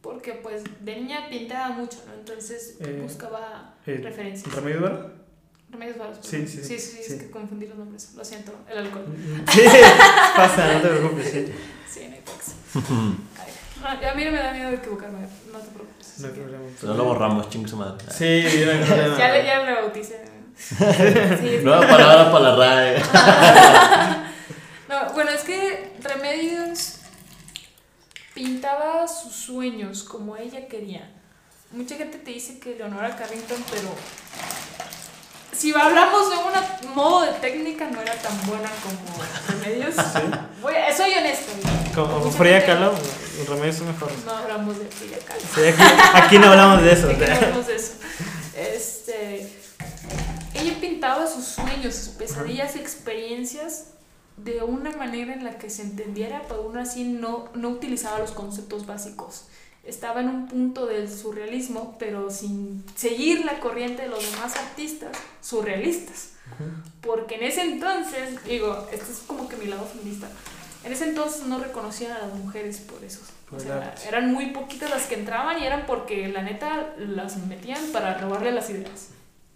porque 0.00 0.32
pues 0.34 0.62
de 0.80 0.96
niña 0.96 1.28
pintaba 1.28 1.68
mucho, 1.70 2.02
¿no? 2.06 2.14
Entonces 2.14 2.76
Eh, 2.80 2.98
buscaba 3.02 3.74
Eh, 3.86 4.00
referencias. 4.02 4.52
¿Remedio 4.54 4.78
Ibarra? 4.78 5.12
Remedios 5.70 5.98
Varos. 5.98 6.18
Sí, 6.22 6.46
sí, 6.46 6.62
sí, 6.62 6.78
sí, 6.78 7.02
sí. 7.02 7.12
es 7.14 7.20
que 7.22 7.30
confundí 7.30 7.66
los 7.66 7.76
nombres. 7.76 8.14
Lo 8.14 8.24
siento, 8.24 8.52
el 8.70 8.78
alcohol. 8.78 9.04
Sí, 9.52 9.60
pasa, 10.36 10.72
no 10.74 10.80
te 10.80 10.88
preocupes. 10.88 11.30
Sí. 11.30 11.52
Sí, 11.92 12.08
no, 13.82 13.88
a 13.88 14.14
mí 14.14 14.24
no 14.24 14.30
me 14.32 14.38
da 14.38 14.52
miedo 14.52 14.70
equivocarme, 14.70 15.20
no 15.52 15.58
te 15.58 15.68
preocupes. 15.70 15.97
No 16.18 16.26
hay 16.26 16.32
problema. 16.32 16.64
No 16.82 16.94
lo 16.94 17.04
borramos, 17.04 17.48
chingue 17.50 17.68
su 17.68 17.76
madre. 17.76 18.04
Sí, 18.10 18.42
no 18.64 18.72
hay 18.72 18.78
problema. 18.84 19.18
Ya 19.18 19.32
le, 19.32 19.44
ya 19.44 19.64
le 19.64 19.72
bauticé. 19.74 20.24
Sí, 20.58 21.60
Nueva 21.62 21.86
palabra 21.86 22.32
para 22.32 22.52
la 22.52 22.56
RAE. 22.56 23.02
No, 24.88 25.12
bueno, 25.12 25.30
es 25.30 25.42
que 25.44 25.92
Remedios 26.02 26.94
pintaba 28.34 29.06
sus 29.06 29.34
sueños 29.34 30.02
como 30.02 30.34
ella 30.36 30.66
quería. 30.66 31.10
Mucha 31.72 31.96
gente 31.96 32.16
te 32.16 32.30
dice 32.30 32.58
que 32.58 32.74
Leonora 32.74 33.14
Carrington, 33.14 33.62
pero 33.70 33.90
si 35.58 35.74
hablamos 35.74 36.30
de 36.30 36.36
un 36.88 36.94
modo 36.94 37.22
de 37.22 37.32
técnica, 37.40 37.88
no 37.90 38.00
era 38.00 38.14
tan 38.14 38.46
buena 38.46 38.70
como 38.82 39.60
Remedios. 39.60 39.94
Voy 40.62 40.74
a- 40.74 40.96
soy 40.96 41.12
honesta. 41.14 41.52
Como 41.94 42.30
Frida 42.30 42.64
Kahlo, 42.64 42.92
los 43.38 43.48
remedios 43.48 43.76
son 43.76 43.88
mejores. 43.88 44.16
No 44.24 44.32
hablamos 44.36 44.78
de 44.78 44.84
Frida 44.86 45.16
Kahlo. 45.26 45.40
Sí, 45.54 45.60
aquí, 45.68 45.82
aquí 46.14 46.38
no 46.38 46.46
hablamos 46.50 46.82
de 46.82 46.92
eso. 46.92 47.06
¿De 47.08 47.16
qué 47.18 47.26
no 47.26 47.34
hablamos 47.34 47.66
de 47.66 47.76
eso? 47.76 47.92
Este, 48.56 49.52
ella 50.54 50.74
pintaba 50.80 51.26
sus 51.26 51.44
sueños, 51.44 51.94
sus 51.94 52.08
pesadillas 52.14 52.76
y 52.76 52.78
experiencias 52.80 53.84
de 54.36 54.62
una 54.62 54.90
manera 54.92 55.32
en 55.34 55.44
la 55.44 55.58
que 55.58 55.68
se 55.70 55.82
entendiera, 55.82 56.42
pero 56.48 56.62
aún 56.62 56.78
así 56.78 57.04
no, 57.04 57.48
no 57.54 57.68
utilizaba 57.70 58.18
los 58.20 58.30
conceptos 58.32 58.86
básicos. 58.86 59.44
Estaba 59.88 60.20
en 60.20 60.28
un 60.28 60.46
punto 60.48 60.86
del 60.86 61.10
surrealismo, 61.10 61.96
pero 61.98 62.30
sin 62.30 62.84
seguir 62.94 63.44
la 63.44 63.58
corriente 63.58 64.02
de 64.02 64.08
los 64.08 64.30
demás 64.32 64.54
artistas 64.56 65.16
surrealistas. 65.40 66.30
Porque 67.00 67.36
en 67.36 67.44
ese 67.44 67.62
entonces, 67.62 68.42
digo, 68.44 68.86
esto 68.92 69.10
es 69.12 69.18
como 69.26 69.48
que 69.48 69.56
mi 69.56 69.66
lado 69.66 69.84
feminista, 69.86 70.28
en 70.84 70.92
ese 70.92 71.08
entonces 71.08 71.44
no 71.46 71.58
reconocían 71.58 72.12
a 72.12 72.18
las 72.20 72.34
mujeres 72.34 72.78
por 72.78 73.02
eso. 73.04 73.20
O 73.46 73.50
Por 73.52 73.60
el 73.60 73.66
sea, 73.66 73.94
eran 74.06 74.32
muy 74.32 74.46
poquitas 74.50 74.90
las 74.90 75.06
que 75.06 75.14
entraban 75.14 75.58
y 75.60 75.66
eran 75.66 75.84
porque 75.86 76.28
la 76.28 76.42
neta 76.42 76.94
las 76.98 77.36
metían 77.38 77.82
para 77.92 78.18
robarle 78.18 78.52
las 78.52 78.68
ideas. 78.70 79.08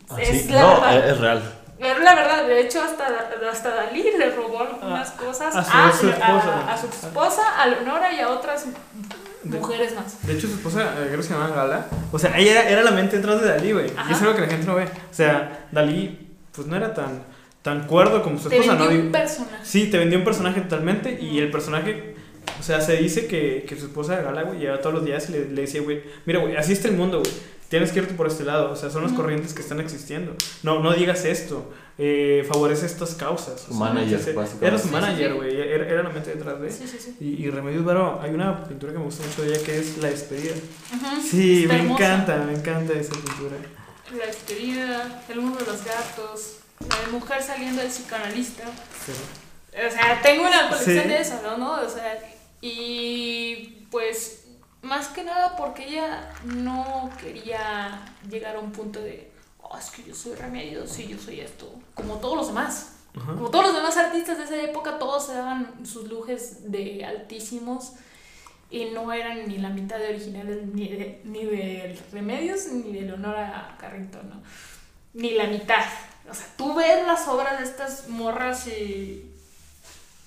Ah, 0.09 0.16
es 0.20 0.43
sí. 0.45 0.49
la 0.51 0.61
No, 0.62 0.80
verdad. 0.80 1.09
es, 1.11 1.18
real. 1.20 1.59
Es 1.78 1.99
la 1.99 2.14
verdad, 2.14 2.47
de 2.47 2.61
hecho 2.61 2.80
hasta, 2.83 3.07
hasta 3.51 3.74
Dalí 3.74 4.03
le 4.16 4.30
robó 4.30 4.61
algunas 4.61 5.11
cosas 5.12 5.55
a 5.55 5.59
a 5.89 5.93
su 5.93 6.09
a- 6.09 6.72
a 6.72 6.78
su 6.80 6.87
esposa, 6.87 7.61
a 7.61 7.66
Leonora 7.66 8.12
y 8.14 8.20
a 8.20 8.28
otras 8.30 8.66
De- 9.45 9.59
mujeres 9.59 9.95
más. 9.95 10.26
De 10.26 10.32
hecho, 10.34 10.47
su 10.49 10.55
esposa, 10.55 10.95
eh, 10.99 11.07
creo 11.07 11.16
que 11.18 11.22
se 11.22 11.32
llamaba 11.34 11.55
Gala. 11.55 11.86
O 12.12 12.18
sea, 12.18 12.38
ella 12.38 12.53
era, 12.62 12.70
era 12.70 12.82
la 12.82 12.90
mente 12.93 13.16
detrás 13.16 13.40
de 13.40 13.49
Dalí, 13.49 13.72
güey. 13.72 13.86
Y 13.88 13.93
Ajá. 13.97 14.12
es 14.14 14.22
algo 14.22 14.34
que 14.34 14.40
la 14.43 14.47
gente 14.49 14.66
no 14.66 14.74
ve. 14.74 14.84
O 14.84 15.14
sea, 15.14 15.66
Dalí, 15.72 16.28
pues 16.55 16.66
no 16.66 16.76
era 16.76 16.95
tan, 16.95 17.22
tan 17.62 17.86
cuerdo 17.86 18.22
como 18.22 18.38
su 18.38 18.49
Te 18.49 18.57
esposa, 18.57 18.74
vendió 18.76 18.90
¿no? 18.90 18.97
un 18.97 19.03
Digo- 19.09 19.12
personaje. 19.12 19.57
Sí, 19.64 19.86
te 19.90 19.99
vendió 19.99 20.18
un 20.18 20.24
personaje 20.24 20.61
totalmente. 20.61 21.18
Y 21.20 21.38
el 21.38 21.51
personaje, 21.51 22.14
o 22.59 22.62
sea, 22.62 22.80
se 22.80 22.97
dice 22.97 23.26
que, 23.26 23.64
que 23.68 23.76
su 23.76 23.86
esposa 23.86 24.20
Gala, 24.22 24.43
güey, 24.43 24.59
llegaba 24.61 24.80
todos 24.80 24.95
los 24.95 25.05
días 25.05 25.28
y 25.28 25.32
le, 25.32 25.45
le 25.49 25.62
decía, 25.62 25.82
güey, 25.82 26.03
mira, 26.26 26.38
güey, 26.40 26.57
así 26.57 26.72
está 26.72 26.88
el 26.88 26.95
mundo, 26.97 27.20
güey. 27.20 27.32
Tienes 27.68 27.90
que 27.90 28.01
irte 28.01 28.12
por 28.14 28.26
este 28.26 28.45
lado. 28.45 28.70
O 28.70 28.76
sea, 28.76 28.90
son 28.90 29.03
las 29.03 29.12
corrientes 29.12 29.55
que 29.55 29.62
están 29.62 29.80
existiendo. 29.80 30.34
No, 30.62 30.80
no 30.80 30.93
digas 30.93 31.24
esto. 31.24 31.72
Eh, 31.99 32.47
favorece 32.51 32.86
estas 32.86 33.14
causas. 33.14 33.61
Su 33.61 33.74
manager, 33.74 34.18
básicamente. 34.18 34.66
Era 34.66 34.76
su 34.78 34.84
Sí, 34.84 34.88
sí, 34.88 34.95
manager, 34.95 35.30
sí. 35.32 35.36
güey. 35.36 35.57
Era, 35.61 35.86
era 35.88 36.03
la 36.03 36.09
mente 36.09 36.34
detrás 36.34 36.61
de. 36.61 36.70
Sí, 36.72 36.88
sí, 36.88 36.99
sí. 36.99 37.16
Y, 37.20 37.45
y 37.47 37.51
Remedios 37.51 37.84
Varo, 37.84 38.18
hay 38.22 38.30
una 38.30 38.64
pintura 38.64 38.93
que 38.93 38.99
me 38.99 39.05
gusta 39.05 39.24
mucho 39.26 39.43
de 39.43 39.55
ella 39.55 39.64
que 39.64 39.78
es 39.78 39.99
La 39.99 40.09
Despedida. 40.09 40.55
Sí, 41.22 41.62
está 41.64 41.74
me 41.74 41.80
hermosa. 41.80 42.05
encanta, 42.05 42.36
me 42.38 42.55
encanta 42.55 42.93
esa 42.95 43.12
pintura. 43.12 43.57
La 44.18 44.26
despedida, 44.26 45.22
el 45.28 45.40
mundo 45.40 45.59
de 45.61 45.66
los 45.66 45.84
gatos, 45.84 46.57
la 46.88 46.99
de 47.07 47.12
mujer 47.12 47.43
saliendo 47.43 47.80
del 47.82 47.90
psicoanalista. 47.90 48.64
Sí. 49.07 49.12
O 49.74 49.90
sea, 49.90 50.20
tengo 50.22 50.43
una 50.47 50.68
colección 50.68 51.03
Sí. 51.05 51.09
de 51.09 51.20
eso, 51.20 51.40
¿no? 51.43 51.57
¿no? 51.57 51.72
O 51.82 51.88
sea, 51.88 52.18
y 52.61 53.86
pues 53.90 54.45
más 54.82 55.09
que 55.09 55.24
nada 55.24 55.57
porque 55.57 55.84
ella 55.88 56.30
no 56.45 57.11
quería 57.22 58.03
llegar 58.30 58.57
a 58.57 58.61
un 58.61 58.72
punto 58.72 59.01
de, 59.01 59.30
oh, 59.72 59.78
es 59.78 59.90
que 59.90 60.04
yo 60.04 60.14
soy 60.14 60.34
remedios 60.34 60.98
y 60.98 61.08
yo 61.08 61.18
soy 61.18 61.40
esto, 61.40 61.72
como 61.94 62.16
todos 62.16 62.36
los 62.36 62.46
demás. 62.48 62.96
Ajá. 63.14 63.34
Como 63.34 63.50
todos 63.50 63.66
los 63.66 63.74
demás 63.76 63.96
artistas 63.96 64.38
de 64.38 64.44
esa 64.44 64.56
época, 64.62 64.98
todos 64.98 65.26
se 65.26 65.34
daban 65.34 65.84
sus 65.84 66.08
lujes 66.08 66.70
de 66.70 67.04
altísimos 67.04 67.92
y 68.70 68.86
no 68.86 69.12
eran 69.12 69.46
ni 69.48 69.58
la 69.58 69.68
mitad 69.68 69.98
de 69.98 70.08
originales 70.08 70.66
ni 70.66 70.88
de, 70.88 71.20
ni 71.24 71.44
de 71.44 71.98
Remedios 72.10 72.68
ni 72.68 72.92
de 72.92 73.02
Leonora 73.02 73.76
Carrington, 73.78 74.30
¿no? 74.30 74.42
Ni 75.12 75.32
la 75.32 75.46
mitad. 75.46 75.84
O 76.28 76.32
sea, 76.32 76.46
tú 76.56 76.74
ves 76.74 77.06
las 77.06 77.28
obras 77.28 77.58
de 77.58 77.64
estas 77.64 78.08
morras 78.08 78.66
y 78.68 79.32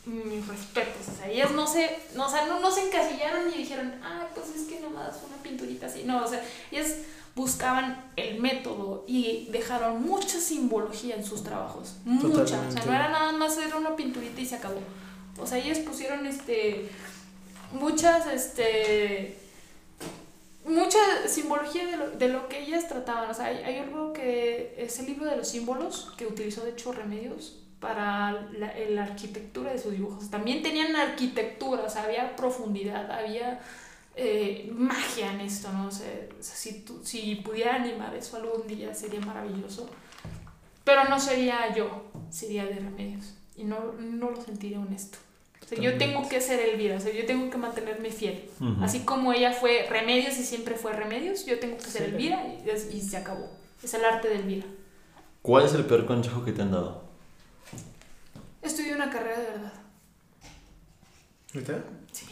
mis 0.06 0.47
respetos. 0.47 1.08
O 1.12 1.18
sea, 1.18 1.30
ellas 1.30 1.51
no 1.51 1.68
se, 1.68 1.99
no, 2.16 2.28
o 2.28 2.30
sea, 2.30 2.45
no, 2.45 2.60
no 2.60 2.72
se 2.72 2.88
encasillaron 2.88 3.49
ni 3.49 3.58
dijeron, 3.58 3.93
ah, 4.03 4.28
pues 4.34 4.49
es 4.56 4.68
que 4.68 4.80
nomás 4.80 5.20
una 5.28 5.41
pinturita 5.41 5.88
así. 5.88 6.03
No, 6.03 6.24
o 6.24 6.28
sea, 6.28 6.43
ellas 6.72 6.95
buscaban 7.36 8.12
el 8.16 8.39
método 8.39 9.03
y 9.08 9.47
dejaron 9.51 10.01
mucha 10.01 10.39
simbología 10.39 11.16
en 11.16 11.26
sus 11.26 11.43
trabajos. 11.43 11.95
Mucha. 12.06 12.41
O 12.41 12.72
sea, 12.72 12.86
no 12.86 12.93
era 12.93 13.10
nada 13.10 13.32
más 13.34 13.58
era 13.58 13.76
una 13.76 13.95
pinturita 13.95 14.39
y 14.39 14.45
se 14.45 14.56
acabó. 14.56 14.80
O 15.38 15.45
sea, 15.45 15.58
ellas 15.58 15.80
pusieron 15.80 16.26
este 16.26 16.89
muchas 17.74 18.28
este 18.28 19.38
mucha 20.66 20.97
simbología 21.28 21.86
de 21.86 21.97
lo, 21.97 22.10
de 22.12 22.30
lo 22.30 22.47
que 22.47 22.60
ellas 22.60 22.88
trataban. 22.88 23.30
O 23.30 23.34
sea, 23.34 23.47
hay, 23.47 23.58
hay 23.58 23.78
algo 23.80 24.14
que 24.14 24.76
es 24.78 24.97
el 24.99 25.08
libro 25.08 25.26
de 25.26 25.36
los 25.36 25.47
símbolos 25.47 26.14
que 26.18 26.26
utilizó 26.26 26.64
de 26.64 26.72
hecho 26.72 26.93
Remedios 26.93 27.64
para 27.86 28.31
la, 28.57 28.73
la 28.89 29.03
arquitectura 29.03 29.71
de 29.71 29.77
sus 29.77 29.91
dibujos. 29.91 30.31
También 30.31 30.63
tenían 30.63 30.95
arquitectura, 30.95 31.83
o 31.83 31.89
sea, 31.89 32.05
había 32.05 32.36
profundidad, 32.36 33.11
había 33.11 33.59
eh, 34.15 34.71
magia 34.73 35.31
en 35.33 35.41
esto, 35.41 35.71
¿no? 35.71 35.86
O 35.88 35.91
sea, 35.91 36.07
si, 36.39 36.81
tú- 36.81 37.01
si 37.03 37.36
pudiera 37.36 37.75
animar 37.75 38.15
eso 38.15 38.38
algún 38.38 38.65
día 38.65 38.91
sería 38.95 39.19
maravilloso. 39.19 39.88
Pero 40.83 41.03
no 41.05 41.19
sería 41.19 41.75
yo, 41.75 42.05
sería 42.31 42.65
de 42.65 42.75
Remedios. 42.75 43.36
Y 43.55 43.65
no, 43.65 43.93
no 43.99 44.31
lo 44.31 44.41
sentiría 44.41 44.79
honesto. 44.79 45.19
O 45.63 45.67
sea, 45.67 45.77
yo 45.79 45.95
tengo 45.99 46.27
que 46.27 46.41
ser 46.41 46.59
Elvira, 46.59 46.97
o 46.97 46.99
sea, 46.99 47.13
yo 47.13 47.25
tengo 47.27 47.49
que 47.51 47.57
mantenerme 47.57 48.09
fiel. 48.09 48.49
Ujú. 48.59 48.83
Así 48.83 49.01
como 49.01 49.31
ella 49.31 49.51
fue 49.51 49.86
Remedios 49.89 50.38
y 50.39 50.43
siempre 50.43 50.73
fue 50.75 50.93
Remedios, 50.93 51.45
yo 51.45 51.59
tengo 51.59 51.77
que 51.77 51.83
ser 51.86 52.03
Sí. 52.05 52.11
Elvira 52.11 52.43
y, 52.47 52.97
y 52.97 53.01
se 53.01 53.17
acabó. 53.17 53.47
Es 53.83 53.93
el 53.93 54.03
arte 54.05 54.27
de 54.29 54.36
Elvira. 54.38 54.65
¿Cuál 55.43 55.65
es 55.65 55.73
el 55.75 55.86
peor 55.86 56.05
consejo 56.07 56.43
que 56.43 56.51
te 56.51 56.63
han 56.63 56.71
dado? 56.71 57.05
Estudié 58.66 58.95
una 58.95 59.09
carrera 59.09 59.39
de 59.39 59.45
verdad. 59.45 59.74
¿Neta? 61.53 61.84
Sí. 62.11 62.26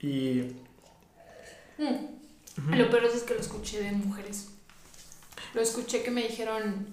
Y. 0.00 0.56
Mm. 1.82 2.74
Lo 2.76 2.90
peor 2.90 3.04
es 3.04 3.22
que 3.22 3.34
lo 3.34 3.40
escuché 3.40 3.82
de 3.82 3.92
mujeres. 3.92 4.48
Lo 5.54 5.60
escuché 5.60 6.02
que 6.02 6.10
me 6.10 6.22
dijeron, 6.22 6.86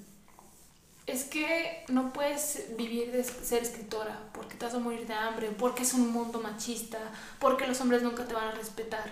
es 1.05 1.23
que 1.23 1.85
no 1.87 2.11
puedes 2.11 2.75
vivir 2.77 3.11
de 3.11 3.23
ser 3.23 3.63
escritora 3.63 4.29
porque 4.33 4.55
te 4.55 4.65
vas 4.65 4.73
a 4.73 4.79
morir 4.79 5.07
de 5.07 5.13
hambre, 5.13 5.51
porque 5.57 5.83
es 5.83 5.93
un 5.93 6.11
mundo 6.11 6.39
machista, 6.39 6.99
porque 7.39 7.67
los 7.67 7.79
hombres 7.81 8.03
nunca 8.03 8.25
te 8.25 8.33
van 8.33 8.49
a 8.49 8.51
respetar. 8.51 9.11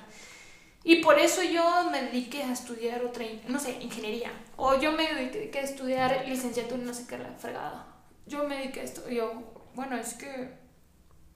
Y 0.84 0.97
por 0.97 1.17
eso 1.17 1.41
yo 1.41 1.89
me 1.89 2.03
dediqué 2.03 2.43
a 2.43 2.51
estudiar 2.51 3.03
otra, 3.03 3.26
no 3.47 3.59
sé, 3.59 3.78
ingeniería. 3.82 4.32
O 4.55 4.80
yo 4.80 4.91
me 4.91 5.11
dediqué 5.13 5.59
a 5.59 5.63
estudiar 5.63 6.26
licenciatura 6.28 6.80
en 6.80 6.86
no 6.86 6.93
sé 6.93 7.07
qué 7.07 7.17
la 7.17 7.34
fregada. 7.34 7.88
Yo 8.28 8.47
me 8.47 8.57
dediqué 8.57 8.82
a 8.82 8.84
esto. 8.84 9.09
Y 9.09 9.15
yo, 9.15 9.54
bueno, 9.76 9.95
es 9.97 10.13
que 10.13 10.49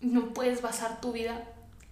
no 0.02 0.34
puedes 0.34 0.62
basar 0.62 1.02
tu 1.02 1.12
vida 1.12 1.44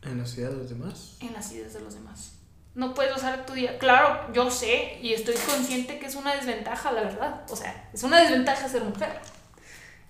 En 0.03 0.17
la 0.17 0.25
ciudad 0.25 0.51
de 0.51 0.57
los 0.57 0.69
demás. 0.69 1.17
en 1.19 1.33
las 1.33 1.51
ideas 1.51 1.73
de 1.73 1.81
los 1.81 1.93
demás. 1.93 2.33
No 2.75 2.93
puedes 2.93 3.11
basar 3.11 3.45
tu 3.45 3.53
día. 3.53 3.79
Claro, 3.79 4.31
yo 4.33 4.51
sé 4.51 4.99
y 5.01 5.13
estoy 5.13 5.33
consciente 5.35 5.97
que 5.99 6.05
es 6.05 6.15
una 6.15 6.35
desventaja, 6.35 6.91
la 6.91 7.01
verdad. 7.01 7.41
O 7.49 7.55
sea, 7.55 7.89
es 7.93 8.03
una 8.03 8.19
desventaja 8.21 8.69
ser 8.69 8.83
mujer. 8.83 9.19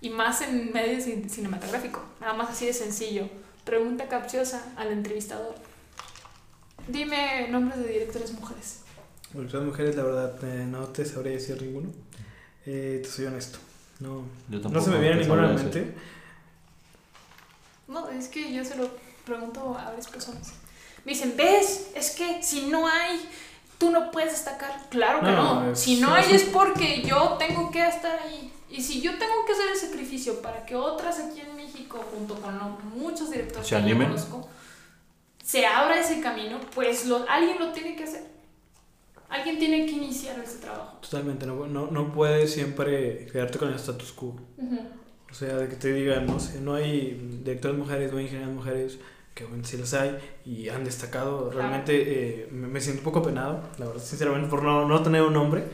Y 0.02 0.10
más 0.10 0.42
en 0.42 0.70
medio 0.72 0.98
cin- 0.98 1.28
cinematográfico. 1.28 2.04
Nada 2.20 2.34
más 2.34 2.50
así 2.50 2.66
de 2.66 2.72
sencillo. 2.74 3.28
Pregunta 3.64 4.06
capciosa 4.08 4.62
al 4.76 4.92
entrevistador. 4.92 5.54
Dime 6.86 7.48
nombres 7.48 7.78
de 7.80 7.88
directores 7.88 8.32
mujeres. 8.32 8.80
Las 9.34 9.62
mujeres, 9.62 9.96
la 9.96 10.04
verdad, 10.04 10.38
eh, 10.44 10.66
no 10.66 10.84
te 10.88 11.04
sabría 11.04 11.32
decir 11.32 11.60
ninguno. 11.60 11.90
Eh, 12.66 13.00
te 13.02 13.08
soy 13.08 13.26
honesto. 13.26 13.58
No, 14.00 14.24
Yo 14.48 14.58
no 14.60 14.80
se 14.80 14.90
me 14.90 15.00
viene 15.00 15.16
ninguna 15.16 15.44
a 15.48 15.52
la 15.52 15.62
decir. 15.62 15.94
No, 17.88 18.08
es 18.10 18.28
que 18.28 18.52
yo 18.52 18.64
se 18.64 18.76
lo 18.76 18.88
pregunto 19.24 19.76
a 19.78 19.84
varias 19.86 20.08
personas. 20.08 20.52
Me 21.04 21.12
dicen, 21.12 21.34
¿ves? 21.36 21.88
Es 21.94 22.10
que 22.12 22.42
si 22.42 22.66
no 22.66 22.86
hay, 22.86 23.20
tú 23.78 23.90
no 23.90 24.10
puedes 24.10 24.32
destacar. 24.32 24.88
Claro 24.90 25.20
que 25.20 25.26
No, 25.26 25.62
no. 25.64 25.72
es- 25.72 25.78
Si 25.80 26.00
no 26.00 26.12
hay 26.14 26.30
es 26.34 26.44
porque 26.44 27.02
yo 27.02 27.36
tengo 27.38 27.70
que 27.70 27.86
estar 27.86 28.18
ahí. 28.20 28.52
Y 28.70 28.82
si 28.82 29.00
yo 29.00 29.12
tengo 29.18 29.32
que 29.46 29.52
hacer 29.52 29.68
el 29.72 29.76
sacrificio 29.78 30.42
para 30.42 30.66
que 30.66 30.76
otras 30.76 31.18
aquí 31.20 31.40
en 31.40 31.56
México, 31.56 31.98
junto 32.14 32.34
con 32.34 32.58
lo- 32.58 32.78
muchos 32.94 33.30
directores 33.30 33.66
¿Se 33.66 33.76
que 33.76 33.88
yo 33.88 33.96
conozco, 33.96 34.48
se 35.42 35.64
abra 35.66 35.98
ese 35.98 36.20
camino, 36.20 36.60
pues 36.74 37.06
lo, 37.06 37.24
alguien 37.28 37.58
lo 37.58 37.72
tiene 37.72 37.96
que 37.96 38.04
hacer. 38.04 38.26
Alguien 39.30 39.58
tiene 39.58 39.86
que 39.86 39.92
iniciar 39.92 40.38
ese 40.40 40.58
trabajo. 40.58 40.98
Totalmente, 41.00 41.46
no, 41.46 41.66
no, 41.66 41.86
no 41.90 42.12
puedes 42.12 42.52
siempre 42.52 43.26
quedarte 43.32 43.58
con 43.58 43.68
el 43.68 43.74
status 43.76 44.12
quo. 44.12 44.36
O 45.30 45.34
sea, 45.34 45.56
de 45.56 45.68
que 45.68 45.76
te 45.76 45.92
digan, 45.92 46.26
no 46.26 46.40
sé, 46.40 46.60
no 46.60 46.74
hay 46.74 47.40
directores 47.44 47.76
mujeres, 47.78 48.12
no 48.12 48.18
hay 48.18 48.24
ingenieras 48.24 48.54
mujeres, 48.54 48.98
que 49.34 49.44
bueno, 49.44 49.64
sí 49.64 49.76
las 49.76 49.94
hay 49.94 50.18
y 50.44 50.68
han 50.68 50.84
destacado. 50.84 51.50
Realmente 51.50 52.42
eh, 52.42 52.48
me, 52.50 52.66
me 52.66 52.80
siento 52.80 53.00
un 53.00 53.04
poco 53.04 53.22
penado, 53.22 53.62
la 53.78 53.86
verdad, 53.86 54.02
sinceramente, 54.02 54.48
por 54.48 54.62
no, 54.62 54.88
no 54.88 55.02
tener 55.02 55.22
un 55.22 55.34
nombre. 55.34 55.64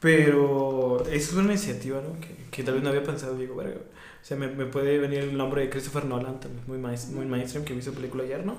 Pero 0.00 1.02
es 1.06 1.32
una 1.32 1.44
iniciativa, 1.44 2.00
¿no? 2.02 2.20
Que, 2.20 2.36
que 2.50 2.62
tal 2.62 2.74
vez 2.74 2.82
no 2.82 2.90
había 2.90 3.02
pensado, 3.02 3.36
digo, 3.38 3.56
verga. 3.56 3.76
O 3.76 4.24
sea, 4.26 4.36
me, 4.36 4.48
me 4.48 4.66
puede 4.66 4.98
venir 4.98 5.20
el 5.20 5.36
nombre 5.36 5.62
de 5.62 5.70
Christopher 5.70 6.04
Nolan, 6.04 6.40
también 6.40 6.62
muy, 6.66 6.78
muy 6.78 7.26
mainstream, 7.26 7.64
que 7.64 7.74
hizo 7.74 7.92
película 7.92 8.22
ayer, 8.24 8.44
¿no? 8.44 8.56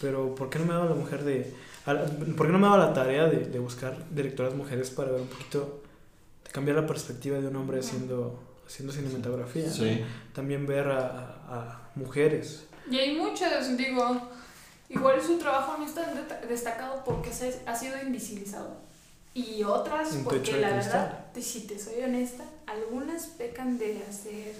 Pero 0.00 0.34
¿por 0.34 0.50
qué 0.50 0.58
no 0.58 0.66
me 0.66 0.74
dado 0.74 0.88
la 0.88 0.94
mujer 0.94 1.24
de... 1.24 1.52
a 1.86 1.94
¿Por 2.36 2.46
qué 2.46 2.52
no 2.52 2.58
me 2.58 2.66
dado 2.66 2.78
la 2.78 2.92
tarea 2.94 3.26
de, 3.26 3.38
de 3.46 3.58
buscar 3.58 3.96
directoras 4.10 4.54
mujeres 4.54 4.90
para 4.90 5.10
ver 5.12 5.20
un 5.20 5.28
poquito, 5.28 5.82
de 6.44 6.50
cambiar 6.50 6.76
la 6.76 6.86
perspectiva 6.86 7.38
de 7.38 7.46
un 7.48 7.56
hombre 7.56 7.78
haciendo, 7.80 8.40
haciendo 8.74 8.92
cinematografía? 8.92 9.70
Sí. 9.70 10.04
También 10.32 10.66
ver 10.66 10.88
a, 10.88 11.36
a- 11.48 11.80
mujeres. 11.94 12.64
Y 12.90 12.98
hay 12.98 13.16
muchas, 13.16 13.76
digo, 13.76 14.20
igual 14.88 15.22
su 15.22 15.38
trabajo 15.38 15.76
no 15.78 15.86
es 15.86 15.94
tan 15.94 16.08
destacado 16.48 17.02
porque 17.04 17.32
se 17.32 17.60
ha 17.66 17.74
sido 17.76 17.94
invisibilizado. 18.02 18.76
Y 19.32 19.62
otras, 19.64 20.08
porque 20.24 20.52
la 20.60 20.72
cristal. 20.72 20.92
verdad, 21.02 21.26
si 21.40 21.66
te 21.66 21.78
soy 21.78 22.02
honesta, 22.02 22.44
algunas 22.66 23.26
pecan 23.26 23.78
de 23.78 24.02
hacer 24.08 24.54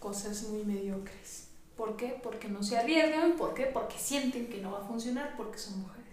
cosas 0.00 0.42
muy 0.44 0.64
mediocres. 0.64 1.44
¿Por 1.76 1.96
qué? 1.96 2.18
Porque 2.22 2.48
no 2.48 2.62
se 2.62 2.78
arriesgan, 2.78 3.32
¿por 3.32 3.52
qué? 3.54 3.64
Porque 3.66 3.96
sienten 3.98 4.46
que 4.48 4.60
no 4.60 4.72
va 4.72 4.78
a 4.80 4.86
funcionar 4.86 5.34
porque 5.36 5.58
son 5.58 5.80
mujeres. 5.80 6.04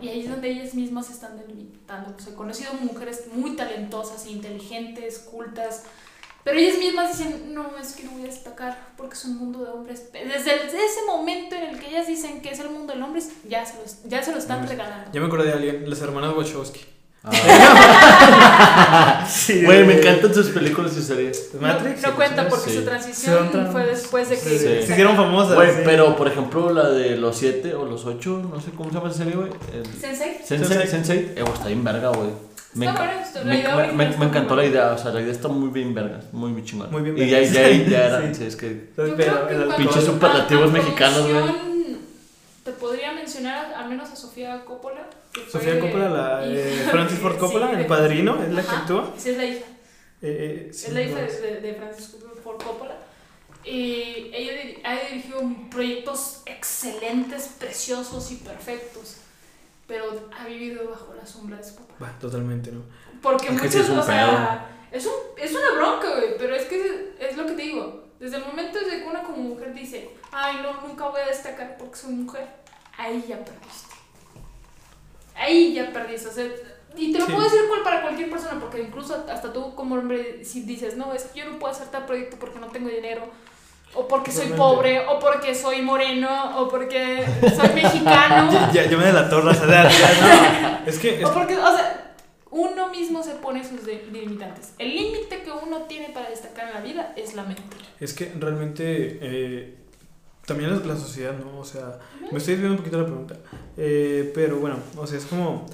Y 0.00 0.08
ahí 0.08 0.20
es 0.24 0.30
donde 0.30 0.50
ellas 0.50 0.74
mismas 0.74 1.06
se 1.06 1.12
están 1.12 1.38
delimitando. 1.38 2.18
Sea, 2.18 2.32
he 2.32 2.36
conocido 2.36 2.72
mujeres 2.74 3.24
muy 3.32 3.56
talentosas, 3.56 4.26
inteligentes, 4.26 5.18
cultas, 5.20 5.84
pero 6.46 6.58
ellas 6.58 6.78
mismas 6.78 7.18
dicen, 7.18 7.52
no, 7.52 7.76
es 7.76 7.92
que 7.94 8.04
no 8.04 8.12
voy 8.12 8.22
a 8.22 8.26
destacar 8.26 8.78
porque 8.96 9.14
es 9.14 9.24
un 9.24 9.36
mundo 9.36 9.64
de 9.64 9.70
hombres. 9.72 10.10
Desde 10.12 10.52
el- 10.54 10.68
ese 10.68 11.04
momento 11.06 11.56
en 11.56 11.64
el 11.64 11.78
que 11.80 11.88
ellas 11.88 12.06
dicen 12.06 12.40
que 12.40 12.50
es 12.52 12.60
el 12.60 12.70
mundo 12.70 12.94
de 12.94 13.02
hombres, 13.02 13.30
ya 13.48 13.66
se, 13.66 13.74
los- 13.82 14.04
ya 14.04 14.22
se 14.22 14.30
lo 14.32 14.38
están 14.38 14.62
No, 14.62 14.68
regalando. 14.68 15.10
Ya 15.12 15.20
me 15.20 15.26
acordé 15.26 15.48
de 15.48 15.52
alguien, 15.54 15.90
las 15.90 16.00
hermanas 16.00 16.32
Wachowski. 16.36 16.80
Ah. 17.24 19.26
Sí, 19.36 19.64
Güey, 19.64 19.84
me 19.84 19.98
encantan 19.98 20.32
sus 20.32 20.48
películas 20.50 20.96
y 20.96 21.02
series. 21.02 21.50
Matrix. 21.60 22.02
No, 22.02 22.10
no 22.10 22.16
cuenta 22.16 22.48
porque 22.48 22.70
Sí. 22.70 22.76
su 22.78 22.84
transición 22.84 23.50
fue 23.72 23.84
después 23.86 24.28
de 24.28 24.36
que... 24.36 24.40
Sí, 24.42 24.58
Sí. 24.58 24.64
Se 24.86 24.92
hicieron 24.92 25.16
famosas. 25.16 25.56
Güey, 25.56 25.70
sí. 25.74 25.80
pero 25.84 26.16
por 26.16 26.28
ejemplo 26.28 26.72
la 26.72 26.90
de 26.90 27.16
los 27.16 27.36
7 27.36 27.74
o 27.74 27.84
los 27.84 28.04
8, 28.04 28.48
no 28.52 28.60
sé 28.60 28.70
cómo 28.70 28.90
se 28.90 28.94
llama 28.96 29.08
esa 29.08 29.18
serie, 29.18 29.34
güey. 29.34 29.50
El- 29.72 29.86
Sensei. 30.00 30.36
Sensei, 30.44 30.68
Sensei. 30.68 30.86
Sensei, 30.88 31.18
eh, 31.36 31.44
está 31.52 31.66
bien 31.66 31.82
verga, 31.82 32.10
güey. 32.10 32.30
Me, 32.76 32.86
Está 32.86 33.04
está 34.02 34.24
encantó 34.24 34.54
la 34.56 34.64
idea, 34.64 34.92
o 34.92 34.98
sea, 34.98 35.10
la 35.12 35.20
idea 35.22 35.32
está 35.32 35.48
muy 35.48 35.70
bien 35.70 35.94
verga, 35.94 36.20
muy, 36.32 36.50
muy 36.50 36.62
chingona. 36.64 36.90
Muy 36.90 37.02
bien 37.02 37.16
Y 37.16 37.30
ya, 37.30 37.38
vergas. 37.38 37.54
ya, 37.54 37.68
ya, 37.70 37.88
ya 37.88 38.06
era, 38.06 38.28
Sí. 38.28 38.34
sí, 38.34 38.44
es 38.44 38.56
que... 38.56 38.68
Pinches 39.76 40.04
superlativos 40.04 40.70
mexicanos, 40.72 41.28
güey. 41.30 41.66
Te 42.64 42.72
podría 42.72 43.12
mencionar 43.12 43.72
al 43.74 43.88
menos 43.88 44.10
a 44.10 44.16
Sofía 44.16 44.64
Coppola. 44.64 45.08
Sofía 45.50 45.78
Coppola, 45.78 46.08
la 46.08 46.46
eh, 46.46 46.86
Francis 46.90 47.18
Ford 47.18 47.36
Coppola, 47.38 47.70
Sí, 47.70 47.76
el 47.78 47.86
padrino, 47.86 48.42
es 48.42 48.52
la 48.52 48.62
que 48.62 48.68
actúa. 48.76 49.14
Sí, 49.16 49.30
es 49.30 49.36
la 49.36 49.44
hija. 49.44 49.64
Eh, 50.22 50.66
eh, 50.66 50.70
es 50.70 50.92
la 50.92 51.02
hija 51.02 51.20
de, 51.20 51.60
de, 51.60 51.74
Francis 51.74 52.16
Ford 52.42 52.62
Coppola. 52.62 52.96
Y 53.64 54.30
ella 54.34 54.52
ha 54.84 54.94
dirigido 55.08 55.40
proyectos 55.70 56.42
excelentes, 56.46 57.50
preciosos 57.58 58.32
y 58.32 58.36
perfectos. 58.36 59.16
Pero 59.86 60.04
ha 60.36 60.44
vivido 60.46 60.88
bajo 60.90 61.14
la 61.14 61.24
sombra 61.26 61.56
de 61.58 61.64
su 61.64 61.76
papá. 61.76 61.94
Va, 62.02 62.18
totalmente, 62.18 62.72
¿no? 62.72 62.82
Porque 63.22 63.46
Es 63.48 63.60
que 63.60 63.66
muchos, 63.68 63.86
sí 63.86 63.92
o 63.92 64.02
sea, 64.02 64.66
es, 64.90 65.06
un, 65.06 65.12
es 65.36 65.50
una 65.52 65.70
bronca, 65.72 66.14
güey, 66.16 66.36
pero 66.38 66.54
es 66.54 66.64
que 66.66 66.80
es, 66.80 67.30
es 67.30 67.36
lo 67.36 67.46
que 67.46 67.52
te 67.52 67.62
digo. 67.62 68.04
Desde 68.18 68.38
el 68.38 68.44
momento 68.46 68.78
desde 68.78 69.02
que 69.02 69.08
una 69.08 69.22
como 69.22 69.36
mujer 69.38 69.74
dice, 69.74 70.10
ay, 70.32 70.58
no, 70.62 70.80
nunca 70.86 71.08
voy 71.08 71.20
a 71.20 71.26
destacar 71.26 71.76
porque 71.78 71.96
soy 71.96 72.14
mujer, 72.14 72.46
ahí 72.96 73.24
ya 73.28 73.36
perdiste. 73.44 73.94
Ahí 75.34 75.74
ya 75.74 75.92
perdiste, 75.92 76.28
o 76.28 76.32
sea, 76.32 76.46
y 76.96 77.12
te 77.12 77.18
lo 77.18 77.26
Sí. 77.26 77.32
puedo 77.32 77.44
decir 77.44 77.60
cual- 77.68 77.82
para 77.82 78.00
cualquier 78.02 78.30
persona, 78.30 78.58
porque 78.58 78.80
incluso 78.80 79.22
hasta 79.30 79.52
tú 79.52 79.74
como 79.74 79.96
hombre, 79.96 80.42
si 80.44 80.62
dices, 80.62 80.96
no, 80.96 81.12
es 81.12 81.24
que 81.24 81.40
yo 81.40 81.50
no 81.50 81.58
puedo 81.58 81.72
hacer 81.72 81.88
tal 81.88 82.06
proyecto 82.06 82.38
porque 82.38 82.58
no 82.58 82.68
tengo 82.68 82.88
dinero, 82.88 83.28
o 83.96 84.06
porque 84.08 84.30
soy 84.30 84.48
pobre, 84.48 85.00
o 85.06 85.18
porque 85.18 85.54
soy 85.54 85.82
moreno, 85.82 86.58
o 86.60 86.68
porque 86.68 87.24
soy 87.54 87.68
mexicano. 87.74 88.50
Ya, 88.52 88.72
ya, 88.72 88.90
ya 88.90 88.96
me 88.96 89.06
delató 89.06 89.42
la 89.42 89.52
ya, 89.52 90.80
no. 90.84 90.86
Es 90.90 90.98
que, 90.98 91.20
es 91.20 91.24
O 91.24 91.32
porque, 91.32 91.56
o 91.56 91.76
sea, 91.76 92.14
uno 92.50 92.88
mismo 92.90 93.22
se 93.22 93.32
pone 93.36 93.62
sus 93.66 93.84
de- 93.84 94.06
limitantes. 94.12 94.74
El 94.78 94.94
límite 94.94 95.42
que 95.42 95.50
uno 95.50 95.82
tiene 95.82 96.10
para 96.10 96.30
destacar 96.30 96.68
en 96.68 96.74
la 96.74 96.80
vida 96.80 97.12
es 97.16 97.34
la 97.34 97.42
mente. 97.44 97.62
Es 98.00 98.12
que 98.14 98.32
realmente 98.38 99.18
eh, 99.20 99.74
también 100.46 100.70
la, 100.70 100.84
la 100.84 100.96
sociedad, 100.96 101.34
¿no? 101.36 101.58
O 101.58 101.64
sea, 101.64 101.98
me 102.30 102.38
estoy 102.38 102.54
desviando 102.54 102.72
un 102.74 102.78
poquito 102.78 102.96
de 102.96 103.02
la 103.02 103.08
pregunta. 103.08 103.36
Eh, 103.76 104.30
pero 104.34 104.56
bueno, 104.58 104.76
o 104.96 105.06
sea, 105.06 105.18
es 105.18 105.26
como. 105.26 105.66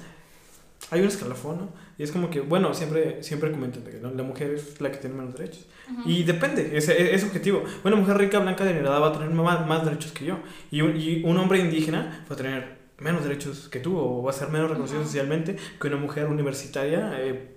Hay 0.91 0.99
un 1.01 1.07
escalafón, 1.07 1.57
¿no? 1.57 1.69
Y 1.97 2.03
es 2.03 2.11
como 2.11 2.29
que, 2.29 2.41
bueno, 2.41 2.73
siempre, 2.73 3.23
siempre 3.23 3.51
comentan 3.51 3.83
de 3.83 3.91
que 3.91 3.97
¿no? 3.97 4.11
la 4.11 4.23
mujer 4.23 4.51
es 4.55 4.81
la 4.81 4.91
que 4.91 4.97
tiene 4.97 5.15
menos 5.15 5.33
derechos. 5.33 5.65
Y 6.05 6.23
depende, 6.23 6.77
es, 6.77 6.87
es, 6.89 6.97
es 6.97 7.23
objetivo. 7.23 7.63
Una 7.83 7.95
mujer 7.95 8.17
rica, 8.17 8.39
blanca, 8.39 8.63
adinerada 8.63 8.99
va 8.99 9.09
a 9.09 9.13
tener 9.13 9.29
más, 9.29 9.67
más 9.67 9.83
derechos 9.83 10.11
que 10.11 10.25
yo. 10.25 10.39
Y 10.71 10.81
un, 10.81 10.95
y 10.95 11.23
un 11.23 11.37
hombre 11.37 11.59
indígena 11.59 12.25
va 12.29 12.33
a 12.33 12.37
tener 12.37 12.83
menos 12.99 13.23
derechos 13.23 13.67
que 13.69 13.79
tú 13.79 13.97
o 13.97 14.23
va 14.23 14.31
a 14.31 14.33
ser 14.33 14.49
menos 14.49 14.69
reconocido 14.69 15.03
socialmente 15.03 15.57
que 15.79 15.87
una 15.87 15.97
mujer 15.97 16.27
universitaria 16.27 17.13
eh, 17.19 17.52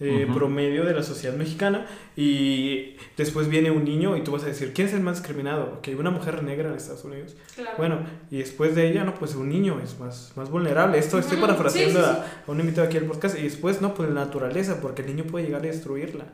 eh, 0.00 0.26
promedio 0.32 0.84
de 0.84 0.94
la 0.94 1.02
sociedad 1.02 1.34
mexicana. 1.34 1.86
Y 2.16 2.96
después 3.16 3.48
viene 3.48 3.70
un 3.70 3.84
niño 3.84 4.16
y 4.16 4.22
tú 4.22 4.32
vas 4.32 4.42
a 4.44 4.46
decir, 4.46 4.72
¿quién 4.72 4.88
es 4.88 4.94
el 4.94 5.00
más 5.00 5.16
discriminado? 5.18 5.78
Ok, 5.78 5.88
una 5.98 6.10
mujer 6.10 6.42
negra 6.42 6.68
en 6.68 6.76
Estados 6.76 7.04
Unidos. 7.04 7.36
Claro. 7.54 7.76
Bueno, 7.78 7.98
y 8.30 8.38
después 8.38 8.74
de 8.74 8.88
ella, 8.90 9.04
no, 9.04 9.14
pues 9.14 9.34
un 9.34 9.48
niño 9.48 9.80
es 9.82 9.98
más, 9.98 10.32
más 10.36 10.50
vulnerable. 10.50 10.98
Esto 10.98 11.18
estoy 11.18 11.38
parafraseando 11.38 12.00
sí, 12.00 12.06
sí, 12.06 12.10
a, 12.10 12.42
a 12.46 12.50
un 12.50 12.60
invitado 12.60 12.86
aquí 12.86 12.96
al 12.96 13.04
podcast. 13.04 13.38
Y 13.38 13.42
después, 13.42 13.80
no, 13.80 13.94
pues 13.94 14.08
la 14.08 14.24
naturaleza, 14.26 14.80
porque 14.80 15.02
el 15.02 15.08
niño 15.08 15.24
puede 15.24 15.46
llegar 15.46 15.62
a 15.62 15.66
destruirla. 15.66 16.26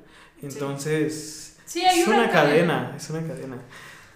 Entonces, 0.43 1.57
hay 1.77 2.01
es 2.01 2.09
una, 2.09 2.31
cadena, 2.31 2.95
es 2.97 3.11
una 3.11 3.23
cadena. 3.27 3.57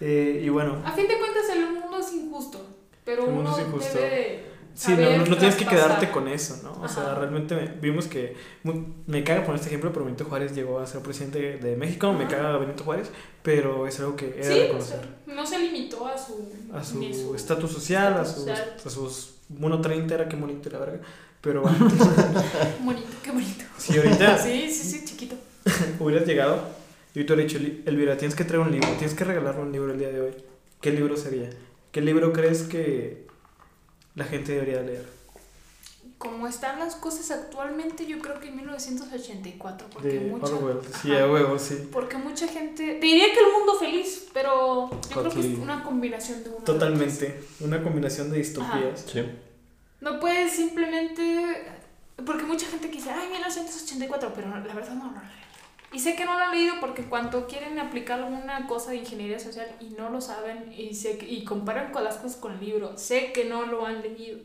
Eh, 0.00 0.42
y 0.44 0.48
bueno, 0.48 0.80
A 0.84 0.92
fin 0.92 1.08
de 1.08 1.18
cuentas, 1.18 1.44
el 1.52 1.72
mundo 1.72 1.98
es 1.98 2.12
injusto. 2.12 2.76
Pero 3.04 3.24
El 3.24 3.30
mundo 3.32 3.50
uno 3.50 3.58
es 3.58 3.66
injusto. 3.66 3.98
debe 3.98 4.10
de 4.16 4.47
sí, 4.78 4.92
no, 4.96 5.26
no, 5.26 5.36
tienes 5.36 5.56
que 5.56 5.66
quedarte 5.66 6.10
con 6.10 6.28
eso, 6.28 6.60
¿no? 6.62 6.80
O 6.82 6.88
sea, 6.88 7.02
Ajá. 7.02 7.14
realmente 7.16 7.54
me- 7.56 7.66
vimos 7.80 8.06
que, 8.06 8.36
mu- 8.62 8.84
me 9.06 9.24
caga 9.24 9.40
poner 9.44 9.56
este 9.56 9.68
ejemplo, 9.68 9.92
pero 9.92 10.04
Benito 10.04 10.24
Juárez 10.24 10.54
llegó 10.54 10.78
a 10.78 10.86
ser 10.86 11.00
presidente 11.02 11.58
de 11.58 11.76
México, 11.76 12.12
me 12.12 12.24
Ajá. 12.24 12.36
caga 12.36 12.58
Benito 12.58 12.84
Juárez, 12.84 13.10
pero 13.42 13.86
es 13.86 13.98
algo 14.00 14.14
que 14.16 14.34
era 14.38 14.42
Sí, 14.44 14.48
de 14.50 14.60
o 14.60 14.62
reconocer. 14.64 15.00
sea, 15.26 15.34
no 15.34 15.44
se 15.46 15.58
limitó 15.58 16.06
a 16.06 16.16
su 16.16 16.48
A 16.72 16.84
su 16.84 17.34
estatus 17.34 17.72
social, 17.72 18.14
a 18.14 18.24
sus, 18.24 18.44
social. 18.44 18.76
a 18.84 18.90
sus 18.90 19.34
1.30 19.52 20.12
era 20.12 20.28
que 20.28 20.36
bonito 20.36 20.70
la 20.70 20.78
verga. 20.78 21.00
Pero 21.40 21.62
bueno, 21.62 21.78
bonito, 22.84 23.08
qué 23.22 23.30
bonito. 23.30 23.64
si 23.76 23.96
ahorita 23.96 24.38
Sí, 24.42 24.70
sí, 24.70 24.90
sí, 24.90 25.04
chiquito. 25.04 25.36
hubieras 26.00 26.26
llegado 26.26 26.62
y 27.14 27.24
te 27.24 27.32
hubiera 27.32 27.48
dicho, 27.48 27.58
"Li- 27.58 27.82
Elvira, 27.86 28.16
tienes 28.16 28.34
que 28.36 28.44
traer 28.44 28.60
un 28.60 28.70
libro, 28.72 28.88
tienes 28.98 29.14
que 29.14 29.24
regalarme 29.24 29.62
un 29.62 29.72
libro 29.72 29.92
el 29.92 29.98
día 29.98 30.08
de 30.10 30.20
hoy. 30.20 30.32
¿Qué 30.80 30.90
libro 30.92 31.16
sería? 31.16 31.50
¿Qué 31.92 32.00
libro 32.00 32.32
crees 32.32 32.62
que 32.64 33.26
la 34.18 34.24
gente 34.24 34.52
debería 34.52 34.82
leer? 34.82 35.06
Como 36.18 36.48
están 36.48 36.80
las 36.80 36.96
cosas 36.96 37.30
actualmente, 37.30 38.04
yo 38.04 38.18
creo 38.18 38.40
que 38.40 38.48
en 38.48 38.56
1984. 38.56 39.86
Porque 39.92 40.08
De 40.08 40.20
mucha, 40.20 40.52
Orwell. 40.52 40.80
Sí, 41.00 41.12
Ajá. 41.12 41.24
a 41.24 41.30
huevo, 41.30 41.58
sí. 41.58 41.88
Porque 41.92 42.16
mucha 42.18 42.48
gente. 42.48 42.94
Te 42.94 43.06
diría 43.06 43.26
que 43.32 43.38
el 43.38 43.52
mundo 43.56 43.74
feliz, 43.78 44.26
pero 44.34 44.90
yo 44.90 45.20
creo 45.20 45.30
que 45.30 45.40
es 45.40 45.58
una 45.58 45.84
combinación 45.84 46.42
de 46.42 46.50
una. 46.50 46.64
Totalmente. 46.64 47.40
Una 47.60 47.82
combinación 47.82 48.30
de 48.32 48.38
distopías. 48.38 49.04
Sí. 49.06 49.22
No 50.00 50.18
puedes 50.18 50.52
simplemente. 50.52 51.72
Porque 52.26 52.42
mucha 52.42 52.66
gente 52.66 52.90
que 52.90 52.96
dice, 52.96 53.10
ay, 53.10 53.28
1984, 53.30 54.32
pero 54.34 54.48
la 54.48 54.58
verdad 54.74 54.94
no 54.94 55.12
lo 55.12 55.20
leí. 55.20 55.47
Y 55.92 56.00
sé 56.00 56.16
que 56.16 56.24
no 56.26 56.34
lo 56.36 56.44
han 56.44 56.50
leído 56.52 56.74
porque 56.80 57.04
cuando 57.04 57.46
quieren 57.46 57.78
aplicar 57.78 58.20
alguna 58.20 58.66
cosa 58.66 58.90
de 58.90 58.96
ingeniería 58.98 59.38
social 59.38 59.66
y 59.80 59.86
no 59.90 60.10
lo 60.10 60.20
saben 60.20 60.72
y, 60.76 60.94
sé 60.94 61.16
que- 61.16 61.26
y 61.28 61.44
comparan 61.44 61.92
con 61.92 62.04
las 62.04 62.16
cosas 62.16 62.36
con 62.36 62.52
el 62.52 62.60
libro, 62.60 62.98
sé 62.98 63.32
que 63.32 63.46
no 63.46 63.64
lo 63.64 63.86
han 63.86 64.02
leído. 64.02 64.40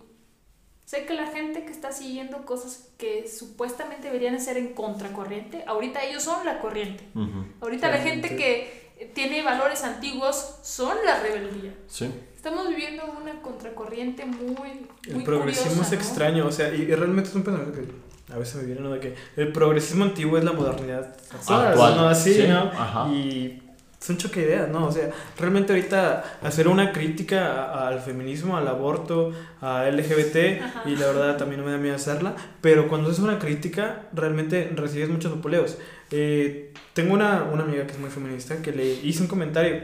Sé 0.85 1.05
que 1.05 1.13
la 1.13 1.27
gente 1.27 1.65
que 1.65 1.71
está 1.71 1.91
siguiendo 1.91 2.45
cosas 2.45 2.89
que 2.97 3.27
supuestamente 3.27 4.07
deberían 4.07 4.39
ser 4.39 4.57
en 4.57 4.73
contracorriente, 4.73 5.63
ahorita 5.67 6.03
ellos 6.03 6.23
son 6.23 6.45
la 6.45 6.59
corriente. 6.59 7.05
Ujú. 7.15 7.45
Ahorita 7.61 7.89
la 7.89 7.97
gente 7.97 8.35
que 8.35 9.09
tiene 9.13 9.41
valores 9.43 9.83
antiguos 9.83 10.59
son 10.61 10.95
la 11.05 11.19
rebeldía. 11.19 11.73
Sí. 11.87 12.09
Estamos 12.35 12.67
viviendo 12.69 13.03
una 13.21 13.41
contracorriente 13.41 14.25
muy, 14.25 14.53
muy 14.55 14.87
El 15.07 15.23
progresismo 15.23 15.71
curiosa, 15.71 15.83
es 15.87 15.91
¿no? 15.91 15.97
extraño, 15.97 16.47
o 16.47 16.51
sea, 16.51 16.73
y, 16.73 16.81
y 16.83 16.95
realmente 16.95 17.29
es 17.29 17.35
un 17.35 17.43
pensamiento 17.43 17.79
que 17.79 17.87
a 18.33 18.37
veces 18.37 18.55
me 18.55 18.63
viene, 18.63 18.81
¿no? 18.81 18.91
De 18.91 18.99
que 18.99 19.15
el 19.37 19.51
progresismo 19.51 20.03
antiguo 20.05 20.37
es 20.37 20.43
la 20.43 20.53
modernidad 20.53 21.15
actual, 21.31 21.95
¿no? 21.97 22.07
Así, 22.09 22.33
sí, 22.33 22.45
¿no? 22.47 22.59
ajá. 22.77 23.07
Y 23.13 23.59
es 24.01 24.09
un 24.09 24.17
choque 24.17 24.41
de 24.41 24.45
ideas, 24.47 24.69
¿no? 24.69 24.87
O 24.87 24.91
sea, 24.91 25.09
realmente 25.39 25.71
ahorita 25.71 26.39
hacer 26.41 26.67
una 26.67 26.91
crítica 26.91 27.63
a- 27.71 27.87
al 27.87 27.99
feminismo, 28.01 28.57
al 28.57 28.67
aborto, 28.67 29.31
a 29.61 29.85
LGBT, 29.87 30.61
Ajá. 30.61 30.83
y 30.89 30.95
la 30.97 31.05
verdad 31.07 31.37
también 31.37 31.61
no 31.61 31.65
me 31.65 31.71
da 31.71 31.77
miedo 31.77 31.95
hacerla, 31.95 32.35
pero 32.59 32.89
cuando 32.89 33.09
es 33.11 33.19
una 33.19 33.39
crítica, 33.39 34.01
realmente 34.13 34.69
recibes 34.75 35.07
muchos 35.09 35.31
popoleos. 35.31 35.77
Eh, 36.11 36.73
tengo 36.93 37.13
una, 37.13 37.43
una 37.43 37.63
amiga 37.63 37.85
que 37.87 37.93
es 37.93 37.99
muy 37.99 38.09
feminista 38.09 38.57
que 38.61 38.71
le 38.73 38.85
hice 38.93 39.21
un 39.21 39.27
comentario. 39.27 39.81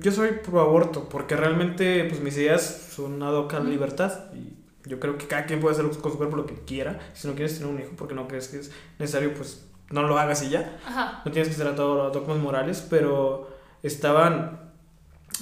Yo 0.00 0.12
soy 0.12 0.30
pro 0.44 0.60
aborto 0.60 1.08
porque 1.08 1.34
realmente 1.36 2.04
pues 2.04 2.20
mis 2.20 2.36
ideas 2.36 2.90
son 2.94 3.22
ad 3.22 3.32
hoc 3.34 3.52
a 3.54 3.56
la 3.56 3.62
Ujú. 3.62 3.70
libertad 3.70 4.12
y 4.34 4.59
yo 4.86 4.98
creo 5.00 5.18
que 5.18 5.26
cada 5.26 5.44
quien 5.46 5.60
puede 5.60 5.74
hacer 5.74 5.84
con 6.00 6.10
su 6.12 6.18
cuerpo 6.18 6.36
lo 6.36 6.46
que 6.46 6.54
quiera. 6.66 6.98
Si 7.14 7.28
no 7.28 7.34
quieres 7.34 7.58
tener 7.58 7.72
un 7.72 7.80
hijo 7.80 7.90
porque 7.96 8.14
no 8.14 8.26
crees 8.28 8.48
que 8.48 8.58
es 8.58 8.72
necesario, 8.98 9.34
pues 9.34 9.66
no 9.90 10.02
lo 10.04 10.18
hagas 10.18 10.42
y 10.42 10.50
ya 10.50 10.78
Ajá. 10.86 11.22
no 11.24 11.32
tienes 11.32 11.48
que 11.48 11.54
ser 11.54 11.66
atado 11.66 12.04
a 12.04 12.10
dogmas 12.10 12.38
morales, 12.38 12.86
pero 12.88 13.50
estaban 13.82 14.70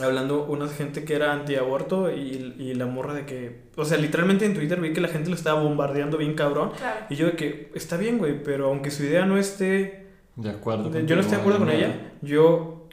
hablando 0.03 0.45
una 0.45 0.69
gente 0.69 1.05
que 1.05 1.15
era 1.15 1.33
antiaborto 1.33 2.11
y, 2.11 2.55
y 2.59 2.75
la 2.75 2.87
morra 2.87 3.15
de 3.15 3.27
que, 3.27 3.63
o 3.77 3.85
sea, 3.85 3.99
literalmente 3.99 4.45
en 4.47 4.55
Twitter 4.55 4.81
vi 4.81 4.93
que 4.93 5.01
la 5.01 5.09
gente 5.09 5.29
lo 5.29 5.35
estaba 5.37 5.61
bombardeando 5.63 6.17
bien 6.19 6.35
cabrón. 6.35 6.71
Claro. 6.77 7.07
Y 7.11 7.17
yo 7.17 7.27
de 7.27 7.33
que 7.33 7.71
está 7.75 7.97
bien, 7.97 8.19
güey, 8.19 8.43
pero 8.43 8.69
aunque 8.69 8.91
su 8.91 9.03
idea 9.05 9.25
no 9.27 9.37
esté, 9.39 10.07
De 10.37 10.51
acuerdo. 10.51 10.91
yo 11.01 11.15
no 11.17 11.21
estoy 11.21 11.37
de 11.37 11.41
acuerdo 11.41 11.59
con 11.61 11.71
ella, 11.71 12.13
yo 12.23 12.87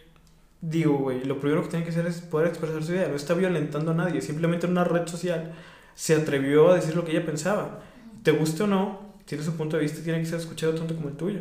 digo, 0.61 0.97
güey, 0.97 1.23
lo 1.26 1.39
primero 1.39 1.61
que 1.61 1.69
tiene 1.69 1.85
que 1.85 1.91
hacer 1.91 2.07
es 2.07 2.22
poder 2.22 2.47
expresar 2.47 2.84
su 2.84 2.91
idea. 2.93 3.07
No 3.07 3.15
está 3.15 3.34
violentando 3.35 3.91
a 3.91 3.93
nadie, 3.93 4.22
simplemente 4.22 4.65
en 4.65 4.72
una 4.72 4.84
red 4.84 5.05
social 5.07 5.53
se 5.95 6.13
atrevió 6.15 6.69
a 6.72 6.76
decir 6.76 6.95
lo 6.95 7.03
que 7.05 7.11
ella 7.11 7.26
pensaba. 7.26 7.80
Te 8.23 8.31
guste 8.31 8.63
o 8.63 8.67
no, 8.67 9.15
tiene 9.26 9.43
su 9.43 9.55
punto 9.55 9.77
de 9.77 9.84
vista, 9.84 10.03
tiene 10.03 10.19
que 10.19 10.26
ser 10.26 10.39
escuchado 10.39 10.76
tanto 10.76 10.95
como 10.95 11.09
el 11.09 11.15
tuyo. 11.17 11.39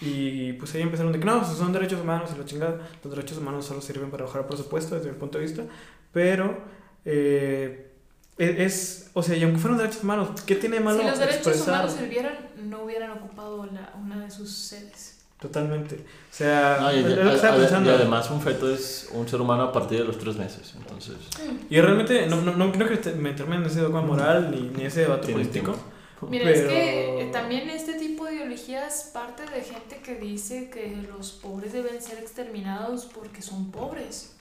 Y 0.00 0.54
pues 0.54 0.74
ahí 0.74 0.82
empezaron 0.82 1.12
de 1.12 1.20
que 1.20 1.24
no, 1.24 1.40
esos 1.42 1.56
son 1.58 1.72
derechos 1.72 2.00
humanos 2.00 2.30
y 2.34 2.38
la 2.38 2.44
chingada. 2.44 2.80
Los 3.04 3.14
derechos 3.14 3.38
humanos 3.38 3.64
solo 3.66 3.80
sirven 3.80 4.10
para 4.10 4.24
bajar 4.24 4.40
el 4.42 4.48
presupuesto 4.48 4.96
desde 4.96 5.12
mi 5.12 5.18
punto 5.18 5.38
de 5.38 5.44
vista. 5.44 5.62
Pero 6.12 6.58
eh, 7.04 7.92
es, 8.38 8.58
es- 8.58 9.10
o 9.14 9.22
sea, 9.22 9.36
y 9.36 9.42
aunque 9.44 9.58
fueran 9.60 9.78
derechos 9.78 10.02
humanos, 10.02 10.40
¿qué 10.46 10.56
tiene 10.56 10.76
de 10.78 10.84
malo 10.84 11.00
Si 11.00 11.06
los 11.06 11.18
derechos 11.18 11.46
expresar? 11.46 11.74
humanos 11.84 11.92
sirvieran, 11.92 12.34
no 12.64 12.82
hubieran 12.84 13.10
ocupado 13.12 13.64
la- 13.66 13.94
una 14.00 14.18
de 14.24 14.30
sus 14.30 14.50
sedes. 14.50 15.21
Totalmente. 15.42 15.96
O 15.96 16.34
sea, 16.34 16.78
No, 16.80 16.92
y, 16.94 17.00
es 17.00 17.04
lo 17.04 17.30
que 17.30 17.34
estaba 17.34 17.54
a- 17.54 17.56
a- 17.56 17.60
pensando. 17.60 17.90
y 17.90 17.94
además 17.94 18.30
un 18.30 18.40
feto 18.40 18.72
es 18.72 19.10
un 19.12 19.28
ser 19.28 19.40
humano 19.40 19.64
a 19.64 19.72
partir 19.72 19.98
de 19.98 20.04
los 20.04 20.16
tres 20.18 20.36
meses. 20.36 20.72
Entonces, 20.76 21.16
Y 21.68 21.80
realmente 21.80 22.26
no, 22.28 22.40
no, 22.40 22.54
no 22.54 22.72
que 22.72 22.96
te- 22.98 23.12
meterme 23.14 23.56
en 23.56 23.64
ese 23.64 23.80
dogma 23.80 24.00
moral 24.02 24.50
ni, 24.52 24.60
ni 24.68 24.84
ese 24.86 25.00
debate 25.00 25.32
político. 25.32 25.72
tiempo. 25.72 26.30
Mira, 26.30 26.48
es 26.50 26.60
que 26.62 27.28
también 27.32 27.68
este 27.68 27.94
tipo 27.94 28.24
de 28.26 28.34
ideologías 28.36 29.10
parte 29.12 29.42
de 29.44 29.62
gente 29.62 29.96
que 30.04 30.14
dice 30.14 30.70
que 30.70 30.96
los 31.10 31.32
pobres 31.32 31.72
deben 31.72 32.00
ser 32.00 32.18
exterminados 32.18 33.06
porque 33.06 33.42
son 33.42 33.72
pobres. 33.72 34.36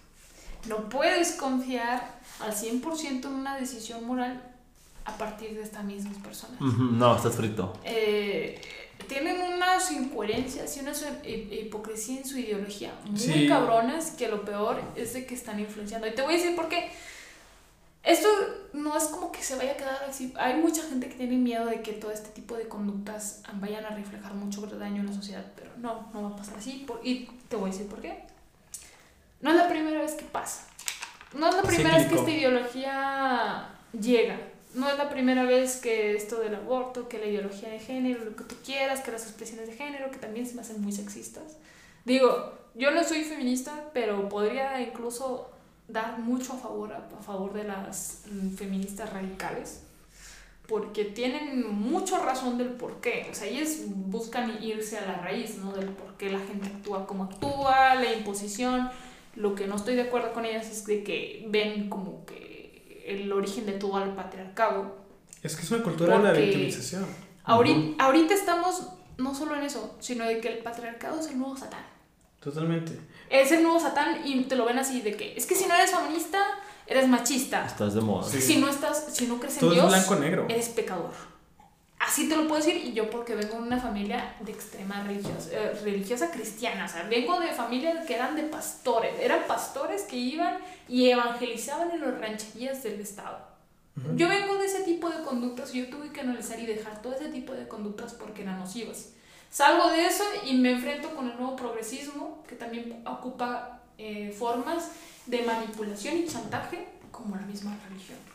No 0.69 0.88
puedes 0.90 1.32
confiar 1.32 2.19
al 2.40 2.53
100% 2.53 3.26
en 3.30 3.34
una 3.34 3.57
decisión 3.57 4.06
moral 4.06 4.44
a 5.06 5.18
partir 5.18 5.56
de 5.56 5.64
estas 5.64 5.84
mismas 5.84 6.18
personas. 6.19 6.60
No, 6.61 7.15
estás 7.15 7.34
frito. 7.34 7.73
Eh, 7.84 8.61
tienen 9.07 9.41
unas 9.41 9.91
incoherencias 9.91 10.76
y 10.78 10.80
una 10.82 10.91
hipocresía 11.26 12.18
en 12.19 12.26
su 12.26 12.38
ideología 12.38 12.94
muy 13.06 13.19
Sí. 13.19 13.48
cabronas 13.48 14.11
que 14.11 14.28
lo 14.28 14.44
peor 14.45 14.82
es 14.95 15.14
de 15.14 15.26
que 15.26 15.36
están 15.36 15.60
influenciando. 15.60 16.07
Y 16.07 16.11
te 16.15 16.22
voy 16.22 16.34
a 16.36 16.38
decir 16.38 16.56
por 16.56 16.69
qué. 16.69 16.91
Esto 18.03 18.28
no 18.73 18.98
es 18.98 19.03
como 19.06 19.32
que 19.32 19.44
se 19.44 19.56
vaya 19.56 19.73
a 19.73 19.78
quedar 19.78 20.03
así. 20.10 20.34
Hay 20.38 20.56
mucha 20.56 20.82
gente 20.84 21.07
que 21.07 21.15
tiene 21.15 21.38
miedo 21.38 21.65
de 21.68 21.82
que 21.82 21.94
todo 21.94 22.11
este 22.11 22.30
tipo 22.30 22.56
de 22.56 22.68
conductas 22.68 23.44
vayan 23.56 23.86
a 23.86 23.90
reflejar 23.91 24.34
mucho 24.34 24.65
daño 24.65 25.02
en 25.02 25.07
la 25.07 25.14
sociedad, 25.14 25.45
pero 25.56 25.69
no, 25.78 26.10
no 26.14 26.23
va 26.23 26.30
a 26.30 26.36
pasar 26.36 26.57
así. 26.57 26.86
y 27.03 27.26
te 27.48 27.56
voy 27.56 27.69
a 27.69 27.73
decir 27.73 27.88
por 27.88 28.02
qué. 28.02 28.23
No 29.41 29.52
es 29.52 29.56
la 29.56 29.68
primera 29.69 30.02
vez 30.02 30.14
que 30.14 30.26
pasa. 30.26 30.68
No 31.34 31.48
es 31.49 31.56
la 31.56 31.61
primera 31.61 31.98
vez 31.98 32.07
que 32.07 32.15
esta 32.15 32.30
ideología 32.32 33.69
llega. 33.99 34.38
No 34.73 34.89
es 34.89 34.98
la 34.98 35.10
primera 35.10 35.43
vez 35.43 35.77
que 35.77 36.15
esto 36.15 36.39
del 36.39 36.56
aborto, 36.56 37.10
que 37.10 37.19
la 37.19 37.26
ideología 37.26 37.69
de 37.69 37.80
género, 37.80 38.23
lo 38.23 38.35
que 38.35 38.45
tú 38.45 38.56
quieras, 38.64 39.02
que 39.02 39.11
las 39.11 39.23
expresiones 39.23 39.68
de 39.68 39.73
género, 39.73 40.11
que 40.11 40.18
también 40.18 40.45
se 40.48 40.56
me 40.56 40.61
hacen 40.61 40.81
muy 40.81 40.93
sexistas. 40.93 41.57
Digo, 42.06 42.53
yo 42.73 42.91
no 42.91 43.03
soy 43.03 43.23
feminista, 43.23 43.89
pero 43.93 44.30
podría 44.30 44.80
incluso 44.81 45.49
dar 45.88 46.19
mucho 46.19 46.53
a 46.53 46.57
favor, 46.57 46.93
a, 46.93 47.02
favor 47.22 47.53
de 47.53 47.65
las 47.65 48.23
mm, 48.31 48.56
feministas 48.56 49.11
radicales, 49.11 49.84
porque 50.68 51.03
tienen 51.03 51.69
mucha 51.69 52.19
razón 52.19 52.57
del 52.57 52.69
por 52.69 53.02
qué. 53.02 53.27
O 53.30 53.35
sea, 53.35 53.48
ellas 53.48 53.81
buscan 53.88 54.64
irse 54.64 54.98
a 54.98 55.06
la 55.06 55.18
raíz, 55.18 55.57
¿no? 55.57 55.73
Del 55.73 55.89
por 55.89 56.15
qué 56.15 56.30
la 56.30 56.39
gente 56.39 56.68
actúa 56.68 57.06
como 57.06 57.26
actúa, 57.26 57.95
la 57.95 58.14
imposición. 58.14 58.89
Lo 59.35 59.53
que 59.56 59.68
no 59.68 59.76
estoy 59.76 59.95
de 59.95 60.03
acuerdo 60.03 60.34
con 60.34 60.45
ellas 60.45 60.69
es 60.69 60.85
de 60.85 61.03
que 61.03 61.45
ven 61.49 61.89
como 61.89 62.26
que 62.26 62.40
el 63.12 63.32
origen 63.32 63.66
de 63.66 63.74
todo 63.74 63.98
al 63.98 64.16
patriarcado. 64.16 64.98
Es 65.44 65.56
que 65.56 65.64
es 65.64 65.72
una 65.72 65.84
cultura 65.84 66.18
de 66.18 66.24
la 66.24 66.32
victimización. 66.32 67.06
Ahorita, 67.44 68.04
ahorita 68.04 68.34
estamos 68.34 68.88
no 69.18 69.34
solo 69.36 69.56
en 69.56 69.64
eso, 69.64 69.96
sino 70.00 70.26
de 70.26 70.40
que 70.40 70.50
el 70.50 70.58
patriarcado 70.60 71.20
es 71.20 71.28
el 71.28 71.40
nuevo 71.40 71.58
satán. 71.58 71.86
Totalmente. 72.40 73.00
Es 73.30 73.52
el 73.52 73.64
nuevo 73.64 73.80
satán 73.80 74.26
y 74.26 74.44
te 74.44 74.56
lo 74.56 74.66
ven 74.66 74.80
así 74.80 75.02
de 75.02 75.16
que 75.16 75.36
es 75.36 75.46
que 75.46 75.56
si 75.56 75.68
no 75.68 75.76
eres 75.76 75.92
feminista, 75.92 76.40
eres 76.88 77.08
machista. 77.08 77.66
Estás 77.66 77.94
de 77.94 78.02
moda. 78.02 78.28
Sí. 78.30 78.42
Si 78.42 78.58
no 78.58 78.68
estás, 78.68 79.08
si 79.14 79.28
no 79.28 79.40
crees 79.40 79.56
en 79.56 79.60
Todo 79.62 79.72
es 79.72 79.76
Dios, 79.78 79.90
blanco-negro. 79.90 80.46
eres 80.50 80.70
pecador. 80.70 81.12
Así 82.02 82.28
te 82.28 82.36
lo 82.36 82.48
puedo 82.48 82.56
decir 82.56 82.76
y 82.78 82.94
yo 82.94 83.11
porque 83.11 83.36
vengo 83.36 83.57
de 83.57 83.61
una 83.61 83.80
familia 83.80 84.36
de 84.40 84.52
extrema 84.52 85.03
religiosa, 85.03 85.49
eh, 85.52 85.80
religiosa 85.84 86.32
cristiana, 86.32 86.86
o 86.86 86.88
sea, 86.88 87.03
vengo 87.03 87.40
de 87.40 87.49
familias 87.49 88.07
que 88.07 88.15
eran 88.15 88.36
de 88.36 88.41
pastores, 88.44 89.14
eran 89.19 89.45
pastores 89.48 90.02
que 90.03 90.15
iban 90.15 90.57
y 90.88 91.11
evangelizaban 91.11 91.91
en 91.91 92.02
las 92.02 92.19
rancherías 92.19 92.82
del 92.82 92.99
estado. 92.99 93.52
Yo 94.15 94.30
vengo 94.30 94.56
de 94.57 94.65
ese 94.65 94.82
tipo 94.82 95.10
de 95.10 95.22
conductas 95.23 95.76
y 95.76 95.86
yo 95.86 95.90
tuve 95.90 96.11
que 96.11 96.22
analizar 96.22 96.60
y 96.60 96.65
dejar 96.65 97.03
todo 97.03 97.14
ese 97.14 97.30
tipo 97.30 97.53
de 97.53 97.68
conductas 97.68 98.14
porque 98.14 98.41
eran 98.41 98.57
nocivas. 98.57 99.10
Salgo 99.52 99.91
de 99.91 100.07
eso 100.07 100.23
y 100.45 100.56
me 100.56 100.72
enfrento 100.72 101.15
con 101.15 101.30
el 101.30 101.38
nuevo 101.38 101.56
progresismo 101.56 102.44
que 102.48 102.56
también 102.56 103.03
ocupa 103.06 103.82
eh, 103.99 104.36
formas 104.38 104.91
de 105.28 105.44
manipulación 105.44 106.18
y 106.18 106.26
chantaje 106.26 106.88
como 107.11 107.36
la 107.36 107.44
misma 107.44 107.78
religión. 107.88 108.31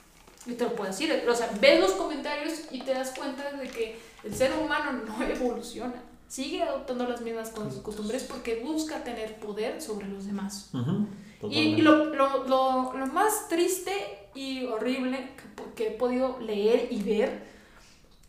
Y 0.46 0.52
te 0.52 0.64
lo 0.64 0.74
puedo 0.76 0.90
decir, 0.90 1.24
o 1.28 1.34
sea, 1.34 1.50
ves 1.60 1.80
los 1.80 1.92
comentarios 1.92 2.60
y 2.70 2.82
te 2.82 2.92
das 2.94 3.10
cuenta 3.16 3.50
de 3.52 3.68
que 3.68 3.98
el 4.24 4.34
ser 4.34 4.52
humano 4.54 4.92
no 5.06 5.22
evoluciona. 5.26 5.94
Sigue 6.28 6.62
adoptando 6.62 7.06
las 7.08 7.20
mismas 7.20 7.52
cos- 7.54 7.82
costumbres 7.82 8.24
porque 8.24 8.60
busca 8.60 9.04
tener 9.04 9.36
poder 9.36 9.80
sobre 9.80 10.08
los 10.08 10.26
demás. 10.26 10.70
Ujú, 10.72 11.06
Y 11.50 11.76
totalmente. 11.76 11.82
lo, 11.82 12.04
lo, 12.14 12.44
lo, 12.44 12.92
lo 12.96 13.06
más 13.06 13.48
triste 13.48 13.92
y 14.34 14.64
horrible 14.66 15.30
que, 15.56 15.74
que 15.74 15.88
he 15.88 15.90
podido 15.92 16.38
leer 16.40 16.88
y 16.90 17.02
ver 17.02 17.42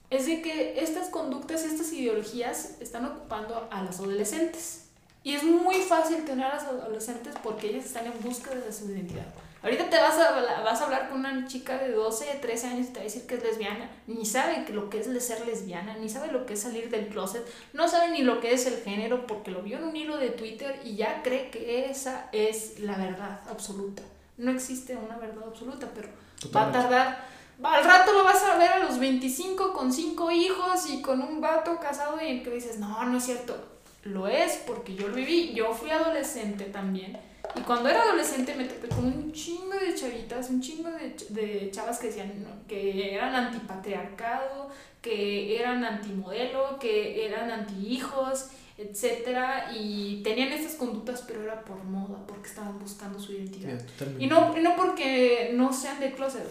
es 0.10 0.26
de 0.26 0.41
que 0.41 0.80
estas 0.81 1.10
conductas, 1.10 1.64
estas 1.64 1.91
ideologías 1.91 2.77
están 2.80 3.06
ocupando 3.06 3.68
a 3.72 3.84
las 3.84 3.99
adolescentes. 3.99 4.85
Y 5.23 5.34
es 5.35 5.44
muy 5.44 5.76
fácil 5.76 6.23
tener 6.23 6.45
a 6.45 6.56
las 6.56 6.64
adolescentes 6.64 7.34
porque 7.44 7.69
ellas 7.72 7.85
están 7.85 8.06
en 8.06 8.14
búsqueda 8.22 8.56
de 8.56 8.72
su 8.72 8.85
identidad. 8.89 9.26
Ahorita 9.63 9.89
te 9.89 9.97
vas 9.97 10.17
a, 10.17 10.61
vas 10.63 10.81
a 10.81 10.85
hablar 10.85 11.09
con 11.09 11.19
una 11.19 11.47
chica 11.47 11.77
de 11.77 11.91
12, 11.91 12.39
13 12.41 12.67
años 12.67 12.88
y 12.88 12.89
te 12.89 12.95
va 12.95 13.01
a 13.01 13.03
decir 13.03 13.25
que 13.25 13.35
es 13.35 13.43
lesbiana. 13.43 13.89
Ni 14.05 14.25
sabe 14.25 14.65
lo 14.71 14.89
que 14.89 14.99
es 14.99 15.25
ser 15.25 15.45
lesbiana, 15.45 15.97
ni 15.97 16.09
sabe 16.09 16.31
lo 16.31 16.45
que 16.45 16.53
es 16.53 16.61
salir 16.61 16.89
del 16.89 17.07
closet, 17.07 17.43
no 17.73 17.88
sabe 17.88 18.09
ni 18.11 18.21
lo 18.21 18.39
que 18.39 18.53
es 18.53 18.65
el 18.67 18.81
género 18.84 19.25
porque 19.25 19.51
lo 19.51 19.61
vio 19.61 19.77
en 19.77 19.85
un 19.85 19.95
hilo 19.95 20.17
de 20.17 20.29
Twitter 20.29 20.79
y 20.84 20.95
ya 20.95 21.23
cree 21.23 21.49
que 21.49 21.89
esa 21.89 22.29
es 22.31 22.79
la 22.79 22.97
verdad 22.97 23.41
absoluta. 23.49 24.03
No 24.38 24.51
existe 24.51 24.95
una 24.95 25.17
verdad 25.17 25.45
absoluta, 25.47 25.89
pero 25.95 26.09
va 26.55 26.67
a 26.67 26.71
tardar. 26.71 27.25
Al 27.63 27.84
rato 27.84 28.13
lo 28.13 28.23
vas 28.23 28.43
a 28.43 28.57
ver 28.57 28.69
a 28.69 28.79
los 28.79 28.99
25 28.99 29.73
con 29.73 29.91
5 29.91 30.31
hijos 30.31 30.88
y 30.91 31.01
con 31.01 31.21
un 31.21 31.41
vato 31.41 31.79
casado 31.79 32.21
y 32.21 32.27
en 32.27 32.43
que 32.43 32.51
dices, 32.51 32.77
no, 32.77 33.03
no 33.03 33.17
es 33.17 33.23
cierto. 33.23 33.57
Lo 34.03 34.27
es 34.27 34.61
porque 34.67 34.93
yo 34.93 35.07
lo 35.07 35.15
viví. 35.15 35.53
Yo 35.53 35.73
fui 35.73 35.89
adolescente 35.89 36.65
también. 36.65 37.19
Y 37.56 37.61
cuando 37.61 37.90
era 37.90 38.02
adolescente 38.03 38.53
me 38.56 38.65
topé 38.65 38.88
con 38.90 39.06
un 39.06 39.32
chingo 39.32 39.74
de 39.74 39.95
chavitas, 39.95 40.49
un 40.49 40.61
chingo 40.61 40.90
de, 40.91 41.15
ch- 41.15 41.28
de 41.30 41.72
chavas 41.72 41.98
que 41.99 42.07
decían 42.07 42.44
¿no? 42.44 42.68
que 42.68 43.15
eran 43.15 43.34
antipatriarcado, 43.36 44.69
que 45.02 45.60
eran 45.60 45.84
antimodelo, 45.84 46.78
que 46.80 47.26
eran 47.26 47.49
antihijos, 47.52 48.48
etcétera 48.78 49.72
Y 49.74 50.22
tenían 50.24 50.52
estas 50.52 50.76
conductas, 50.76 51.24
pero 51.28 51.41
era 51.44 51.61
por 51.64 51.84
moda, 51.84 52.19
porque 52.28 52.48
estaban 52.49 52.78
buscando 52.80 53.19
su 53.19 53.34
identidad. 53.34 53.80
Y 54.19 54.28
no, 54.28 54.56
no 54.60 54.76
porque 54.76 55.52
no 55.53 55.74
sean 55.74 55.99
de 55.99 56.11
closet. 56.14 56.44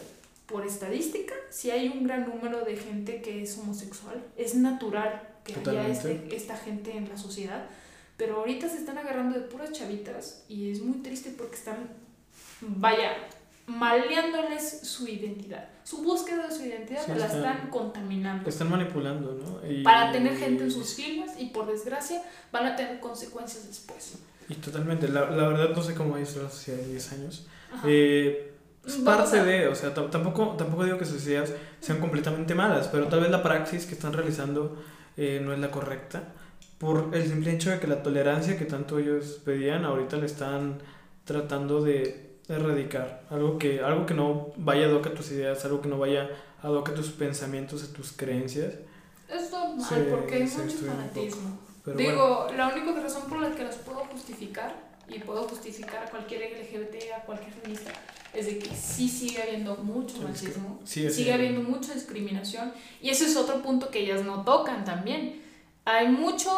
Por 0.47 0.65
estadística, 0.65 1.35
si 1.51 1.73
hay 1.73 1.89
un 1.89 2.05
gran 2.07 2.29
número 2.29 2.65
de 2.65 2.77
gente 2.77 3.21
que 3.21 3.43
es 3.43 3.59
homosexual. 3.59 4.23
Es 4.37 4.55
natural 4.55 5.21
que 5.43 5.53
haya 5.53 5.63
Totalmente. 5.63 6.13
este, 6.13 6.37
esta 6.37 6.57
gente 6.57 6.97
en 6.97 7.09
la 7.09 7.17
sociedad. 7.17 7.65
Pero 8.17 8.37
ahorita 8.37 8.69
se 8.69 8.79
están 8.79 8.97
agarrando 8.99 9.39
de 9.39 9.45
puras 9.47 9.73
chavitas 9.73 10.45
y 10.49 10.71
es 10.71 10.81
muy 10.81 10.99
triste 11.03 11.35
porque 11.37 11.57
están, 11.57 11.89
vaya, 12.63 13.11
maleándoles 13.67 14.81
su 14.83 15.07
identidad. 15.09 15.69
Su 15.85 16.03
búsqueda 16.03 16.47
de 16.49 16.55
su 16.55 16.65
identidad 16.65 17.05
Sí, 17.05 17.13
la 17.17 17.27
están- 17.27 17.37
están 17.45 17.71
contaminando. 17.71 18.49
Están 18.49 18.71
manipulando, 18.71 19.35
¿no? 19.35 19.71
Y- 19.71 19.83
Para 19.83 20.13
tener 20.13 20.37
gente 20.37 20.65
en 20.65 20.71
sus 20.71 20.95
filas 20.95 21.33
y 21.39 21.47
por 21.47 21.67
desgracia 21.67 22.23
van 22.53 22.67
a 22.67 22.77
tener 22.77 23.01
consecuencias 23.01 23.67
después. 23.67 24.15
Y 24.49 24.55
totalmente, 24.55 25.09
la, 25.09 25.31
la 25.31 25.49
verdad 25.49 25.71
no 25.75 25.83
sé 25.83 25.95
cómo 25.95 26.17
es 26.17 26.37
la 26.37 26.49
sociedad 26.49 26.79
de 26.81 26.87
10 26.89 27.13
años. 27.13 27.47
Eh, 27.85 28.53
es 28.87 28.95
parte 28.97 29.41
a- 29.41 29.45
de, 29.45 29.67
o 29.69 29.75
sea, 29.75 29.93
tampoco, 29.93 30.55
tampoco 30.57 30.85
digo 30.85 30.99
que 30.99 31.05
sus 31.05 31.25
ideas 31.27 31.53
sean 31.81 31.99
completamente 32.01 32.55
malas, 32.55 32.89
pero 32.89 33.09
tal 33.09 33.21
vez 33.21 33.31
la 33.31 33.43
praxis 33.43 33.87
que 33.87 33.95
están 33.95 34.13
realizando 34.13 34.77
eh, 35.17 35.41
no 35.43 35.53
es 35.53 35.59
la 35.59 35.71
correcta. 35.71 36.33
Por 36.79 37.11
el 37.15 37.27
simple 37.27 37.53
hecho 37.55 37.71
de 37.71 37.81
que 37.81 37.87
la 37.87 38.03
tolerancia 38.03 38.59
que 38.59 38.67
tanto 38.67 38.99
ellos 38.99 39.41
pedían, 39.45 39.85
ahorita 39.85 40.17
le 40.19 40.27
están 40.27 40.79
tratando 41.25 41.83
de 41.83 42.37
erradicar. 42.49 43.23
Algo 43.31 43.59
que, 43.59 43.81
algo 43.81 44.05
que 44.07 44.15
no 44.15 44.53
vaya 44.57 44.87
a 44.87 44.95
hoc 44.95 45.07
a 45.07 45.15
tus 45.15 45.31
ideas, 45.33 45.65
algo 45.65 45.81
que 45.81 45.89
no 45.89 45.99
vaya 45.99 46.29
a 46.63 46.71
hoc 46.71 46.91
a 46.91 46.95
tus 46.95 47.09
pensamientos, 47.11 47.83
a 47.83 47.93
tus 47.93 48.13
creencias. 48.13 48.75
Es 49.29 49.51
normal 49.51 49.87
Se- 49.89 50.03
porque 50.05 50.35
hay 50.35 50.43
mucho 50.43 50.77
fanatismo. 50.87 51.59
Digo, 51.97 52.49
la 52.57 52.69
única 52.69 53.01
razón 53.01 53.23
por 53.29 53.41
la 53.41 53.51
que 53.55 53.65
las 53.65 53.77
puedo 53.77 54.01
justificar, 54.01 54.75
y 55.09 55.21
puedo 55.21 55.45
justificar 55.45 56.05
a 56.05 56.11
cualquier 56.11 56.43
LGBT, 56.43 57.13
a 57.17 57.25
cualquier 57.25 57.53
feminista, 57.53 57.93
es 58.35 58.47
de 58.47 58.59
que 58.59 58.75
sí 58.75 59.09
sigue 59.09 59.41
habiendo 59.41 59.77
mucho 59.77 60.21
machismo, 60.23 60.81
sí, 60.85 61.09
sigue 61.11 61.33
habiendo 61.33 61.63
mucha 61.63 61.95
discriminación, 61.95 62.73
y 63.01 63.11
ese 63.11 63.27
es 63.27 63.37
otro 63.37 63.63
punto 63.63 63.89
que 63.91 64.01
ellas 64.01 64.25
no 64.25 64.43
tocan 64.45 64.85
también. 64.85 65.46
Hay 65.87 66.09
mucho 66.09 66.51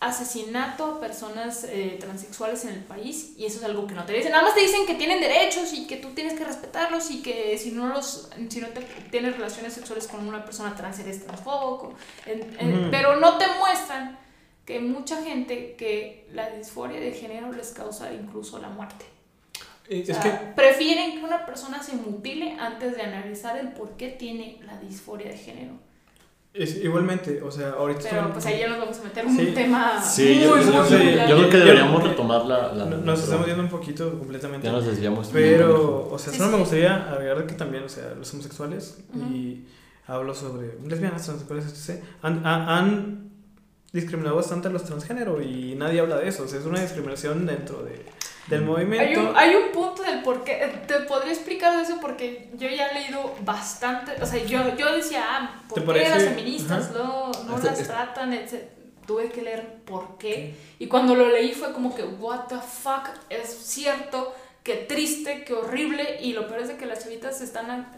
asesinato 0.00 0.84
a 0.84 1.00
personas 1.00 1.64
eh, 1.64 1.96
transexuales 2.00 2.64
en 2.64 2.70
el 2.74 2.84
país 2.84 3.32
y 3.36 3.46
eso 3.46 3.58
es 3.58 3.64
algo 3.64 3.86
que 3.88 3.94
no 3.94 4.04
te 4.04 4.12
dicen. 4.12 4.30
Nada 4.30 4.44
más 4.44 4.54
te 4.54 4.60
dicen 4.60 4.86
que 4.86 4.94
tienen 4.94 5.20
derechos 5.20 5.72
y 5.72 5.86
que 5.88 5.96
tú 5.96 6.10
tienes 6.14 6.34
que 6.34 6.44
respetarlos 6.44 7.10
y 7.10 7.20
que 7.20 7.58
si 7.58 7.72
no 7.72 7.88
los 7.88 8.30
si 8.48 8.60
no 8.60 8.68
te 8.68 8.80
tienes 9.10 9.34
relaciones 9.36 9.72
sexuales 9.72 10.06
con 10.06 10.26
una 10.26 10.44
persona 10.44 10.74
trans 10.76 11.00
eres 11.00 11.24
transfóbico. 11.26 11.94
En- 12.26 12.56
en- 12.60 12.80
Ujú. 12.82 12.90
Pero 12.92 13.16
no 13.16 13.36
te 13.38 13.46
muestran 13.58 14.16
que 14.64 14.78
mucha 14.80 15.20
gente 15.24 15.74
que 15.76 16.28
la 16.32 16.48
disforia 16.50 17.00
de 17.00 17.10
género 17.12 17.52
les 17.52 17.70
causa 17.72 18.12
incluso 18.12 18.58
la 18.60 18.68
muerte. 18.68 19.04
eh, 19.88 20.04
O 20.06 20.10
es 20.12 20.16
sea, 20.16 20.20
que 20.22 20.30
prefieren 20.54 21.18
que 21.18 21.24
una 21.24 21.44
persona 21.46 21.82
se 21.82 21.94
mutile 21.96 22.56
antes 22.60 22.94
de 22.94 23.02
analizar 23.02 23.56
el 23.58 23.72
por 23.72 23.96
qué 23.96 24.10
tiene 24.10 24.60
la 24.64 24.76
disforia 24.78 25.30
de 25.30 25.38
género. 25.38 25.72
Es, 26.58 26.76
igualmente, 26.84 27.40
o 27.42 27.50
sea, 27.50 27.70
ahorita 27.70 28.08
Pero 28.10 28.32
pues 28.32 28.44
ahí 28.46 28.58
ya 28.60 28.68
nos 28.68 28.78
vamos 28.78 28.98
a 28.98 29.04
meter 29.04 29.24
en 29.24 29.36
Sí. 29.36 29.46
un 29.48 29.54
tema 29.54 30.02
Sí, 30.02 30.22
muy, 30.34 30.42
yo, 30.44 30.56
muy, 30.56 30.64
yo- 30.64 30.72
muy 30.72 30.88
yo- 31.28 31.36
creo 31.36 31.50
que 31.50 31.56
deberíamos 31.58 32.02
yo- 32.02 32.08
retomar 32.10 32.44
la... 32.46 32.72
la- 32.74 32.84
No- 32.84 32.90
la- 32.96 32.96
Nos 33.04 33.22
estamos 33.22 33.46
yendo 33.46 33.62
un 33.62 33.68
poquito 33.68 34.18
completamente. 34.18 34.66
Ya 34.66 34.72
nos 34.72 34.84
desviamos. 34.86 35.30
Pero, 35.32 36.08
o 36.10 36.18
sea, 36.18 36.32
Sí, 36.32 36.38
solo 36.38 36.52
me 36.52 36.58
gustaría 36.58 37.10
agregar 37.10 37.46
que 37.46 37.54
también, 37.54 37.84
o 37.84 37.88
sea, 37.88 38.14
los 38.18 38.32
homosexuales 38.34 38.98
Ujú. 39.14 39.32
y 39.32 39.66
hablo 40.06 40.34
sobre 40.34 40.78
lesbianas, 40.86 41.24
transexuales, 41.24 41.66
etc. 41.66 42.02
Han, 42.22 42.46
han, 42.46 42.68
han 42.68 43.30
discriminado 43.92 44.36
bastante 44.36 44.68
a 44.68 44.70
los 44.70 44.84
transgénero 44.84 45.40
y 45.40 45.74
nadie 45.74 46.00
habla 46.00 46.16
de 46.18 46.28
eso. 46.28 46.42
O 46.44 46.48
sea, 46.48 46.58
es 46.58 46.66
una 46.66 46.80
discriminación 46.80 47.46
dentro 47.46 47.82
de, 47.84 48.04
del 48.48 48.60
Hay 48.62 48.66
Hay 48.66 48.66
movimiento. 48.86 49.20
un, 49.30 49.36
hay 49.36 49.54
un 49.54 49.72
punto 49.72 50.02
del 50.02 50.22
por 50.22 50.44
qué, 50.44 50.72
te 50.86 50.94
podría 51.00 51.32
explicar 51.32 51.78
eso 51.82 51.98
porque 52.00 52.50
yo 52.54 52.68
ya 52.68 52.88
he 52.88 52.94
leído 52.94 53.34
bastante, 53.42 54.12
o 54.22 54.26
sea, 54.26 54.42
yo, 54.44 54.76
yo 54.76 54.94
decía, 54.94 55.22
ah, 55.28 55.62
¿por 55.68 55.74
¿Te 55.76 55.80
qué 55.82 55.86
parece? 55.86 56.10
las 56.10 56.24
feministas 56.24 56.90
Ajá. 56.90 56.98
no, 56.98 57.30
no 57.46 57.56
Este- 57.56 57.66
las 57.68 57.80
este- 57.80 57.92
tratan? 57.92 58.32
etc. 58.32 58.54
Tuve 59.06 59.30
que 59.30 59.40
leer 59.40 59.78
por 59.86 60.18
qué. 60.18 60.54
Y 60.78 60.86
cuando 60.86 61.14
lo 61.14 61.28
leí 61.30 61.52
fue 61.52 61.72
como 61.72 61.94
que, 61.94 62.02
what 62.04 62.40
the 62.48 62.56
fuck, 62.58 63.08
es 63.30 63.48
cierto, 63.48 64.34
qué 64.62 64.74
triste, 64.76 65.44
qué 65.44 65.54
horrible. 65.54 66.18
Y 66.20 66.34
lo 66.34 66.46
peor 66.46 66.60
es 66.60 66.68
de 66.68 66.76
que 66.76 66.84
las 66.84 67.02
chavitas 67.04 67.40
están, 67.40 67.90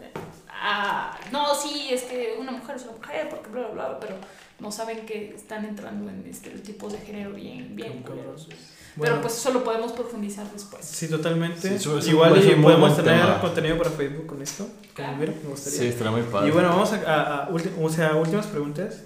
a- 0.61 1.17
no, 1.31 1.55
sí, 1.55 1.89
es 1.91 2.03
que 2.03 2.35
una 2.39 2.51
mujer 2.51 2.75
es 2.75 2.83
una 2.83 2.93
mujer, 2.93 3.29
porque 3.29 3.49
bla, 3.49 3.67
bla, 3.69 3.87
bla, 3.89 3.99
pero 3.99 4.15
no 4.59 4.71
saben 4.71 5.05
que 5.05 5.33
están 5.35 5.65
entrando 5.65 6.09
en 6.09 6.25
estereotipos 6.29 6.93
de 6.93 6.99
género 6.99 7.31
bien, 7.31 7.75
bien 7.75 8.03
Cabrón. 8.03 8.17
culeros. 8.23 8.47
Bueno, 8.93 9.13
Pero 9.13 9.21
pues 9.21 9.37
eso 9.37 9.53
lo 9.53 9.63
podemos 9.63 9.93
profundizar 9.93 10.45
después. 10.51 10.83
Sí, 10.85 11.07
totalmente. 11.07 11.79
Sí, 11.79 11.89
Igual 12.09 12.37
y 12.45 12.55
podemos 12.61 12.93
tener 12.95 13.21
tema. 13.21 13.39
contenido 13.39 13.77
para 13.77 13.89
Facebook 13.89 14.27
con 14.27 14.41
esto. 14.41 14.67
Claro. 14.93 15.15
Me 15.17 15.25
gustaría. 15.27 15.79
Sí, 15.79 15.87
estará 15.87 16.11
muy 16.11 16.23
padre. 16.23 16.49
Y 16.49 16.51
bueno, 16.51 16.67
vamos 16.69 16.91
a, 16.91 16.95
a- 16.97 17.43
a 17.45 17.49
o 17.49 17.89
sea, 17.89 18.15
últimas 18.17 18.47
preguntas. 18.47 19.01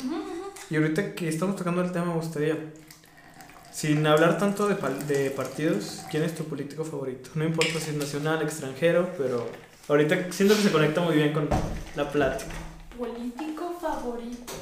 Y 0.71 0.75
ahorita 0.77 1.13
que 1.13 1.29
estamos 1.29 1.55
tocando 1.55 1.81
el 1.83 1.91
tema, 1.91 2.05
me 2.05 2.15
gustaría, 2.15 2.57
sin 3.71 4.05
hablar 4.07 4.37
tanto 4.39 4.67
de, 4.67 4.75
pal- 4.75 5.05
de 5.05 5.29
partidos, 5.29 6.01
¿quién 6.09 6.23
es 6.23 6.33
tu 6.33 6.45
político 6.45 6.83
favorito? 6.83 7.29
No 7.35 7.43
importa 7.45 7.79
si 7.79 7.91
es 7.91 7.95
nacional, 7.95 8.41
extranjero, 8.41 9.09
pero 9.17 9.47
ahorita 9.87 10.31
siento 10.31 10.55
que 10.55 10.61
se 10.61 10.71
conecta 10.71 11.01
muy 11.01 11.15
bien 11.15 11.33
con 11.33 11.49
la 11.95 12.09
plática. 12.09 12.51
Político 12.97 13.77
favorito. 13.79 14.53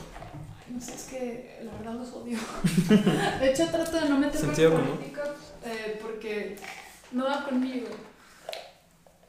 Ay, 0.68 0.74
No 0.74 0.82
sé, 0.82 0.94
es 0.96 1.04
que 1.04 1.60
la 1.64 1.72
verdad 1.78 1.94
los 1.94 2.12
odio. 2.14 2.38
De 3.40 3.52
hecho, 3.52 3.68
trato 3.68 4.00
de 4.00 4.10
no 4.10 4.18
meterme 4.18 4.54
en 4.64 4.72
política 4.72 5.24
eh, 5.66 6.00
porque 6.02 6.58
no 7.12 7.26
va 7.26 7.46
conmigo. 7.46 7.88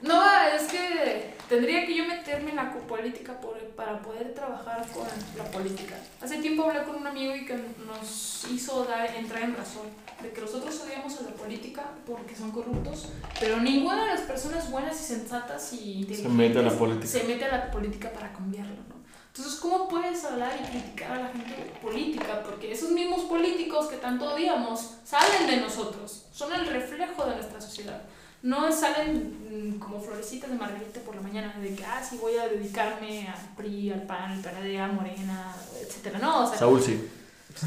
No, 0.04 0.22
es 0.54 0.64
que 0.64 1.34
tendría 1.48 1.86
que 1.86 1.94
yo 1.96 2.04
meterme 2.06 2.50
en 2.50 2.56
la 2.56 2.72
política 2.72 3.40
por- 3.40 3.58
para 3.74 4.00
poder 4.00 4.34
trabajar 4.34 4.86
con 4.92 5.06
la 5.36 5.44
política. 5.50 5.96
Hace 6.22 6.38
tiempo 6.38 6.64
hablé 6.64 6.82
con 6.84 6.96
un 6.96 7.06
amigo 7.06 7.34
y 7.34 7.44
que 7.46 7.54
nos 7.86 8.44
hizo 8.50 8.84
dar, 8.84 9.14
entrar 9.16 9.42
en 9.42 9.56
razón 9.56 9.86
de 10.22 10.30
que 10.30 10.40
nosotros 10.40 10.80
odiamos 10.84 11.18
a 11.18 11.22
la 11.22 11.30
política 11.30 11.82
porque 12.06 12.34
son 12.36 12.50
corruptos, 12.50 13.08
pero 13.40 13.58
ninguna 13.58 14.02
de 14.04 14.10
las 14.14 14.20
personas 14.22 14.70
buenas 14.70 15.00
y 15.00 15.04
sensatas 15.04 15.72
y 15.72 15.92
inteligentes 16.00 16.32
mete 16.32 16.58
a 16.58 16.62
la 16.62 16.70
política. 16.78 17.06
se 17.06 17.24
mete 17.24 17.44
a 17.44 17.48
la 17.56 17.70
política 17.70 18.12
para 18.12 18.32
cambiarlo, 18.32 18.74
¿no? 18.88 18.94
Entonces, 19.28 19.56
¿cómo 19.56 19.88
puedes 19.88 20.24
hablar 20.24 20.52
y 20.62 20.70
criticar 20.70 21.10
a 21.10 21.18
la 21.24 21.28
gente 21.28 21.72
política? 21.82 22.40
Porque 22.44 22.70
esos 22.70 22.90
mismos 22.90 23.22
políticos 23.22 23.86
que 23.88 23.96
tanto 23.96 24.32
odiamos 24.32 24.92
salen 25.04 25.48
de 25.48 25.56
nosotros, 25.56 26.26
son 26.32 26.52
el 26.52 26.66
reflejo 26.66 27.24
de 27.26 27.34
nuestra 27.34 27.60
sociedad. 27.60 28.00
No 28.44 28.70
salen 28.70 29.74
mm, 29.74 29.78
como 29.78 29.98
florecitas 30.00 30.50
de 30.50 30.56
margarita 30.56 31.00
por 31.00 31.16
la 31.16 31.22
mañana, 31.22 31.54
de 31.60 31.74
que, 31.74 31.82
ah, 31.84 32.02
sí, 32.06 32.18
voy 32.20 32.36
a 32.36 32.46
dedicarme 32.46 33.26
al 33.26 33.54
PRI, 33.56 33.90
al 33.90 34.02
PAN, 34.02 34.32
al 34.32 34.40
PRD, 34.40 34.78
a 34.78 34.86
Morena, 34.88 35.54
etcétera. 35.80 36.18
No, 36.18 36.44
o 36.44 36.46
sea, 36.46 36.58
Saúl 36.58 36.82
sí. 36.82 37.08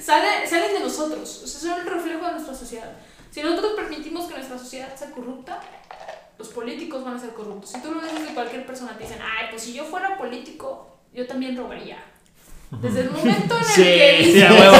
sale- 0.00 0.46
salen 0.48 0.74
de 0.74 0.80
nosotros, 0.80 1.42
o 1.44 1.46
sea, 1.46 1.60
son 1.60 1.80
el 1.80 1.86
reflejo 1.86 2.26
de 2.26 2.32
nuestra 2.32 2.54
sociedad. 2.54 2.92
Si 3.30 3.42
nosotros 3.42 3.72
permitimos 3.76 4.26
que 4.26 4.34
nuestra 4.34 4.58
sociedad 4.58 4.94
sea 4.94 5.10
corrupta, 5.10 5.60
los 6.38 6.48
políticos 6.48 7.04
van 7.04 7.16
a 7.16 7.20
ser 7.20 7.30
corruptos. 7.32 7.70
Si 7.70 7.80
tú 7.80 7.92
lo 7.92 8.00
ves 8.00 8.12
desde 8.12 8.34
cualquier 8.34 8.66
persona, 8.66 8.96
te 8.96 9.04
dicen, 9.04 9.20
ay, 9.22 9.46
pues 9.50 9.62
si 9.62 9.72
yo 9.72 9.84
fuera 9.84 10.18
político, 10.18 10.98
yo 11.14 11.26
también 11.26 11.56
robaría. 11.56 11.98
Desde 12.70 13.00
el 13.02 13.10
momento 13.10 13.54
en 13.56 13.60
el 13.62 13.66
Sí, 13.68 13.82
que 13.82 14.16
sí, 14.24 14.32
dices, 14.32 14.50
a 14.50 14.52
huevo. 14.52 14.76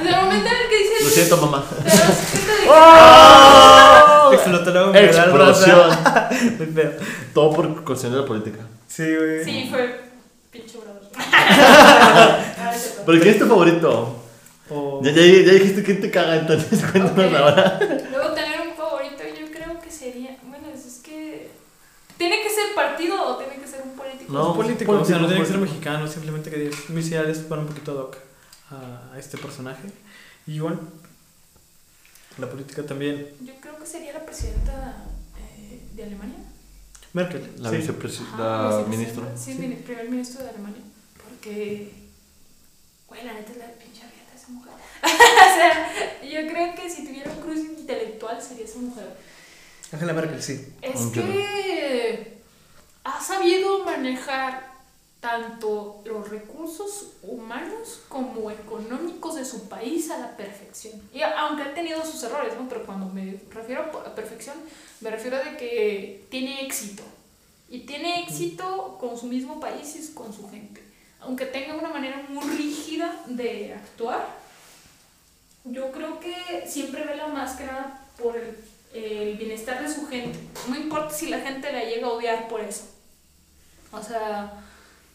desde 0.00 0.10
el 0.16 0.24
momento 0.24 0.48
en 0.48 0.56
el 0.56 0.68
que 0.68 0.78
dices, 0.78 1.02
Lo 1.04 1.10
siento, 1.10 1.36
mamá. 1.38 1.64
te 1.68 1.74
das 1.84 2.30
cuenta 2.30 2.52
de 2.52 2.62
que- 2.62 2.68
¡Oh! 2.70 4.32
Explotó 4.32 4.70
la. 4.72 4.86
Muy 6.58 6.66
feo. 6.66 6.90
Todo 7.34 7.52
por 7.52 7.84
cuestión 7.84 8.12
de 8.12 8.18
la 8.20 8.24
política. 8.26 8.58
Sí, 8.88 9.04
güey. 9.14 9.44
Sí, 9.44 9.68
fue 9.70 10.00
pinche 10.50 10.78
brother. 10.78 11.02
Ah. 12.56 12.72
¿Pero 13.06 13.20
quién 13.20 13.34
es 13.34 13.38
tu 13.38 13.46
favorito? 13.46 14.16
O- 14.70 15.00
Ya, 15.02 15.10
ya, 15.12 15.20
ya 15.22 15.52
dijiste 15.52 15.82
quién 15.82 16.00
te 16.00 16.10
caga, 16.10 16.36
entonces 16.36 16.82
cuéntanos 16.90 17.34
ahora. 17.34 17.78
Luego 18.10 18.34
un 18.70 18.74
favorito, 18.76 19.22
yo 19.38 19.50
creo 19.52 19.78
que 19.80 19.90
sería. 19.90 20.36
Bueno, 20.44 20.68
es, 20.74 20.86
es 20.86 20.94
que. 21.02 21.50
¿Tiene 22.24 22.42
que 22.42 22.48
ser 22.48 22.74
partido 22.74 23.22
o 23.22 23.36
tiene 23.36 23.56
que 23.56 23.68
ser 23.68 23.82
un 23.82 23.90
político? 23.90 24.32
No, 24.32 24.50
es 24.50 24.56
político, 24.56 24.92
o 24.92 25.04
sea, 25.04 25.18
no 25.18 25.26
político, 25.26 25.28
tiene 25.28 25.40
que 25.40 25.46
ser 25.46 25.58
político. 25.58 25.74
mexicano, 25.74 26.08
simplemente 26.08 26.50
que 26.50 26.70
mis 26.88 27.08
ideales 27.08 27.48
van 27.50 27.60
un 27.60 27.66
poquito 27.66 27.92
ad 27.92 27.98
hoc 27.98 28.16
a, 28.70 29.12
a 29.14 29.18
este 29.18 29.36
personaje. 29.36 29.88
Y 30.46 30.54
igual, 30.54 30.80
la 32.38 32.48
política 32.48 32.82
también. 32.84 33.28
Yo 33.42 33.52
creo 33.60 33.78
que 33.78 33.86
sería 33.86 34.14
la 34.14 34.24
presidenta 34.24 35.04
eh, 35.38 35.80
de 35.92 36.02
Alemania. 36.02 36.38
Merkel. 37.12 37.52
La 37.58 37.70
sí. 37.70 37.76
vicepresidenta, 37.76 38.68
Ajá, 38.68 38.88
ministra. 38.88 39.24
Sí, 39.36 39.54
primer 39.84 40.08
ministro 40.08 40.42
de 40.44 40.48
Alemania. 40.48 40.82
Porque. 41.22 41.92
Güey, 43.06 43.24
la 43.24 43.34
neta 43.34 43.52
es 43.52 43.58
la 43.58 43.66
pinche 43.74 44.00
riata 44.00 44.34
esa 44.34 44.48
mujer. 44.48 44.72
o 45.02 45.06
sea, 45.06 46.22
yo 46.22 46.48
creo 46.50 46.74
que 46.74 46.88
si 46.88 47.06
tuviera 47.06 47.30
un 47.30 47.40
cruce 47.40 47.80
intelectual 47.80 48.40
sería 48.40 48.64
esa 48.64 48.78
mujer. 48.78 49.14
Angela 49.94 50.12
Merkel, 50.12 50.42
sí. 50.42 50.74
Es 50.82 51.06
que 51.06 52.38
ha 53.04 53.20
sabido 53.20 53.84
manejar 53.84 54.74
tanto 55.20 56.02
los 56.04 56.28
recursos 56.28 57.12
humanos 57.22 58.00
como 58.08 58.50
económicos 58.50 59.36
de 59.36 59.44
su 59.44 59.68
país 59.68 60.10
a 60.10 60.18
la 60.18 60.36
perfección. 60.36 61.00
Y 61.12 61.22
aunque 61.22 61.62
ha 61.62 61.74
tenido 61.74 62.04
sus 62.04 62.22
errores, 62.24 62.54
¿no? 62.58 62.68
Pero 62.68 62.84
cuando 62.84 63.06
me 63.06 63.40
refiero 63.50 63.84
a 64.04 64.14
perfección, 64.14 64.56
me 65.00 65.10
refiero 65.10 65.36
a 65.36 65.40
de 65.40 65.56
que 65.56 66.26
tiene 66.28 66.66
éxito. 66.66 67.02
Y 67.70 67.80
tiene 67.80 68.22
éxito 68.24 68.98
con 69.00 69.16
su 69.16 69.26
mismo 69.26 69.60
país 69.60 69.96
y 69.96 70.12
con 70.12 70.32
su 70.32 70.50
gente. 70.50 70.82
Aunque 71.20 71.46
tenga 71.46 71.74
una 71.74 71.88
manera 71.88 72.22
muy 72.28 72.44
rígida 72.44 73.22
de 73.26 73.72
actuar, 73.74 74.26
yo 75.64 75.90
creo 75.92 76.20
que 76.20 76.64
siempre 76.66 77.04
vela 77.04 77.28
más 77.28 77.56
que 77.56 77.64
nada 77.64 78.06
por 78.20 78.36
el, 78.36 78.54
el 78.94 79.36
bienestar 79.36 79.82
de 79.82 79.92
su 79.92 80.06
gente. 80.06 80.38
No 80.68 80.76
importa 80.76 81.10
si 81.10 81.28
la 81.28 81.40
gente 81.40 81.72
la 81.72 81.84
llega 81.84 82.06
a 82.06 82.12
odiar 82.12 82.48
por 82.48 82.60
eso. 82.60 82.84
O 83.92 84.02
sea, 84.02 84.64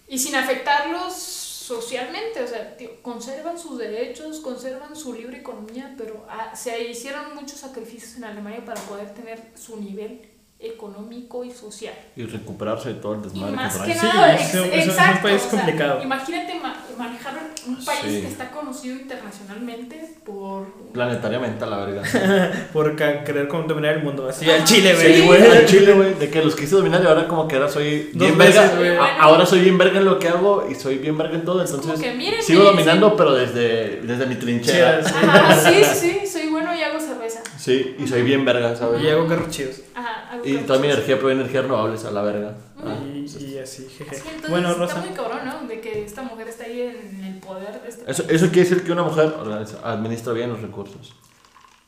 y 0.07 0.19
sin 0.19 0.35
afectarlos 0.35 1.13
socialmente, 1.13 2.41
o 2.43 2.47
sea, 2.47 2.75
conservan 3.01 3.57
sus 3.57 3.77
derechos, 3.77 4.39
conservan 4.39 4.95
su 4.95 5.13
libre 5.13 5.37
economía, 5.37 5.93
pero 5.97 6.25
ah, 6.29 6.55
se 6.55 6.83
hicieron 6.83 7.35
muchos 7.35 7.59
sacrificios 7.59 8.17
en 8.17 8.23
Alemania 8.25 8.65
para 8.65 8.81
poder 8.81 9.13
tener 9.13 9.51
su 9.55 9.79
nivel 9.79 10.28
económico 10.59 11.43
y 11.45 11.51
social. 11.51 11.93
Y 12.17 12.23
recuperarse 12.25 12.89
de 12.89 12.95
todo 12.95 13.13
el 13.13 13.19
Y 13.19 13.23
desmadre 13.23 13.55
más 13.55 13.77
que 13.77 13.93
que 13.93 13.97
trae. 13.99 14.11
Sí, 14.11 14.17
nada, 14.17 14.35
es 14.35 14.41
es 14.41 14.55
un- 14.61 14.65
es 14.73 14.83
un 14.85 14.89
exacto, 14.91 15.21
país 15.23 15.37
o 15.37 15.49
sea, 15.49 15.49
complicado. 15.51 16.03
imagínate 16.03 16.59
ma- 16.59 16.75
manejar 16.97 17.33
un 17.65 17.85
país 17.85 17.99
Sí. 18.03 18.21
que 18.21 18.27
está 18.27 18.51
conocido 18.51 18.95
internacionalmente 18.99 20.15
por... 20.25 20.67
Planetariamente 20.91 21.63
a 21.63 21.67
la 21.67 21.77
verga. 21.85 22.03
Por 22.73 22.95
querer 22.95 23.47
como 23.47 23.63
dominar 23.63 23.95
el 23.95 24.03
mundo. 24.03 24.27
Así 24.27 24.49
al. 24.49 24.63
Chile, 24.65 24.95
Sí, 24.95 25.13
Sí, 25.13 25.21
güey. 25.25 25.39
güey, 25.41 25.51
al 25.57 25.65
Chile, 25.65 25.93
güey, 25.93 26.13
de 26.15 26.29
que 26.29 26.43
los 26.43 26.55
quise 26.55 26.75
dominar 26.75 27.01
y 27.03 27.07
ahora 27.07 27.27
como 27.27 27.47
que 27.47 27.55
ahora 27.55 27.69
soy 27.69 28.09
bien 28.13 28.37
veces, 28.37 28.55
verga. 28.55 28.75
güey. 28.77 28.97
A- 28.97 29.21
Ahora 29.21 29.45
soy 29.45 29.61
bien 29.61 29.77
verga 29.77 29.99
en 29.99 30.05
lo 30.05 30.19
que 30.19 30.27
hago 30.27 30.67
y 30.69 30.75
soy 30.75 30.97
bien 30.97 31.17
verga 31.17 31.35
en 31.35 31.45
todo, 31.45 31.61
entonces 31.63 31.99
que, 31.99 32.13
miren, 32.15 32.41
sigo 32.43 32.59
miren, 32.61 32.75
dominando, 32.75 33.15
pero 33.15 33.33
desde, 33.33 34.01
desde 34.01 34.25
mi 34.25 34.35
trinchera. 34.35 35.01
Sí, 35.03 35.83
sí, 35.83 36.19
sí, 36.21 36.27
soy 36.27 36.49
bueno 36.49 36.75
y 36.75 36.81
hago 36.83 36.99
cerveza. 36.99 37.41
Sí, 37.59 37.95
y 37.99 38.07
soy 38.07 38.21
bien 38.23 38.45
verga, 38.45 38.73
¿sabes? 38.75 39.01
Y 39.03 39.09
hago 39.09 39.27
carros 39.27 39.49
chidos. 39.49 39.81
Ajá, 39.93 40.29
hago 40.31 40.45
Y 40.45 40.57
toda 40.59 40.79
mi 40.79 40.87
energía 40.87 41.19
proviene 41.19 41.39
de 41.43 41.49
energías 41.49 41.63
renovables 41.63 42.05
a 42.05 42.11
la 42.11 42.21
verga. 42.21 42.55
Ah, 42.81 42.95
Y, 43.13 43.27
sí. 43.27 43.47
y 43.53 43.57
así, 43.59 43.85
jeje. 43.89 44.15
Sí, 44.15 44.21
entonces 44.27 44.49
Bueno, 44.49 44.69
está 44.71 44.81
Rosa. 44.81 44.97
muy 45.01 45.09
cabrón, 45.09 45.39
¿no? 45.45 45.67
De 45.67 45.81
que 45.81 46.03
esta 46.05 46.21
mujer 46.21 46.47
está 46.47 46.63
ahí 46.63 46.81
en 46.81 47.23
el 47.25 47.39
poder 47.39 47.81
de 47.81 47.89
este 47.89 48.09
Eso, 48.09 48.23
eso 48.29 48.47
quiere 48.47 48.69
decir 48.69 48.83
que 48.85 48.91
una 48.93 49.03
mujer 49.03 49.33
organiza- 49.37 49.79
administra 49.83 50.31
bien 50.31 50.49
los 50.51 50.61
recursos. 50.61 51.13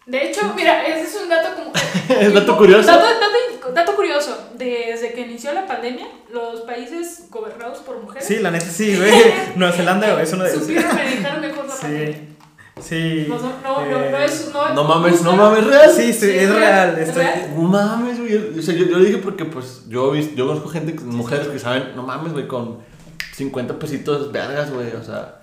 De 0.06 0.28
hecho, 0.30 0.42
mira, 0.56 0.86
ese 0.86 1.04
es 1.04 1.22
un 1.24 1.30
dato 1.30 1.56
como... 1.56 1.72
Es 2.20 2.34
dato 2.34 2.58
curioso. 2.58 2.88
Dato, 2.88 3.06
dato- 3.06 3.72
dato 3.74 3.96
curioso. 3.96 4.50
Desde 4.56 5.14
que 5.14 5.22
inició 5.22 5.54
la 5.54 5.66
pandemia, 5.68 6.08
los 6.34 6.62
países 6.62 7.28
gobernados 7.30 7.80
por 7.80 7.98
mujeres 8.02 8.28
Sí, 8.28 8.40
la 8.40 8.52
neta 8.52 8.66
sí, 8.66 8.98
güey. 8.98 9.12
Nueva 9.56 9.72
Zelanda 9.74 10.22
es 10.22 10.34
uno 10.34 10.44
de 10.44 10.50
esos. 10.50 10.64
supieron 10.64 10.94
manejar 10.96 11.40
mejor 11.40 11.66
la 11.66 11.76
pandemia. 11.76 12.14
Sí. 12.14 12.28
Sí. 12.82 13.26
No, 13.30 13.38
no, 13.40 13.54
no, 13.62 13.86
no, 13.86 14.04
eh, 14.04 14.10
no 14.12 14.18
es... 14.18 14.52
No, 14.54 14.74
No 14.74 14.84
mames, 14.84 15.22
no 15.22 15.34
mames, 15.36 15.66
real. 15.66 15.90
Sí, 15.92 16.12
sí, 16.14 16.20
Sí, 16.20 16.30
es 16.32 16.44
es 16.44 16.56
real. 16.56 16.98
estoy-. 17.00 17.26
No 17.56 17.62
mames, 17.64 18.20
güey. 18.20 18.60
O 18.60 18.62
sea, 18.62 18.74
yo, 18.76 18.86
yo 18.86 18.98
lo 18.98 19.04
dije 19.04 19.18
porque, 19.20 19.46
pues, 19.46 19.84
yo, 19.88 20.16
yo 20.16 20.48
conozco 20.48 20.70
gente, 20.70 20.94
mujeres 21.04 21.48
que 21.48 21.60
saben, 21.60 21.96
no 21.96 22.04
mames, 22.04 22.34
güey, 22.34 22.48
con 22.48 22.80
50 23.36 23.78
pesitos 23.80 24.32
vergas, 24.32 24.72
güey. 24.72 24.92
O 24.94 25.04
sea, 25.04 25.40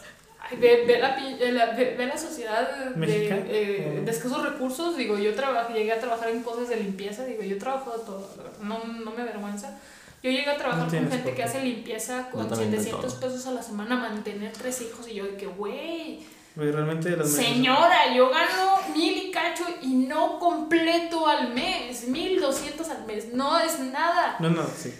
Ay, 0.50 0.56
ve, 0.58 0.84
ve 0.86 0.98
la, 0.98 1.18
eh, 1.18 1.74
ve, 1.76 1.94
ve 1.98 2.06
la 2.06 2.16
sociedad 2.16 2.68
de, 2.78 2.96
Mexicana. 2.96 3.42
eh, 3.48 3.98
Mm. 4.00 4.04
de 4.06 4.10
escasos 4.10 4.42
recursos. 4.42 4.96
Digo, 4.96 5.18
yo 5.18 5.34
trabajé, 5.34 5.74
llegué 5.74 5.92
a 5.92 6.00
trabajar 6.00 6.30
en 6.30 6.42
cosas 6.42 6.68
de 6.70 6.76
limpieza. 6.76 7.24
Digo, 7.24 7.42
yo 7.42 7.56
he 7.56 7.58
trabajado 7.58 7.96
todo. 8.00 8.26
No, 8.62 8.78
no 8.84 9.10
me 9.12 9.22
avergüenza. 9.22 9.78
Yo 10.22 10.30
llegué 10.30 10.50
a 10.50 10.56
trabajar 10.56 10.90
No 10.92 10.98
con 10.98 11.10
gente 11.10 11.32
que 11.34 11.42
hace 11.44 11.62
limpieza 11.62 12.28
con 12.30 12.42
Yo 12.42 12.48
también 12.48 12.70
de 12.72 12.78
700 12.78 13.12
todo. 13.12 13.20
pesos 13.28 13.46
a 13.46 13.52
la 13.52 13.62
semana, 13.62 13.96
mantener 13.96 14.50
tres 14.52 14.80
hijos. 14.82 15.06
Y 15.08 15.14
yo, 15.14 15.24
de 15.24 15.36
que, 15.36 15.46
güey, 15.46 16.20
Güey, 16.58 16.72
realmente 16.72 17.16
las 17.16 17.30
señora, 17.30 18.12
yo 18.16 18.28
gano 18.30 18.80
mil 18.92 19.16
y 19.16 19.30
cacho 19.30 19.62
y 19.80 19.94
no 19.94 20.40
completo 20.40 21.28
al 21.28 21.54
mes. 21.54 22.08
Mil 22.08 22.40
doscientos 22.40 22.88
al 22.88 23.06
mes. 23.06 23.32
No 23.32 23.58
es 23.60 23.78
nada. 23.78 24.34
No, 24.40 24.50
no, 24.50 24.62
sí. 24.76 24.92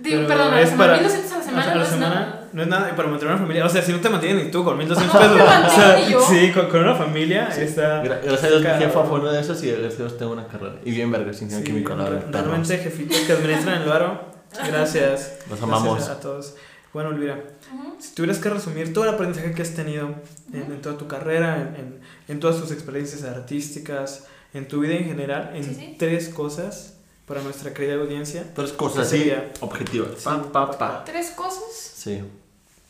Digo, 0.00 0.24
Pero 0.26 0.28
perdón, 0.28 0.58
es 0.58 0.70
para- 0.70 0.94
1200 0.94 1.32
a 1.32 1.38
la 1.38 1.44
semana 1.44 1.64
a 1.64 1.74
no 1.74 1.76
la 1.76 1.82
es 1.84 1.88
semana 1.90 2.14
nada. 2.14 2.48
no 2.52 2.62
es 2.62 2.68
nada. 2.68 2.90
Y 2.90 2.92
para 2.94 3.08
mantener 3.08 3.34
una 3.34 3.42
familia. 3.42 3.64
O 3.64 3.68
sea, 3.68 3.82
si 3.82 3.92
no 3.92 4.00
te 4.00 4.08
mantienes 4.10 4.44
ni 4.44 4.50
tú 4.50 4.64
con 4.64 4.76
1200 4.76 5.14
No, 5.14 5.20
pesos. 5.20 5.36
me 5.36 5.66
o 5.66 5.70
sea, 5.70 6.08
yo. 6.08 6.20
sí, 6.20 6.50
con, 6.52 6.68
con 6.68 6.80
una 6.80 6.94
familia 6.96 7.48
está. 7.56 8.02
gra- 8.02 8.20
gracias 8.22 8.44
a 8.44 8.48
Dios 8.48 8.62
mi 8.62 8.68
jefa 8.84 9.04
fue 9.04 9.20
una 9.20 9.30
de 9.32 9.40
esas 9.40 9.62
y 9.62 9.70
gracias 9.70 9.94
a 9.94 9.96
Dios 9.98 10.18
tengo 10.18 10.32
una 10.32 10.46
carrera. 10.48 10.74
Y 10.84 10.90
bien 10.90 11.10
vergas, 11.12 11.36
sin 11.36 11.50
Sí, 11.52 11.62
químico, 11.62 11.94
la 11.94 12.04
verdad. 12.10 12.26
realmente, 12.32 12.76
jefitos 12.78 13.16
que 13.18 13.32
administran 13.32 13.80
el 13.82 13.88
varo. 13.88 14.34
Gracias. 14.66 15.38
Los 15.48 15.62
amamos. 15.62 15.94
Gracias 15.96 16.16
a 16.16 16.20
todos. 16.20 16.54
Bueno, 16.94 17.10
Elvira, 17.10 17.42
Ujú. 17.74 17.96
si 18.00 18.14
tuvieras 18.14 18.38
que 18.38 18.48
resumir 18.48 18.94
todo 18.94 19.04
el 19.04 19.10
aprendizaje 19.10 19.52
que 19.52 19.60
has 19.62 19.74
tenido 19.74 20.14
en, 20.52 20.72
en 20.72 20.80
toda 20.80 20.96
tu 20.96 21.06
carrera, 21.08 21.56
en, 21.60 21.74
en, 21.76 22.00
en 22.28 22.40
todas 22.40 22.58
tus 22.60 22.70
experiencias 22.70 23.24
artísticas, 23.24 24.24
en 24.54 24.66
tu 24.68 24.80
vida 24.80 24.94
en 24.94 25.04
general, 25.04 25.50
en 25.54 25.64
Sí, 25.64 25.74
sí. 25.74 25.96
tres 25.98 26.28
cosas 26.30 26.94
para 27.26 27.42
nuestra 27.42 27.74
querida 27.74 27.94
audiencia. 27.96 28.46
Tres 28.54 28.72
cosas 28.72 29.08
¿Qué 29.10 29.16
así, 29.16 29.18
sería? 29.24 29.52
objetivas. 29.60 30.10
Sí. 30.18 30.24
Pa, 30.24 30.52
pa, 30.52 30.78
pa. 30.78 31.04
Tres 31.04 31.30
cosas. 31.32 31.72
Sí. 31.74 32.22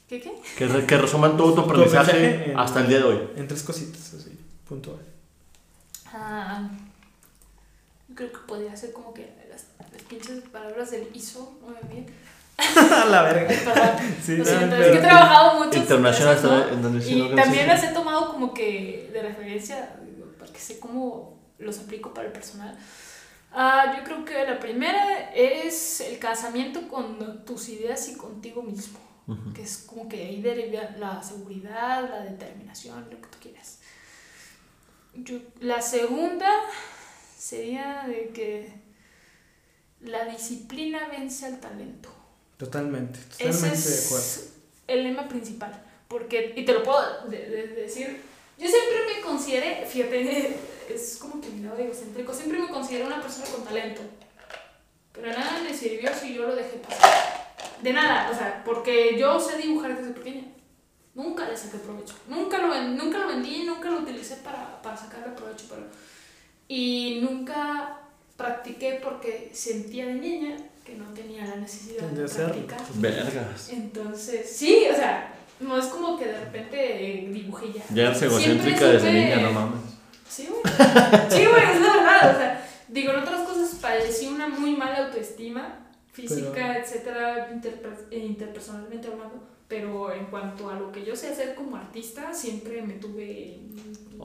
¿Qué 0.09 0.21
qué? 0.21 0.33
Que, 0.59 0.67
re- 0.69 0.85
que 0.87 0.99
resuman 0.99 1.37
todo 1.39 1.55
tu 1.55 1.61
aprendizaje 1.63 2.11
aprendizaje 2.11 2.51
en- 2.53 2.59
hasta 2.59 2.81
el 2.81 2.89
día 2.89 2.99
de 2.99 3.05
hoy. 3.05 3.29
En 3.37 3.49
tres 3.49 3.63
cositas, 3.63 4.13
así, 4.15 4.39
puntual. 4.69 4.99
Ah, 6.13 6.69
yo 8.09 8.15
creo 8.15 8.31
que 8.33 8.39
podría 8.47 8.77
ser 8.77 8.93
como 8.93 9.15
que 9.15 9.33
las, 9.49 9.65
las 9.93 10.03
pinches 10.03 10.41
palabras 10.53 10.91
del 10.91 11.09
ISO, 11.15 11.59
muy 11.63 11.75
bien. 11.91 12.07
A 13.03 13.05
la 13.07 13.23
verga. 13.23 13.49
Perdón, 13.49 13.91
Sí, 14.25 14.33
no, 14.39 14.45
siento, 14.45 14.67
pero- 14.71 14.85
es 14.85 14.91
que 14.93 14.99
he 14.99 15.01
trabajado 15.01 15.65
mucho. 15.65 15.79
International 15.79 16.37
está 16.37 16.69
en 16.73 16.83
donde 16.83 17.03
sí 17.03 17.13
Y 17.15 17.29
no 17.31 17.35
también 17.35 17.67
las 17.67 17.83
he 17.85 17.89
tomado 17.89 18.31
como 18.33 18.55
que 18.55 19.11
de 19.13 19.23
referencia, 19.23 19.97
porque 20.39 20.59
sé 20.59 20.79
cómo 20.79 21.39
los 21.59 21.79
aplico 21.81 22.15
para 22.15 22.27
el 22.29 22.33
personal. 22.33 22.77
Ah, 23.53 23.95
yo 23.97 24.03
creo 24.05 24.25
que 24.25 24.45
la 24.47 24.59
primera 24.59 25.33
es 25.35 26.01
el 26.01 26.19
casamiento 26.19 26.89
con 26.89 27.45
tus 27.45 27.69
ideas 27.69 28.09
y 28.09 28.17
contigo 28.17 28.63
mismo, 28.63 28.99
Ujú. 29.29 29.53
que 29.53 29.63
es 29.63 29.79
como 29.79 30.09
que 30.09 30.25
ahí 30.25 30.43
deriva 30.43 30.83
la 30.99 31.23
seguridad, 31.23 32.09
la 32.09 32.21
determinación, 32.21 33.05
lo 33.11 33.21
que 33.21 33.29
tú 33.29 33.39
quieras. 33.41 33.79
Yo- 35.15 35.39
la 35.61 35.81
segunda 35.81 36.51
sería 37.39 38.05
de 38.09 38.31
que 38.31 38.73
la 40.01 40.25
disciplina 40.25 41.07
vence 41.09 41.47
al 41.47 41.61
talento. 41.61 42.09
Totalmente, 42.57 43.19
Ese 43.39 43.45
totalmente 43.53 43.89
de 43.89 44.05
acuerdo. 44.07 44.25
es 44.27 44.53
el 44.87 45.03
lema 45.05 45.29
principal. 45.29 45.83
Porque, 46.09 46.53
y 46.57 46.65
te 46.65 46.73
lo 46.73 46.83
puedo 46.83 47.27
de- 47.29 47.49
de- 47.49 47.67
decir, 47.69 48.21
yo 48.59 48.69
siempre 48.69 48.99
me 49.17 49.21
consideré, 49.23 49.85
fíjate, 49.87 50.57
es 50.89 51.17
como 51.19 51.41
que 51.41 51.49
mi 51.49 51.63
lado 51.65 51.79
egocéntrico, 51.79 52.33
siempre 52.33 52.59
me 52.59 52.69
consideré 52.69 53.05
una 53.05 53.21
persona 53.21 53.47
con 53.47 53.65
talento. 53.65 54.03
Pero 55.13 55.29
nada 55.29 55.61
me 55.63 55.73
sirvió 55.77 56.11
si 56.15 56.35
yo 56.35 56.47
lo 56.47 56.55
dejé 56.57 56.77
pasar. 56.79 57.45
De 57.83 57.93
nada, 57.93 58.31
o 58.31 58.35
sea, 58.35 58.63
porque 58.65 59.17
yo 59.19 59.39
sé 59.41 59.57
dibujar 59.59 59.97
desde 59.97 60.13
pequeña. 60.13 60.45
Nunca 61.15 61.49
le 61.49 61.57
saqué 61.57 61.79
provecho. 61.79 62.15
Nunca 62.29 62.59
lo, 62.59 62.75
nunca 62.83 63.19
lo 63.19 63.29
vendí, 63.29 63.63
nunca 63.65 63.89
lo 63.91 63.99
utilicé 64.01 64.37
para, 64.37 64.81
para 64.83 64.97
sacarle 64.97 65.35
provecho. 65.37 65.67
Pero, 65.69 65.83
y 66.67 67.21
nunca 67.23 68.01
practiqué 68.37 69.01
porque 69.03 69.51
sentía 69.53 70.07
de 70.07 70.15
niña 70.15 70.57
que 70.85 70.95
no 70.97 71.07
tenía 71.15 71.45
la 71.47 71.57
necesidad 71.57 72.03
De 72.09 72.23
de 72.25 72.29
practicar. 72.29 72.81
Vergas. 72.97 73.69
Entonces, 73.71 74.51
sí, 74.55 74.85
o 74.93 74.95
sea, 74.95 75.35
no 75.61 75.79
es 75.79 75.87
como 75.87 76.19
que 76.19 76.27
de 76.27 76.41
repente 76.41 77.27
dibujé 77.33 77.73
ya. 77.73 77.83
Ya 77.95 78.03
eres 78.07 78.19
Siempre 78.19 78.39
egocéntrica 78.39 78.87
desde 78.89 79.09
supe- 79.09 79.13
niña, 79.13 79.37
no 79.37 79.53
mames. 79.53 79.81
Sí, 80.29 80.49
güey. 80.51 80.61
Sí, 81.31 81.47
güey, 81.47 81.63
es 81.75 81.81
la 81.81 81.97
verdad. 81.97 82.35
O 82.35 82.39
sea, 82.39 82.69
digo, 82.89 83.13
en 83.13 83.19
otras 83.21 83.41
cosas 83.49 83.75
padecí 83.81 84.27
una 84.29 84.49
muy 84.49 84.75
mala 84.77 85.07
autoestima, 85.07 85.87
física, 86.13 86.51
Pero- 86.55 86.79
etcétera, 86.81 87.51
interper- 87.53 88.07
eh, 88.11 88.19
interpersonalmente 88.19 89.09
hablando. 89.09 89.49
Pero 89.69 90.13
en 90.13 90.27
cuanto 90.27 90.69
a 90.69 90.75
lo 90.75 90.93
que 90.93 91.05
yo 91.05 91.17
sé 91.17 91.29
hacer 91.29 91.55
como 91.55 91.77
artista, 91.77 92.33
siempre 92.35 92.83
me 92.83 92.95
tuve. 92.95 93.59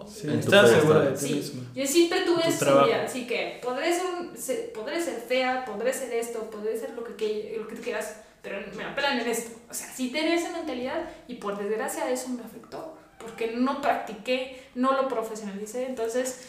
Sí, 0.07 0.28
En 0.28 0.34
tu 0.41 0.48
estás 0.53 0.70
segura 0.70 0.99
de 1.02 1.11
ti 1.18 1.28
Sí. 1.28 1.34
misma. 1.36 1.64
Yo 1.76 1.86
siempre 1.88 2.22
tuve 2.22 2.44
Tu 2.44 2.49
esa 2.49 3.03
así 3.03 3.26
que 3.28 3.60
podré 3.64 3.94
ser, 4.36 4.72
podré 4.74 5.02
ser 5.02 5.20
fea, 5.22 5.66
podré 5.66 5.94
ser 5.94 6.14
esto, 6.14 6.49
podré 6.49 6.78
ser 6.78 6.91
lo 6.94 7.03
que, 7.03 7.16
que- 7.16 7.56
lo 7.57 7.68
que 7.68 7.76
tú 7.76 7.82
quieras, 7.82 8.18
pero 8.41 8.60
me 8.76 8.84
apelan 8.84 9.20
en 9.20 9.28
esto. 9.28 9.52
O 9.70 9.74
sea, 9.74 9.88
sí 9.94 10.10
tenía 10.10 10.36
esa 10.36 10.52
mentalidad 10.52 11.10
y 11.28 11.36
por 11.36 11.57
desgracia 11.57 12.10
eso 12.11 12.30
me 12.30 12.44
afectó, 12.44 12.98
porque 13.18 13.52
no 13.56 13.82
practiqué, 13.82 14.61
no 14.76 14.94
lo 14.94 15.07
profesionalicé. 15.07 15.86
Entonces, 15.88 16.41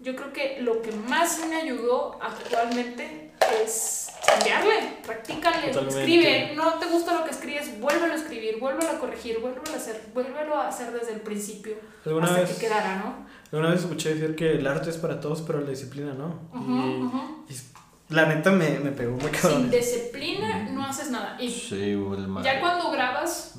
yo 0.00 0.14
creo 0.16 0.32
que 0.32 0.60
lo 0.60 0.80
que 0.82 0.92
más 0.92 1.40
me 1.48 1.56
ayudó 1.56 2.18
actualmente 2.22 3.32
es 3.64 4.03
cambiarle, 4.26 4.98
practícale, 5.04 5.68
Totalmente. 5.68 6.00
escribe. 6.00 6.52
No 6.56 6.74
te 6.74 6.86
gusta 6.86 7.14
lo 7.18 7.24
que 7.24 7.30
escribes, 7.30 7.80
vuélvelo 7.80 8.12
a 8.12 8.16
escribir, 8.16 8.58
vuélvelo 8.58 8.90
a 8.90 8.98
corregir, 8.98 9.38
vuélvelo 9.40 9.72
a 9.72 9.76
hacer, 9.76 10.02
vuélvelo 10.14 10.54
a 10.56 10.68
hacer 10.68 10.92
desde 10.92 11.14
el 11.14 11.20
principio 11.20 11.76
¿Alguna 12.04 12.26
hasta 12.26 12.40
vez, 12.40 12.50
que 12.54 12.60
quedara, 12.66 12.96
¿no? 12.96 13.26
alguna 13.52 13.70
vez 13.72 13.80
escuché 13.82 14.14
decir 14.14 14.34
que 14.36 14.52
el 14.52 14.66
arte 14.66 14.90
es 14.90 14.96
para 14.96 15.20
todos, 15.20 15.42
pero 15.42 15.60
la 15.60 15.70
disciplina 15.70 16.12
no. 16.14 16.40
Y, 16.54 17.04
ujú. 17.04 17.44
y 17.48 18.14
la 18.14 18.26
neta 18.26 18.50
me, 18.50 18.78
me 18.80 18.90
pegó 18.90 19.12
muy 19.12 19.22
Sin 19.22 19.30
cabrón. 19.30 19.70
disciplina 19.70 20.68
no 20.70 20.84
haces 20.84 21.10
nada. 21.10 21.36
Y 21.40 21.50
Sí, 21.50 21.94
güey, 21.94 22.20
el 22.20 22.28
madre. 22.28 22.50
ya 22.52 22.60
cuando 22.60 22.90
grabas, 22.90 23.54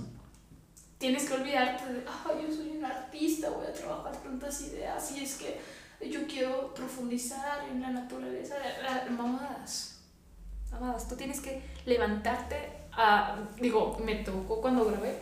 tienes 0.97 1.25
que 1.27 1.33
olvidarte 1.33 1.91
de, 1.93 2.03
ah, 2.07 2.31
yo 2.41 2.53
soy 2.53 2.77
un 2.77 2.85
artista, 2.85 3.49
voy 3.49 3.65
a 3.67 3.73
trabajar 3.73 4.15
tantas 4.21 4.61
ideas 4.61 5.11
y 5.11 5.23
es 5.23 5.35
que 5.35 5.59
yo 6.09 6.27
quiero 6.27 6.73
profundizar 6.73 7.63
en 7.71 7.81
la 7.81 7.89
naturaleza. 7.91 8.55
Ah, 8.87 9.03
Mamadas, 9.09 9.94
mamadas, 10.79 11.07
tú 11.07 11.15
tienes 11.15 11.39
que 11.41 11.61
levantarte 11.85 12.69
a, 12.93 13.35
digo, 13.59 13.97
me 14.03 14.15
tocó 14.15 14.61
cuando 14.61 14.85
grabé, 14.85 15.17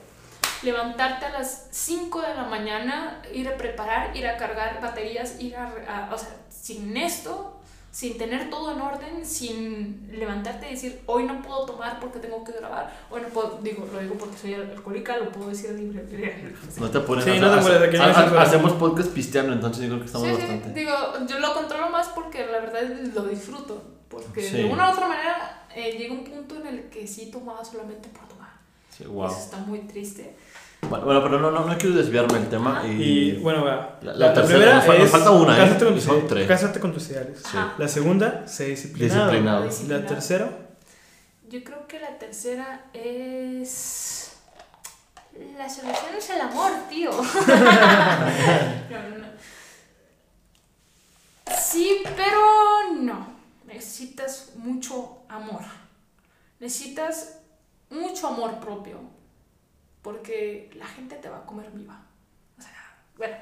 levantarte 0.61 1.25
a 1.25 1.31
las 1.31 1.67
5 1.71 2.21
de 2.21 2.35
la 2.35 2.43
mañana, 2.43 3.21
ir 3.33 3.47
a 3.49 3.57
preparar, 3.57 4.15
ir 4.15 4.27
a 4.27 4.37
cargar 4.37 4.79
baterías, 4.81 5.39
ir 5.41 5.55
a, 5.55 5.73
a- 5.87 6.13
o 6.13 6.17
sea, 6.17 6.29
sin 6.49 6.95
esto 6.95 7.52
sin 7.93 8.17
tener 8.17 8.49
todo 8.49 8.71
en 8.71 8.81
orden, 8.81 9.23
sin 9.23 10.09
levantarte 10.11 10.67
y 10.67 10.71
decir, 10.71 11.01
hoy 11.05 11.25
no 11.25 11.43
puedo 11.43 11.63
tomar 11.67 11.99
porque 11.99 12.17
tengo 12.17 12.43
que 12.43 12.51
grabar, 12.53 12.91
hoy 13.11 13.21
no 13.21 13.27
puedo, 13.27 13.59
digo, 13.61 13.87
lo 13.93 13.99
digo 13.99 14.15
porque 14.15 14.35
soy 14.35 14.55
alcohólica, 14.55 15.17
lo 15.17 15.31
puedo 15.31 15.49
decir 15.49 15.69
libre. 15.73 16.03
No 16.79 16.89
te 16.89 16.99
pones 17.01 17.23
Sí, 17.23 17.39
no 17.39 17.53
te 17.53 17.59
hace-. 17.99 18.37
Hacemos 18.39 18.71
podcast 18.73 19.11
pisteando, 19.11 19.53
entonces 19.53 19.83
yo 19.83 19.89
creo 19.89 19.99
que 19.99 20.05
estamos 20.07 20.27
sí, 20.27 20.33
sí, 20.33 20.41
bastante. 20.41 20.79
digo, 20.79 20.91
yo 21.27 21.37
lo 21.39 21.53
controlo 21.53 21.89
más 21.91 22.07
porque 22.09 22.43
la 22.47 22.59
verdad 22.61 22.81
lo 23.13 23.25
disfruto, 23.27 23.83
porque 24.09 24.41
Sí. 24.41 24.57
de 24.57 24.65
una 24.65 24.89
u 24.89 24.93
otra 24.93 25.07
manera 25.07 25.65
eh, 25.75 25.95
llega 25.95 26.13
un 26.15 26.23
punto 26.23 26.55
en 26.61 26.65
el 26.67 26.89
que 26.89 27.05
sí 27.05 27.29
tomaba 27.31 27.63
solamente 27.63 28.09
por 28.09 28.27
tomar. 28.27 28.49
Sí, 28.89 29.05
wow. 29.05 29.27
Eso 29.27 29.37
está 29.39 29.57
muy 29.57 29.79
triste. 29.81 30.35
Bueno, 30.89 31.05
bueno, 31.05 31.23
pero 31.23 31.39
no, 31.39 31.51
no, 31.51 31.65
no 31.65 31.77
quiero 31.77 31.95
desviarme 31.95 32.39
del 32.39 32.49
tema. 32.49 32.83
Y, 32.85 32.89
Y 32.91 33.31
bueno, 33.37 33.63
va. 33.65 33.97
La- 34.01 34.13
la 34.13 34.33
tercera, 34.33 34.75
nos 34.75 34.85
fa- 34.85 34.97
nos 34.97 35.09
falta 35.09 35.31
una, 35.31 35.55
¿eh? 35.57 35.59
Cásate 35.61 35.85
con, 35.85 35.93
tus, 35.95 36.03
son 36.03 36.27
tres. 36.27 36.47
cásate 36.47 36.79
con 36.79 36.93
tus 36.93 37.09
ideales. 37.09 37.39
Sí. 37.49 37.57
La 37.77 37.87
segunda, 37.87 38.47
sé 38.47 38.65
disciplinado. 38.65 39.63
Disciplinado. 39.63 40.01
La 40.03 40.07
tercera, 40.07 40.49
Yo 41.49 41.63
creo 41.63 41.87
que 41.87 41.99
la 41.99 42.17
tercera 42.17 42.85
es. 42.93 44.31
La 45.57 45.67
solución 45.67 46.15
es 46.17 46.29
el 46.29 46.41
amor, 46.41 46.71
tío. 46.89 47.09
no, 47.11 47.19
no, 49.09 49.17
no. 49.17 49.27
Sí, 51.59 52.03
pero 52.15 52.93
no. 53.01 53.27
Necesitas 53.65 54.51
mucho 54.55 55.23
amor. 55.27 55.61
Necesitas 56.59 57.39
mucho 57.89 58.27
amor 58.27 58.59
propio. 58.59 58.97
Porque 60.03 60.69
la 60.75 60.85
gente 60.85 61.15
te 61.15 61.29
va 61.29 61.37
a 61.39 61.45
comer 61.45 61.71
viva. 61.71 61.99
O 62.59 62.61
sea, 62.61 62.95
bueno. 63.17 63.35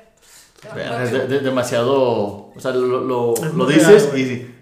te 0.61 0.67
va 0.69 0.73
a 0.73 0.77
comer 0.77 1.01
Es 1.03 1.11
viva. 1.11 1.23
de- 1.23 1.27
de- 1.27 1.39
demasiado. 1.41 2.51
O 2.55 2.59
sea, 2.59 2.71
lo, 2.71 3.01
lo, 3.01 3.33
lo 3.35 3.65
dices 3.65 4.13
y. 4.15 4.55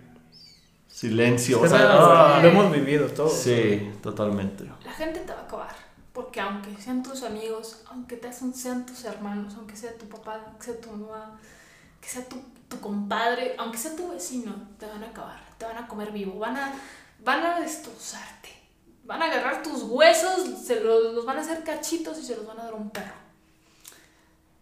Silencio. 0.88 1.63
es 1.65 1.71
O 1.71 1.76
sea, 1.77 2.38
ah, 2.38 2.39
lo 2.41 2.49
hemos 2.49 2.71
vivido 2.71 3.07
todos. 3.07 3.34
Sí, 3.34 3.91
totalmente. 4.01 4.65
La 4.84 4.91
gente 4.91 5.19
te 5.21 5.31
va 5.34 5.39
a 5.41 5.43
acabar. 5.43 5.76
Porque 6.13 6.41
aunque 6.41 6.76
sean 6.81 7.03
tus 7.03 7.23
amigos, 7.23 7.81
aunque 7.89 8.17
te 8.17 8.27
hacen- 8.27 8.53
sean 8.53 8.85
tus 8.85 9.05
hermanos, 9.05 9.53
aunque 9.57 9.76
sea 9.77 9.93
tu 9.97 10.07
papá, 10.09 10.41
aunque 10.45 10.65
sea 10.65 10.81
tu 10.81 10.91
mamá, 10.91 11.39
que 12.01 12.09
sea 12.09 12.27
tu, 12.27 12.38
tu 12.67 12.80
compadre, 12.81 13.55
aunque 13.57 13.77
sea 13.77 13.95
tu 13.95 14.09
vecino, 14.11 14.53
te 14.77 14.85
van 14.88 15.03
a 15.03 15.07
acabar. 15.07 15.39
Te 15.57 15.65
van 15.65 15.77
a 15.77 15.88
comer 15.88 16.11
vivo. 16.11 16.38
Van 16.39 16.57
a, 16.57 16.73
van 17.23 17.45
a 17.45 17.59
destrozarte. 17.61 18.49
Van 19.10 19.22
a 19.23 19.26
agarrar 19.26 19.64
tus 19.64 19.81
huesos, 19.84 20.44
se 20.65 20.80
los, 20.81 21.14
los 21.15 21.26
van 21.26 21.38
a 21.38 21.41
hacer 21.41 21.64
cachitos 21.64 22.19
y 22.19 22.23
se 22.23 22.36
los 22.38 22.45
van 22.45 22.60
a 22.60 22.64
dar 22.65 22.73
a 22.73 22.76
un 22.77 22.91
perro. 22.91 23.15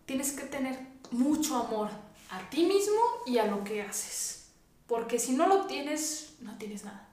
Tienes 0.06 0.32
que 0.32 0.44
tener 0.46 0.80
mucho 1.12 1.58
amor 1.58 1.90
a 2.32 2.50
ti 2.50 2.64
mismo 2.64 3.00
y 3.26 3.38
a 3.40 3.46
lo 3.46 3.64
que 3.66 3.82
haces. 3.82 4.48
Porque 4.88 5.20
si 5.20 5.34
no 5.34 5.48
lo 5.48 5.66
tienes, 5.66 6.36
no 6.40 6.58
tienes 6.58 6.86
nada. 6.86 7.06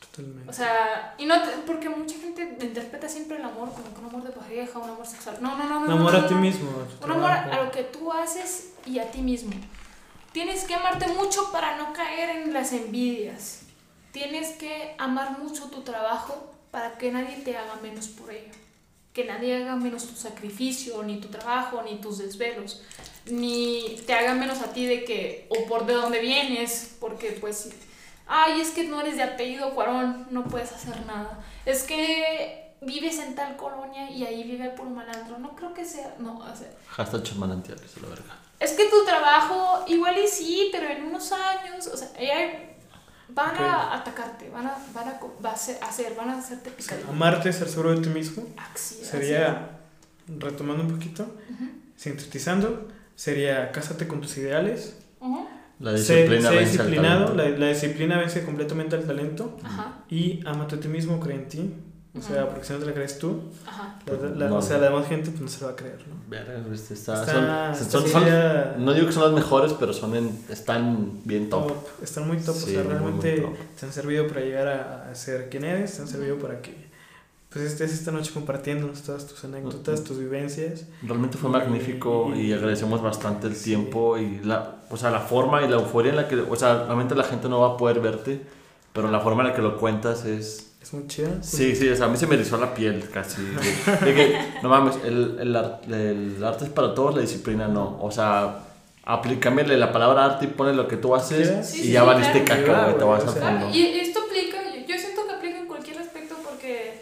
Totalmente. 0.00 0.50
O 0.50 0.52
sea, 0.52 1.14
y 1.16 1.24
no 1.24 1.42
te- 1.42 1.56
porque 1.66 1.88
mucha 1.88 2.14
gente 2.18 2.58
interpreta 2.60 3.08
siempre 3.08 3.38
el 3.38 3.44
amor 3.44 3.72
como 3.72 3.92
que 3.94 4.00
un 4.00 4.06
amor 4.06 4.22
de 4.22 4.32
pareja, 4.32 4.78
un 4.78 4.90
amor 4.90 5.06
sexual. 5.06 5.38
No, 5.40 5.56
no, 5.56 5.64
no, 5.64 5.80
no. 5.80 5.86
Un 5.86 5.92
amor 6.00 6.12
no, 6.12 6.18
a 6.18 6.22
no, 6.22 6.28
ti 6.28 6.34
no. 6.34 6.40
mismo. 6.40 6.70
a 6.70 7.00
tu 7.00 7.06
Un 7.06 7.12
amor 7.12 7.30
a 7.30 7.64
lo 7.64 7.70
que 7.70 7.84
tú 7.84 8.12
haces 8.12 8.72
y 8.84 8.98
a 8.98 9.10
ti 9.10 9.22
mismo. 9.22 9.52
Tienes 10.32 10.64
que 10.64 10.74
amarte 10.74 11.06
mucho 11.08 11.50
para 11.52 11.78
no 11.78 11.94
caer 11.94 12.28
en 12.36 12.52
las 12.52 12.72
envidias. 12.72 13.60
Tienes 14.16 14.52
que 14.56 14.94
amar 14.96 15.38
mucho 15.38 15.64
tu 15.64 15.82
trabajo 15.82 16.50
para 16.70 16.96
que 16.96 17.12
nadie 17.12 17.36
te 17.44 17.54
haga 17.54 17.74
menos 17.82 18.08
por 18.08 18.30
ello. 18.30 18.50
Que 19.12 19.24
nadie 19.24 19.54
haga 19.62 19.76
menos 19.76 20.06
tu 20.06 20.16
sacrificio, 20.16 21.02
ni 21.02 21.20
tu 21.20 21.28
trabajo, 21.28 21.82
ni 21.82 21.96
tus 22.00 22.16
desvelos. 22.16 22.80
Ni 23.26 24.00
te 24.06 24.14
haga 24.14 24.32
menos 24.32 24.62
a 24.62 24.72
ti 24.72 24.86
de 24.86 25.04
que, 25.04 25.46
o 25.50 25.66
por 25.68 25.84
de 25.84 25.92
dónde 25.92 26.20
vienes, 26.20 26.96
porque 26.98 27.32
pues, 27.32 27.68
ay, 28.26 28.58
es 28.62 28.70
que 28.70 28.84
no 28.84 29.02
eres 29.02 29.16
de 29.18 29.22
apellido 29.24 29.74
Cuarón, 29.74 30.26
no 30.30 30.44
puedes 30.44 30.72
hacer 30.72 31.04
nada. 31.04 31.38
Es 31.66 31.82
que 31.82 32.72
vives 32.80 33.18
en 33.18 33.34
tal 33.34 33.58
colonia 33.58 34.10
y 34.10 34.24
ahí 34.24 34.44
vive 34.44 34.70
puro 34.70 34.88
malandro. 34.88 35.38
No 35.38 35.54
creo 35.54 35.74
que 35.74 35.84
sea, 35.84 36.14
no, 36.20 36.38
o 36.38 36.56
sea, 36.56 36.72
Hashtag 36.88 37.36
manantiales, 37.36 38.00
la 38.00 38.08
verga. 38.08 38.34
es 38.60 38.72
que 38.72 38.86
tu 38.88 39.04
trabajo, 39.04 39.84
igual 39.88 40.16
y 40.16 40.26
sí, 40.26 40.70
pero 40.72 40.88
en 40.88 41.04
unos 41.04 41.32
años, 41.32 41.86
o 41.88 41.96
sea, 41.98 42.08
ella- 42.18 42.72
van 43.34 43.56
a 43.56 43.94
atacarte, 43.94 44.48
van 44.50 44.66
a, 44.66 44.76
van 44.94 45.08
a, 45.08 45.20
va 45.44 45.50
a 45.50 45.52
hacer, 45.52 45.78
hacer, 45.82 46.14
van 46.16 46.30
a 46.30 46.38
hacerte 46.38 46.70
picadillo. 46.70 47.08
Amarte, 47.10 47.52
ser 47.52 47.68
seguro 47.68 47.94
de 47.94 48.00
ti 48.02 48.08
mismo. 48.08 48.44
Así, 48.56 49.04
Sería, 49.04 49.70
retomando 50.28 50.82
un 50.84 50.90
poquito, 50.90 51.22
Ujú. 51.24 51.70
sintetizando, 51.96 52.88
sería 53.14 53.70
cásate 53.72 54.06
con 54.06 54.20
tus 54.20 54.36
ideales. 54.38 54.96
Ujú. 55.20 55.46
La 55.78 55.90
Sé, 55.98 56.16
disciplina 56.22 56.48
sé 56.48 56.56
vence 56.56 56.70
al 56.80 56.86
disciplinado, 56.86 57.34
la, 57.34 57.48
la 57.50 57.66
disciplina 57.68 58.18
vence 58.18 58.44
completamente 58.44 58.96
al 58.96 59.04
talento. 59.06 59.58
Ajá, 59.62 59.98
Y 60.08 60.40
amate 60.46 60.76
a 60.76 60.80
ti 60.80 60.88
mismo, 60.88 61.20
cree 61.20 61.36
en 61.36 61.48
ti. 61.48 61.74
O 62.18 62.22
sea, 62.22 62.48
porque 62.48 62.64
si 62.64 62.72
no 62.72 62.78
te 62.78 62.86
la 62.86 62.94
crees 62.94 63.18
tú, 63.18 63.42
ajá. 63.66 63.98
la- 64.06 64.28
la- 64.30 64.48
No. 64.48 64.56
o 64.56 64.62
sea, 64.62 64.78
la 64.78 64.86
demás 64.90 65.06
gente 65.06 65.30
pues, 65.30 65.42
no 65.42 65.48
se 65.48 65.60
lo 65.60 65.66
va 65.66 65.72
a 65.72 65.76
creer, 65.76 65.98
¿no? 66.08 66.14
Verga, 66.28 66.54
este, 66.72 66.94
está- 66.94 67.20
Está- 67.22 67.74
son- 67.74 67.90
son- 68.02 68.08
son- 68.08 68.84
no 68.84 68.94
digo 68.94 69.06
que 69.06 69.12
son 69.12 69.22
las 69.24 69.32
mejores, 69.32 69.72
pero 69.74 69.92
son 69.92 70.16
en- 70.16 70.44
están 70.48 71.20
bien 71.24 71.50
top. 71.50 71.68
top, 71.68 71.76
están 72.02 72.26
muy 72.26 72.38
top, 72.38 72.54
Sí, 72.54 72.62
o 72.62 72.66
sea, 72.66 72.84
muy, 72.84 72.84
muy 72.84 72.92
realmente 73.22 73.40
top. 73.42 73.54
te 73.78 73.86
han 73.86 73.92
servido 73.92 74.26
para 74.28 74.40
llegar 74.40 74.66
a, 74.68 75.10
a 75.10 75.14
ser 75.14 75.48
quien 75.50 75.64
eres, 75.64 75.94
te 75.94 76.02
han 76.02 76.08
servido 76.08 76.36
para 76.38 76.60
que 76.62 76.86
pues 77.50 77.64
estés 77.72 77.92
esta 77.94 78.10
noche 78.12 78.32
compartiéndonos 78.34 79.00
todas 79.02 79.26
tus 79.26 79.42
anécdotas, 79.44 80.04
tus 80.04 80.18
vivencias. 80.18 80.84
Realmente 81.02 81.38
fue 81.38 81.48
magnífico 81.48 82.32
y, 82.34 82.48
Y- 82.48 82.52
agradecemos 82.52 83.00
bastante 83.02 83.46
el 83.46 83.54
Sí. 83.56 83.64
tiempo 83.70 84.18
y 84.18 84.40
la, 84.44 84.76
o 84.90 84.96
sea, 84.98 85.10
la 85.10 85.20
forma 85.20 85.62
y 85.62 85.68
la 85.68 85.76
euforia 85.76 86.10
en 86.10 86.16
la 86.16 86.28
que, 86.28 86.36
o 86.36 86.56
sea, 86.56 86.84
realmente 86.84 87.14
la 87.14 87.24
gente 87.24 87.48
no 87.48 87.60
va 87.60 87.74
a 87.74 87.76
poder 87.78 88.00
verte, 88.00 88.42
pero 88.92 89.10
la 89.10 89.20
forma 89.20 89.42
en 89.42 89.48
la 89.50 89.54
que 89.54 89.62
lo 89.62 89.78
cuentas 89.78 90.24
es... 90.26 90.72
Es 90.86 90.92
muy 90.92 91.08
chida. 91.08 91.42
Sí, 91.42 91.74
sí, 91.74 91.88
o 91.88 91.96
sea, 91.96 92.06
a 92.06 92.08
mí 92.08 92.16
se 92.16 92.28
me 92.28 92.36
erizó 92.36 92.56
la 92.58 92.72
piel 92.72 93.10
casi. 93.12 93.42
De, 93.42 94.06
de 94.06 94.14
que, 94.14 94.38
no 94.62 94.68
mames, 94.68 94.94
el, 95.04 95.36
el, 95.40 95.56
el 95.92 96.44
arte 96.44 96.66
es 96.66 96.70
para 96.70 96.94
todos, 96.94 97.16
la 97.16 97.22
disciplina 97.22 97.66
no. 97.66 97.98
O 98.00 98.12
sea, 98.12 98.60
aplícamele 99.04 99.76
la 99.78 99.90
palabra 99.90 100.24
arte 100.26 100.44
y 100.44 100.48
pone 100.48 100.72
lo 100.74 100.86
que 100.86 100.96
tú 100.96 101.12
haces 101.16 101.66
Sí, 101.68 101.80
y 101.80 101.82
sí, 101.86 101.90
ya 101.92 102.02
sí, 102.02 102.06
valiste 102.06 102.44
claro. 102.44 102.66
caca, 102.66 102.84
güey, 102.84 102.98
te 102.98 103.04
vas 103.04 103.24
o 103.24 103.32
sea, 103.32 103.42
fondo. 103.42 103.70
Y 103.76 103.82
esto 103.98 104.20
aplica, 104.28 104.58
yo 104.86 104.96
siento 104.96 105.26
que 105.26 105.32
aplica 105.34 105.58
en 105.58 105.66
cualquier 105.66 105.98
aspecto 105.98 106.36
porque 106.48 107.00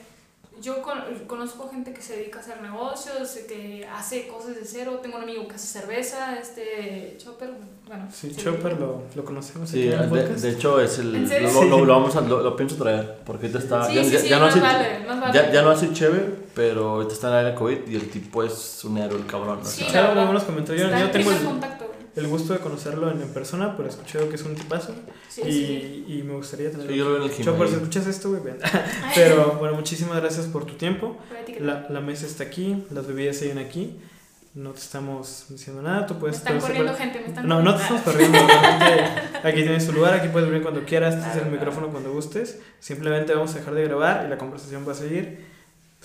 yo 0.65 0.81
con- 0.83 1.03
conozco 1.27 1.69
gente 1.69 1.93
que 1.93 2.01
se 2.01 2.17
dedica 2.17 2.39
a 2.39 2.43
hacer 2.43 2.61
negocios, 2.63 3.39
que 3.47 3.87
hace 3.95 4.27
cosas 4.29 4.55
de 4.57 4.65
cero. 4.65 4.99
Tengo 5.03 5.19
un 5.19 5.23
amigo 5.25 5.47
que 5.47 5.55
hace 5.57 5.67
cerveza, 5.79 6.39
este 6.39 7.17
Chopper, 7.19 7.51
bueno. 7.87 8.09
Sí, 8.13 8.31
sí, 8.35 8.43
Chopper 8.43 8.81
lo, 8.81 9.03
lo 9.15 9.25
conocemos 9.25 9.69
Sí, 9.69 9.89
aquí 9.89 9.93
en 9.93 10.01
el 10.03 10.11
de, 10.11 10.37
de 10.37 10.51
hecho 10.51 10.81
es 10.81 10.99
el... 10.99 11.29
Lo, 11.53 11.65
lo- 11.65 11.85
lo 11.85 11.93
vamos 11.95 12.17
a, 12.17 12.23
lo, 12.23 12.41
lo 12.43 12.57
pienso 12.57 12.77
traer, 12.77 13.19
porque 13.27 13.47
ahorita 13.47 13.59
está... 13.59 13.87
Sí, 13.89 13.95
ya, 13.95 14.05
sí, 14.05 14.29
ya- 14.29 14.39
no 14.39 14.47
hace, 14.47 14.61
vale, 14.61 15.01
más 15.07 15.21
vale. 15.21 15.35
ya, 15.35 15.53
ya 15.53 15.63
no 15.63 15.71
hace 15.71 15.93
chévere, 15.93 16.25
pero 16.55 16.91
ahorita 16.93 17.13
está 17.15 17.27
en 17.29 17.33
la 17.35 17.41
era 17.43 17.55
COVID 17.55 17.87
y 17.89 17.95
el 17.97 18.11
tipo 18.11 18.43
es 18.43 18.83
un 18.85 18.97
héroe, 18.99 19.19
el 19.19 19.27
cabrón. 19.27 19.59
o 19.63 19.65
Sí, 19.67 19.85
Claro. 19.85 20.09
Está 20.21 20.99
Yo 20.99 21.07
en 21.07 21.13
tengo 21.13 21.31
el. 21.31 21.37
El 22.17 22.27
gusto 22.29 22.53
de 22.53 22.61
conocerlo 22.61 23.11
en, 23.11 23.21
en 23.21 23.29
persona, 23.29 23.77
pero 23.77 23.89
he 23.89 23.91
escuchado 23.91 24.29
que 24.29 24.37
es 24.37 24.43
un 24.45 24.55
tipazo. 24.55 24.95
Sí, 25.29 25.41
y, 25.43 25.53
sí, 25.53 26.05
y 26.09 26.23
me 26.23 26.35
gustaría 26.35 26.71
tenerlo. 26.71 26.91
Sí, 26.93 26.97
yo 26.99 27.05
lo 27.05 27.11
veo 27.15 27.25
en 27.25 27.31
el 27.31 27.37
Chopper, 27.37 27.45
si 27.45 27.53
gimnasio. 27.75 27.77
escuchas 27.79 28.07
esto, 28.07 28.31
güey. 28.31 28.43
Pero 29.15 29.53
bueno, 29.59 29.75
muchísimas 29.75 30.21
gracias 30.21 30.47
por 30.47 30.65
tu 30.65 30.75
tiempo. 30.75 31.17
La, 31.61 31.87
la 31.91 32.01
mesa 32.01 32.27
está 32.27 32.45
aquí, 32.45 32.85
las 32.91 33.07
bebidas 33.07 33.37
siguen 33.37 33.59
aquí. 33.59 33.99
No 34.55 34.71
te 34.71 34.79
estamos 34.79 35.47
diciendo 35.49 35.83
nada, 35.83 36.07
tú 36.07 36.15
me 36.15 36.21
puedes... 36.21 36.37
están 36.37 36.53
puedes- 36.61 36.67
corriendo 36.67 36.95
gente, 36.97 37.19
me 37.19 37.27
están 37.27 37.49
No, 37.49 37.61
no 37.61 37.75
te 37.75 37.83
estamos 37.83 38.03
corriendo. 38.03 38.39
aquí 39.43 39.63
tienes 39.63 39.85
tu 39.87 39.93
lugar, 39.93 40.15
aquí 40.15 40.29
puedes 40.29 40.49
venir 40.49 40.63
cuando 40.63 40.85
quieras, 40.85 41.15
este 41.17 41.27
es 41.29 41.35
el 41.35 41.41
Claro, 41.43 41.57
micrófono 41.57 41.89
cuando 41.89 42.13
gustes. 42.13 42.61
Simplemente 42.79 43.35
vamos 43.35 43.53
a 43.55 43.59
dejar 43.59 43.75
de 43.75 43.83
grabar 43.85 44.25
y 44.27 44.31
la 44.31 44.39
conversación 44.39 44.87
va 44.87 44.93
a 44.93 44.95
seguir. 44.95 45.53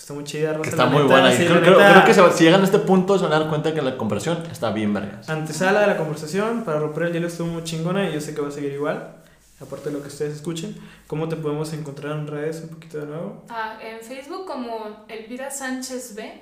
Está 0.00 0.14
muy 0.14 0.24
chida, 0.24 0.54
Rosa, 0.54 0.70
Está 0.70 0.86
muy 0.86 1.02
neta, 1.02 1.12
buena. 1.12 1.30
Sí, 1.30 1.44
creo, 1.44 1.60
creo- 1.60 2.04
que 2.06 2.14
se 2.14 2.32
si 2.32 2.44
llegan 2.44 2.62
a 2.62 2.64
este 2.64 2.78
punto 2.78 3.18
se 3.18 3.24
van 3.24 3.34
a 3.34 3.40
dar 3.40 3.48
cuenta 3.50 3.74
que 3.74 3.82
la 3.82 3.98
conversión 3.98 4.42
está 4.50 4.70
bien 4.72 4.94
vergas. 4.94 5.28
Antesala 5.28 5.82
de 5.82 5.86
la 5.88 5.98
conversación, 5.98 6.64
para 6.64 6.78
romper 6.78 7.02
el 7.04 7.12
hielo 7.12 7.26
estuvo 7.26 7.48
muy 7.48 7.64
chingona 7.64 8.08
y 8.08 8.14
yo 8.14 8.20
sé 8.22 8.34
que 8.34 8.40
va 8.40 8.48
a 8.48 8.50
seguir 8.50 8.72
igual. 8.72 9.16
Aparte 9.60 9.90
de 9.90 9.96
lo 9.96 10.00
que 10.02 10.08
ustedes 10.08 10.36
escuchen, 10.36 10.74
¿cómo 11.06 11.28
te 11.28 11.36
podemos 11.36 11.70
encontrar 11.74 12.16
en 12.16 12.26
redes 12.26 12.62
un 12.62 12.70
poquito 12.70 12.96
de 12.98 13.06
nuevo? 13.08 13.44
Ah, 13.50 13.78
en 13.82 14.00
Facebook 14.00 14.46
como 14.46 15.04
Elvira 15.06 15.50
Sánchez 15.50 16.14
B. 16.14 16.32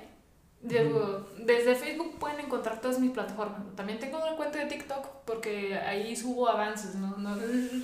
Digo, 0.61 1.25
Desde 1.37 1.73
Facebook 1.73 2.19
pueden 2.19 2.41
encontrar 2.41 2.81
todas 2.81 2.99
mis 2.99 3.11
plataformas. 3.11 3.61
También 3.77 3.97
tengo 3.97 4.17
una 4.21 4.35
cuenta 4.35 4.59
de 4.59 4.65
TikTok 4.65 5.07
porque 5.25 5.75
ahí 5.77 6.13
subo 6.17 6.49
avances. 6.49 6.95
¿no? 6.95 7.15
No, 7.17 7.33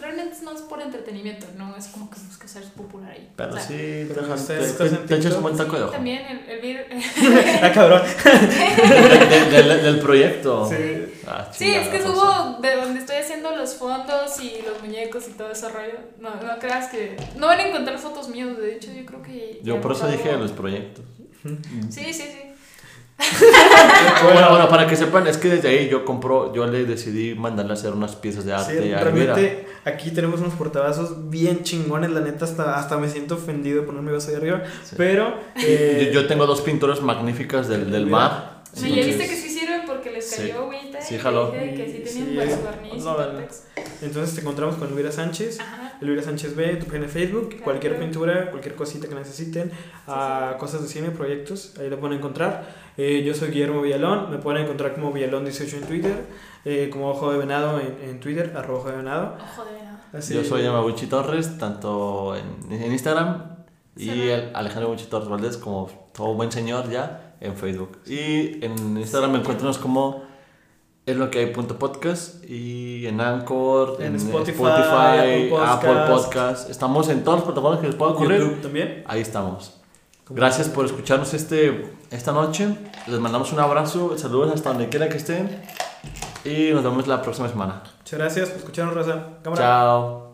realmente 0.01 0.35
no 0.43 0.51
es 0.51 0.61
por 0.61 0.81
entretenimiento, 0.81 1.47
no 1.55 1.73
es 1.77 1.87
como 1.87 2.09
que 2.09 2.19
busque 2.19 2.49
ser 2.49 2.63
popular 2.73 3.11
ahí. 3.11 3.29
Pero 3.37 3.49
O 3.51 3.53
sea, 3.53 3.61
sí, 3.61 3.73
te, 3.73 4.11
pero 4.13 4.97
te- 5.05 5.15
echas 5.15 5.33
un 5.35 5.43
buen 5.43 5.55
taco 5.55 5.77
de 5.79 5.85
sí, 5.85 5.91
también 5.91 6.25
el, 6.25 6.49
Elvira. 6.49 6.83
ah, 7.63 7.71
cabrón. 7.73 8.01
De- 8.03 9.35
de- 9.49 9.63
del- 9.63 9.83
del 9.83 9.99
proyecto. 9.99 10.67
Sí. 10.69 11.13
Ah, 11.27 11.49
Sí, 11.53 11.73
es 11.73 11.87
que 11.87 12.01
subo 12.01 12.59
de 12.61 12.75
donde 12.75 12.99
estoy 12.99 13.15
haciendo 13.15 13.55
los 13.55 13.73
fondos 13.75 14.39
y 14.41 14.61
los 14.65 14.81
muñecos 14.83 15.27
y 15.29 15.31
todo 15.31 15.49
ese 15.51 15.69
rollo. 15.69 15.97
No, 16.19 16.35
no 16.35 16.59
creas 16.59 16.89
que. 16.89 17.15
No 17.37 17.47
van 17.47 17.59
a 17.59 17.67
encontrar 17.67 17.97
fotos 17.99 18.27
mías, 18.29 18.57
de 18.57 18.75
hecho, 18.75 18.91
yo 18.91 19.05
creo 19.05 19.21
que. 19.21 19.61
Yo 19.63 19.79
por 19.79 19.93
eso 19.93 20.07
dije 20.09 20.29
hago- 20.31 20.39
los 20.41 20.51
proyectos. 20.51 21.05
Sí, 21.89 22.11
sí, 22.11 22.13
sí. 22.13 22.41
bueno, 24.23 24.49
bueno, 24.49 24.69
para 24.69 24.87
que 24.87 24.95
sepan, 24.95 25.25
es 25.27 25.37
que 25.37 25.47
desde 25.49 25.69
ahí 25.69 25.89
yo 25.89 26.03
compro, 26.05 26.53
yo 26.53 26.67
le 26.67 26.85
decidí 26.85 27.33
mandarle 27.35 27.71
a 27.71 27.75
hacer 27.75 27.93
unas 27.93 28.15
piezas 28.15 28.45
de 28.45 28.53
arte 28.53 28.71
Sí, 28.71 28.77
a 28.77 28.81
Elvira. 28.81 29.01
realmente 29.03 29.67
aquí 29.85 30.11
tenemos 30.11 30.39
unos 30.41 30.53
portavasos 30.53 31.29
bien 31.29 31.63
chingones, 31.63 32.09
la 32.11 32.19
neta, 32.21 32.45
hasta, 32.45 32.75
hasta 32.77 32.97
me 32.97 33.07
siento 33.09 33.35
ofendido 33.35 33.81
de 33.81 33.87
ponerme 33.87 34.11
vaso 34.11 34.29
ahí 34.29 34.35
arriba. 34.35 34.63
Sí. 34.83 34.95
Pero. 34.97 35.33
eh, 35.57 36.11
Yo, 36.13 36.21
yo 36.21 36.27
tengo 36.27 36.45
dos 36.45 36.61
pinturas 36.61 37.01
magníficas 37.01 37.67
del, 37.67 37.89
del 37.91 38.05
mar. 38.05 38.55
Sí, 38.73 38.93
ya 38.93 39.05
viste 39.05 39.25
que 39.29 39.35
sí 39.37 39.49
sirven 39.49 39.83
porque 39.87 40.11
les 40.11 40.29
cayó 40.35 40.63
agüita. 40.63 40.84
Sí, 41.07 41.17
jaló. 41.17 41.51
dije 41.51 41.75
que 41.75 42.03
sí 42.05 42.17
tenían 42.19 42.49
Sí, 42.49 42.55
pues, 42.89 43.03
no. 43.03 43.15
Entonces 44.01 44.35
te 44.35 44.41
encontramos 44.41 44.75
con 44.75 44.89
Elvira 44.89 45.11
Sánchez. 45.11 45.59
Ajá. 45.59 45.97
Elvira 46.01 46.21
Sánchez 46.21 46.55
B, 46.55 46.75
tu 46.75 46.85
página 46.87 47.05
de 47.05 47.11
Facebook, 47.11 47.49
Claro. 47.49 47.63
cualquier 47.63 47.97
pintura, 47.99 48.49
cualquier 48.51 48.75
cosita 48.75 49.07
que 49.07 49.15
necesiten, 49.15 49.71
a 50.07 50.55
cosas 50.59 50.81
de 50.81 50.87
cine, 50.89 51.09
proyectos, 51.11 51.73
ahí 51.79 51.89
lo 51.89 51.99
pueden 51.99 52.17
encontrar. 52.17 52.67
Eh, 52.97 53.23
yo 53.25 53.33
soy 53.33 53.49
Guillermo 53.49 53.81
Villalón, 53.81 54.29
me 54.29 54.37
pueden 54.37 54.63
encontrar 54.63 54.93
como 54.93 55.13
Villalón18 55.13 55.73
en 55.77 55.83
Twitter, 55.87 56.25
eh, 56.65 56.89
como 56.91 57.09
Ojo 57.11 57.31
de 57.31 57.37
Venado 57.37 57.79
en, 57.79 57.97
en 58.09 58.19
Twitter, 58.19 58.53
arroba 58.57 58.79
Ojo 58.79 58.89
de 58.91 58.97
Venado. 58.97 59.37
Ojo 59.41 59.65
de 59.65 59.73
venado. 59.73 59.97
Así- 60.11 60.33
Yo 60.33 60.43
soy 60.43 60.63
Yamaguchi 60.63 61.07
Torres, 61.07 61.57
tanto 61.57 62.35
en, 62.35 62.71
en 62.73 62.91
Instagram 62.91 63.55
y 63.97 64.09
el 64.29 64.51
Alejandro 64.53 64.89
Buchi 64.89 65.05
Torres 65.05 65.29
Valdés 65.29 65.55
como 65.57 65.89
todo 66.13 66.33
buen 66.33 66.51
señor 66.51 66.89
ya 66.89 67.35
en 67.39 67.55
Facebook. 67.55 67.99
Y 68.05 68.63
en 68.65 68.97
Instagram 68.97 69.31
me 69.31 69.37
encuentran 69.39 69.73
como 69.75 70.23
es 71.05 71.17
lo 71.17 71.29
que 71.29 71.39
hay 71.39 71.45
punto 71.47 71.77
podcast 71.77 72.43
y 72.49 73.05
en 73.05 73.21
Anchor, 73.21 73.97
En 73.99 74.07
en, 74.07 74.15
Spotify, 74.15 74.51
Spotify, 74.51 75.53
Apple 75.53 75.57
Apple 75.61 75.89
Podcast. 75.89 76.25
Podcast. 76.25 76.69
Estamos 76.69 77.09
en 77.09 77.23
todas 77.23 77.41
las 77.41 77.45
plataformas 77.45 77.79
que 77.79 77.87
les 77.87 77.95
pueda 77.95 78.11
ocurrir. 78.11 78.39
YouTube 78.39 78.61
también. 78.61 79.03
Ahí 79.07 79.21
estamos. 79.21 79.79
Gracias 80.29 80.69
por 80.69 80.85
escucharnos 80.85 81.33
este, 81.35 81.93
esta 82.09 82.31
noche. 82.31 82.75
Les 83.05 83.19
mandamos 83.19 83.53
un 83.53 83.59
abrazo, 83.59 84.17
saludos 84.17 84.55
hasta 84.55 84.69
donde 84.69 84.89
quiera 84.89 85.07
que 85.07 85.17
estén. 85.17 85.61
Y 86.43 86.71
nos 86.71 86.83
vemos 86.83 87.07
la 87.07 87.21
próxima 87.21 87.47
semana. 87.49 87.83
Muchas 87.99 88.19
gracias 88.19 88.49
por 88.49 88.57
escucharnos, 88.59 88.95
Raza. 88.95 89.27
Cámara. 89.43 89.61
Chao. 89.61 90.24